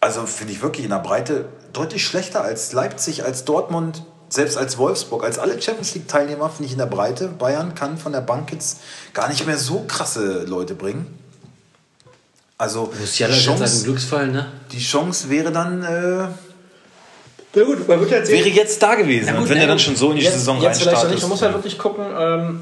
also 0.00 0.26
finde 0.26 0.52
ich 0.52 0.62
wirklich 0.62 0.84
in 0.84 0.90
der 0.90 0.98
Breite 0.98 1.46
deutlich 1.72 2.04
schlechter 2.04 2.42
als 2.42 2.72
Leipzig, 2.72 3.24
als 3.24 3.44
Dortmund, 3.44 4.02
selbst 4.28 4.56
als 4.56 4.78
Wolfsburg, 4.78 5.24
als 5.24 5.38
alle 5.38 5.60
Champions 5.60 5.94
League 5.94 6.08
Teilnehmer 6.08 6.50
finde 6.50 6.66
ich 6.66 6.72
in 6.72 6.78
der 6.78 6.86
Breite. 6.86 7.28
Bayern 7.28 7.74
kann 7.74 7.98
von 7.98 8.12
der 8.12 8.20
Bank 8.20 8.52
jetzt 8.52 8.80
gar 9.12 9.28
nicht 9.28 9.46
mehr 9.46 9.58
so 9.58 9.84
krasse 9.86 10.44
Leute 10.44 10.74
bringen. 10.74 11.18
Also 12.58 12.92
Musiala 12.98 13.34
ist 13.34 13.40
jetzt 13.40 13.48
halt 13.48 13.60
ein 13.60 13.66
Chance, 13.66 13.84
Glücksfall, 13.84 14.28
ne? 14.28 14.46
die 14.72 14.78
Chance 14.78 15.28
wäre 15.28 15.50
dann 15.50 15.82
äh, 15.82 16.28
Na 17.54 17.62
gut, 17.62 17.86
man 17.88 18.00
wird 18.00 18.10
halt 18.10 18.26
sehen. 18.26 18.38
wäre 18.38 18.48
jetzt 18.48 18.82
da 18.82 18.94
gewesen. 18.94 19.36
und 19.36 19.48
wenn 19.48 19.58
er 19.58 19.66
dann 19.66 19.78
schon 19.78 19.96
so 19.96 20.10
in 20.10 20.16
die 20.16 20.22
jetzt, 20.24 20.34
Saison 20.34 20.60
jetzt 20.60 20.78
vielleicht 20.82 20.96
reinstartet. 20.96 21.14
nicht. 21.14 21.22
Man 21.22 21.30
muss 21.30 21.42
halt 21.42 21.54
wirklich 21.54 21.78
gucken, 21.78 22.04
ähm, 22.18 22.60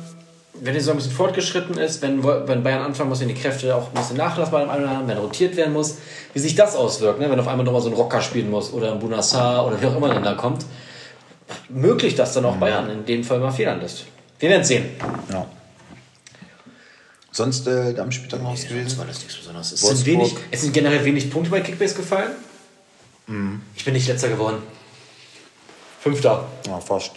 wenn 0.61 0.75
die 0.75 0.81
Saison 0.81 0.95
ein 0.95 0.97
bisschen 0.99 1.13
fortgeschritten 1.13 1.79
ist, 1.79 2.03
wenn, 2.03 2.23
wenn 2.23 2.63
Bayern 2.63 2.83
anfangen 2.83 3.09
muss, 3.09 3.21
wenn 3.21 3.29
die 3.29 3.35
Kräfte 3.35 3.75
auch 3.75 3.89
ein 3.89 3.95
bisschen 3.95 4.17
nachlassen 4.17 4.53
bei 4.53 4.61
dem 4.61 4.71
einen 4.71 4.83
oder 4.85 4.91
anderen, 4.91 5.09
wenn 5.09 5.19
rotiert 5.19 5.57
werden 5.57 5.73
muss, 5.73 5.97
wie 6.35 6.39
sich 6.39 6.55
das 6.55 6.77
auswirkt, 6.77 7.19
ne? 7.21 7.31
wenn 7.31 7.41
auf 7.41 7.49
einmal 7.49 7.65
nochmal 7.65 7.81
so 7.83 7.89
ein 7.89 7.95
Rocker 7.95 8.21
spielen 8.21 8.51
muss 8.51 8.73
oder 8.73 8.93
ein 8.93 8.99
Bunassar 9.01 9.67
oder 9.67 9.81
wie 9.81 9.87
auch 9.87 9.97
immer 9.97 10.09
dann 10.09 10.23
da 10.23 10.35
kommt. 10.35 10.65
Möglich, 11.69 12.15
dass 12.15 12.33
dann 12.35 12.45
auch 12.45 12.57
Bayern 12.57 12.89
in 12.91 13.05
dem 13.05 13.25
Fall 13.25 13.39
mal 13.41 13.51
federn 13.51 13.81
lässt. 13.81 14.05
Wir 14.39 14.51
werden 14.51 14.65
sehen. 14.65 14.91
Ja. 15.31 15.47
Sonst 17.31 17.67
äh, 17.67 17.95
am 17.99 18.13
Spieltag 18.13 18.43
noch 18.43 18.53
was 18.53 18.61
Das 18.61 18.69
gewesen? 18.69 18.99
war 18.99 19.07
das 19.07 19.19
nichts 19.19 19.37
Besonderes. 19.37 19.73
Es 19.73 19.81
sind, 19.81 20.07
wenig, 20.07 20.35
es 20.51 20.61
sind 20.63 20.75
generell 20.75 21.05
wenig 21.05 21.31
Punkte 21.31 21.51
bei 21.51 21.61
Kickbase 21.61 21.95
gefallen. 21.95 22.33
Ich 23.75 23.85
bin 23.85 23.95
nicht 23.95 24.09
letzter 24.09 24.29
geworden. 24.29 24.59
Fünfter. 26.03 26.49
Ja, 26.67 26.81
fast. 26.81 27.13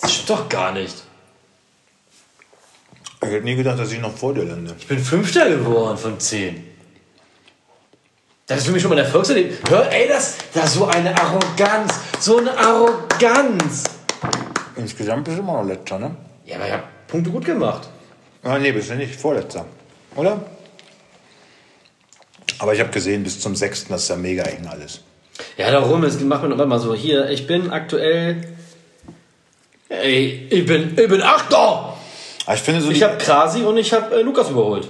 Das 0.00 0.12
stimmt 0.12 0.30
doch 0.30 0.48
gar 0.48 0.72
nicht. 0.72 0.94
Ich 3.22 3.28
hätte 3.28 3.44
nie 3.44 3.56
gedacht, 3.56 3.78
dass 3.78 3.90
ich 3.90 4.00
noch 4.00 4.14
vor 4.14 4.34
dir 4.34 4.44
lande. 4.44 4.74
Ich 4.78 4.86
bin 4.86 4.98
Fünfter 4.98 5.48
geworden 5.48 5.96
von 5.96 6.20
zehn. 6.20 6.68
Das 8.46 8.58
ist 8.58 8.66
für 8.66 8.72
mich 8.72 8.82
schon 8.82 8.90
mal 8.90 8.98
ein 8.98 9.04
Erfolgserlebnis. 9.04 9.58
Hör, 9.70 9.90
ey, 9.90 10.08
das, 10.08 10.36
das 10.52 10.66
ist 10.66 10.74
so 10.74 10.86
eine 10.86 11.16
Arroganz. 11.18 11.94
So 12.20 12.38
eine 12.38 12.58
Arroganz. 12.58 13.84
Insgesamt 14.76 15.24
bist 15.24 15.38
du 15.38 15.42
immer 15.42 15.62
noch 15.62 15.68
letzter, 15.68 15.98
ne? 15.98 16.14
Ja, 16.44 16.56
aber 16.56 16.66
ich 16.66 16.72
habe 16.72 16.82
Punkte 17.06 17.30
gut 17.30 17.44
gemacht. 17.44 17.88
Ah, 18.42 18.58
nee, 18.58 18.72
bist 18.72 18.90
du 18.90 18.94
nicht 18.96 19.14
vorletzter. 19.14 19.64
Oder? 20.16 20.44
Aber 22.58 22.74
ich 22.74 22.80
habe 22.80 22.90
gesehen, 22.90 23.22
bis 23.22 23.40
zum 23.40 23.56
6. 23.56 23.86
das 23.88 24.02
ist 24.02 24.08
ja 24.08 24.16
mega 24.16 24.42
eng 24.42 24.66
alles. 24.66 25.00
Ja, 25.58 25.70
darum, 25.70 26.02
es 26.04 26.18
macht 26.20 26.42
man 26.42 26.50
warte 26.52 26.66
mal 26.66 26.78
so. 26.78 26.94
Hier, 26.94 27.28
ich 27.30 27.46
bin 27.46 27.70
aktuell. 27.70 28.36
Ey, 29.88 30.46
ich 30.50 30.66
bin, 30.66 30.90
ich 30.98 31.08
bin 31.08 31.22
Achter. 31.22 31.94
Aber 32.46 32.54
ich 32.54 32.60
finde 32.60 32.80
so, 32.80 32.90
Ich 32.90 32.98
die 32.98 33.04
habe 33.04 33.18
Krasi 33.18 33.62
und 33.62 33.76
ich 33.76 33.92
habe 33.92 34.16
äh, 34.16 34.22
Lukas 34.22 34.50
überholt. 34.50 34.88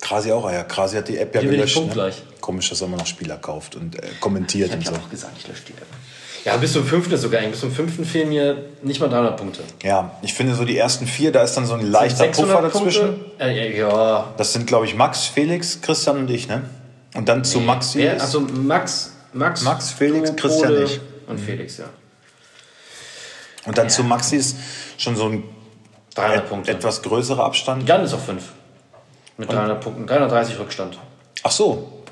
Krasi 0.00 0.32
auch, 0.32 0.44
ah 0.46 0.52
ja. 0.52 0.62
Krasi 0.64 0.96
hat 0.96 1.08
die 1.08 1.18
App 1.18 1.34
ja 1.34 1.40
Hier 1.40 1.50
bin 1.50 1.60
ich 1.60 1.66
gelöscht. 1.66 1.76
Ne? 1.76 1.82
punktgleich. 1.82 2.14
Komisch, 2.40 2.68
dass 2.70 2.80
er 2.80 2.88
immer 2.88 2.96
noch 2.96 3.06
Spieler 3.06 3.36
kauft 3.36 3.76
und 3.76 3.96
äh, 3.96 4.02
kommentiert 4.18 4.70
Ich 4.70 4.76
und 4.76 4.86
so. 4.86 4.92
gesagt, 5.10 5.34
ich 5.38 5.46
lösche 5.46 5.62
die 5.68 5.72
App. 5.72 5.86
Ja, 6.44 6.56
bis 6.56 6.72
zum 6.72 6.84
fünften 6.86 7.12
ist 7.14 7.20
sogar 7.20 7.42
eng. 7.42 7.50
Bis 7.50 7.60
zum 7.60 7.70
fünften 7.70 8.04
fehlen 8.04 8.30
mir 8.30 8.56
nicht 8.82 8.98
mal 8.98 9.08
300 9.08 9.36
Punkte. 9.36 9.60
Ja, 9.82 10.12
ich 10.22 10.32
finde 10.32 10.54
so 10.54 10.64
die 10.64 10.76
ersten 10.76 11.06
vier, 11.06 11.32
da 11.32 11.42
ist 11.42 11.54
dann 11.54 11.66
so 11.66 11.74
ein 11.74 11.86
leichter 11.90 12.26
Puffer 12.28 12.62
dazwischen. 12.62 13.08
Punkte? 13.08 13.44
Äh, 13.44 13.78
ja. 13.78 14.32
Das 14.38 14.54
sind, 14.54 14.66
glaube 14.66 14.86
ich, 14.86 14.94
Max, 14.94 15.26
Felix, 15.26 15.80
Christian 15.82 16.16
und 16.20 16.30
ich, 16.30 16.48
ne? 16.48 16.62
Und 17.14 17.28
dann 17.28 17.44
zu 17.44 17.60
Maxi. 17.60 17.98
Wer? 17.98 18.16
ist- 18.16 18.22
Also 18.22 18.40
Max, 18.40 19.12
Max, 19.32 19.62
Max, 19.62 19.90
Felix, 19.90 20.30
du, 20.30 20.36
Christian, 20.36 20.68
Pole 20.68 20.84
ich. 20.84 21.00
Und 21.26 21.38
Felix, 21.38 21.78
ja. 21.78 21.84
und 23.66 23.78
dann 23.78 23.88
zu 23.88 24.02
Maxi 24.02 24.36
ist 24.36 24.56
schon 24.98 25.14
so 25.16 25.26
ein 25.26 25.44
300 26.14 26.38
et 26.38 26.48
Punkte. 26.48 26.70
etwas 26.72 27.02
größerer 27.02 27.44
Abstand. 27.44 27.88
Jan 27.88 28.02
ist 28.04 28.12
auf 28.14 28.24
5. 28.24 28.42
Mit 29.36 29.50
300 29.50 29.80
Punkten. 29.80 30.06
330 30.06 30.58
Rückstand. 30.58 30.98
Ach 31.42 31.50
so. 31.50 32.02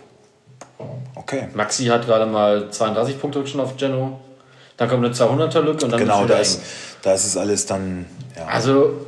Okay. 1.14 1.48
Maxi 1.54 1.86
hat 1.86 2.06
gerade 2.06 2.26
mal 2.26 2.70
32 2.70 3.20
Punkte 3.20 3.40
Rückstand 3.40 3.64
auf 3.64 3.76
Geno. 3.76 4.20
Dann 4.76 4.88
kommt 4.88 5.04
eine 5.04 5.12
200er 5.12 5.60
Lücke 5.60 5.84
und 5.84 5.90
dann 5.90 6.00
Genau, 6.00 6.24
da 6.24 6.38
ist, 6.38 6.60
da 7.02 7.12
ist 7.12 7.24
es 7.26 7.36
alles 7.36 7.66
dann. 7.66 8.06
Ja. 8.36 8.46
Also, 8.46 9.06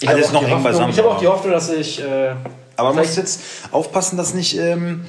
ich 0.00 0.08
Alles 0.08 0.28
habe 0.28 0.38
auch, 0.38 0.40
noch 0.40 0.40
die 0.40 0.46
eng 0.46 0.52
Hoffnung- 0.52 0.62
beisammen, 0.64 0.90
ich 0.90 0.98
habe 0.98 1.10
auch 1.10 1.18
die 1.18 1.26
Hoffnung, 1.28 1.52
dass 1.52 1.68
ich. 1.68 2.02
Äh, 2.02 2.34
Aber 2.76 2.94
man 2.94 3.04
muss 3.04 3.14
jetzt 3.16 3.40
aufpassen, 3.70 4.16
dass 4.16 4.32
nicht, 4.32 4.56
ähm, 4.58 5.04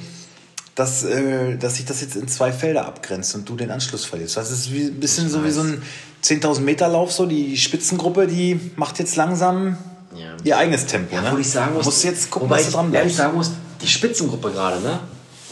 dass, 0.76 1.02
äh, 1.04 1.56
dass 1.56 1.76
sich 1.76 1.86
das 1.86 2.02
jetzt 2.02 2.14
in 2.14 2.28
zwei 2.28 2.52
Felder 2.52 2.86
abgrenzt 2.86 3.34
und 3.34 3.48
du 3.48 3.56
den 3.56 3.70
Anschluss 3.70 4.04
verlierst. 4.04 4.36
Das 4.36 4.50
ist 4.50 4.70
wie, 4.70 4.84
ein 4.84 5.00
bisschen 5.00 5.28
so 5.28 5.42
wie 5.42 5.50
so 5.50 5.62
ein 5.62 5.82
10.000 6.22 6.60
Meter 6.60 6.86
Lauf, 6.86 7.10
so 7.12 7.26
die 7.26 7.56
Spitzengruppe, 7.56 8.26
die 8.26 8.60
macht 8.76 8.98
jetzt 8.98 9.16
langsam 9.16 9.78
Ja. 10.14 10.36
ihr 10.44 10.56
eigenes 10.56 10.86
Tempo. 10.86 11.16
Ja, 11.16 11.22
ne? 11.22 11.32
wo 11.32 11.38
ich 11.38 11.50
sagen 11.50 11.74
muss, 11.74 11.86
musst 11.86 12.04
jetzt 12.04 12.30
gucken, 12.30 12.50
wobei 12.50 12.58
dass 12.58 12.66
du 12.66 12.72
dran 12.72 12.94
ich 13.06 13.16
sagen 13.16 13.36
muss, 13.36 13.50
die 13.80 13.88
Spitzengruppe 13.88 14.52
gerade, 14.52 14.80
ne? 14.80 15.00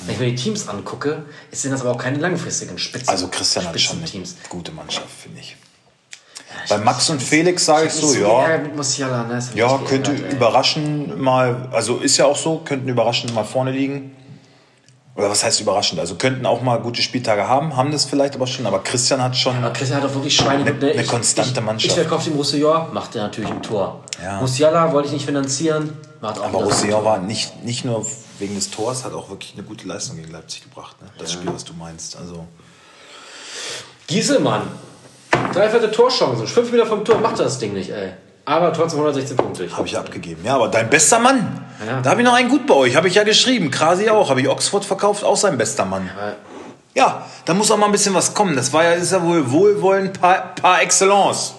Wenn 0.05 0.15
ich 0.15 0.21
mir 0.21 0.27
die 0.27 0.35
Teams 0.35 0.69
angucke, 0.69 1.23
sind 1.51 1.71
das 1.71 1.81
aber 1.81 1.93
auch 1.93 1.99
keine 1.99 2.19
langfristigen 2.19 2.77
Spitzen. 2.77 3.09
Also 3.09 3.29
Christian 3.29 3.67
hat 3.67 3.81
schon 3.81 3.99
eine 4.01 4.23
gute 4.51 4.73
Mannschaft, 4.73 5.09
finde 5.23 5.41
ich. 5.41 5.57
Bei 6.69 6.77
Max 6.79 7.09
und 7.09 7.23
Felix 7.23 7.65
sage 7.65 7.87
ich 7.87 7.95
Ich 7.95 8.01
so, 8.01 8.09
so 8.09 8.21
ja, 8.21 8.59
Musiala, 8.77 9.25
ne? 9.25 9.43
Ja, 9.55 9.79
könnte 9.79 10.11
geärgert, 10.11 10.33
ey. 10.33 10.37
überraschend 10.37 11.19
mal, 11.19 11.69
also 11.73 11.99
ist 11.99 12.19
ja 12.19 12.27
auch 12.27 12.37
so, 12.37 12.59
könnten 12.59 12.89
überraschend 12.89 13.35
mal 13.35 13.45
vorne 13.45 13.71
liegen. 13.71 14.15
Oder 15.17 15.31
was 15.31 15.45
heißt 15.45 15.61
überraschend? 15.61 16.01
Also 16.01 16.17
könnten 16.17 16.45
auch 16.45 16.61
mal 16.63 16.81
gute 16.81 17.01
Spieltage 17.01 17.47
haben, 17.47 17.77
haben 17.77 17.93
das 17.93 18.05
vielleicht 18.05 18.35
aber 18.35 18.49
schon, 18.49 18.67
aber 18.67 18.81
Christian 18.83 19.23
hat 19.23 19.37
schon. 19.37 19.57
Aber 19.57 19.73
Christian 19.73 20.03
hat 20.03 20.11
auch 20.11 20.15
wirklich 20.15 20.35
Schweine. 20.35 20.65
Eine- 20.65 20.91
eine 20.93 21.05
konstante 21.05 21.61
ich, 21.61 21.65
Mannschaft. 21.65 21.97
Ich 21.97 22.01
verkaufe 22.03 22.31
ihm 22.31 22.37
Roussillon, 22.37 22.93
macht 22.93 23.15
er 23.15 23.23
natürlich 23.23 23.51
ein 23.51 23.63
Tor. 23.63 24.03
Ja. 24.23 24.41
Musiala 24.41 24.93
wollte 24.93 25.07
ich 25.09 25.15
nicht 25.15 25.25
finanzieren, 25.27 25.97
macht 26.21 26.41
auch 26.41 26.45
Aber 26.47 26.65
Roussillon 26.65 27.05
war 27.05 27.19
nicht, 27.19 27.63
nicht 27.65 27.85
nur 27.85 28.05
wegen 28.41 28.57
des 28.57 28.71
Tors, 28.73 29.05
hat 29.05 29.13
auch 29.13 29.31
wirklich 29.31 29.53
eine 29.55 29.63
gute 29.63 29.87
Leistung 29.87 30.17
gegen 30.17 30.33
Leipzig 30.33 30.65
gebracht. 30.65 31.01
Ne? 31.01 31.09
Das 31.19 31.33
Spiel, 31.33 31.53
was 31.55 31.63
du 31.65 31.75
meinst. 31.75 32.17
Also 32.17 32.47
Gieselmann, 34.09 34.63
drei 35.53 35.69
vierte 35.71 35.91
Torchancen, 35.93 36.47
fünf 36.49 36.73
Meter 36.73 36.87
vom 36.87 37.05
Tor, 37.05 37.19
macht 37.21 37.39
das 37.39 37.59
Ding 37.61 37.73
nicht, 37.73 37.91
ey. 37.91 38.15
Aber 38.47 38.73
trotzdem 38.73 38.99
116 39.01 39.37
Punkte. 39.37 39.69
habe 39.75 39.87
ich 39.87 39.97
abgegeben. 39.97 40.43
Ja, 40.45 40.57
aber 40.57 40.69
dein 40.69 40.91
bester 40.91 41.19
Mann. 41.19 41.65
Ja. 41.87 42.01
Da 42.03 42.11
habe 42.11 42.21
ich 42.21 42.27
noch 42.27 42.35
einen 42.35 42.49
gut 42.51 42.67
bei 42.67 42.75
euch. 42.75 42.97
Habe 42.97 43.09
ich 43.09 43.15
ja 43.15 43.25
geschrieben. 43.25 43.71
Krasi 43.71 44.09
auch. 44.11 44.29
Habe 44.31 44.41
ich 44.43 44.49
Oxford 44.49 44.85
verkauft, 44.85 45.25
auch 45.25 45.37
sein 45.37 45.57
bester 45.57 45.85
Mann. 45.87 46.11
Aber 46.17 46.35
Ja, 46.95 47.27
da 47.47 47.55
muss 47.55 47.71
auch 47.71 47.77
mal 47.79 47.87
ein 47.87 47.93
bisschen 47.93 48.15
was 48.15 48.35
kommen. 48.35 48.55
Das 48.55 48.73
war 48.73 48.85
ja, 48.85 48.93
ist 48.93 49.13
ja 49.13 49.23
wohl 49.23 49.51
Wohlwollen 49.51 50.13
par, 50.13 50.55
par 50.61 50.83
excellence. 50.83 51.55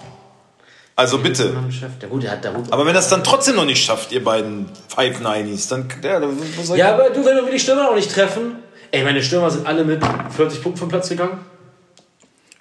Also 0.94 1.18
bitte. 1.18 1.54
Der 2.00 2.08
gut, 2.08 2.22
der 2.22 2.30
hat 2.32 2.44
da 2.44 2.50
gut. 2.52 2.72
Aber 2.72 2.86
wenn 2.86 2.94
das 2.94 3.08
dann 3.10 3.22
trotzdem 3.22 3.56
noch 3.56 3.66
nicht 3.66 3.84
schafft, 3.84 4.12
ihr 4.12 4.24
beiden 4.24 4.66
Five 4.88 5.20
Nineys, 5.20 5.68
dann 5.68 5.88
ja, 6.02 6.20
dann- 6.20 6.38
Ja, 6.74 6.94
aber 6.94 7.10
du, 7.10 7.22
wenn 7.24 7.36
wir 7.44 7.50
die 7.52 7.58
Stürmer 7.60 7.90
auch 7.90 7.94
nicht 7.94 8.10
treffen. 8.10 8.56
Ey, 8.92 9.04
meine 9.04 9.22
Stürmer 9.22 9.50
sind 9.50 9.66
alle 9.66 9.84
mit 9.84 10.02
40 10.34 10.62
Punkten 10.62 10.78
vom 10.80 10.88
Platz 10.88 11.08
gegangen. 11.10 11.44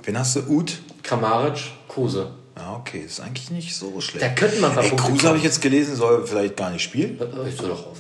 Wen 0.03 0.19
hast 0.19 0.35
du? 0.35 0.39
Ut? 0.49 0.73
Kramaric, 1.03 1.59
Kruse. 1.87 2.27
Ja, 2.65 2.77
okay, 2.77 3.03
ist 3.05 3.19
eigentlich 3.19 3.51
nicht 3.51 3.75
so 3.75 4.01
schlecht. 4.01 4.25
Da 4.25 4.29
könnten 4.29 4.59
wir 4.59 4.69
ein 4.69 4.73
paar 4.73 4.83
Ey, 4.83 4.89
Punkte 4.89 5.07
Kruse 5.11 5.27
habe 5.27 5.37
ich 5.37 5.43
jetzt 5.43 5.61
gelesen, 5.61 5.95
soll 5.95 6.25
vielleicht 6.25 6.57
gar 6.57 6.71
nicht 6.71 6.81
spielen. 6.81 7.19
Ich 7.47 7.57
soll 7.57 7.69
doch 7.69 7.85
auf. 7.91 7.97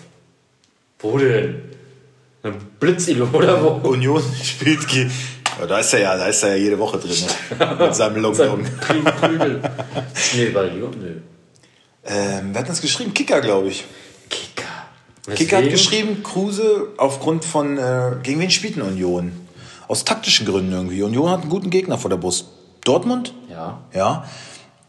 Wo 0.97 1.19
denn? 1.19 1.61
Ein 2.41 2.55
Blitzilo 2.79 3.27
oder 3.31 3.61
wo? 3.61 3.87
Union 3.89 4.23
spielt, 4.43 4.91
Ja, 5.59 5.67
da 5.67 5.77
ist 5.77 5.93
er 5.93 5.99
ja, 5.99 6.17
da 6.17 6.25
ist 6.25 6.41
er 6.41 6.55
ja 6.55 6.63
jede 6.63 6.79
Woche 6.79 6.97
drin. 6.97 7.15
Ne? 7.59 7.77
Mit 7.85 7.95
seinem 7.95 8.23
Long-Long. 8.23 8.65
Prügel. 8.81 9.61
nee, 10.35 10.49
bei 10.49 10.63
Lyon, 10.63 10.95
nö. 10.99 11.15
Ähm, 12.03 12.49
wer 12.51 12.61
hat 12.61 12.69
das 12.69 12.81
geschrieben? 12.81 13.13
Kicker, 13.13 13.41
glaube 13.41 13.67
ich. 13.67 13.85
Kicker. 14.31 14.63
Kicker 15.35 15.57
hat 15.57 15.65
Weswegen? 15.65 15.69
geschrieben, 15.69 16.23
Kruse 16.23 16.87
aufgrund 16.97 17.45
von, 17.45 17.77
äh, 17.77 18.13
gegen 18.23 18.39
wen 18.39 18.49
spielt 18.49 18.77
denn 18.77 18.83
Union? 18.83 19.31
Aus 19.87 20.05
taktischen 20.05 20.47
Gründen 20.47 20.71
irgendwie. 20.71 21.03
Union 21.03 21.29
hat 21.29 21.41
einen 21.41 21.51
guten 21.51 21.69
Gegner 21.69 21.99
vor 21.99 22.09
der 22.09 22.17
Brust. 22.17 22.47
Dortmund? 22.83 23.33
Ja. 23.49 23.79
Ja. 23.93 24.25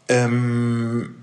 Ähm, 0.09 1.15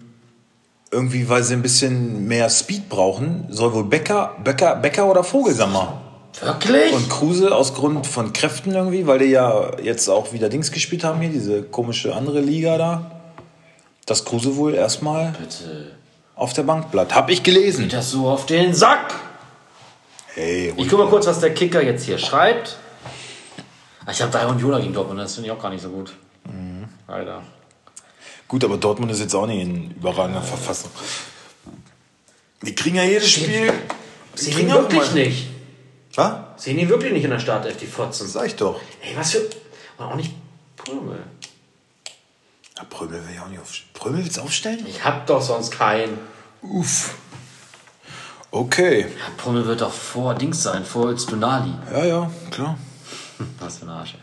irgendwie, 0.91 1.29
weil 1.29 1.43
sie 1.43 1.55
ein 1.55 1.63
bisschen 1.63 2.27
mehr 2.29 2.49
Speed 2.51 2.89
brauchen, 2.89 3.47
soll 3.51 3.73
wohl 3.75 3.85
Becker, 3.85 4.37
Becker, 4.45 4.77
Becker 4.77 5.07
oder 5.11 5.25
Vogelsammer. 5.25 6.01
Wirklich? 6.41 6.93
Und 6.93 7.09
Kruse 7.11 7.55
aus 7.55 7.75
Grund 7.75 8.07
von 8.07 8.33
Kräften 8.33 8.75
irgendwie, 8.75 9.07
weil 9.07 9.21
die 9.21 9.27
ja 9.27 9.79
jetzt 9.81 10.09
auch 10.09 10.33
wieder 10.33 10.49
Dings 10.49 10.73
gespielt 10.73 11.05
haben 11.05 11.21
hier, 11.21 11.31
diese 11.31 11.63
komische 11.63 12.15
andere 12.15 12.41
Liga 12.41 12.77
da. 12.79 13.11
Dass 14.07 14.25
Kruse 14.25 14.57
wohl 14.57 14.75
erstmal 14.75 15.33
Bitte. 15.39 15.93
auf 16.35 16.53
der 16.53 16.65
Bank 16.65 16.91
bleibt. 16.91 17.15
Hab 17.15 17.31
ich 17.31 17.43
gelesen. 17.43 17.85
Geht 17.85 17.95
das 17.95 18.11
so 18.11 18.29
auf 18.29 18.47
den 18.47 18.75
Sack? 18.75 19.15
Hey, 20.35 20.75
Ich 20.77 20.89
guck 20.89 20.99
mal 20.99 21.09
kurz, 21.09 21.27
was 21.27 21.41
der 21.41 21.55
Kicker 21.55 21.83
jetzt 21.83 22.05
hier 22.05 22.19
schreibt. 22.19 22.77
Ah, 24.05 24.11
Ich 24.11 24.21
habe 24.21 24.31
drei 24.33 24.47
Unioner 24.47 24.81
gegen 24.81 24.93
Dortmund, 24.93 25.21
das 25.21 25.35
finde 25.35 25.49
ich 25.49 25.57
auch 25.57 25.63
gar 25.63 25.71
nicht 25.71 25.83
so 25.83 25.89
gut. 25.89 26.13
Mhm. 26.45 26.85
Alter. 27.07 27.43
Gut, 28.49 28.65
aber 28.65 28.77
Dortmund 28.77 29.11
ist 29.11 29.21
jetzt 29.21 29.35
auch 29.35 29.47
nicht 29.47 29.61
in 29.61 29.91
überragender 29.93 30.43
Verfassung. 30.43 30.91
Die 32.63 32.75
kriegen 32.75 32.97
ja 32.97 33.05
jedes 33.05 33.31
Spiel. 33.31 33.73
Die 34.37 34.43
Sehen 34.43 34.55
kriegen 34.55 34.71
wirklich 34.71 35.13
nicht. 35.13 35.49
Was? 36.15 36.63
Sehen 36.63 36.79
ihn 36.79 36.89
wirklich 36.89 37.13
nicht 37.13 37.25
in 37.25 37.31
der 37.31 37.41
Startelf, 37.41 37.77
die 37.77 37.87
Fotzen. 37.87 38.29
Sag 38.29 38.47
ich 38.47 38.57
doch. 38.57 38.81
Ey, 39.03 39.17
was 39.17 39.33
für... 39.33 39.41
Und 39.99 40.05
auch 40.05 40.15
nicht 40.15 40.33
Prümel. 40.77 41.23
Ja, 42.77 42.85
Prömel 42.85 43.27
will 43.27 43.35
ja 43.35 43.45
auch 43.45 43.49
nicht 43.49 43.61
auf. 43.61 43.73
Prömel 43.93 44.25
willst 44.25 44.37
du 44.37 44.43
aufstellen? 44.43 44.85
Ich 44.89 45.05
hab 45.05 45.27
doch 45.27 45.43
sonst 45.43 45.71
keinen. 45.71 46.19
Uff. 46.63 47.15
Okay. 48.51 49.03
Ja, 49.03 49.33
Prümel 49.37 49.67
wird 49.67 49.81
doch 49.81 49.93
vor 49.93 50.35
Dings 50.35 50.63
sein, 50.63 50.85
vor 50.85 51.09
Öztunali. 51.09 51.73
Ja, 51.93 52.05
ja, 52.05 52.31
klar. 52.51 52.79
Was 53.61 53.79
für 53.79 53.87
ein 53.87 53.91
Arsch, 53.91 54.15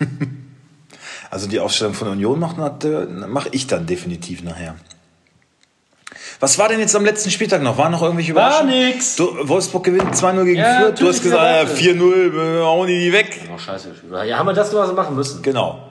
ey. 0.00 0.06
Also 1.30 1.46
die 1.48 1.60
Aufstellung 1.60 1.94
von 1.94 2.08
Union 2.08 2.38
mache 2.40 3.48
ich 3.52 3.66
dann 3.66 3.86
definitiv 3.86 4.42
nachher. 4.42 4.76
Was 6.40 6.58
war 6.58 6.68
denn 6.68 6.78
jetzt 6.78 6.94
am 6.94 7.04
letzten 7.04 7.30
Spieltag 7.30 7.62
noch? 7.62 7.76
War 7.78 7.90
noch 7.90 8.02
irgendwelche 8.02 8.34
War 8.34 8.62
Überraschungen? 8.62 8.88
nix. 8.90 9.16
Du, 9.16 9.48
Wolfsburg 9.48 9.84
gewinnt 9.84 10.14
2-0 10.14 10.44
gegen 10.44 10.58
Ja, 10.60 10.80
Fürth. 10.80 11.00
Du 11.00 11.08
hast 11.08 11.22
gesagt, 11.22 11.78
wie 11.80 11.86
ja, 11.86 11.92
erwartet. 11.92 12.38
4-0, 12.38 12.58
äh, 12.60 12.62
hauen 12.62 12.86
die 12.86 12.98
die 13.00 13.12
weg. 13.12 13.40
Oh, 13.52 13.58
scheiße. 13.58 13.92
Ja, 14.24 14.38
haben 14.38 14.46
wir 14.46 14.52
das, 14.52 14.72
was 14.72 14.88
wir 14.88 14.94
machen 14.94 15.16
müssen. 15.16 15.42
Genau. 15.42 15.82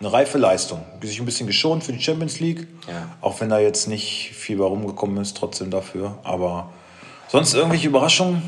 Eine 0.00 0.12
reife 0.12 0.36
Leistung. 0.38 0.84
Sich 1.02 1.18
ein 1.18 1.24
bisschen 1.24 1.46
geschont 1.46 1.84
für 1.84 1.92
die 1.92 2.02
Champions 2.02 2.38
League. 2.40 2.66
Ja. 2.86 3.08
Auch 3.22 3.40
wenn 3.40 3.48
da 3.48 3.58
jetzt 3.58 3.88
nicht 3.88 4.32
viel 4.34 4.58
bei 4.58 4.64
rumgekommen 4.64 5.16
ist, 5.18 5.36
trotzdem 5.36 5.70
dafür. 5.70 6.18
Aber 6.22 6.70
sonst 7.28 7.54
irgendwelche 7.54 7.88
Überraschungen? 7.88 8.42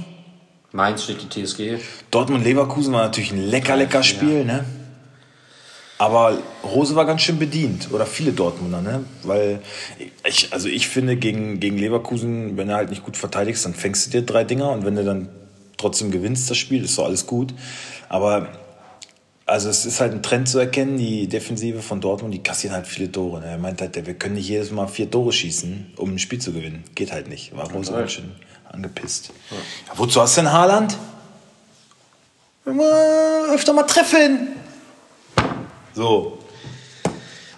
Mainz 0.73 1.05
steht 1.05 1.23
die 1.23 1.45
TSG. 1.45 1.79
Dortmund-Leverkusen 2.11 2.93
war 2.93 3.03
natürlich 3.05 3.33
ein 3.33 3.49
lecker, 3.49 3.77
lecker 3.77 4.03
Spiel, 4.03 4.45
ne? 4.45 4.67
Aber 5.99 6.39
Rose 6.63 6.95
war 6.95 7.07
ganz 7.07 7.23
schön 7.23 7.39
bedient. 7.39 7.93
Oder 7.93 8.05
viele 8.05 8.33
Dortmunder, 8.33 8.83
ne? 8.83 9.05
Weil 9.23 9.61
ich, 10.25 10.53
also 10.53 10.69
ich 10.69 10.89
finde, 10.89 11.17
gegen, 11.17 11.59
gegen 11.59 11.79
Leverkusen, 11.79 12.57
wenn 12.57 12.69
du 12.69 12.75
halt 12.75 12.91
nicht 12.91 13.03
gut 13.03 13.17
verteidigst, 13.17 13.65
dann 13.65 13.75
fängst 13.75 14.07
du 14.07 14.11
dir 14.11 14.27
drei 14.27 14.45
Dinger 14.45 14.71
und 14.71 14.85
wenn 14.85 14.97
du 14.97 15.05
dann 15.05 15.29
trotzdem 15.79 16.11
gewinnst 16.11 16.51
das 16.51 16.59
Spiel, 16.59 16.85
ist 16.85 16.99
doch 16.99 17.07
alles 17.07 17.27
gut. 17.27 17.55
Aber 18.09 18.49
also 19.47 19.69
es 19.69 19.87
ist 19.87 20.01
halt 20.01 20.13
ein 20.13 20.23
Trend 20.23 20.49
zu 20.49 20.59
erkennen, 20.59 20.99
die 20.99 21.29
Defensive 21.29 21.81
von 21.81 22.01
Dortmund, 22.01 22.35
die 22.35 22.43
kassieren 22.43 22.75
halt 22.75 22.87
viele 22.87 23.11
Tore. 23.11 23.41
Ne? 23.41 23.47
Er 23.47 23.59
meint 23.59 23.81
halt, 23.81 23.95
wir 24.05 24.15
können 24.15 24.35
nicht 24.35 24.49
jedes 24.49 24.73
Mal 24.73 24.89
vier 24.89 25.11
Tore 25.11 25.33
schießen, 25.33 25.95
um 25.97 26.15
ein 26.15 26.19
Spiel 26.19 26.41
zu 26.41 26.53
gewinnen. 26.53 26.85
Geht 26.95 27.13
halt 27.13 27.29
nicht. 27.29 27.57
War 27.57 27.71
Rose 27.71 27.93
ganz 27.93 28.13
schön 28.13 28.33
angepisst. 28.71 29.31
Ja, 29.51 29.93
wozu 29.97 30.21
hast 30.21 30.37
du 30.37 30.43
denn 30.43 30.53
Haaland? 30.53 30.99
Immer 32.67 33.55
öfter 33.55 33.73
mal 33.73 33.85
treffen. 33.85 34.49
So, 35.97 36.37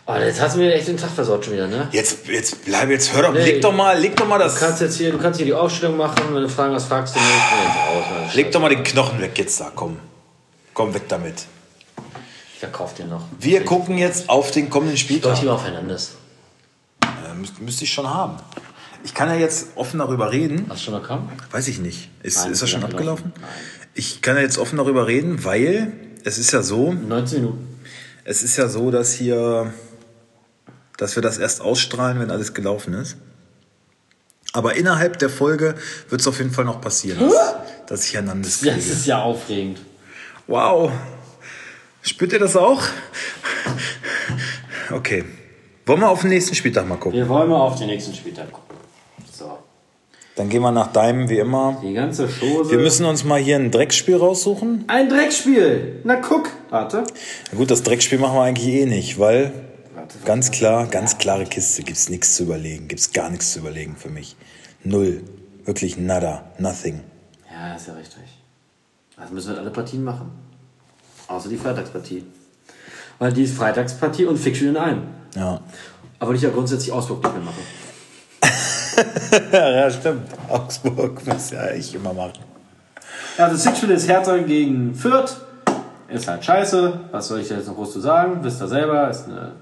Oh, 0.06 0.14
jetzt 0.14 0.40
hast 0.40 0.54
du 0.54 0.60
mir 0.60 0.72
echt 0.72 0.86
den 0.88 0.96
Tag 0.96 1.10
versaut 1.10 1.44
schon 1.44 1.54
wieder, 1.54 1.66
ne? 1.66 1.88
jetzt, 1.92 2.26
jetzt 2.28 2.64
bleib 2.64 2.88
jetzt, 2.88 3.12
hör 3.12 3.22
doch, 3.24 3.32
Nee. 3.34 3.44
leg 3.44 3.60
doch 3.60 3.74
mal, 3.74 3.98
leg 4.00 4.14
doch 4.16 4.26
mal 4.28 4.38
Du 4.38 4.44
das, 4.44 4.54
kannst 4.58 4.80
jetzt 4.80 4.96
hier, 4.96 5.10
du 5.10 5.18
kannst 5.18 5.38
hier 5.38 5.44
die 5.44 5.52
Aufstellung 5.52 5.96
machen, 5.98 6.16
wenn 6.32 6.42
du 6.42 6.48
fragen 6.48 6.72
was 6.72 6.84
fragst 6.84 7.14
du 7.16 7.18
nicht. 7.18 7.28
Nee, 7.28 7.66
jetzt 7.66 8.08
raus, 8.28 8.34
leg 8.34 8.52
doch 8.52 8.60
mal 8.60 8.68
den 8.70 8.84
Knochen 8.84 9.20
weg 9.20 9.36
jetzt 9.36 9.60
da, 9.60 9.70
komm. 9.74 9.98
Komm 10.72 10.94
weg 10.94 11.02
damit. 11.08 11.34
Ich 12.54 12.60
verkauf 12.60 12.94
dir 12.94 13.06
noch. 13.06 13.24
Wir 13.40 13.64
gucken 13.64 13.98
jetzt 13.98 14.30
auf 14.30 14.50
den 14.52 14.70
kommenden 14.70 14.96
Spieltag. 14.96 15.38
lieber 15.40 15.54
auf 15.54 15.64
Hernandez. 15.64 16.12
Äh, 17.02 17.34
müsste, 17.34 17.60
müsste 17.62 17.84
ich 17.84 17.92
schon 17.92 18.08
haben. 18.08 18.36
Ich 19.04 19.12
kann 19.14 19.28
ja 19.28 19.34
jetzt 19.34 19.76
offen 19.76 19.98
darüber 19.98 20.30
reden. 20.32 20.66
Hast 20.70 20.80
du 20.86 20.90
schon 20.92 21.00
bekommen? 21.02 21.30
Weiß 21.50 21.66
ich 21.68 21.80
nicht. 21.80 22.08
Ist, 22.22 22.38
Nein, 22.38 22.52
ist 22.52 22.62
das 22.62 22.70
schon 22.70 22.82
abgelaufen? 22.84 23.32
abgelaufen. 23.34 23.56
Ich 23.94 24.22
kann 24.22 24.36
ja 24.36 24.42
jetzt 24.42 24.58
offen 24.58 24.76
darüber 24.78 25.06
reden, 25.06 25.44
weil 25.44 25.92
es 26.24 26.38
ist 26.38 26.52
ja 26.52 26.62
so, 26.62 26.92
19 26.94 27.40
Minuten. 27.42 27.77
Es 28.28 28.42
ist 28.42 28.58
ja 28.58 28.68
so, 28.68 28.90
dass 28.90 29.14
hier, 29.14 29.72
dass 30.98 31.16
wir 31.16 31.22
das 31.22 31.38
erst 31.38 31.62
ausstrahlen, 31.62 32.20
wenn 32.20 32.30
alles 32.30 32.52
gelaufen 32.52 32.92
ist. 32.92 33.16
Aber 34.52 34.76
innerhalb 34.76 35.18
der 35.18 35.30
Folge 35.30 35.74
wird 36.10 36.20
es 36.20 36.26
auf 36.26 36.36
jeden 36.36 36.50
Fall 36.50 36.66
noch 36.66 36.78
passieren, 36.82 37.20
dass, 37.20 37.54
dass 37.86 38.04
ich 38.06 38.14
Hernandez 38.14 38.60
kriege. 38.60 38.76
Das 38.76 38.86
ist 38.86 39.06
ja 39.06 39.22
aufregend. 39.22 39.80
Wow. 40.46 40.92
Spürt 42.02 42.34
ihr 42.34 42.38
das 42.38 42.54
auch? 42.54 42.82
Okay. 44.90 45.24
Wollen 45.86 46.00
wir 46.00 46.10
auf 46.10 46.20
den 46.20 46.30
nächsten 46.30 46.54
Spieltag 46.54 46.86
mal 46.86 46.96
gucken? 46.96 47.18
Wir 47.18 47.28
wollen 47.28 47.48
mal 47.48 47.60
auf 47.60 47.78
den 47.78 47.86
nächsten 47.86 48.14
Spieltag 48.14 48.52
gucken. 48.52 48.67
Dann 50.38 50.48
gehen 50.48 50.62
wir 50.62 50.70
nach 50.70 50.92
deinem, 50.92 51.28
wie 51.28 51.38
immer. 51.38 51.78
Die 51.82 51.94
ganze 51.94 52.28
Chose. 52.28 52.70
Wir 52.70 52.78
müssen 52.78 53.04
uns 53.04 53.24
mal 53.24 53.40
hier 53.40 53.56
ein 53.56 53.72
Dreckspiel 53.72 54.14
raussuchen. 54.14 54.84
Ein 54.86 55.08
Dreckspiel. 55.08 56.00
Na 56.04 56.14
guck. 56.14 56.48
Warte. 56.70 57.02
Na 57.50 57.58
gut, 57.58 57.72
das 57.72 57.82
Dreckspiel 57.82 58.20
machen 58.20 58.36
wir 58.36 58.42
eigentlich 58.42 58.68
eh 58.68 58.86
nicht, 58.86 59.18
weil 59.18 59.52
Warte, 59.96 60.14
warte. 60.14 60.18
ganz 60.24 60.52
klar, 60.52 60.86
ganz 60.86 61.18
klare 61.18 61.44
Kiste, 61.44 61.82
gibt's 61.82 62.08
nichts 62.08 62.36
zu 62.36 62.44
überlegen, 62.44 62.86
gibt's 62.86 63.12
gar 63.12 63.30
nichts 63.30 63.52
zu 63.52 63.58
überlegen 63.58 63.96
für 63.96 64.10
mich. 64.10 64.36
Null. 64.84 65.24
Wirklich 65.64 65.98
nada, 65.98 66.44
nothing. 66.58 67.00
Ja, 67.50 67.74
ist 67.74 67.88
ja 67.88 67.94
richtig. 67.94 68.22
Also 69.16 69.34
müssen 69.34 69.54
wir 69.54 69.58
alle 69.58 69.70
Partien 69.70 70.04
machen. 70.04 70.30
Außer 71.26 71.48
die 71.48 71.56
Freitagspartie. 71.56 72.24
Weil 73.18 73.32
die 73.32 73.42
ist 73.42 73.56
Freitagspartie 73.56 74.24
und 74.24 74.38
Fiction 74.38 74.68
in 74.68 74.76
einem. 74.76 75.02
Ja. 75.34 75.60
Aber 76.20 76.32
ich 76.32 76.42
ja 76.42 76.50
grundsätzlich 76.50 76.92
Ausdruck 76.92 77.24
nicht 77.24 77.34
mehr 77.34 77.42
machen. 77.42 77.87
ja, 79.52 79.90
stimmt. 79.90 80.28
Augsburg 80.48 81.26
muss 81.26 81.50
ja 81.50 81.70
ich 81.72 81.94
immer 81.94 82.12
machen. 82.12 82.38
Ja, 83.36 83.48
das 83.48 83.62
Six-Spiel 83.62 83.90
ist 83.90 84.08
Hertha 84.08 84.36
gegen 84.38 84.94
Fürth. 84.94 85.36
Ist 86.08 86.26
halt 86.26 86.44
scheiße. 86.44 87.00
Was 87.12 87.28
soll 87.28 87.40
ich 87.40 87.50
jetzt 87.50 87.66
noch 87.66 87.74
groß 87.74 87.92
zu 87.92 88.00
sagen? 88.00 88.38
Wisst 88.42 88.60
ihr 88.60 88.68
selber, 88.68 89.10
ist 89.10 89.26
eine 89.26 89.52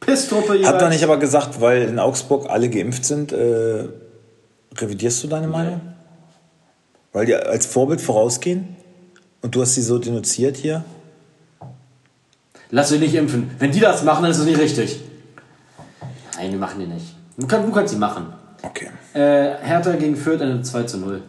Pisstruppe 0.00 0.56
jeweils. 0.56 0.74
Hat 0.74 0.82
er 0.82 0.88
nicht 0.88 1.04
aber 1.04 1.18
gesagt, 1.18 1.60
weil 1.60 1.82
in 1.82 1.98
Augsburg 1.98 2.50
alle 2.50 2.68
geimpft 2.68 3.04
sind, 3.04 3.32
äh, 3.32 3.88
revidierst 4.76 5.22
du 5.22 5.28
deine 5.28 5.46
Meinung? 5.46 5.80
Weil 7.12 7.26
die 7.26 7.34
als 7.34 7.66
Vorbild 7.66 8.00
vorausgehen? 8.00 8.76
Und 9.40 9.54
du 9.54 9.62
hast 9.62 9.74
sie 9.74 9.82
so 9.82 9.98
denunziert 9.98 10.56
hier? 10.56 10.84
Lass 12.70 12.90
dich 12.90 13.00
nicht 13.00 13.14
impfen. 13.14 13.50
Wenn 13.58 13.70
die 13.70 13.80
das 13.80 14.02
machen, 14.02 14.22
dann 14.22 14.30
ist 14.32 14.38
es 14.38 14.44
nicht 14.44 14.58
richtig. 14.58 15.00
Nein, 16.36 16.52
wir 16.52 16.58
machen 16.58 16.80
die 16.80 16.86
nicht. 16.86 17.14
Du, 17.36 17.46
kann, 17.46 17.64
du 17.64 17.72
kannst 17.72 17.94
sie 17.94 17.98
machen. 17.98 18.32
Okay. 18.62 18.88
Äh, 19.14 19.56
Hertha 19.62 19.92
gegen 19.92 20.16
Fürth 20.16 20.42
eine 20.42 20.62
2 20.62 20.82
zu 20.84 20.98
0. 20.98 21.22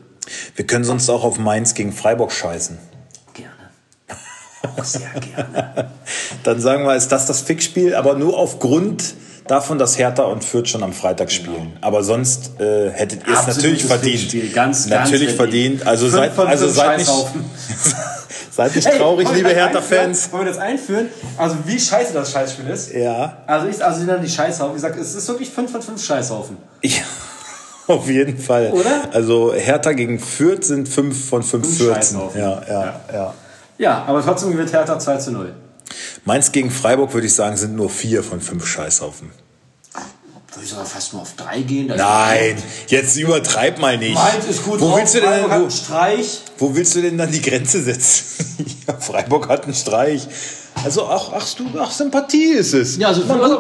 Wir 0.56 0.68
können 0.68 0.84
sonst 0.84 1.10
auch 1.10 1.24
auf 1.24 1.40
Mainz 1.40 1.74
gegen 1.74 1.92
Freiburg 1.92 2.32
scheißen. 2.32 2.78
Gerne. 3.34 4.76
Auch 4.78 4.84
sehr 4.84 5.10
gerne. 5.20 5.92
Dann 6.44 6.60
sagen 6.60 6.84
wir, 6.86 6.96
ist 6.96 7.12
das 7.12 7.26
das 7.26 7.42
Fixspiel, 7.42 7.96
aber 7.96 8.16
nur 8.16 8.38
aufgrund 8.38 9.16
davon, 9.48 9.80
dass 9.80 9.98
Hertha 9.98 10.24
und 10.24 10.44
Fürth 10.44 10.68
schon 10.68 10.84
am 10.84 10.94
Freitag 10.94 11.32
spielen. 11.32 11.78
Aber 11.82 12.04
sonst 12.04 12.60
äh, 12.60 12.92
hättet 12.92 13.28
ihr 13.28 13.34
es 13.34 13.48
natürlich 13.48 13.84
verdient. 13.84 14.54
Ganz, 14.54 14.86
natürlich 14.86 15.30
ganz 15.30 15.38
verdient. 15.38 15.88
Also 15.88 16.08
Fünf 16.10 16.36
seid, 16.36 16.40
also 16.40 16.68
seid 16.68 16.98
nicht. 17.00 17.10
seid 18.60 18.76
nicht 18.76 18.92
traurig, 18.98 19.28
wir 19.30 19.36
liebe 19.36 19.50
Hertha-Fans. 19.50 20.32
Wollen 20.32 20.46
wir 20.46 20.52
das 20.52 20.62
einführen? 20.62 21.08
Also 21.38 21.56
wie 21.66 21.80
scheiße 21.80 22.14
das 22.14 22.32
Scheißspiel 22.32 22.68
ist? 22.68 22.92
Ja. 22.94 23.38
Also 23.48 23.68
ich 23.68 23.84
also 23.84 24.06
dann 24.06 24.22
die 24.22 24.30
Scheißhaufen. 24.30 24.74
Wie 24.74 24.82
gesagt, 24.82 25.00
es 25.00 25.16
ist 25.16 25.28
wirklich 25.28 25.50
5 25.50 25.72
von 25.72 25.82
5 25.82 26.04
Scheißhaufen. 26.04 26.58
ja. 26.84 27.02
Auf 27.88 28.08
jeden 28.08 28.38
Fall. 28.38 28.72
Oder? 28.72 29.10
Also 29.14 29.52
Hertha 29.52 29.94
gegen 29.94 30.20
Fürth 30.20 30.64
sind 30.64 30.88
5 30.88 31.28
von 31.30 31.42
5 31.42 31.66
Fünf 31.66 31.78
14. 31.78 31.96
Scheißhaufen. 31.96 32.40
Ja, 32.40 32.62
ja, 32.70 33.00
ja. 33.12 33.34
Ja, 33.80 34.04
aber 34.06 34.24
trotzdem 34.24 34.52
gewinnt 34.52 34.72
Hertha 34.72 35.00
2 35.00 35.18
zu 35.18 35.32
0. 35.32 35.54
Mainz 36.24 36.52
gegen 36.52 36.70
Freiburg 36.70 37.14
würde 37.16 37.26
ich 37.26 37.34
sagen, 37.34 37.58
sind 37.58 37.76
nur 37.76 37.90
4 37.90 38.22
von 38.22 38.42
5 38.42 38.68
Scheißhaufen. 38.68 39.32
Würde 40.54 40.64
ich 40.64 40.70
sogar 40.70 40.86
fast 40.86 41.14
nur 41.14 41.22
auf 41.22 41.36
drei 41.36 41.62
gehen. 41.62 41.88
Nein, 41.88 42.62
jetzt 42.88 43.16
übertreib 43.18 43.80
mal 43.80 43.98
nicht. 43.98 44.16
Mainz 44.16 44.46
ist 44.46 44.64
gut 44.64 44.80
wo 44.82 44.96
willst 44.96 45.14
du 45.16 45.22
denn, 45.22 45.30
Freiburg 45.30 45.52
hat 45.52 45.62
einen 45.62 45.72
Streich. 45.72 46.42
wo 46.58 46.76
willst 46.76 46.96
du 46.96 47.02
denn 47.02 47.18
dann 47.18 47.32
die 47.32 47.42
Grenze 47.42 47.82
setzen? 47.84 48.66
ja, 48.88 48.98
Freiburg 49.00 49.48
hat 49.48 49.64
einen 49.66 49.74
Streich. 49.76 50.28
Also 50.84 51.06
ach, 51.08 51.32
ach, 51.36 51.46
du, 51.56 51.66
ach 51.78 51.92
Sympathie 51.92 52.54
ist 52.54 52.74
es. 52.74 52.98
Ja, 52.98 53.10
also- 53.10 53.26
man 53.26 53.40
gut, 53.40 53.60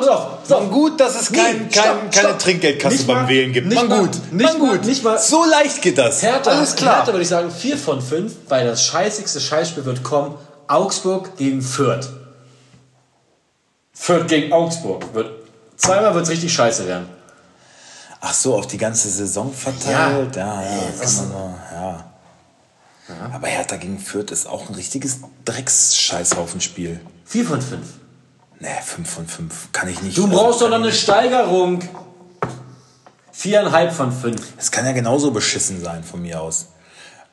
man 0.50 0.70
gut, 0.72 1.00
dass 1.00 1.20
es 1.22 1.32
kein, 1.32 1.58
Nee, 1.64 1.68
kein, 1.72 1.84
stopp, 1.84 2.12
keine 2.14 2.28
stopp. 2.30 2.40
Trinkgeldkasse 2.40 2.96
Nicht 2.96 3.08
beim 3.08 3.18
mal- 3.24 3.28
Wählen 3.28 3.52
gibt. 3.52 3.68
nicht 3.68 3.76
man 3.76 3.88
mal- 3.90 4.00
gut, 4.02 4.12
nicht 4.32 4.32
man 4.32 4.60
mal- 4.62 4.78
gut. 4.78 4.86
nicht 4.86 5.04
mal- 5.04 5.20
so 5.20 5.44
leicht 5.46 5.82
geht 5.82 5.98
das. 5.98 6.22
Hertha, 6.22 6.52
Alles 6.52 6.76
klar. 6.76 6.96
Hertha 6.98 7.12
würde 7.12 7.24
ich 7.24 7.28
sagen 7.30 7.52
4 7.52 7.78
von 7.78 8.02
5, 8.02 8.32
weil 8.48 8.66
das 8.66 8.86
scheißigste 8.86 9.42
Scheißspiel 9.42 9.84
wird 9.86 10.04
kommen. 10.04 10.36
Augsburg 10.68 11.36
gegen 11.38 11.62
Fürth. 11.62 12.08
Fürth 13.92 14.28
gegen 14.28 14.54
Augsburg. 14.54 15.14
Wird, 15.14 15.32
zweimal 15.80 16.14
wird 16.14 16.26
es 16.26 16.30
richtig 16.30 16.54
scheiße 16.54 16.88
werden. 16.88 17.10
Ach 18.22 18.34
so, 18.34 18.56
auf 18.56 18.68
die 18.68 18.78
ganze 18.78 19.10
Saison 19.10 19.52
verteilt. 19.54 20.36
Ja, 20.36 20.62
ja, 20.62 20.72
das 21.00 21.18
kann 21.18 21.30
man 21.30 21.42
nur, 21.42 21.60
ja. 21.74 22.06
Aber 23.34 23.48
Hertha 23.48 23.78
gegen 23.78 23.98
Fürth 23.98 24.30
ist 24.32 24.46
auch 24.46 24.70
ein 24.70 24.76
richtiges 24.76 25.22
Drecks-Scheißhaufenspiel. 25.46 27.00
4 27.26 27.46
von 27.46 27.62
5. 27.62 27.82
Nee, 28.60 28.68
5 28.84 29.10
von 29.10 29.28
5 29.28 29.72
kann 29.72 29.90
ich 29.90 30.02
nicht. 30.02 30.18
Du 30.18 30.26
Also, 30.26 30.38
brauchst 30.38 30.62
doch 30.62 30.70
noch 30.70 30.76
eine 30.76 30.92
Steigerung. 30.92 31.82
4,5 33.36 33.92
von 33.92 34.12
5. 34.12 34.54
Es 34.58 34.70
kann 34.70 34.86
ja 34.86 34.92
genauso 34.92 35.32
beschissen 35.32 35.82
sein 35.82 36.04
von 36.04 36.22
mir 36.22 36.42
aus. 36.42 36.68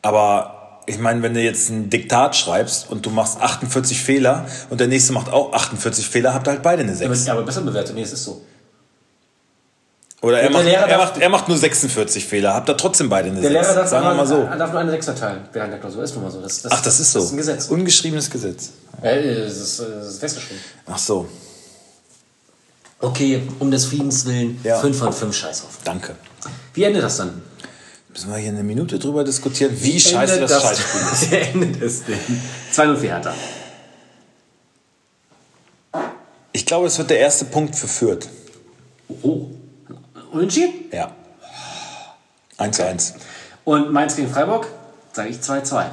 Aber 0.03 0.56
ich 0.87 0.99
meine, 0.99 1.22
wenn 1.22 1.34
du 1.34 1.41
jetzt 1.41 1.68
ein 1.70 1.91
Diktat 1.91 2.37
schreibst 2.37 2.91
und 2.91 3.05
du 3.05 3.11
machst 3.11 3.41
48 3.41 4.01
Fehler 4.03 4.47
und 4.70 4.80
der 4.80 4.87
nächste 4.89 5.12
macht 5.12 5.30
auch 5.32 5.53
48 5.53 6.07
Fehler, 6.09 6.32
habt 6.34 6.47
ihr 6.49 6.53
halt 6.53 6.62
beide 6.62 6.82
eine 6.82 6.93
Aber, 6.93 7.14
6. 7.14 7.28
aber 7.28 7.43
besser 7.43 7.62
bewertet. 7.62 7.95
Nee, 7.95 8.03
es 8.03 8.12
ist 8.12 8.24
so. 8.24 8.43
Oder 10.22 10.41
er 10.41 10.49
Der 10.49 10.59
macht, 10.59 10.66
er, 10.66 10.99
macht, 10.99 11.18
er 11.18 11.28
macht 11.28 11.49
nur 11.49 11.59
46 11.59 12.24
Fehler, 12.24 12.55
habt 12.55 12.68
ihr 12.70 12.76
trotzdem 12.76 13.09
beide 13.09 13.28
eine 13.28 13.41
Der 13.41 13.51
6. 13.51 13.53
Lehrer 13.62 13.74
darf, 13.74 13.89
Sagen 13.89 14.07
wir 14.07 14.14
mal 14.14 14.26
so. 14.26 14.43
er 14.43 14.57
darf 14.57 14.70
nur 14.72 14.80
eine 14.80 14.91
6 14.91 15.09
erteilen 15.09 15.41
während 15.53 15.72
der 15.72 15.80
Klausur. 15.80 16.03
Ist 16.03 16.14
nun 16.14 16.24
mal 16.24 16.30
so. 16.30 16.41
Das, 16.41 16.62
das, 16.62 16.72
Ach, 16.72 16.80
das 16.82 17.01
ist 17.01 17.12
so. 17.12 17.18
Das 17.18 17.26
ist 17.26 17.32
ein 17.34 17.37
Gesetz. 17.37 17.66
Ungeschriebenes 17.68 18.30
Gesetz. 18.30 18.70
Äh, 19.03 19.45
das, 19.45 19.57
ist, 19.57 19.80
äh, 19.80 19.84
das 19.99 20.07
ist 20.09 20.18
festgeschrieben. 20.20 20.62
Ach 20.87 20.99
so, 20.99 21.28
Okay, 22.99 23.43
um 23.59 23.70
des 23.70 23.84
Friedens 23.84 24.24
willen, 24.24 24.59
Ja. 24.64 24.78
5 24.78 24.99
von 24.99 25.12
5 25.12 25.37
Scheißhaufen. 25.37 25.78
danke. 25.84 26.14
Wie 26.72 26.82
endet 26.84 27.03
das 27.03 27.18
dann? 27.18 27.43
Müssen 28.17 28.31
wir 28.31 28.39
hier 28.39 28.49
eine 28.49 28.62
Minute 28.62 28.99
drüber 28.99 29.25
diskutieren, 29.25 29.77
wie 29.79 30.01
scheiße 30.01 30.37
endet 30.37 30.51
das, 30.51 30.62
Scheißspiel 30.62 31.01
ist. 31.12 31.31
Wie 31.31 31.35
endet 31.35 31.83
es 31.83 32.03
denn? 32.03 32.19
2-0 32.73 32.97
für 32.97 33.09
Hertha. 33.09 33.35
Ich 36.53 36.64
glaube, 36.64 36.87
es 36.87 36.97
wird 36.97 37.11
der 37.11 37.19
erste 37.19 37.45
Punkt 37.45 37.77
für 37.77 37.87
Fürth. 37.87 38.27
Oh. 39.21 39.49
Unentschieden? 40.33 40.87
Ja. 40.91 41.14
1 42.57 42.75
zu 42.75 42.87
1. 42.87 43.14
Und 43.67 43.93
Mainz 43.93 44.17
gegen 44.17 44.31
Freiburg? 44.31 44.67
Sage 45.12 45.29
ich 45.29 45.37
2-2. 45.37 45.91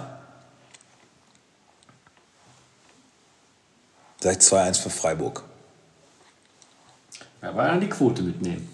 Sag 4.22 4.32
ich 4.32 4.38
2-1 4.38 4.80
für 4.82 4.90
Freiburg. 4.90 5.44
Wer 7.42 7.54
war 7.54 7.68
dann 7.68 7.82
die 7.82 7.90
Quote 7.90 8.22
mitnehmen? 8.22 8.70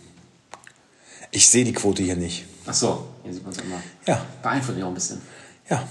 Ich 1.32 1.50
sehe 1.50 1.66
die 1.66 1.74
Quote 1.74 2.04
hier 2.04 2.16
nicht. 2.16 2.46
Ach 2.68 2.74
so, 2.76 3.08
sieht 3.34 3.44
man 3.44 3.52
es 3.54 3.60
immer. 3.60 3.82
Ja, 4.08 4.22
Beeinflusst 4.42 4.76
mich 4.78 4.84
auch 4.84 4.90
ein 4.90 4.94
bisschen. 4.94 5.22
ja. 5.70 5.84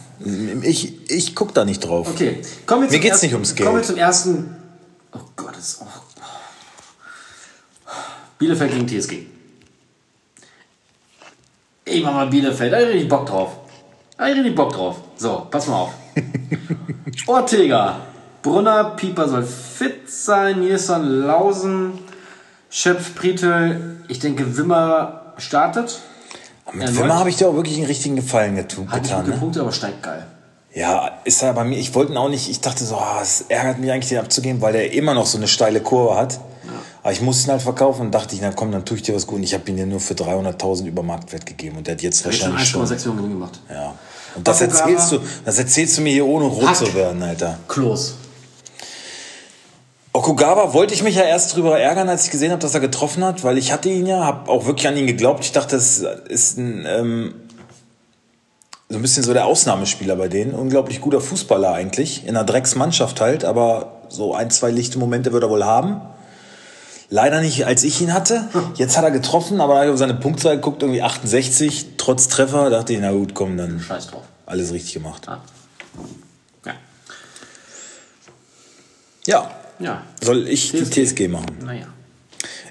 Ich, 0.63 1.11
ich 1.11 1.35
gucke 1.35 1.53
da 1.53 1.65
nicht 1.65 1.81
drauf. 1.81 2.09
Okay, 2.11 2.43
kommen 2.67 2.83
wir 2.83 2.87
Mir 2.89 2.93
zum 2.95 3.01
geht's 3.01 3.11
ersten, 3.13 3.27
nicht 3.27 3.35
ums 3.35 3.55
Geld. 3.55 3.67
Kommen 3.67 3.81
wir 3.81 3.87
zum 3.87 3.97
ersten. 3.97 4.57
Oh 5.13 5.21
Gott, 5.37 5.57
das 5.57 5.69
ist 5.69 5.83
auch. 5.83 6.03
Bielefeld 8.39 8.73
gegen 8.73 8.87
TSG. 8.89 9.27
Ich 11.85 12.03
mach 12.05 12.13
mal 12.13 12.27
Bielefeld, 12.29 12.73
da 12.73 12.77
hab 12.77 12.83
ich 12.85 12.89
richtig 12.91 13.09
Bock 13.09 13.27
drauf. 13.27 13.57
Da 14.17 14.25
hab 14.25 14.31
ich 14.31 14.37
richtig 14.39 14.55
Bock 14.55 14.73
drauf. 14.73 14.97
So, 15.17 15.47
pass 15.51 15.67
mal 15.67 15.77
auf. 15.77 15.95
Ortega, 17.27 18.01
Brunner, 18.43 18.97
Pieper 18.97 19.29
soll 19.29 19.43
fit 19.45 20.11
sein, 20.11 20.61
Nilsson, 20.61 21.05
Lausen, 21.23 21.99
Schöpf, 22.71 23.15
Pritel. 23.15 23.97
Ich 24.09 24.19
denke, 24.19 24.57
Wimmer 24.57 25.33
startet. 25.39 26.01
Mit. 26.73 26.97
Wimmer 26.99 27.19
habe 27.19 27.31
ich 27.31 27.37
dir 27.37 27.49
auch 27.49 27.55
wirklich 27.55 27.77
einen 27.77 27.87
richtigen 27.87 28.17
Gefallen 28.17 28.57
getu- 28.59 28.87
Hat 28.89 29.03
nicht 29.03 29.05
getan. 29.05 29.21
gute 29.25 29.31
Ne? 29.35 29.41
Punkte, 29.41 29.61
aber 29.61 29.73
steigt 29.73 30.03
geil. 30.03 30.27
Ja, 30.75 31.11
ist 31.25 31.43
er 31.43 31.55
bei 31.55 31.65
mir. 31.65 31.79
Ich 31.79 31.95
wollte 31.95 32.13
ihn 32.13 32.19
auch 32.19 32.29
nicht. 32.29 32.49
Ich 32.51 32.61
dachte 32.61 32.85
so, 32.85 32.97
ah, 32.97 33.21
es 33.23 33.45
ärgert 33.49 33.79
mich 33.79 33.91
eigentlich, 33.91 34.11
den 34.11 34.19
abzugeben, 34.19 34.61
weil 34.61 34.73
der 34.75 34.93
immer 34.93 35.15
noch 35.15 35.27
so 35.27 35.39
eine 35.39 35.49
steile 35.49 35.81
Kurve 35.81 36.17
hat. 36.17 36.39
Aber 37.03 37.13
ich 37.13 37.23
musste 37.23 37.49
ihn 37.49 37.53
halt 37.53 37.63
verkaufen 37.63 38.03
und 38.03 38.11
dachte 38.15 38.35
ich, 38.35 38.43
na 38.43 38.51
komm, 38.53 38.71
dann 38.71 38.85
tue 38.85 38.97
ich 38.99 39.03
dir 39.03 39.15
was 39.15 39.27
gut. 39.27 39.37
Und 39.39 39.45
ich 39.45 39.55
habe 39.55 39.69
ihn 39.71 39.79
ja 39.79 39.87
nur 39.87 39.99
für 40.01 40.15
300.000 40.15 40.87
über 40.87 41.03
Marktwert 41.03 41.47
gegeben 41.47 41.79
und 41.79 41.87
der 41.87 41.95
hat 41.95 42.03
jetzt 42.03 42.23
schon 42.23 42.33
wahrscheinlich 42.33 42.69
schon. 42.69 42.85
1,6 42.87 43.09
Millionen 43.09 43.33
gemacht. 43.35 43.61
Ja. 43.71 43.95
Und 44.35 44.47
das 44.47 44.61
Abu 44.63 44.71
erzählst, 44.73 45.13
du, 45.13 45.19
das 45.45 45.59
erzählst 45.59 45.97
du 45.97 46.03
mir 46.03 46.13
hier 46.13 46.27
ohne 46.27 46.45
rot 46.45 46.67
Hack. 46.67 46.77
zu 46.77 46.93
werden, 46.95 47.23
Alter. 47.23 47.59
Klos. 47.67 48.15
Okugawa 50.29 50.75
wollte 50.75 50.93
ich 50.93 51.03
mich 51.03 51.15
ja 51.15 51.23
erst 51.23 51.57
drüber 51.57 51.81
ärgern, 51.81 52.11
als 52.11 52.27
ich 52.27 52.31
gesehen 52.31 52.51
habe, 52.51 52.61
dass 52.61 52.75
er 52.75 52.81
getroffen 52.81 53.25
hat, 53.25 53.45
weil 53.45 53.57
ich 53.57 53.73
hatte 53.73 53.89
ihn 53.89 54.05
ja, 54.05 54.25
habe 54.25 54.51
auch 54.51 54.67
wirklich 54.67 54.87
an 54.87 54.95
ihn 54.95 55.07
geglaubt. 55.07 55.43
Ich 55.43 55.53
dachte, 55.53 55.75
das 55.75 56.05
ist 56.29 56.59
ein, 56.59 56.85
ähm, 56.87 57.35
so 58.91 58.97
ein 58.97 59.03
bisschen 59.03 59.23
so 59.23 59.33
der 59.33 59.47
Ausnahmespieler 59.47 60.17
bei 60.17 60.29
denen. 60.29 60.53
Unglaublich 60.53 61.01
guter 61.01 61.23
Fußballer 61.23 61.73
eigentlich, 61.73 62.25
in 62.25 62.37
einer 62.37 62.45
Drecksmannschaft 62.45 63.23
halt, 63.23 63.47
aber 63.47 64.03
so 64.11 64.35
ein, 64.35 64.51
zwei 64.51 64.71
lichte 64.71 64.99
Momente 64.99 65.33
wird 65.33 65.45
er 65.45 65.49
wohl 65.49 65.65
haben. 65.65 66.03
Leider 67.09 67.41
nicht, 67.41 67.65
als 67.65 67.83
ich 67.83 67.99
ihn 68.03 68.13
hatte. 68.13 68.49
Jetzt 68.75 68.99
hat 68.99 69.05
er 69.05 69.11
getroffen, 69.11 69.63
aber 69.63 69.91
auf 69.91 69.97
seine 69.97 70.13
Punktzahl 70.13 70.57
geguckt, 70.57 70.83
irgendwie 70.83 71.01
68, 71.01 71.97
trotz 71.97 72.29
Treffer. 72.29 72.69
dachte 72.69 72.93
ich, 72.93 73.01
na 73.01 73.13
gut, 73.13 73.33
komm, 73.33 73.57
dann 73.57 73.81
Scheiß 73.81 74.09
drauf. 74.09 74.25
alles 74.45 74.75
richtig 74.75 74.93
gemacht. 74.93 75.27
Ah. 75.27 75.41
Ja. 76.67 76.75
Ja, 79.27 79.51
Ja. 79.79 80.03
soll 80.23 80.49
ich 80.49 80.73
die 80.73 80.85
TSG. 80.85 81.05
TSG 81.05 81.29
machen? 81.29 81.47
Naja. 81.65 81.87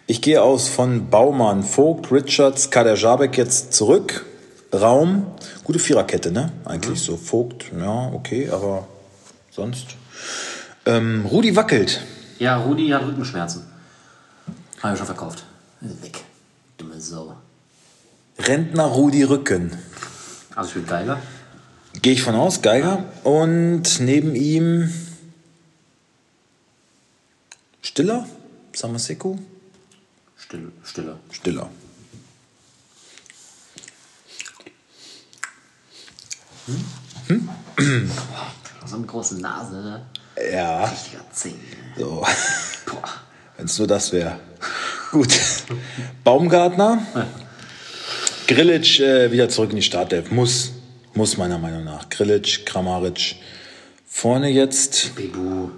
Ich 0.07 0.21
gehe 0.21 0.41
aus 0.41 0.67
von 0.69 1.09
Baumann, 1.09 1.63
Vogt, 1.63 2.11
Richards, 2.11 2.69
Kader 2.69 2.95
Jabek 2.95 3.37
jetzt 3.37 3.73
zurück. 3.73 4.25
Raum, 4.73 5.25
gute 5.63 5.79
Viererkette, 5.79 6.31
ne? 6.31 6.51
Eigentlich 6.65 7.01
so. 7.01 7.15
Vogt, 7.17 7.65
ja, 7.77 8.11
okay, 8.13 8.49
aber 8.49 8.87
sonst. 9.51 9.87
Ähm, 10.85 11.25
Rudi 11.25 11.55
wackelt. 11.55 12.01
Ja, 12.39 12.57
Rudi 12.57 12.89
hat 12.89 13.05
Rückenschmerzen. 13.05 13.63
Haben 14.81 14.93
wir 14.93 14.97
schon 14.97 15.05
verkauft. 15.05 15.43
Weg. 15.81 16.19
Dumme 16.77 16.99
Sau. 16.99 17.35
Rentner 18.39 18.85
Rudi 18.85 19.23
Rücken. 19.23 19.71
Also 20.55 20.71
spielt 20.71 20.87
Geiger. 20.87 21.19
Gehe 22.01 22.13
ich 22.13 22.21
von 22.21 22.35
aus, 22.35 22.61
Geiger. 22.61 23.03
Und 23.23 23.99
neben 23.99 24.35
ihm 24.35 24.91
Stiller, 27.87 28.27
Samaseku, 28.73 29.37
Stille. 30.35 30.71
Stille. 30.83 31.17
Stiller. 31.31 31.69
So 38.85 38.95
eine 38.97 39.05
große 39.05 39.39
Nase. 39.39 39.75
ne? 39.75 40.05
Ja, 40.53 40.83
Richtiger 40.85 41.23
Zehn. 41.31 41.59
so. 41.97 42.25
Boah. 42.85 43.09
Wenn 43.55 43.65
es 43.65 43.77
nur 43.79 43.87
das 43.87 44.11
wäre. 44.11 44.37
Gut. 45.11 45.39
Baumgartner. 46.25 47.07
Grilic 48.47 48.99
äh, 48.99 49.31
wieder 49.31 49.47
zurück 49.49 49.69
in 49.71 49.77
die 49.77 49.81
Startelf. 49.81 50.29
Muss. 50.31 50.71
Muss 51.13 51.37
meiner 51.37 51.57
Meinung 51.57 51.83
nach. 51.85 52.09
Grilic, 52.09 52.65
Kramaric. 52.65 53.37
Vorne 54.05 54.49
jetzt. 54.49 55.15
Bebu. 55.15 55.69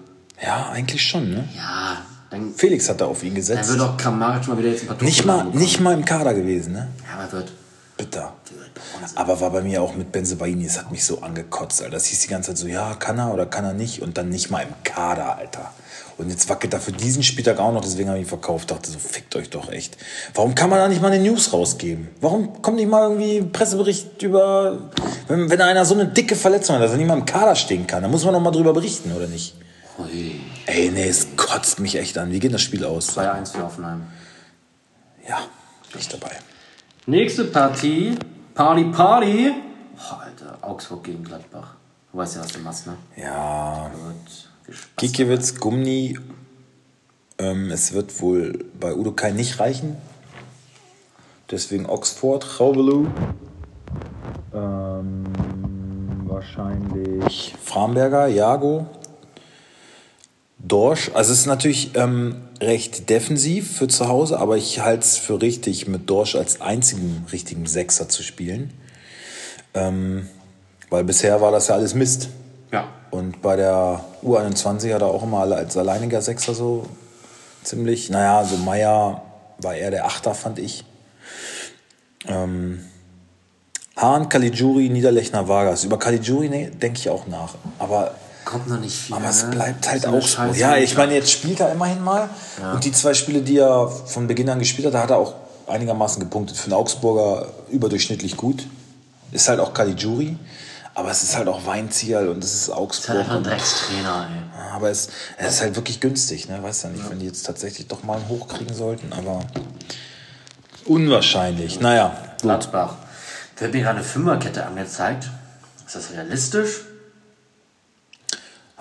Ja, 0.42 0.70
eigentlich 0.72 1.02
schon, 1.04 1.30
ne? 1.32 1.48
Ja, 1.56 1.98
dann, 2.30 2.54
Felix 2.56 2.88
hat 2.90 3.02
da 3.02 3.06
auf 3.06 3.24
ihn 3.24 3.30
dann 3.30 3.36
gesetzt. 3.36 3.70
wird 3.70 3.82
auch 3.82 3.98
Kramaric 3.98 4.48
mal 4.48 4.58
wieder 4.58 4.70
jetzt 4.70 4.82
ein 4.84 4.88
paar 4.88 4.98
Tore 4.98 5.06
Nicht 5.06 5.26
mal, 5.26 5.38
bekommen. 5.40 5.58
nicht 5.60 5.80
mal 5.80 5.94
im 5.94 6.06
Kader 6.06 6.34
gewesen, 6.34 6.74
ne? 6.74 6.88
Ja, 7.08 7.20
aber 7.22 7.32
wird. 7.32 7.52
Bitter. 7.98 8.34
wird. 8.50 8.70
Aber 9.16 9.42
war 9.42 9.50
bei 9.52 9.62
mir 9.62 9.82
auch 9.82 9.96
mit 9.96 10.12
Benzebaini, 10.12 10.66
es 10.66 10.78
hat 10.78 10.92
mich 10.92 11.04
so 11.04 11.22
angekotzt, 11.22 11.82
Alter. 11.82 11.92
Das 11.94 12.06
hieß 12.06 12.22
die 12.22 12.28
ganze 12.30 12.52
Zeit 12.52 12.58
so, 12.58 12.68
ja, 12.68 12.94
kann 12.96 13.18
er 13.18 13.34
oder 13.34 13.46
kann 13.46 13.66
er 13.66 13.74
nicht 13.74 14.02
und 14.02 14.18
dann 14.18 14.30
nicht 14.30 14.50
mal 14.50 14.62
im 14.62 14.74
Kader, 14.84 15.38
Alter. 15.38 15.72
Und 16.18 16.30
jetzt 16.30 16.50
wackelt 16.50 16.74
er 16.74 16.82
für 16.82 16.92
diesen 16.92 17.24
Spieltag 17.24 17.60
auch 17.60 17.74
noch, 17.74 17.82
deswegen 17.82 18.10
habe 18.10 18.20
ich 18.20 18.26
ihn 18.26 18.30
verkauft. 18.30 18.72
Dachte 18.72 18.92
so, 18.92 19.00
fickt 19.00 19.36
euch 19.38 19.50
doch 19.50 19.70
echt. 19.72 19.98
Warum 20.34 20.54
kann 20.54 20.70
man 20.70 20.80
da 20.80 20.88
nicht 20.88 21.02
mal 21.02 21.12
eine 21.12 21.24
News 21.24 21.52
rausgeben? 21.54 22.10
Warum 22.22 22.62
kommt 22.62 22.78
nicht 22.78 22.90
mal 22.90 23.04
irgendwie 23.04 23.38
ein 23.38 23.52
Pressebericht 23.52 24.22
über, 24.22 24.90
wenn, 25.28 25.50
wenn 25.50 25.62
einer 25.62 25.86
so 25.86 25.94
eine 25.94 26.06
dicke 26.06 26.36
Verletzung 26.36 26.76
hat, 26.76 26.84
dass 26.84 26.92
er 26.92 26.98
nicht 26.98 27.08
mal 27.08 27.18
im 27.18 27.26
Kader 27.26 27.56
stehen 27.56 27.88
kann? 27.88 28.04
Da 28.04 28.10
muss 28.10 28.24
man 28.26 28.34
doch 28.34 28.42
mal 28.42 28.52
drüber 28.52 28.74
berichten, 28.74 29.12
oder 29.14 29.28
nicht? 29.28 29.56
Ui. 30.00 30.40
Ey, 30.66 30.92
nee, 30.92 31.08
es 31.08 31.36
kotzt 31.36 31.80
mich 31.80 31.96
echt 31.96 32.18
an. 32.18 32.32
Wie 32.32 32.40
geht 32.40 32.54
das 32.54 32.62
Spiel 32.62 32.86
aus? 32.86 33.18
2-1 33.18 33.52
für 33.54 33.64
Hoffenheim. 33.64 34.04
Ja, 35.28 35.40
bin 35.92 36.00
ich 36.00 36.08
dabei. 36.08 36.32
Nächste 37.06 37.46
Partie. 37.46 38.18
Party, 38.54 38.86
Party. 38.86 39.52
Oh, 39.98 40.16
Alter, 40.16 40.58
Augsburg 40.62 41.04
gegen 41.04 41.24
Gladbach. 41.24 41.76
Du 42.12 42.18
weißt 42.18 42.36
ja, 42.36 42.42
was 42.42 42.52
du 42.52 42.60
machst, 42.60 42.88
ne? 42.88 42.98
Ja. 43.18 43.92
Gikiewicz, 44.96 45.60
Gumni. 45.60 46.18
Ähm, 47.38 47.72
es 47.72 47.94
wird 47.94 48.22
wohl 48.22 48.66
bei 48.80 48.94
Udo 48.94 49.12
Kai 49.12 49.32
nicht 49.32 49.60
reichen. 49.60 49.98
Deswegen 51.52 51.86
Oxford, 51.88 52.60
Raubelu. 52.60 53.08
Ähm, 54.54 55.24
wahrscheinlich 56.26 57.56
Framberger, 57.64 58.28
Jago. 58.28 58.88
Dorsch. 60.60 61.12
Also 61.14 61.32
es 61.32 61.40
ist 61.40 61.46
natürlich 61.46 61.96
ähm, 61.96 62.36
recht 62.62 63.10
defensiv 63.10 63.78
für 63.78 63.88
zu 63.88 64.08
Hause, 64.08 64.40
aber 64.40 64.58
ich 64.58 64.82
halte 64.82 65.04
es 65.04 65.18
für 65.18 65.42
richtig, 65.42 65.88
mit 65.88 66.10
Dorsch 66.10 66.36
als 66.36 66.62
einzigen 66.62 67.26
richtigen 67.32 67.66
Sechser 67.66 68.10
zu 68.10 68.24
spielen. 68.24 68.74
Ähm, 69.74 70.28
weil 70.90 71.04
bisher 71.04 71.42
war 71.42 71.52
das 71.52 71.68
ja 71.68 71.76
alles 71.76 71.94
Mist. 71.94 72.30
Ja. 72.72 72.90
Und 73.12 73.42
bei 73.42 73.56
der 73.56 74.04
U21 74.24 74.94
hat 74.94 75.02
er 75.02 75.08
auch 75.08 75.24
immer 75.24 75.42
als 75.42 75.78
alleiniger 75.78 76.22
Sechser 76.22 76.54
so 76.54 76.86
ziemlich. 77.64 78.10
Naja, 78.10 78.44
so 78.44 78.58
Meier 78.58 79.24
war 79.60 79.76
eher 79.76 79.92
der 79.92 80.06
Achter, 80.06 80.34
fand 80.34 80.60
ich. 80.60 80.84
Ähm, 82.28 82.86
Hahn, 83.96 84.30
Caligiuri, 84.30 84.90
Niederlechner, 84.90 85.48
Vargas. 85.48 85.84
Über 85.84 86.00
Caligiuri 86.00 86.50
nee, 86.50 86.70
denke 86.70 87.00
ich 87.00 87.10
auch 87.10 87.28
nach. 87.28 87.56
Aber, 87.80 88.16
Kommt 88.46 88.68
noch 88.68 88.80
nicht 88.80 88.96
viel. 88.96 89.16
aber 89.16 89.30
es 89.30 89.44
ne? 89.44 89.50
bleibt 89.52 89.90
halt 89.90 90.08
auch 90.08 90.22
so. 90.22 90.28
Scheiße. 90.28 90.60
Ja, 90.60 90.78
ich 90.78 90.96
meine, 90.98 91.14
jetzt 91.14 91.32
spielt 91.32 91.60
er 91.60 91.72
immerhin 91.72 92.04
mal. 92.04 92.30
Ja. 92.62 92.74
Und 92.74 92.84
die 92.84 92.92
zwei 92.92 93.14
Spiele, 93.14 93.42
die 93.42 93.58
er 93.58 93.88
von 93.90 94.28
Beginn 94.28 94.50
an 94.50 94.60
gespielt 94.60 94.88
hat, 94.88 94.94
da 94.94 95.02
hat 95.04 95.12
er 95.12 95.18
auch 95.18 95.36
einigermaßen 95.68 96.20
gepunktet. 96.20 96.58
Für 96.58 96.66
einen 96.66 96.74
Augsburger 96.74 97.48
überdurchschnittlich 97.70 98.38
gut. 98.38 98.66
Ist 99.32 99.48
halt 99.50 99.60
auch 99.60 99.74
Caligiuri. 99.74 100.38
Aber 100.96 101.12
es 101.12 101.24
ist 101.24 101.38
halt 101.38 101.48
auch 101.48 101.66
Weinzierl 101.66 102.28
und 102.30 102.44
es 102.44 102.54
ist 102.54 102.62
Ist 102.64 102.70
halt 102.70 102.80
Augsburg. 102.80 103.16
einfach 103.20 103.36
ein 103.36 103.44
Dreckstrainer, 103.44 104.28
ey. 104.30 104.62
aber 104.74 104.90
es, 104.90 105.08
es 105.38 105.54
ist 105.54 105.62
halt 105.62 105.76
wirklich 105.76 106.00
günstig, 106.02 106.50
ne? 106.50 106.62
Weiß 106.62 106.82
ja 106.84 106.90
nicht, 106.90 107.10
wenn 107.10 107.20
die 107.20 107.28
jetzt 107.28 107.46
tatsächlich 107.46 107.88
doch 107.88 108.04
mal 108.04 108.18
einen 108.18 108.28
hochkriegen 108.28 108.76
sollten, 108.76 109.14
aber 109.14 109.40
unwahrscheinlich. 110.86 111.80
Naja, 111.80 112.18
gut. 112.32 112.42
Gladbach. 112.42 112.96
Wird 113.58 113.74
mir 113.74 113.82
gerade 113.82 113.98
eine 113.98 114.04
Fünferkette 114.06 114.66
angezeigt. 114.66 115.30
Ist 115.86 115.96
das 115.96 116.12
realistisch? 116.12 116.82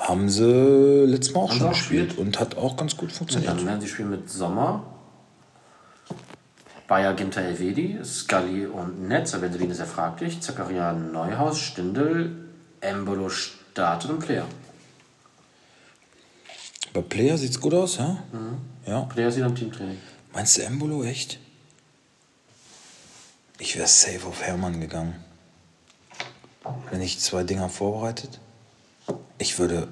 Haben 0.08 0.30
sie 0.30 1.04
letztes 1.04 1.34
Mal 1.34 1.42
auch 1.42 1.50
Haben 1.50 1.54
sie 1.54 1.60
schon 1.60 1.70
gespielt 1.70 2.16
und 2.16 2.40
hat 2.40 2.56
auch 2.56 2.78
ganz 2.78 2.96
gut 2.96 3.12
funktioniert. 3.12 3.52
Dann 3.52 3.66
werden 3.66 3.80
sie 3.82 3.88
spielen 3.88 4.08
mit 4.08 4.30
Sommer, 4.30 4.86
Bayer 6.86 7.12
Ginter 7.12 7.42
Elvedi, 7.42 7.98
Scully 8.02 8.64
und 8.64 9.06
Netz. 9.06 9.34
Aber 9.34 9.48
Berlin 9.48 9.70
ist 9.70 9.80
ja 9.80 9.84
fraglich. 9.84 10.40
Zakaria 10.40 10.94
Neuhaus, 10.94 11.60
Stindel, 11.60 12.48
Embolo 12.80 13.28
startet 13.28 14.10
und 14.10 14.20
Player. 14.20 14.46
Bei 16.94 17.02
Player 17.02 17.36
sieht's 17.36 17.60
gut 17.60 17.74
aus, 17.74 17.98
ja? 17.98 18.16
Ja. 18.86 19.02
Player 19.02 19.36
wieder 19.36 19.44
im 19.44 19.54
Teamtraining. 19.54 19.98
Meinst 20.32 20.56
du 20.56 20.62
Embolo 20.62 21.04
echt? 21.04 21.38
Ich 23.58 23.76
wäre 23.76 23.86
safe 23.86 24.26
auf 24.26 24.40
Hermann 24.40 24.80
gegangen. 24.80 25.16
Wenn 26.90 27.02
ich 27.02 27.18
zwei 27.18 27.42
Dinger 27.42 27.68
vorbereitet. 27.68 28.40
Ich 29.38 29.58
würde. 29.58 29.88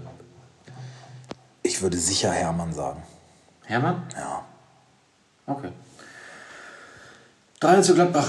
Ich 1.63 1.83
würde 1.83 1.97
sicher 1.99 2.31
Hermann 2.31 2.73
sagen. 2.73 3.03
Hermann? 3.65 4.03
Ja. 4.15 4.45
Okay. 5.47 5.71
3 7.61 7.81
zu 7.81 7.95
Gladbach. 7.95 8.29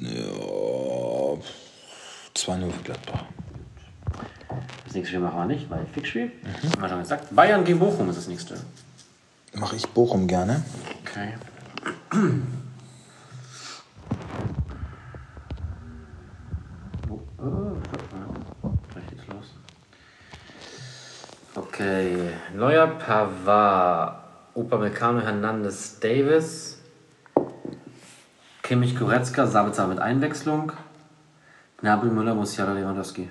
Ja. 0.00 0.08
2-0 2.34 2.70
für 2.70 2.82
Gladbach. 2.82 3.24
Das 4.84 4.94
nächste 4.94 5.08
Spiel 5.08 5.20
machen 5.20 5.38
wir 5.38 5.46
nicht, 5.46 5.70
weil 5.70 5.86
Fixspiel. 5.86 6.32
Haben 6.72 6.82
wir 6.82 6.88
schon 6.88 6.98
gesagt. 7.00 7.34
Bayern 7.34 7.64
gegen 7.64 7.78
Bochum 7.78 8.10
ist 8.10 8.16
das 8.16 8.28
nächste. 8.28 8.60
Mache 9.54 9.76
ich 9.76 9.88
Bochum 9.88 10.26
gerne. 10.26 10.62
Okay. 11.02 11.34
Oh, 17.44 17.76
oh, 18.62 18.70
gleich 18.90 19.06
geht's 19.08 19.26
los. 19.26 19.54
Okay, 21.54 22.30
neuer 22.56 22.86
Pavard, 22.86 24.16
Upamecano, 24.54 25.20
Hernandez, 25.20 26.00
Davis, 26.00 26.78
Kimmich, 28.62 28.98
Goretzka, 28.98 29.46
Sabitzer 29.46 29.86
mit 29.86 29.98
Einwechslung, 29.98 30.72
Gnabry, 31.82 32.08
Müller, 32.08 32.34
Musiala, 32.34 32.72
Lewandowski. 32.72 33.28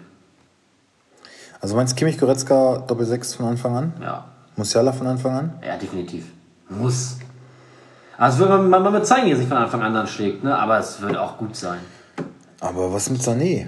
Also 1.60 1.76
meinst 1.76 1.94
du 1.94 1.96
Kimmich 1.98 2.20
Goretzka 2.20 2.84
Doppel 2.86 3.08
6 3.08 3.34
von 3.34 3.48
Anfang 3.48 3.76
an? 3.76 3.94
Ja, 4.00 4.26
Musiala 4.56 4.92
von 4.92 5.08
Anfang 5.08 5.36
an? 5.36 5.54
ja, 5.66 5.76
definitiv. 5.76 6.26
Muss. 6.70 7.18
Also 8.16 8.40
würde 8.40 8.58
man, 8.58 8.70
man, 8.70 8.84
man 8.84 8.94
wird 8.94 9.08
zeigen, 9.08 9.26
wie 9.26 9.32
er 9.32 9.38
sich 9.38 9.48
von 9.48 9.58
Anfang 9.58 9.82
an 9.82 9.96
dann 9.96 10.06
schlägt, 10.06 10.44
ne? 10.44 10.56
aber 10.56 10.78
es 10.78 11.02
würde 11.02 11.20
auch 11.20 11.38
gut 11.40 11.56
sein. 11.56 11.80
Aber 12.60 12.94
was 12.94 13.10
mit 13.10 13.22
Sané? 13.22 13.68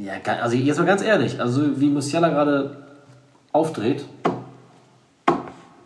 Ja, 0.00 0.14
also 0.40 0.56
jetzt 0.56 0.78
mal 0.78 0.86
ganz 0.86 1.02
ehrlich, 1.02 1.38
also 1.38 1.78
wie 1.78 1.90
Musiala 1.90 2.30
gerade 2.30 2.84
aufdreht, 3.52 4.04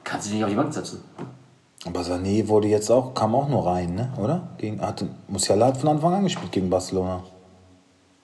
kannst 0.05 0.27
du 0.27 0.31
dich 0.31 0.35
nicht 0.35 0.45
auf 0.45 0.51
die 0.51 0.57
Bank 0.57 0.73
setzen. 0.73 1.03
Aber 1.85 2.01
Sané 2.01 2.47
wurde 2.47 2.69
jetzt 2.69 2.91
auch, 2.91 3.13
kam 3.15 3.35
auch 3.35 3.49
nur 3.49 3.67
rein, 3.67 3.95
ne? 3.95 4.13
Oder? 4.17 4.49
Gegen, 4.59 4.81
hatte, 4.81 5.09
Musiala 5.27 5.67
hat 5.67 5.79
von 5.79 5.89
Anfang 5.91 6.15
an 6.15 6.23
gespielt 6.23 6.53
gegen 6.53 6.71
Barcelona. 6.71 7.25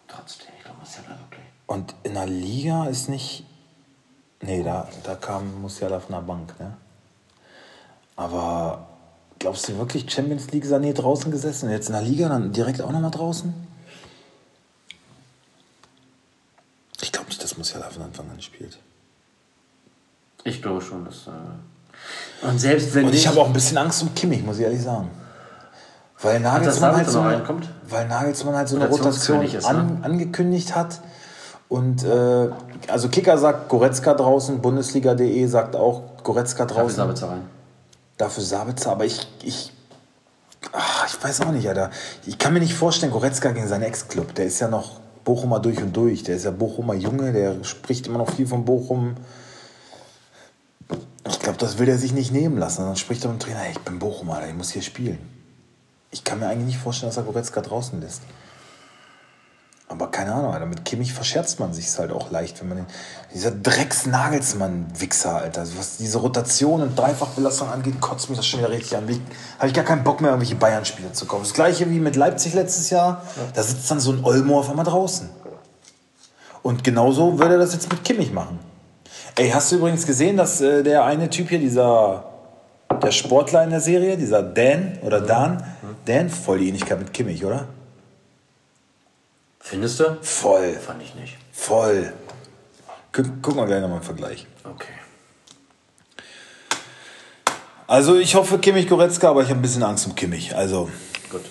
Trotzdem, 0.07 0.49
ich 0.57 0.65
glaube 0.65 0.79
Musiala 0.79 1.09
wirklich. 1.09 1.47
Und 1.67 1.95
in 2.05 2.15
der 2.15 2.27
Liga 2.27 2.87
ist 2.87 3.09
nicht. 3.09 3.45
Nee, 4.43 4.63
da, 4.63 4.89
da 5.03 5.17
kam 5.17 5.61
Musiala 5.61 5.99
von 5.99 6.15
der 6.15 6.23
Bank, 6.23 6.59
ne? 6.61 6.77
Aber 8.15 8.87
glaubst 9.41 9.69
du 9.69 9.77
wirklich 9.77 10.11
Champions 10.11 10.51
League 10.53 10.65
Sané 10.65 10.95
draußen 10.95 11.33
gesessen 11.33 11.67
und 11.67 11.73
jetzt 11.73 11.89
in 11.89 11.95
der 11.95 12.03
Liga 12.03 12.29
dann 12.29 12.53
direkt 12.53 12.81
auch 12.81 12.93
nochmal 12.93 13.11
draußen? 13.11 13.53
Ich 17.03 17.13
glaube 17.13 17.29
nicht, 17.29 17.43
dass 17.43 17.50
Musiala 17.61 17.91
von 17.91 18.03
Anfang 18.03 18.31
an 18.31 18.41
spielt. 18.41 18.79
Ich 20.45 20.63
glaube 20.63 20.81
schon, 20.81 21.05
dass. 21.05 21.27
Äh 21.27 22.47
und 22.47 22.59
selbst 22.59 22.95
wenn 22.95 23.07
Und 23.07 23.15
ich 23.15 23.29
habe 23.29 23.39
auch 23.41 23.47
ein 23.47 23.53
bisschen 23.53 23.77
Angst 23.77 24.03
um 24.03 24.15
Kimmich, 24.15 24.43
muss 24.43 24.59
ich 24.59 24.65
ehrlich 24.65 24.83
sagen. 24.83 25.11
Weil 26.23 26.41
Nagelsmann, 26.41 26.97
halt 26.97 27.09
so 27.09 27.21
noch 27.21 27.27
eine, 27.29 27.43
Bundesliga.de 34.61 35.47
sagt 35.47 35.77
auch 35.77 36.03
Goretzka 36.23 36.65
dafür 36.65 36.83
draußen. 36.83 36.97
Sabitzer 36.97 37.29
rein. 37.29 37.43
Dafür 38.17 38.43
Sabitzer, 38.43 38.91
aber 38.91 39.05
ich, 39.05 39.29
ich, 39.43 39.73
ach, 40.73 41.07
ich 41.07 41.23
weiß 41.23 41.43
auch 41.43 41.53
nicht, 41.53 41.69
Alter. 41.69 41.91
Ich 42.27 42.39
kann 42.39 42.55
mir 42.55 42.61
nicht 42.61 42.75
vorstellen, 42.75 43.13
Goretzka 43.13 43.53
gegen 43.53 43.69
seinen 43.69 43.85
Ex-Club. 43.85 44.35
Der 44.35 44.47
ist 44.47 44.61
ja 44.61 44.69
noch 44.69 45.01
Bochumer 45.25 45.61
durch 45.61 45.83
und 45.83 45.97
durch. 45.97 46.23
Der 46.23 46.37
ist 46.37 46.45
ja 46.45 46.51
Bochumer 46.51 46.95
Junge, 46.95 47.33
der 47.33 47.63
spricht 47.65 48.07
immer 48.07 48.19
noch 48.19 48.33
viel 48.33 48.47
von 48.47 48.65
Bochum. 48.65 49.17
Ich 51.29 51.39
glaube, 51.39 51.59
das 51.59 51.79
will 51.79 51.89
er 51.89 51.99
sich 51.99 52.13
nicht 52.13 52.33
nehmen 52.33 52.59
lassen. 52.59 52.83
Dann 52.83 52.97
spricht 52.97 53.25
er 53.25 53.31
mit 53.31 53.41
dem 53.41 53.47
Trainer, 53.47 53.61
hey, 53.61 53.73
ich 53.73 53.81
bin 53.81 53.99
Bochumer, 53.99 54.47
ich 54.47 54.55
muss 54.55 54.71
hier 54.71 54.83
spielen. 54.83 55.19
Ich 56.11 56.25
kann 56.25 56.41
mir 56.41 56.49
eigentlich 56.49 56.67
nicht 56.67 56.79
vorstellen, 56.79 57.11
dass 57.11 57.19
er 57.19 57.23
Goretzka 57.23 57.61
draußen 57.61 58.01
lässt. 58.01 58.23
Aber 59.91 60.07
keine 60.09 60.33
Ahnung, 60.33 60.53
Alter, 60.55 60.67
mit 60.67 60.85
Kimmich 60.85 61.13
verscherzt 61.13 61.59
man 61.59 61.75
sich 61.75 61.99
halt 61.99 62.13
auch 62.13 62.31
leicht, 62.31 62.61
wenn 62.61 62.69
man 62.69 62.79
den, 62.79 62.87
dieser 63.35 63.51
Drecks-Nagelsmann-Wichser, 63.51 65.35
Alter, 65.35 65.63
also 65.63 65.77
was 65.79 65.97
diese 65.97 66.19
Rotation 66.19 66.81
und 66.81 66.97
Dreifachbelastung 66.97 67.69
angeht, 67.69 68.01
kotzt 68.01 68.29
mich 68.29 68.39
das 68.39 68.47
schon 68.47 68.61
wieder 68.61 68.71
richtig 68.71 68.97
an. 68.97 69.03
Habe 69.59 69.67
ich 69.67 69.75
gar 69.75 69.85
keinen 69.85 70.05
Bock 70.05 70.21
mehr, 70.21 70.31
irgendwelche 70.31 70.55
Bayern-Spieler 70.55 71.13
zu 71.13 71.27
kaufen. 71.27 71.43
Das 71.43 71.55
gleiche 71.55 71.91
wie 71.91 71.99
mit 71.99 72.15
Leipzig 72.15 72.55
letztes 72.55 72.91
Jahr, 72.91 73.25
da 73.53 73.65
sitzt 73.65 73.91
dann 73.91 73.99
so 73.99 74.13
ein 74.13 74.23
Olmo 74.23 74.61
auf 74.61 74.71
einmal 74.71 74.85
draußen. 74.85 75.29
Und 76.63 76.85
genauso 76.85 77.41
würde 77.41 77.55
er 77.55 77.59
das 77.59 77.73
jetzt 77.73 77.91
mit 77.91 78.05
Kimmich 78.05 78.33
machen. 78.33 78.61
Ey, 79.35 79.51
hast 79.51 79.73
du 79.73 79.77
übrigens 79.77 80.07
gesehen, 80.07 80.37
dass 80.37 80.61
äh, 80.61 80.85
der 80.85 81.05
eine 81.05 81.31
Typ 81.31 81.49
hier, 81.49 81.59
dieser, 81.59 82.27
der 83.03 83.11
Sportler 83.11 83.65
in 83.65 83.71
der 83.71 83.81
Serie, 83.81 84.17
dieser 84.17 84.45
Dan 84.45 84.99
oder 85.03 85.21
Dan, 85.21 85.65
Dan, 86.05 86.31
voll 86.31 86.61
die 86.61 86.69
Ähnlichkeit 86.69 87.01
mit 87.01 87.13
Kimmich, 87.13 87.45
oder? 87.45 87.67
Findest 89.71 90.01
du? 90.01 90.19
Voll. 90.21 90.75
Fand 90.85 91.01
ich 91.01 91.15
nicht. 91.15 91.37
Voll. 91.53 92.13
Guck, 93.13 93.41
gucken 93.41 93.61
wir 93.61 93.67
gleich 93.67 93.81
nochmal 93.81 93.99
im 93.99 94.03
Vergleich. 94.03 94.49
Okay. 94.65 94.95
Also 97.87 98.19
ich 98.19 98.35
hoffe 98.35 98.59
Kimmich 98.59 98.89
Goretzka, 98.89 99.31
aber 99.31 99.43
ich 99.43 99.49
habe 99.49 99.61
ein 99.61 99.63
bisschen 99.63 99.85
Angst 99.85 100.09
um 100.09 100.17
Kimmich. 100.17 100.57
Also 100.57 100.91
Gut. 101.31 101.43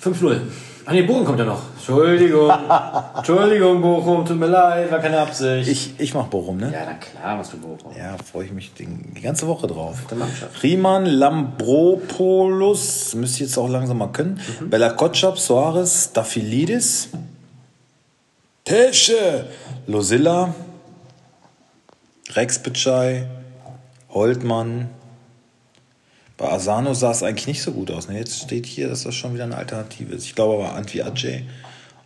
5-0. 0.00 0.42
Ach 0.88 0.92
nee, 0.92 1.02
Bochum 1.02 1.24
kommt 1.24 1.40
ja 1.40 1.44
noch. 1.44 1.62
Entschuldigung. 1.74 2.48
Entschuldigung, 3.16 3.82
Bochum, 3.82 4.24
tut 4.24 4.38
mir 4.38 4.46
leid, 4.46 4.88
war 4.92 5.00
keine 5.00 5.18
Absicht. 5.18 5.68
ich, 5.68 5.98
ich 5.98 6.14
mach 6.14 6.28
Bochum, 6.28 6.58
ne? 6.58 6.72
ja, 6.72 6.82
na 6.86 6.94
klar, 6.94 7.40
was 7.40 7.50
du 7.50 7.56
Bochum. 7.58 7.90
Ja, 7.98 8.16
freue 8.18 8.44
ich 8.44 8.52
mich 8.52 8.72
den, 8.72 9.12
die 9.12 9.20
ganze 9.20 9.48
Woche 9.48 9.66
drauf. 9.66 9.98
Der 10.08 10.16
Mannschaft. 10.16 10.62
Riemann, 10.62 11.06
Lambropoulos, 11.06 13.16
müsste 13.16 13.34
ich 13.34 13.40
jetzt 13.48 13.58
auch 13.58 13.68
langsam 13.68 13.98
mal 13.98 14.12
können. 14.12 14.40
Bella 14.60 14.90
Kotschap, 14.90 15.40
Soares, 15.40 16.12
Daphilidis, 16.12 17.08
Tesche, 18.64 19.46
Losilla, 19.88 20.54
Rex 22.34 22.60
Bitschei, 22.60 23.26
Holtmann. 24.10 24.90
Bei 26.36 26.52
Asano 26.52 26.92
sah 26.92 27.12
es 27.12 27.22
eigentlich 27.22 27.46
nicht 27.46 27.62
so 27.62 27.72
gut 27.72 27.90
aus. 27.90 28.08
Ne? 28.08 28.18
Jetzt 28.18 28.40
steht 28.42 28.66
hier, 28.66 28.88
dass 28.88 29.04
das 29.04 29.14
schon 29.14 29.34
wieder 29.34 29.44
eine 29.44 29.56
Alternative 29.56 30.14
ist. 30.14 30.24
Ich 30.24 30.34
glaube 30.34 30.62
aber 30.62 30.74
Antwi 30.74 31.02
Ajay 31.02 31.44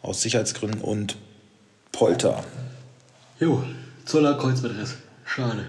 aus 0.03 0.23
Sicherheitsgründen 0.23 0.81
und 0.81 1.17
Polter. 1.93 2.45
Jo, 3.41 3.65
Zoller 4.05 4.35
Kreuzbandriss. 4.35 4.95
Schade. 5.25 5.67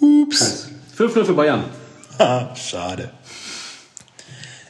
Ups. 0.00 0.68
5-0 0.96 1.24
für 1.24 1.34
Bayern. 1.34 1.64
Ha, 2.18 2.54
Schade. 2.56 3.10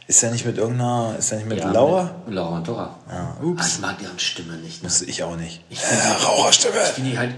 Ist 0.09 0.23
er 0.23 0.31
nicht 0.31 0.47
mit 0.47 0.57
irgendeiner, 0.57 1.17
ist 1.19 1.31
er 1.33 1.37
nicht 1.37 1.49
mit 1.51 1.59
Laura? 1.63 2.11
Mit 2.25 2.35
Laura 2.35 2.53
Mantora. 2.53 2.97
Ja, 3.11 3.37
Ah, 3.39 3.45
ups. 3.45 3.75
Ich 3.75 3.81
mag 3.81 3.99
deren 3.99 4.19
Stimme 4.19 4.55
nicht. 4.55 4.83
Ne? 4.83 4.89
Ich 5.07 5.23
auch 5.23 5.37
nicht. 5.37 5.61
Ich 5.69 5.79
finde 5.81 6.03
Ja, 6.03 6.15
Raucherstimme. 6.27 6.75
die, 6.97 7.03
die 7.03 7.19
halt, 7.19 7.33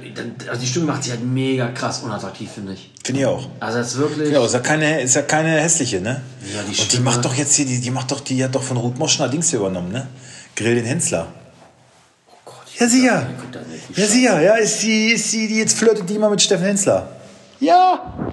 also 0.49 0.61
die 0.61 0.67
Stimme 0.69 0.87
macht 0.87 1.03
sie 1.03 1.11
halt 1.11 1.25
mega 1.25 1.67
krass 1.73 1.99
unattraktiv, 2.05 2.49
finde 2.53 2.75
ich. 2.75 2.93
Finde 3.05 3.23
ich 3.23 3.27
auch. 3.27 3.49
Also 3.59 3.79
das 3.79 3.89
ist 3.89 3.99
wirklich. 3.99 4.31
Ja, 4.33 4.45
ist 4.45 4.55
ja 4.55 4.61
keine, 4.61 5.01
ist 5.01 5.17
ja 5.17 5.23
keine 5.23 5.61
hässliche, 5.61 6.01
ne? 6.01 6.21
Ja, 6.55 6.63
die 6.63 6.69
Und 6.69 6.69
die 6.71 6.75
Stimme- 6.85 7.05
macht 7.07 7.25
doch 7.25 7.35
jetzt 7.35 7.55
hier, 7.57 7.67
die, 7.67 7.81
die 7.81 7.91
macht 7.91 8.13
doch, 8.13 8.21
die 8.21 8.45
hat 8.45 8.55
doch 8.55 8.63
von 8.63 8.77
Ruth 8.77 8.97
Moschner 9.01 9.29
Dings 9.29 9.51
hier 9.51 9.59
übernommen, 9.59 9.91
ne? 9.91 10.07
Grill 10.55 10.77
den 10.77 10.85
Hensler. 10.85 11.27
Oh 12.29 12.35
Gott, 12.45 12.55
Ja, 12.79 12.87
sicher. 12.89 13.27
Ja, 13.97 14.07
sicher. 14.07 14.41
Ja, 14.43 14.55
ist 14.55 14.81
die, 14.85 15.07
ist 15.11 15.33
die, 15.33 15.49
die 15.49 15.59
jetzt 15.59 15.77
flirtet 15.77 16.09
die 16.09 16.15
immer 16.15 16.31
mit 16.31 16.41
Steffen 16.41 16.67
Hensler. 16.67 17.09
Ja. 17.59 18.33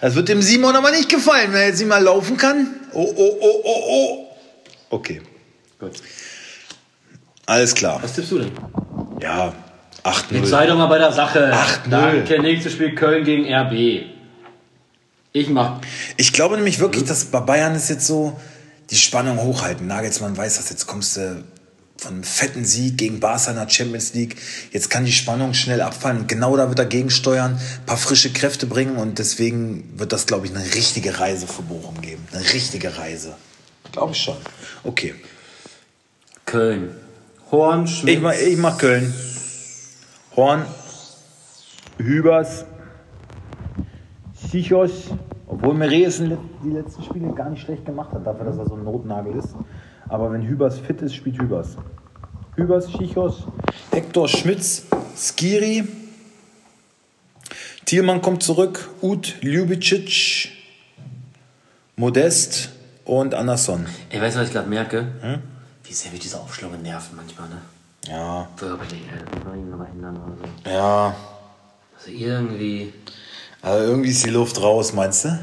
Das 0.00 0.14
wird 0.14 0.28
dem 0.28 0.42
Simon 0.42 0.76
aber 0.76 0.90
nicht 0.90 1.08
gefallen, 1.08 1.52
wenn 1.52 1.60
er 1.60 1.68
jetzt 1.68 1.78
nicht 1.78 1.88
mal 1.88 2.02
laufen 2.02 2.36
kann. 2.36 2.68
Oh, 2.92 3.12
oh, 3.16 3.36
oh, 3.40 3.60
oh, 3.64 3.82
oh. 3.88 4.26
Okay. 4.90 5.22
Gut. 5.78 5.92
Alles 7.46 7.74
klar. 7.74 8.02
Was 8.02 8.14
tippst 8.14 8.32
du 8.32 8.38
denn? 8.40 8.52
Ja. 9.20 9.52
8-0. 10.04 10.34
Jetzt 10.36 10.48
sei 10.48 10.66
doch 10.66 10.76
mal 10.76 10.86
bei 10.86 10.98
der 10.98 11.12
Sache. 11.12 11.52
8-0. 11.52 11.88
Danke, 11.90 12.40
nächstes 12.40 12.72
Spiel 12.72 12.94
Köln 12.94 13.24
gegen 13.24 13.52
RB. 13.52 14.06
Ich 15.32 15.48
mach. 15.48 15.80
Ich 16.16 16.32
glaube 16.32 16.56
nämlich 16.56 16.78
wirklich, 16.78 17.04
dass 17.04 17.26
bei 17.26 17.40
Bayern 17.40 17.74
ist 17.74 17.90
jetzt 17.90 18.06
so 18.06 18.38
die 18.90 18.96
Spannung 18.96 19.42
hochhalten. 19.42 19.86
Nagelsmann 19.86 20.36
weiß 20.36 20.56
das, 20.56 20.70
jetzt 20.70 20.86
kommst 20.86 21.16
du 21.16 21.44
von 21.98 22.14
einem 22.14 22.24
fetten 22.24 22.64
Sieg 22.64 22.98
gegen 22.98 23.20
der 23.20 23.68
Champions 23.68 24.14
League. 24.14 24.36
Jetzt 24.72 24.90
kann 24.90 25.04
die 25.04 25.12
Spannung 25.12 25.54
schnell 25.54 25.80
abfallen. 25.80 26.26
Genau 26.26 26.56
da 26.56 26.68
wird 26.68 26.78
er 26.78 26.86
gegensteuern, 26.86 27.52
ein 27.54 27.86
paar 27.86 27.96
frische 27.96 28.32
Kräfte 28.32 28.66
bringen 28.66 28.96
und 28.96 29.18
deswegen 29.18 29.98
wird 29.98 30.12
das, 30.12 30.26
glaube 30.26 30.46
ich, 30.46 30.54
eine 30.54 30.64
richtige 30.64 31.18
Reise 31.18 31.46
für 31.46 31.62
Bochum 31.62 32.00
geben. 32.00 32.22
Eine 32.32 32.42
richtige 32.42 32.98
Reise. 32.98 33.34
Glaube 33.92 34.12
ich 34.12 34.18
schon. 34.18 34.36
Okay. 34.84 35.14
Köln. 36.44 36.90
Horn, 37.50 37.86
Schmidt. 37.86 38.16
Ich 38.16 38.20
mach, 38.20 38.34
ich 38.34 38.56
mach 38.56 38.78
Köln. 38.78 39.14
Horn, 40.34 40.64
Hübers, 41.98 42.66
Sichos, 44.34 45.10
obwohl 45.46 45.74
Merees 45.74 46.18
die 46.18 46.70
letzten 46.70 47.02
Spiele 47.04 47.32
gar 47.32 47.48
nicht 47.50 47.62
schlecht 47.62 47.86
gemacht 47.86 48.12
hat, 48.12 48.26
dafür, 48.26 48.44
dass 48.44 48.58
er 48.58 48.66
so 48.66 48.74
ein 48.74 48.84
Notnagel 48.84 49.36
ist. 49.36 49.54
Aber 50.08 50.32
wenn 50.32 50.42
Hübers 50.42 50.78
fit 50.78 51.02
ist, 51.02 51.14
spielt 51.14 51.40
Hübers. 51.40 51.76
Hübers, 52.54 52.86
Sichos, 52.86 53.44
Hector 53.90 54.28
Schmitz, 54.28 54.84
Skiri, 55.16 55.84
Thielmann 57.84 58.22
kommt 58.22 58.42
zurück, 58.42 58.88
Ud, 59.02 59.36
Ljubicic, 59.42 60.50
Modest 61.96 62.70
und 63.04 63.34
Andersson. 63.34 63.86
Ey, 64.10 64.20
weißt 64.20 64.36
du, 64.36 64.40
was 64.40 64.48
ich 64.48 64.54
gerade 64.54 64.68
merke? 64.68 65.06
Hm? 65.20 65.42
Wie 65.84 65.92
sehr 65.92 66.12
wir 66.12 66.18
diese 66.18 66.40
Aufschläge 66.40 66.76
nerven 66.76 67.16
manchmal, 67.16 67.48
ne? 67.48 67.60
Ja, 68.08 68.48
Wirklich, 68.58 69.02
so. 70.64 70.70
ja. 70.70 71.14
Also 71.98 72.10
irgendwie. 72.10 72.92
Aber 73.62 73.80
irgendwie 73.80 74.10
ist 74.10 74.24
die 74.24 74.30
Luft 74.30 74.60
raus, 74.62 74.92
meinst 74.92 75.24
du? 75.24 75.38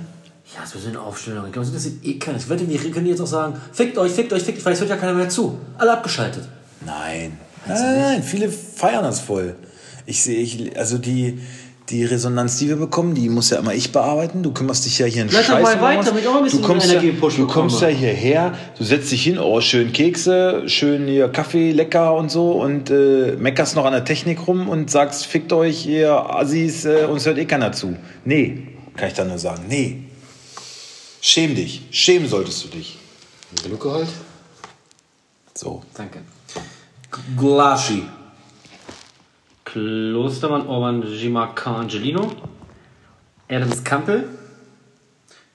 Ja, 0.55 0.63
es 0.63 0.73
wird 0.75 0.87
eine 0.87 1.01
Aufstellung. 1.01 1.45
Ich 1.47 1.51
glaube, 1.51 1.67
das 1.67 1.75
interessiert 1.75 2.05
eh 2.05 2.19
keiner. 2.19 2.37
Ich 2.37 2.47
wette, 2.49 2.67
wir 2.69 2.91
können 2.91 3.07
jetzt 3.07 3.21
auch 3.21 3.27
sagen, 3.27 3.55
fickt 3.71 3.97
euch, 3.97 4.11
fickt 4.11 4.31
euch, 4.33 4.43
fickt 4.43 4.59
euch, 4.59 4.65
weil 4.65 4.73
es 4.73 4.79
hört 4.79 4.89
ja 4.89 4.97
keiner 4.97 5.13
mehr 5.13 5.29
zu. 5.29 5.57
Alle 5.77 5.93
abgeschaltet. 5.93 6.43
Nein. 6.85 7.37
Nein, 7.65 7.99
nein, 7.99 8.23
viele 8.23 8.49
feiern 8.49 9.03
das 9.03 9.21
voll. 9.21 9.55
Ich 10.05 10.21
sehe, 10.21 10.39
ich, 10.41 10.77
also 10.77 10.97
die, 10.97 11.39
die 11.89 12.03
Resonanz, 12.03 12.57
die 12.59 12.67
wir 12.67 12.75
bekommen, 12.75 13.15
die 13.15 13.29
muss 13.29 13.49
ja 13.49 13.59
immer 13.59 13.73
ich 13.73 13.91
bearbeiten. 13.91 14.43
Du 14.43 14.51
kümmerst 14.51 14.85
dich 14.85 14.99
ja 14.99 15.05
hier 15.05 15.23
in 15.23 15.29
Bleib 15.29 15.47
doch 15.47 15.61
mal 15.61 15.81
weiter, 15.81 16.03
damit 16.03 16.27
auch 16.27 16.35
ein 16.35 16.43
bisschen 16.43 16.61
du 16.61 16.67
kommst 16.67 16.91
ja, 16.91 16.99
Du 16.99 17.47
kommst 17.47 17.81
ja 17.81 17.87
hierher, 17.87 18.53
du 18.77 18.83
setzt 18.83 19.11
dich 19.11 19.23
hin, 19.23 19.39
oh, 19.39 19.61
schön 19.61 19.93
Kekse, 19.93 20.63
schön 20.67 21.07
hier 21.07 21.29
Kaffee, 21.29 21.71
lecker 21.71 22.13
und 22.15 22.29
so 22.29 22.51
und 22.51 22.89
äh, 22.89 23.35
meckerst 23.37 23.75
noch 23.75 23.85
an 23.85 23.93
der 23.93 24.05
Technik 24.05 24.45
rum 24.47 24.67
und 24.67 24.91
sagst, 24.91 25.25
fickt 25.25 25.53
euch, 25.53 25.85
ihr 25.85 26.11
Assis, 26.11 26.85
äh, 26.85 27.05
uns 27.09 27.25
hört 27.25 27.37
eh 27.37 27.45
keiner 27.45 27.71
zu. 27.71 27.95
Nee, 28.25 28.67
kann 28.97 29.07
ich 29.07 29.13
da 29.13 29.23
nur 29.23 29.37
sagen. 29.37 29.63
Nee. 29.69 30.02
Schäm 31.25 31.55
dich. 31.55 31.83
Schämen 31.89 32.27
solltest 32.27 32.65
du 32.65 32.67
dich. 32.67 32.97
Genug 33.63 33.79
geholt? 33.81 34.09
So. 35.55 35.81
Danke. 35.93 36.19
Glaschi. 37.37 38.05
Klostermann, 39.63 40.67
Orban, 40.67 41.01
Gimaka, 41.01 41.77
Angelino. 41.77 42.29
Adams 43.47 43.81
Kampel. 43.85 44.27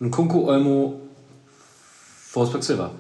Nkunku, 0.01 0.49
Olmo, 0.49 1.03
Forsberg, 2.31 2.65
Silva. 2.65 2.91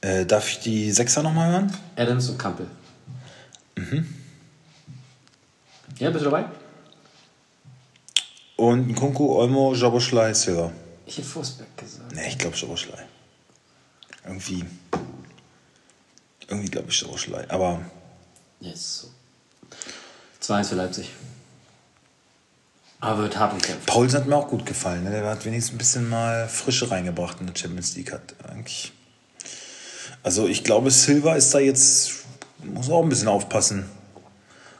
Äh, 0.00 0.26
darf 0.26 0.50
ich 0.50 0.58
die 0.58 0.90
Sechser 0.90 1.22
nochmal 1.22 1.52
hören? 1.52 1.76
Adams 1.94 2.28
und 2.30 2.38
Kampel. 2.38 2.66
Ja, 5.98 6.10
bist 6.10 6.24
du 6.24 6.30
dabei? 6.30 6.46
Und 8.60 8.94
Kunku, 8.94 9.38
Olmo, 9.38 9.72
Jaboschlei, 9.74 10.34
Silver. 10.34 10.70
Ich 11.06 11.16
hätte 11.16 11.26
Forsberg 11.26 11.74
gesagt. 11.78 12.14
Ne, 12.14 12.28
ich 12.28 12.36
glaube 12.36 12.54
Jaboschlei. 12.54 13.06
Irgendwie. 14.26 14.66
Irgendwie 16.46 16.68
glaube 16.68 16.90
ich 16.90 17.00
Jaboschlei. 17.00 17.46
Aber 17.48 17.80
Yes. 18.60 19.06
so. 20.42 20.52
2-1 20.52 20.64
für 20.68 20.74
Leipzig. 20.74 21.10
Aber 23.00 23.22
wird 23.22 23.38
hart 23.38 23.54
umkämpft. 23.54 23.86
Paulsen 23.86 24.20
hat 24.20 24.26
mir 24.26 24.36
auch 24.36 24.48
gut 24.48 24.66
gefallen. 24.66 25.04
Ne? 25.04 25.10
Der 25.10 25.24
hat 25.24 25.42
wenigstens 25.46 25.74
ein 25.74 25.78
bisschen 25.78 26.10
mal 26.10 26.46
Frische 26.46 26.90
reingebracht 26.90 27.40
in 27.40 27.46
der 27.46 27.56
Champions 27.56 27.96
League. 27.96 28.12
Hat 28.12 28.34
eigentlich. 28.46 28.92
Also 30.22 30.46
ich 30.46 30.64
glaube, 30.64 30.90
Silva 30.90 31.34
ist 31.34 31.54
da 31.54 31.60
jetzt. 31.60 32.12
Muss 32.62 32.90
auch 32.90 33.02
ein 33.02 33.08
bisschen 33.08 33.28
aufpassen. 33.28 33.86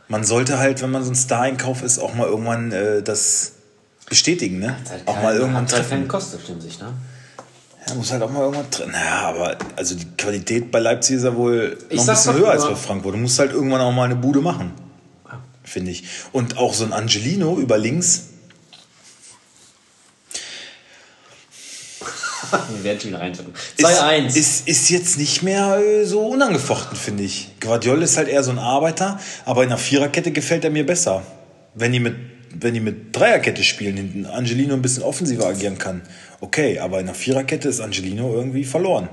Man 0.08 0.22
sollte 0.24 0.58
halt, 0.58 0.82
wenn 0.82 0.90
man 0.90 1.02
so 1.02 1.10
ein 1.10 1.16
Star-Einkauf 1.16 1.82
ist, 1.82 1.98
auch 1.98 2.12
mal 2.12 2.26
irgendwann 2.26 2.72
äh, 2.72 3.02
das 3.02 3.52
bestätigen, 4.10 4.58
ne? 4.58 4.76
Halt 4.90 5.08
Auch 5.08 5.22
mal 5.22 5.34
irgendwann 5.34 5.62
hat 5.62 5.72
halt 5.72 5.82
treffen. 5.82 5.90
keinen 5.90 6.08
Kosten, 6.08 6.38
stimmt 6.42 6.60
sich, 6.60 6.78
ne? 6.78 6.92
Ja, 7.88 7.94
muss 7.94 8.12
halt 8.12 8.22
auch 8.22 8.30
mal 8.30 8.42
irgendwann 8.42 8.68
drin. 8.70 8.90
Naja, 8.90 9.20
aber 9.28 9.56
also 9.76 9.94
die 9.94 10.06
Qualität 10.18 10.70
bei 10.70 10.80
Leipzig 10.80 11.16
ist 11.16 11.22
ja 11.24 11.34
wohl 11.34 11.78
Ich 11.88 11.96
noch 11.96 12.08
ein 12.08 12.14
bisschen 12.14 12.34
höher 12.34 12.50
als 12.50 12.66
bei 12.66 12.74
Frankfurt. 12.74 13.14
Du 13.14 13.18
musst 13.18 13.38
halt 13.38 13.52
irgendwann 13.52 13.80
auch 13.80 13.92
mal 13.92 14.04
eine 14.04 14.16
Bude 14.16 14.42
machen. 14.42 14.72
Finde 15.64 15.92
ich. 15.92 16.04
Und 16.32 16.58
auch 16.58 16.74
so 16.74 16.84
ein 16.84 16.92
Angelino 16.92 17.56
über 17.56 17.78
links. 17.78 18.24
Wir 22.50 22.84
werden 22.84 23.00
schon 23.00 23.10
wieder 23.10 23.20
reintippen. 23.20 23.54
Ist, 23.76 23.86
2-1. 23.86 24.26
ist, 24.36 24.68
ist 24.68 24.90
jetzt 24.90 25.16
nicht 25.18 25.42
mehr 25.42 25.78
äh, 25.78 26.04
so 26.04 26.26
unangefochten, 26.26 26.96
finde 26.96 27.22
ich. 27.22 27.52
Guardiol 27.60 28.02
ist 28.02 28.16
halt 28.16 28.26
eher 28.28 28.42
so 28.42 28.50
ein 28.50 28.58
Arbeiter, 28.58 29.20
aber 29.44 29.62
in 29.62 29.68
der 29.68 29.78
Viererkette 29.78 30.32
gefällt 30.32 30.64
er 30.64 30.70
mir 30.70 30.84
besser. 30.84 31.22
Wenn 31.74 31.92
die 31.92 32.00
mit, 32.00 32.16
wenn 32.52 32.74
die 32.74 32.80
mit 32.80 33.16
Dreierkette 33.16 33.62
spielen, 33.62 33.96
hinten 33.96 34.26
Angelino 34.26 34.74
ein 34.74 34.82
bisschen 34.82 35.02
offensiver 35.02 35.46
agieren 35.46 35.78
kann. 35.78 36.02
Okay, 36.40 36.78
aber 36.78 37.00
in 37.00 37.06
der 37.06 37.14
Viererkette 37.14 37.68
ist 37.68 37.80
Angelino 37.80 38.34
irgendwie 38.34 38.64
verloren. 38.64 39.08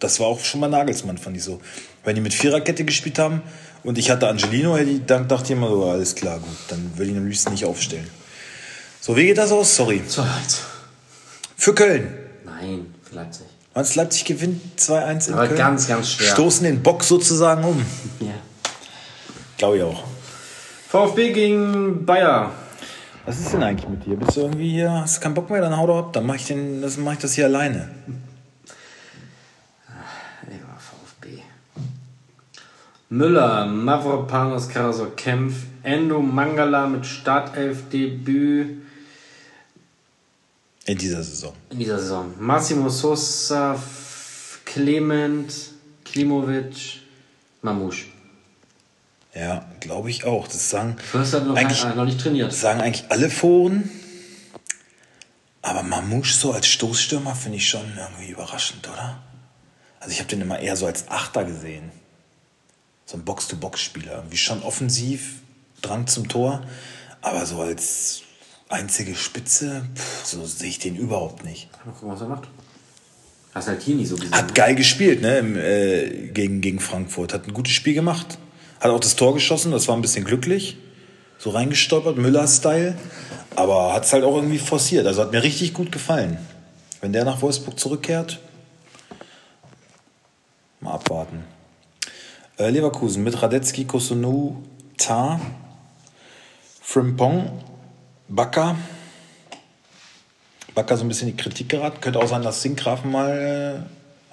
Das 0.00 0.20
war 0.20 0.26
auch 0.26 0.40
schon 0.40 0.60
mal 0.60 0.68
Nagelsmann, 0.68 1.18
fand 1.18 1.36
ich 1.36 1.42
so. 1.42 1.60
Wenn 2.04 2.14
die 2.14 2.20
mit 2.20 2.34
Viererkette 2.34 2.84
gespielt 2.84 3.18
haben 3.18 3.42
und 3.82 3.98
ich 3.98 4.10
hatte 4.10 4.28
Angelino, 4.28 4.78
dann 5.06 5.26
dachte 5.26 5.44
ich 5.46 5.50
immer 5.52 5.68
so, 5.68 5.84
alles 5.86 6.14
klar, 6.14 6.38
gut, 6.38 6.56
dann 6.68 6.92
würde 6.94 7.10
ich 7.10 7.16
ihn 7.16 7.18
am 7.18 7.26
liebsten 7.26 7.52
nicht 7.52 7.64
aufstellen. 7.64 8.06
So, 9.00 9.16
wie 9.16 9.26
geht 9.26 9.38
das 9.38 9.52
aus? 9.52 9.74
Sorry. 9.74 10.02
2-1. 10.08 10.24
Für 11.56 11.74
Köln. 11.74 12.12
Nein, 12.44 12.86
für 13.02 13.14
Leipzig. 13.16 13.46
Du, 13.74 13.82
Leipzig 13.94 14.24
gewinnt 14.24 14.60
2-1 14.78 15.28
in 15.28 15.34
Aber 15.34 15.46
Köln? 15.46 15.58
ganz, 15.58 15.88
ganz 15.88 16.10
schwer. 16.10 16.32
Stoßen 16.32 16.64
den 16.64 16.82
Bock 16.82 17.04
sozusagen 17.04 17.64
um. 17.64 17.84
Ja. 18.20 18.32
Glaube 19.58 19.78
ich 19.78 19.82
auch. 19.82 20.04
VfB 20.88 21.32
gegen 21.32 22.04
Bayer. 22.04 22.52
Was 23.26 23.40
ist 23.40 23.52
denn 23.52 23.62
eigentlich 23.62 23.88
mit 23.88 24.06
dir? 24.06 24.16
Bist 24.16 24.36
du 24.36 24.42
irgendwie 24.42 24.70
hier, 24.70 24.90
hast 24.92 25.16
du 25.16 25.20
keinen 25.20 25.34
Bock 25.34 25.50
mehr? 25.50 25.60
Dann 25.60 25.76
hau 25.76 25.86
doch 25.86 25.98
ab. 25.98 26.12
Dann 26.12 26.26
mache 26.26 26.36
ich, 26.36 26.46
den- 26.46 26.80
das- 26.80 26.96
mach 26.96 27.12
ich 27.14 27.18
das 27.18 27.34
hier 27.34 27.46
alleine. 27.46 27.90
Ja, 29.88 30.76
VfB. 30.78 31.42
Müller, 33.08 33.66
Mavropanos, 33.66 34.68
Karasor, 34.68 35.14
Kempf, 35.16 35.54
Endo, 35.82 36.20
Mangala 36.20 36.86
mit 36.86 37.04
Startelf-Debüt 37.04 38.82
In 40.86 40.98
dieser 40.98 41.22
Saison. 41.22 41.52
in 41.70 41.78
dieser 41.80 41.98
Saison. 41.98 42.32
Massimo 42.38 42.88
Sosa, 42.88 43.76
Clement, 44.64 45.52
Klimovic, 46.04 47.00
Mamouche. 47.62 48.06
Ja, 49.38 49.66
glaube 49.80 50.08
ich 50.08 50.24
auch. 50.24 50.48
Das 50.48 50.70
sagen, 50.70 50.96
Förster 50.98 51.40
hat 51.40 51.46
noch, 51.46 51.56
eigentlich, 51.56 51.82
kein, 51.82 51.96
noch 51.96 52.06
nicht 52.06 52.20
trainiert. 52.20 52.52
sagen 52.54 52.80
eigentlich 52.80 53.04
alle 53.10 53.28
Foren. 53.28 53.90
Aber 55.60 55.82
Mamouche 55.82 56.32
so 56.32 56.52
als 56.52 56.66
Stoßstürmer 56.68 57.34
finde 57.34 57.58
ich 57.58 57.68
schon 57.68 57.84
irgendwie 57.98 58.30
überraschend, 58.30 58.88
oder? 58.88 59.22
Also 60.00 60.12
ich 60.12 60.20
habe 60.20 60.28
den 60.28 60.40
immer 60.40 60.58
eher 60.60 60.76
so 60.76 60.86
als 60.86 61.08
Achter 61.08 61.44
gesehen. 61.44 61.90
So 63.04 63.18
ein 63.18 63.24
Box-to-Box-Spieler. 63.24 64.14
Irgendwie 64.14 64.36
schon 64.38 64.62
offensiv, 64.62 65.40
Drang 65.82 66.06
zum 66.06 66.28
Tor. 66.28 66.62
Aber 67.20 67.44
so 67.44 67.60
als 67.60 68.22
einzige 68.68 69.14
Spitze, 69.14 69.84
pff, 69.94 70.24
so 70.24 70.46
sehe 70.46 70.68
ich 70.68 70.78
den 70.78 70.96
überhaupt 70.96 71.44
nicht. 71.44 71.68
Mal 71.84 71.92
gucken, 71.92 72.08
was 72.08 72.20
er 72.22 72.28
macht. 72.28 72.48
Hast 73.54 73.68
halt 73.68 73.82
hier 73.82 73.96
nie 73.96 74.06
so 74.06 74.16
gesehen. 74.16 74.32
Hat 74.32 74.54
geil 74.54 74.74
gespielt, 74.74 75.20
ne, 75.20 75.38
im, 75.38 75.56
äh, 75.56 76.28
gegen, 76.28 76.60
gegen 76.60 76.80
Frankfurt. 76.80 77.34
Hat 77.34 77.46
ein 77.46 77.52
gutes 77.52 77.74
Spiel 77.74 77.94
gemacht. 77.94 78.38
Hat 78.86 78.92
auch 78.94 79.00
das 79.00 79.16
Tor 79.16 79.34
geschossen, 79.34 79.72
das 79.72 79.88
war 79.88 79.96
ein 79.96 80.00
bisschen 80.00 80.24
glücklich. 80.24 80.76
So 81.38 81.50
reingestolpert, 81.50 82.18
Müller-Style. 82.18 82.96
Aber 83.56 83.92
hat 83.92 84.04
es 84.04 84.12
halt 84.12 84.22
auch 84.22 84.36
irgendwie 84.36 84.60
forciert. 84.60 85.08
Also 85.08 85.22
hat 85.22 85.32
mir 85.32 85.42
richtig 85.42 85.74
gut 85.74 85.90
gefallen. 85.90 86.38
Wenn 87.00 87.12
der 87.12 87.24
nach 87.24 87.42
Wolfsburg 87.42 87.80
zurückkehrt, 87.80 88.38
mal 90.78 90.92
abwarten. 90.92 91.42
Äh, 92.58 92.70
Leverkusen 92.70 93.24
mit 93.24 93.42
Radetzky, 93.42 93.86
Kosunu, 93.86 94.62
Ta, 94.98 95.40
Frimpong, 96.80 97.60
Bakker. 98.28 98.76
Bakker 100.76 100.96
so 100.96 101.04
ein 101.04 101.08
bisschen 101.08 101.28
in 101.28 101.36
die 101.36 101.42
Kritik 101.42 101.70
geraten. 101.70 102.00
Könnte 102.00 102.20
auch 102.20 102.28
sein, 102.28 102.42
dass 102.42 102.62
Sinkgrafen 102.62 103.10
mal 103.10 103.82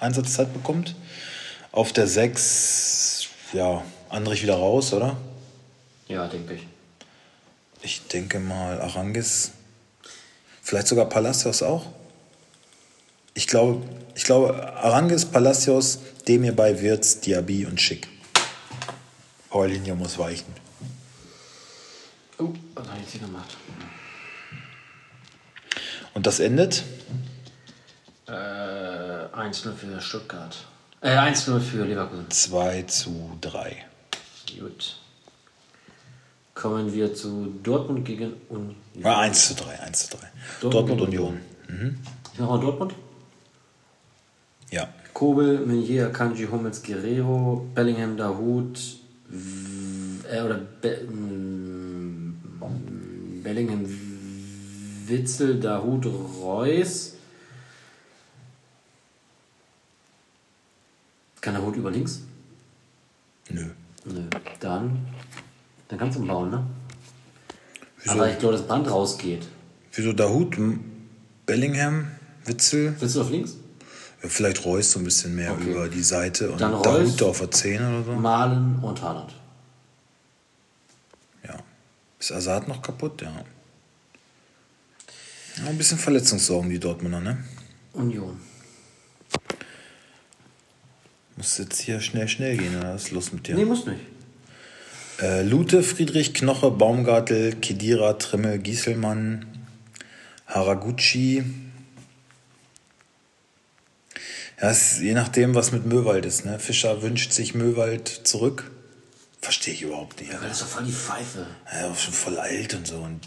Einsatzzeit 0.00 0.52
bekommt. 0.52 0.94
Auf 1.72 1.92
der 1.92 2.06
6, 2.06 3.26
ja, 3.52 3.82
Andrich 4.14 4.44
wieder 4.44 4.54
raus, 4.54 4.92
oder? 4.92 5.16
Ja, 6.06 6.28
denke 6.28 6.54
ich. 6.54 6.66
Ich 7.82 8.06
denke 8.06 8.38
mal 8.38 8.80
Arangis. 8.80 9.50
Vielleicht 10.62 10.86
sogar 10.86 11.08
Palacios 11.08 11.64
auch. 11.64 11.84
Ich 13.34 13.48
glaube, 13.48 13.84
ich 14.14 14.22
glaube 14.22 14.72
Arangis, 14.76 15.24
Palacios, 15.24 15.98
Demir 16.28 16.54
bei 16.54 16.80
Wirtz, 16.80 17.20
Diaby 17.20 17.66
und 17.66 17.80
Schick. 17.80 18.06
Paulinho 19.50 19.96
muss 19.96 20.16
weichen. 20.16 20.54
Oh, 22.38 22.52
was 22.74 22.86
habe 22.86 23.00
ich 23.04 23.10
hier 23.10 23.20
gemacht? 23.20 23.56
Und 26.14 26.24
das 26.24 26.38
endet? 26.38 26.84
Äh, 28.28 28.30
1-0 28.30 29.74
für 29.74 30.00
Stuttgart. 30.00 30.56
Äh, 31.00 31.16
1-0 31.16 31.58
für 31.58 31.84
Leverkusen. 31.84 32.30
2 32.30 32.82
zu 32.82 33.36
3. 33.40 33.84
Gut. 34.58 34.96
Kommen 36.54 36.92
wir 36.92 37.12
zu 37.14 37.52
Dortmund 37.62 38.04
gegen 38.04 38.32
Union. 38.48 38.76
Ja, 38.94 39.18
1 39.18 39.48
zu 39.48 39.54
3, 39.54 39.80
1 39.80 40.08
zu 40.08 40.16
3. 40.16 40.26
Dortmund 40.60 41.00
Dortmund, 41.00 41.00
Union. 41.18 41.40
Ich 42.32 42.38
mache 42.38 42.50
mal 42.52 42.60
Dortmund. 42.60 42.94
Ja. 44.70 44.88
Kobel, 45.12 45.60
Meunier, 45.66 46.10
Kanji, 46.10 46.46
Hummels, 46.46 46.82
Guerrero, 46.82 47.66
Bellingham, 47.74 48.16
Dahut, 48.16 48.78
äh, 50.30 50.40
oder 50.42 50.56
Be 50.80 51.00
m- 51.00 52.40
Bellingham, 53.42 53.84
Witzel, 55.06 55.60
Dahut, 55.60 56.06
Reus. 56.06 57.14
Kann 61.40 61.54
Dahut 61.54 61.76
über 61.76 61.90
links? 61.90 62.22
Nö. 63.50 63.66
Nö. 64.04 64.22
Dann, 64.60 65.06
dann 65.88 65.98
kannst 65.98 66.16
du 66.16 66.22
umbauen, 66.22 66.50
ne? 66.50 66.66
Wieso, 68.02 68.10
Aber 68.16 68.30
ich 68.30 68.38
glaube, 68.38 68.56
das 68.56 68.66
Band 68.66 68.90
rausgeht. 68.90 69.46
wieso 69.92 70.12
Dahut, 70.12 70.56
M- 70.58 70.84
Bellingham, 71.46 72.10
Witzel? 72.44 72.94
Du 73.00 73.20
auf 73.20 73.30
links? 73.30 73.56
Ja, 74.22 74.28
vielleicht 74.28 74.64
Reus 74.64 74.90
so 74.92 74.98
ein 74.98 75.04
bisschen 75.04 75.34
mehr 75.34 75.52
Okay. 75.52 75.70
über 75.70 75.88
die 75.88 76.02
Seite 76.02 76.50
und 76.50 76.60
Dann. 76.60 76.82
Dahut 76.82 77.22
auf 77.22 77.38
der 77.38 77.50
10 77.50 77.80
oder 77.80 78.04
so. 78.04 78.12
Malen 78.12 78.78
und 78.82 79.00
Haaland. 79.02 79.32
Ja. 81.46 81.56
Ist 82.18 82.32
Assad 82.32 82.68
noch 82.68 82.82
kaputt? 82.82 83.22
Ja. 83.22 83.32
ja 85.58 85.64
ein 85.68 85.78
bisschen 85.78 85.98
Verletzungssorgen, 85.98 86.68
die 86.70 86.78
Dortmunder, 86.78 87.20
ne? 87.20 87.42
Union. 87.94 88.38
Muss 91.36 91.58
jetzt 91.58 91.80
hier 91.80 92.00
schnell, 92.00 92.28
schnell 92.28 92.56
gehen, 92.56 92.78
oder? 92.78 92.94
Was 92.94 93.04
ist 93.04 93.10
los 93.10 93.32
mit 93.32 93.46
dir? 93.46 93.56
Nee, 93.56 93.64
muss 93.64 93.86
nicht. 93.86 94.00
Äh, 95.20 95.42
Lute, 95.42 95.82
Friedrich, 95.82 96.34
Knoche, 96.34 96.70
Baumgartel, 96.70 97.56
Kedira, 97.56 98.14
Trimmel, 98.14 98.58
Gieselmann, 98.58 99.46
Haraguchi. 100.46 101.44
Ja, 104.60 104.70
ist 104.70 105.00
je 105.00 105.14
nachdem, 105.14 105.54
was 105.54 105.72
mit 105.72 105.86
Möwald 105.86 106.24
ist. 106.26 106.44
Ne? 106.44 106.58
Fischer 106.58 107.02
wünscht 107.02 107.32
sich 107.32 107.54
Möwald 107.54 108.08
zurück. 108.08 108.70
Verstehe 109.40 109.74
ich 109.74 109.82
überhaupt 109.82 110.20
nicht. 110.20 110.32
Weil 110.32 110.40
das 110.48 110.52
ist 110.52 110.62
doch 110.62 110.68
voll 110.68 110.84
die 110.84 110.92
Pfeife. 110.92 111.46
Er 111.66 111.90
ist 111.90 112.02
schon 112.02 112.14
voll 112.14 112.38
alt 112.38 112.74
und 112.74 112.86
so. 112.86 112.96
Und 112.96 113.20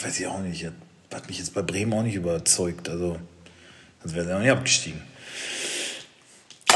weiß 0.00 0.20
ich 0.20 0.26
auch 0.26 0.40
nicht. 0.40 0.66
Hat, 0.66 0.74
hat 1.14 1.28
mich 1.28 1.38
jetzt 1.38 1.54
bei 1.54 1.62
Bremen 1.62 1.92
auch 1.92 2.02
nicht 2.02 2.16
überzeugt. 2.16 2.88
Also, 2.88 3.18
sonst 4.02 4.14
wäre 4.14 4.30
er 4.30 4.36
auch 4.36 4.40
nicht 4.42 4.50
abgestiegen. 4.50 5.00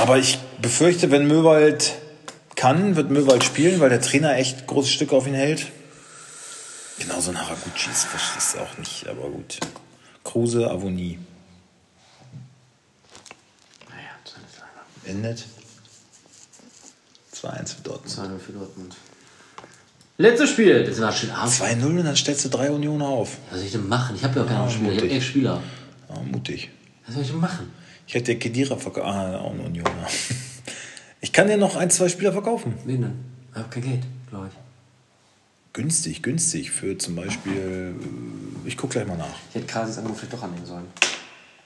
Aber 0.00 0.16
ich 0.16 0.38
befürchte, 0.62 1.10
wenn 1.10 1.26
Möwald 1.26 1.94
kann, 2.56 2.96
wird 2.96 3.10
Möwald 3.10 3.44
spielen, 3.44 3.80
weil 3.80 3.90
der 3.90 4.00
Trainer 4.00 4.34
echt 4.34 4.66
große 4.66 4.88
Stücke 4.88 5.14
auf 5.14 5.26
ihn 5.26 5.34
hält. 5.34 5.66
Genau 6.98 7.20
so 7.20 7.30
ein 7.32 7.38
Haraguchi 7.38 7.90
ist 7.90 8.04
verstehst 8.04 8.54
du 8.54 8.60
auch 8.60 8.78
nicht, 8.78 9.06
aber 9.06 9.28
gut. 9.28 9.60
Kruse, 10.24 10.70
Avonie. 10.70 11.18
Naja, 13.90 14.08
seine 14.24 14.46
Kleine. 14.46 15.18
Endet. 15.18 15.44
2-1 17.34 17.74
für 17.76 17.82
Dortmund. 17.82 18.38
2-0 18.38 18.38
für 18.38 18.52
Dortmund. 18.52 18.96
Letztes 20.16 20.48
Spiel. 20.48 20.82
Das 20.82 20.98
war 20.98 21.12
schön 21.12 21.30
abends. 21.30 21.60
2-0 21.60 21.84
und 21.84 22.04
dann 22.04 22.16
stellst 22.16 22.46
du 22.46 22.48
drei 22.48 22.70
Unionen 22.70 23.02
auf. 23.02 23.36
Was 23.50 23.58
soll 23.58 23.66
ich 23.66 23.72
denn 23.72 23.86
machen? 23.86 24.16
Ich 24.16 24.24
habe 24.24 24.38
ja 24.38 24.46
auch 24.46 24.48
keine 24.48 24.64
Ja, 24.64 24.70
Spieler. 24.70 24.92
Ich 24.92 24.98
habe 24.98 25.10
elf 25.10 25.24
Spieler. 25.24 25.62
Ja, 26.08 26.20
mutig. 26.22 26.70
Was 27.04 27.14
soll 27.16 27.22
ich 27.22 27.30
denn 27.30 27.40
machen? 27.40 27.70
Ich 28.10 28.14
hätte 28.16 28.32
dir 28.34 28.40
Kedira 28.40 28.76
verkauft. 28.76 29.06
Ah, 29.06 29.38
auch 29.38 29.52
ein 29.52 29.60
Unioner. 29.60 29.88
Ich 31.22 31.32
kann 31.32 31.46
dir 31.46 31.58
noch 31.58 31.76
ein, 31.76 31.90
zwei 31.90 32.08
Spieler 32.08 32.32
verkaufen. 32.32 32.74
Wen 32.86 33.02
denn? 33.02 33.12
Ich 33.52 33.56
habe 33.58 33.68
kein 33.68 33.82
Geld, 33.82 34.02
glaube 34.30 34.48
ich. 34.48 34.54
Günstig, 35.74 36.22
günstig. 36.22 36.70
Für 36.72 36.96
zum 36.98 37.14
Beispiel. 37.14 37.94
äh, 37.94 38.66
Ich 38.68 38.76
guck 38.76 38.90
gleich 38.90 39.06
mal 39.06 39.16
nach. 39.18 39.26
Ich 39.50 39.56
hätte 39.56 39.66
Krasis 39.66 39.98
Anruf 39.98 40.16
vielleicht 40.16 40.32
doch 40.32 40.42
annehmen 40.42 40.64
sollen. 40.66 40.86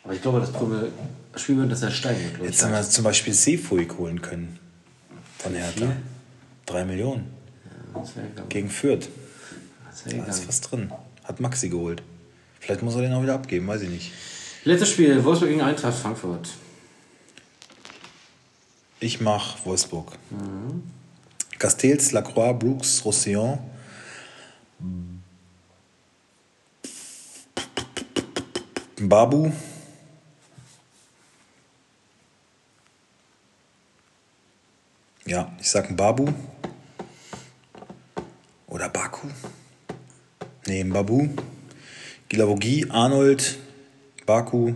Aber 0.03 0.13
ich 0.13 0.21
glaube, 0.21 0.41
das 0.41 0.53
Probleme 0.53 0.89
spielen 1.37 1.61
wir, 1.61 1.67
dass 1.69 1.83
er 1.83 1.91
steigen 1.93 2.21
wird. 2.33 2.43
Jetzt 2.51 2.63
haben 2.63 2.73
wir 2.73 2.83
zum 2.83 3.05
Beispiel 3.05 3.33
Seefuig 3.33 3.97
holen 3.97 4.21
können. 4.21 4.59
Von 5.39 5.55
Hertha. 5.55 5.71
viel? 5.73 5.97
Drei 6.67 6.85
Millionen. 6.85 7.27
Das 7.95 8.13
gegangen. 8.13 8.49
Gegen 8.51 8.69
Fürth. 8.71 9.09
Das 9.89 10.03
Da 10.05 10.25
ist 10.25 10.47
was 10.49 10.61
drin. 10.61 10.93
Hat 11.23 11.41
Maxi 11.41 11.69
geholt. 11.71 12.03
Vielleicht 12.61 12.83
muss 12.83 12.97
er 12.97 13.03
den 13.03 13.13
auch 13.15 13.23
wieder 13.23 13.35
abgeben, 13.35 13.67
weiß 13.69 13.83
ich 13.83 13.89
nicht. 13.91 14.13
Letztes 14.67 14.89
Spiel. 14.89 15.23
Wolfsburg 15.23 15.51
gegen 15.51 15.61
Eintracht 15.61 15.99
Frankfurt. 15.99 16.49
Ich 18.99 19.21
mach 19.21 19.65
Wolfsburg. 19.67 20.13
Castells, 21.59 22.13
Lacroix, 22.13 22.59
Brooks, 22.59 23.05
Roussillon. 23.05 23.59
Babu. 28.99 29.53
Ja, 35.27 35.55
ich 35.61 35.71
sag 35.71 35.95
Babu. 35.95 36.33
Oder 38.67 38.89
Baku. 38.89 39.29
Nee, 40.67 40.85
Babu. 40.85 41.29
Gilavogi, 42.31 42.87
Arnold, 42.89 43.59
Baku, 44.27 44.75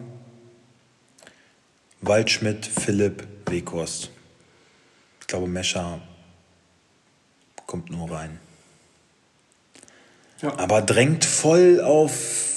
Waldschmidt, 2.00 2.66
Philipp, 2.66 3.26
Weghorst. 3.46 4.10
Ich 5.20 5.26
glaube, 5.26 5.46
Mescher 5.46 6.00
kommt 7.66 7.90
nur 7.90 8.10
rein. 8.10 8.38
Ja. 10.40 10.56
Aber 10.58 10.82
drängt 10.82 11.24
voll 11.24 11.80
auf 11.80 12.48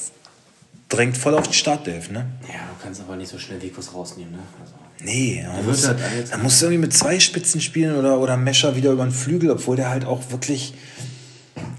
drängt 0.89 1.17
voll 1.17 1.35
auf 1.35 1.47
die 1.47 1.53
Startelf, 1.53 2.09
ne? 2.11 2.27
Ja, 2.47 2.59
du 2.59 2.83
kannst 2.83 3.01
aber 3.01 3.15
nicht 3.15 3.29
so 3.29 3.39
schnell 3.39 3.61
Wegfuß 3.61 3.93
rausnehmen, 3.93 4.33
ne? 4.33 4.39
Also, 4.59 4.73
Nee, 5.03 5.43
man 5.47 5.65
muss, 5.65 5.87
halt 5.87 6.29
man 6.29 6.43
muss 6.43 6.61
irgendwie 6.61 6.77
mit 6.77 6.93
zwei 6.93 7.19
Spitzen 7.19 7.59
spielen 7.59 7.95
oder, 7.95 8.19
oder 8.19 8.37
Mescher 8.37 8.75
wieder 8.75 8.91
über 8.91 9.03
den 9.03 9.11
Flügel, 9.11 9.49
obwohl 9.49 9.75
der 9.75 9.89
halt 9.89 10.05
auch 10.05 10.29
wirklich 10.29 10.75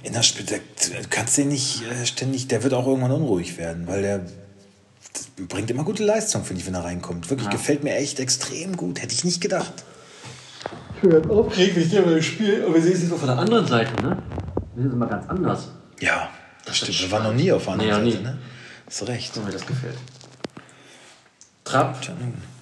in 0.03 0.13
der 0.13 0.25
Spitze, 0.25 0.59
du 0.59 1.09
kannst 1.09 1.39
den 1.39 1.49
nicht 1.49 1.85
äh, 1.85 2.05
ständig, 2.05 2.49
der 2.49 2.65
wird 2.65 2.75
auch 2.75 2.87
irgendwann 2.87 3.13
unruhig 3.13 3.59
werden, 3.59 3.87
weil 3.87 4.03
der 4.03 4.27
bringt 5.49 5.71
immer 5.71 5.85
gute 5.85 6.05
Leistung, 6.05 6.45
finde 6.45 6.61
ich, 6.61 6.67
wenn 6.67 6.75
er 6.75 6.85
reinkommt. 6.85 7.29
Wirklich, 7.31 7.51
gefällt 7.51 7.85
mir 7.85 7.95
echt 7.97 8.21
extrem 8.21 8.77
gut, 8.77 9.01
hätte 9.03 9.15
ich 9.15 9.25
nicht 9.25 9.41
gedacht. 9.41 9.73
Schön 11.01 11.29
aufgeregt, 11.31 11.77
wie 11.77 11.81
ich 11.81 11.91
dir 11.91 12.03
das 12.03 12.25
Spiel. 12.25 12.65
Aber 12.65 12.75
wir 12.75 12.83
sehen 12.83 12.93
es 12.93 13.01
jetzt 13.03 13.11
mal 13.11 13.19
von 13.19 13.29
der 13.29 13.39
anderen 13.39 13.67
Seite, 13.67 14.01
ne? 14.03 14.23
Wir 14.75 14.83
sehen 14.83 14.87
es 14.89 14.93
immer 14.95 15.07
ganz 15.07 15.29
anders. 15.29 15.69
Ja, 16.01 16.31
das 16.65 16.77
stimmt. 16.79 17.01
Wir 17.01 17.11
waren 17.11 17.23
noch 17.25 17.35
nie 17.35 17.51
auf 17.53 17.65
der 17.65 17.77
Nee, 17.77 17.91
anderen 17.91 18.05
noch 18.05 18.11
Seite, 18.13 18.23
nie. 18.25 18.31
ne? 18.31 18.39
Hast 18.87 19.09
recht. 19.09 19.35
So 19.35 19.41
mir 19.43 19.51
das 19.51 19.67
gefällt. 19.67 19.99
Trapp, 21.65 21.97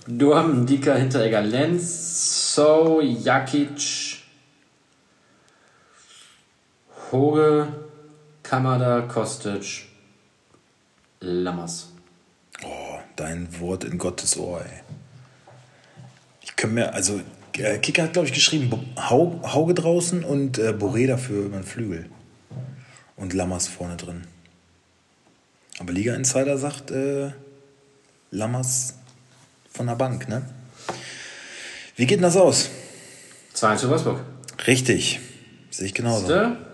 Durm, 0.06 0.66
Dika, 0.66 0.94
Hinteregger, 0.94 1.42
Lenz, 1.42 2.54
So, 2.54 3.00
Jakic, 3.00 4.18
Hoge, 7.12 7.68
Kamada, 8.42 9.02
Kostic, 9.02 9.86
Lammers. 11.20 11.89
Oh, 12.64 12.98
dein 13.16 13.48
Wort 13.60 13.84
in 13.84 13.98
Gottes 13.98 14.36
Ohr, 14.36 14.60
ey. 14.60 14.80
Ich 16.42 16.56
kann 16.56 16.74
mir, 16.74 16.92
also, 16.94 17.20
äh, 17.56 17.78
Kicker 17.78 18.04
hat, 18.04 18.12
glaube 18.12 18.28
ich, 18.28 18.34
geschrieben, 18.34 18.70
Hau, 18.96 19.40
Hauge 19.44 19.74
draußen 19.74 20.24
und 20.24 20.58
äh, 20.58 20.70
Boré 20.70 21.06
dafür 21.06 21.46
über 21.46 21.58
den 21.58 21.64
Flügel. 21.64 22.06
Und 23.16 23.34
Lammers 23.34 23.68
vorne 23.68 23.96
drin. 23.96 24.22
Aber 25.78 25.92
Liga 25.92 26.14
Insider 26.14 26.56
sagt, 26.58 26.90
äh, 26.90 27.30
Lammers 28.30 28.94
von 29.72 29.86
der 29.86 29.94
Bank, 29.94 30.28
ne? 30.28 30.42
Wie 31.96 32.06
geht 32.06 32.18
denn 32.18 32.22
das 32.22 32.36
aus? 32.36 32.70
2 33.54 33.76
zu 33.76 33.90
Wolfsburg. 33.90 34.20
Richtig. 34.66 35.20
Sehe 35.70 35.86
ich 35.86 35.94
genauso. 35.94 36.20
Siehste? 36.20 36.69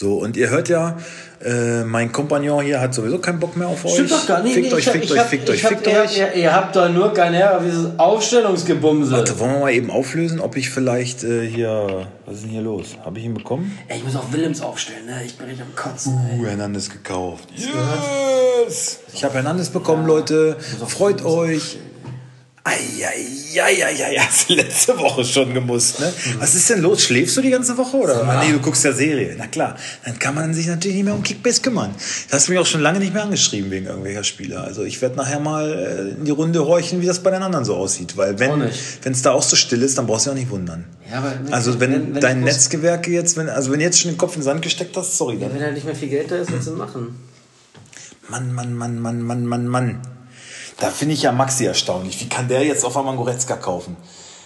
So, 0.00 0.18
und 0.18 0.36
ihr 0.36 0.48
hört 0.48 0.68
ja, 0.68 0.96
äh, 1.44 1.82
mein 1.82 2.12
Kompagnon 2.12 2.62
hier 2.64 2.80
hat 2.80 2.94
sowieso 2.94 3.18
keinen 3.18 3.40
Bock 3.40 3.56
mehr 3.56 3.66
auf 3.66 3.84
euch. 3.84 3.94
Stimmt 3.94 4.12
doch 4.12 4.26
gar 4.28 4.42
nicht. 4.44 4.54
Fickt 4.54 4.66
Nee, 4.68 4.72
euch, 4.74 4.86
hab- 4.86 4.92
fickt 4.94 5.10
euch, 5.10 5.18
hab- 5.18 5.26
fickt 5.28 5.50
euch, 5.50 5.64
hab- 5.64 5.70
fickt 5.72 5.86
ihr, 5.88 6.00
euch. 6.00 6.16
Ihr, 6.18 6.34
ihr 6.34 6.54
habt 6.54 6.76
doch 6.76 6.88
nur 6.88 7.12
keinen 7.12 7.34
Ärger 7.34 7.56
auf 7.56 7.64
dieses 7.64 7.98
Aufstellungsgebumse. 7.98 9.10
Warte, 9.10 9.36
wollen 9.40 9.54
wir 9.54 9.58
mal 9.58 9.72
eben 9.72 9.90
auflösen, 9.90 10.38
ob 10.38 10.56
ich 10.56 10.70
vielleicht 10.70 11.24
äh, 11.24 11.44
hier. 11.48 12.06
Was 12.26 12.36
ist 12.36 12.42
denn 12.44 12.50
hier 12.50 12.62
los? 12.62 12.96
Habe 13.04 13.18
ich 13.18 13.24
ihn 13.24 13.34
bekommen? 13.34 13.76
Ey, 13.88 13.96
ich 13.98 14.04
muss 14.04 14.14
auch 14.14 14.32
Willems 14.32 14.60
aufstellen, 14.60 15.04
ne? 15.06 15.20
Ich 15.26 15.36
bin 15.36 15.46
richtig 15.48 15.66
am 15.66 15.74
Kotzen. 15.74 16.16
ey. 16.32 16.38
Uh, 16.38 16.46
Hernandez 16.46 16.88
gekauft. 16.90 17.48
Yes! 17.56 19.00
Ich 19.12 19.24
habe 19.24 19.34
Hernandez 19.34 19.70
bekommen, 19.70 20.06
Leute. 20.06 20.56
Freut 20.86 21.24
euch. 21.24 21.76
Eieieiei, 22.64 24.16
hast 24.18 24.50
du 24.50 24.54
letzte 24.54 24.98
Woche 24.98 25.24
schon 25.24 25.54
gemusst, 25.54 26.00
ne? 26.00 26.12
Was 26.38 26.54
ist 26.54 26.68
denn 26.70 26.80
los? 26.82 27.02
Schläfst 27.02 27.36
du 27.36 27.40
die 27.40 27.50
ganze 27.50 27.76
Woche 27.78 27.96
oder? 27.96 28.22
Ah, 28.28 28.44
nee, 28.44 28.52
du 28.52 28.58
guckst 28.58 28.84
ja 28.84 28.92
Serie. 28.92 29.34
Na 29.38 29.46
klar, 29.46 29.76
dann 30.04 30.18
kann 30.18 30.34
man 30.34 30.52
sich 30.54 30.66
natürlich 30.66 30.96
nicht 30.96 31.04
mehr 31.04 31.14
um 31.14 31.22
Kickbase 31.22 31.62
kümmern. 31.62 31.94
Du 32.28 32.32
hast 32.34 32.48
mich 32.48 32.58
auch 32.58 32.66
schon 32.66 32.80
lange 32.80 32.98
nicht 32.98 33.14
mehr 33.14 33.22
angeschrieben 33.22 33.70
wegen 33.70 33.86
irgendwelcher 33.86 34.24
Spieler. 34.24 34.64
Also 34.64 34.82
ich 34.84 35.00
werde 35.00 35.16
nachher 35.16 35.40
mal 35.40 35.72
äh, 36.14 36.18
in 36.18 36.24
die 36.24 36.30
Runde 36.30 36.64
horchen, 36.66 37.00
wie 37.00 37.06
das 37.06 37.20
bei 37.22 37.30
den 37.30 37.42
anderen 37.42 37.64
so 37.64 37.74
aussieht. 37.76 38.16
Weil 38.16 38.38
wenn 38.38 38.62
es 39.12 39.22
da 39.22 39.32
auch 39.32 39.42
so 39.42 39.56
still 39.56 39.82
ist, 39.82 39.96
dann 39.98 40.06
brauchst 40.06 40.26
du 40.26 40.30
dich 40.30 40.36
auch 40.38 40.40
nicht 40.42 40.50
wundern. 40.50 40.84
Ja, 41.10 41.18
aber 41.18 41.32
wenn- 41.42 41.52
also 41.52 41.80
wenn, 41.80 41.92
wenn- 41.92 42.14
wenn 42.16 42.20
dein 42.20 42.40
Netzgewerke 42.40 43.10
jetzt, 43.10 43.36
wenn, 43.36 43.48
also 43.48 43.70
wenn 43.72 43.78
du 43.78 43.84
jetzt 43.84 44.00
schon 44.00 44.10
den 44.10 44.18
Kopf 44.18 44.34
in 44.34 44.40
den 44.40 44.44
Sand 44.44 44.62
gesteckt 44.62 44.96
hast, 44.96 45.16
sorry. 45.16 45.38
Dann 45.38 45.54
Wenn 45.54 45.62
halt 45.62 45.74
nicht 45.74 45.86
mehr 45.86 45.94
viel 45.96 46.08
Geld 46.08 46.30
da 46.30 46.36
ist, 46.36 46.52
was 46.52 46.64
du 46.66 46.72
machen? 46.72 47.16
Mann, 48.28 48.52
Mann, 48.52 48.74
Mann, 48.74 48.98
Mann, 49.00 49.22
Mann, 49.22 49.46
Mann, 49.46 49.66
Mann. 49.68 50.02
Da 50.78 50.90
finde 50.90 51.14
ich 51.14 51.22
ja 51.22 51.32
Maxi 51.32 51.64
erstaunlich. 51.66 52.20
Wie 52.20 52.28
kann 52.28 52.48
der 52.48 52.64
jetzt 52.64 52.84
auf 52.84 52.96
einmal 52.96 53.16
Goretzka 53.16 53.56
kaufen? 53.56 53.96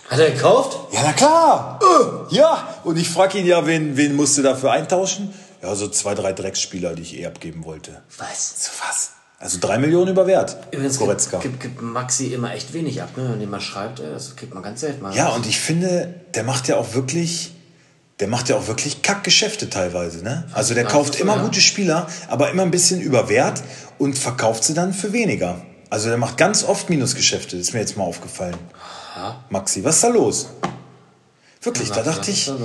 Hat 0.08 0.18
er 0.18 0.30
gekauft? 0.30 0.78
Ja, 0.92 1.00
na 1.04 1.12
klar. 1.12 1.78
Äh, 1.82 2.34
ja. 2.34 2.68
Und 2.84 2.98
ich 2.98 3.08
frage 3.08 3.38
ihn 3.38 3.46
ja, 3.46 3.66
wen, 3.66 3.96
wen 3.96 4.16
musst 4.16 4.36
du 4.38 4.42
dafür 4.42 4.72
eintauschen? 4.72 5.32
Ja, 5.62 5.74
so 5.74 5.88
zwei, 5.88 6.14
drei 6.14 6.32
Drecksspieler, 6.32 6.94
die 6.94 7.02
ich 7.02 7.18
eh 7.18 7.26
abgeben 7.26 7.64
wollte. 7.64 8.02
Was? 8.18 8.64
So 8.64 8.70
was? 8.86 9.10
Also 9.38 9.58
drei 9.60 9.78
Millionen 9.78 10.08
über 10.12 10.26
Wert. 10.26 10.56
Übrigens 10.70 10.98
Goretzka. 10.98 11.38
gibt, 11.38 11.60
gibt, 11.60 11.78
gibt 11.78 11.82
Maxi 11.82 12.26
immer 12.32 12.52
echt 12.54 12.72
wenig 12.72 13.02
ab, 13.02 13.16
ne? 13.16 13.28
Wenn 13.32 13.40
jemand 13.40 13.62
schreibt, 13.62 14.00
ey, 14.00 14.10
das 14.12 14.36
kriegt 14.36 14.54
man 14.54 14.62
ganz 14.62 14.80
selten 14.80 15.02
mal. 15.02 15.14
Ja, 15.14 15.30
und 15.30 15.46
ich 15.46 15.60
finde, 15.60 16.14
der 16.34 16.44
macht 16.44 16.68
ja 16.68 16.76
auch 16.76 16.94
wirklich, 16.94 17.52
der 18.20 18.28
macht 18.28 18.48
ja 18.48 18.56
auch 18.56 18.68
wirklich 18.68 19.02
Kackgeschäfte 19.02 19.68
teilweise, 19.68 20.22
ne? 20.22 20.44
Also 20.52 20.74
der 20.74 20.84
Ja, 20.84 20.88
kauft 20.90 21.18
immer 21.18 21.36
ja. 21.36 21.42
gute 21.42 21.60
Spieler, 21.60 22.06
aber 22.28 22.50
immer 22.50 22.62
ein 22.62 22.70
bisschen 22.70 23.00
über 23.00 23.28
Wert 23.28 23.62
und 23.98 24.16
verkauft 24.18 24.64
sie 24.64 24.74
dann 24.74 24.92
für 24.92 25.12
weniger. 25.12 25.60
Also 25.92 26.08
der 26.08 26.16
macht 26.16 26.38
ganz 26.38 26.64
oft 26.64 26.88
Minusgeschäfte, 26.88 27.58
ist 27.58 27.74
mir 27.74 27.80
jetzt 27.80 27.98
mal 27.98 28.04
aufgefallen. 28.04 28.56
Maxi, 29.50 29.84
was 29.84 29.96
ist 29.96 30.04
da 30.04 30.08
los? 30.08 30.46
Wirklich, 31.60 31.90
Ja, 31.90 31.96
da 31.96 32.02
dachte 32.02 32.30
ich, 32.30 32.46
da? 32.46 32.56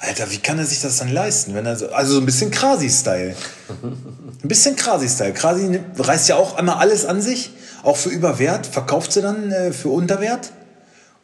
Alter, 0.00 0.28
wie 0.32 0.38
kann 0.38 0.58
er 0.58 0.66
sich 0.66 0.80
das 0.80 0.96
dann 0.98 1.12
leisten? 1.12 1.54
Wenn 1.54 1.64
er 1.64 1.76
so, 1.76 1.90
also 1.90 2.14
so 2.14 2.18
ein 2.18 2.26
bisschen 2.26 2.50
Krasi-Style. 2.50 3.36
Ein 3.84 4.48
bisschen 4.48 4.74
Krasi-Style. 4.74 5.32
Krasi 5.32 5.78
reißt 5.96 6.28
ja 6.28 6.34
auch 6.34 6.56
einmal 6.56 6.78
alles 6.78 7.06
an 7.06 7.22
sich, 7.22 7.50
auch 7.84 7.96
für 7.96 8.08
Überwert, 8.08 8.66
verkauft 8.66 9.12
sie 9.12 9.22
dann 9.22 9.52
äh, 9.52 9.72
für 9.72 9.90
Unterwert 9.90 10.50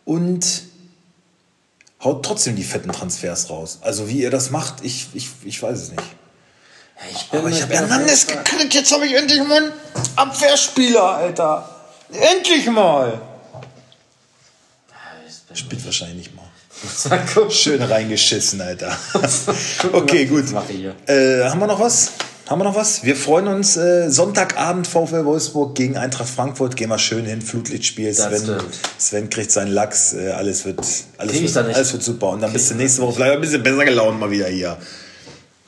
und 0.04 0.62
haut 2.04 2.24
trotzdem 2.24 2.54
die 2.54 2.62
fetten 2.62 2.92
Transfers 2.92 3.50
raus. 3.50 3.78
Also 3.80 4.08
wie 4.08 4.22
ihr 4.22 4.30
das 4.30 4.52
macht, 4.52 4.84
ich, 4.84 5.08
ich, 5.12 5.30
ich 5.42 5.60
weiß 5.60 5.76
es 5.76 5.90
nicht. 5.90 6.04
Ich 7.10 7.30
bin 7.30 7.40
Aber 7.40 7.48
ich 7.48 7.62
habe 7.62 7.74
Hernandez 7.74 8.26
gekriegt, 8.26 8.74
jetzt 8.74 8.92
habe 8.92 9.06
ich 9.06 9.14
endlich 9.14 9.42
mal 9.46 9.56
einen 9.56 9.72
Abwehrspieler, 10.16 11.02
Alter. 11.02 11.68
Endlich 12.10 12.66
mal. 12.70 13.20
Spielt 15.54 15.84
wahrscheinlich 15.84 16.16
nicht 16.16 16.36
mal. 16.36 17.50
Schön 17.50 17.82
reingeschissen, 17.82 18.60
Alter. 18.60 18.96
okay, 19.92 20.26
gut. 20.26 20.44
Äh, 21.06 21.44
haben 21.44 21.60
wir 21.60 21.66
noch 21.66 21.80
was? 21.80 22.12
Haben 22.48 22.60
wir 22.60 22.64
noch 22.64 22.76
was? 22.76 23.02
Wir 23.04 23.16
freuen 23.16 23.48
uns. 23.48 23.76
Äh, 23.76 24.10
Sonntagabend 24.10 24.86
VfL 24.86 25.24
Wolfsburg 25.24 25.74
gegen 25.74 25.96
Eintracht 25.96 26.28
Frankfurt. 26.28 26.76
Gehen 26.76 26.88
wir 26.88 26.98
schön 26.98 27.26
hin. 27.26 27.42
Flutlichtspiel. 27.42 28.14
Sven, 28.14 28.42
stimmt. 28.42 28.64
Sven 28.96 29.30
kriegt 29.30 29.50
seinen 29.50 29.72
Lachs. 29.72 30.14
Äh, 30.14 30.30
alles, 30.30 30.64
wird, 30.64 30.78
alles, 31.18 31.32
Krieg 31.32 31.54
wird, 31.54 31.56
alles 31.56 31.92
wird 31.92 32.02
super. 32.02 32.30
Und 32.30 32.40
dann 32.40 32.52
bist 32.52 32.70
du 32.70 32.74
nächste 32.74 33.02
Woche 33.02 33.14
vielleicht 33.14 33.34
ein 33.34 33.40
bisschen 33.40 33.62
besser 33.62 33.84
gelaunt 33.84 34.20
mal 34.20 34.30
wieder 34.30 34.46
hier. 34.46 34.78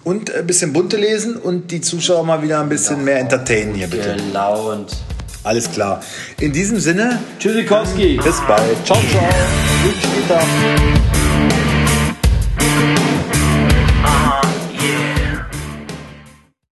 Und 0.02 0.34
ein 0.34 0.46
bisschen 0.46 0.72
bunte 0.72 0.96
lesen 0.96 1.36
und 1.36 1.70
die 1.70 1.80
Zuschauer 1.80 2.24
mal 2.24 2.42
wieder 2.42 2.60
ein 2.60 2.68
bisschen 2.68 3.04
mehr 3.04 3.18
entertainen 3.18 3.74
hier, 3.74 3.86
bitte. 3.86 4.16
Gelaunt. 4.16 4.96
Alles 5.42 5.70
klar. 5.70 6.02
In 6.38 6.52
diesem 6.52 6.78
Sinne, 6.78 7.18
Tschüssikowski. 7.38 8.18
bis 8.22 8.40
bald. 8.46 8.86
Ciao, 8.86 8.98
ciao. 9.10 9.28
Guten 9.84 10.00
Spieltag. 10.00 11.19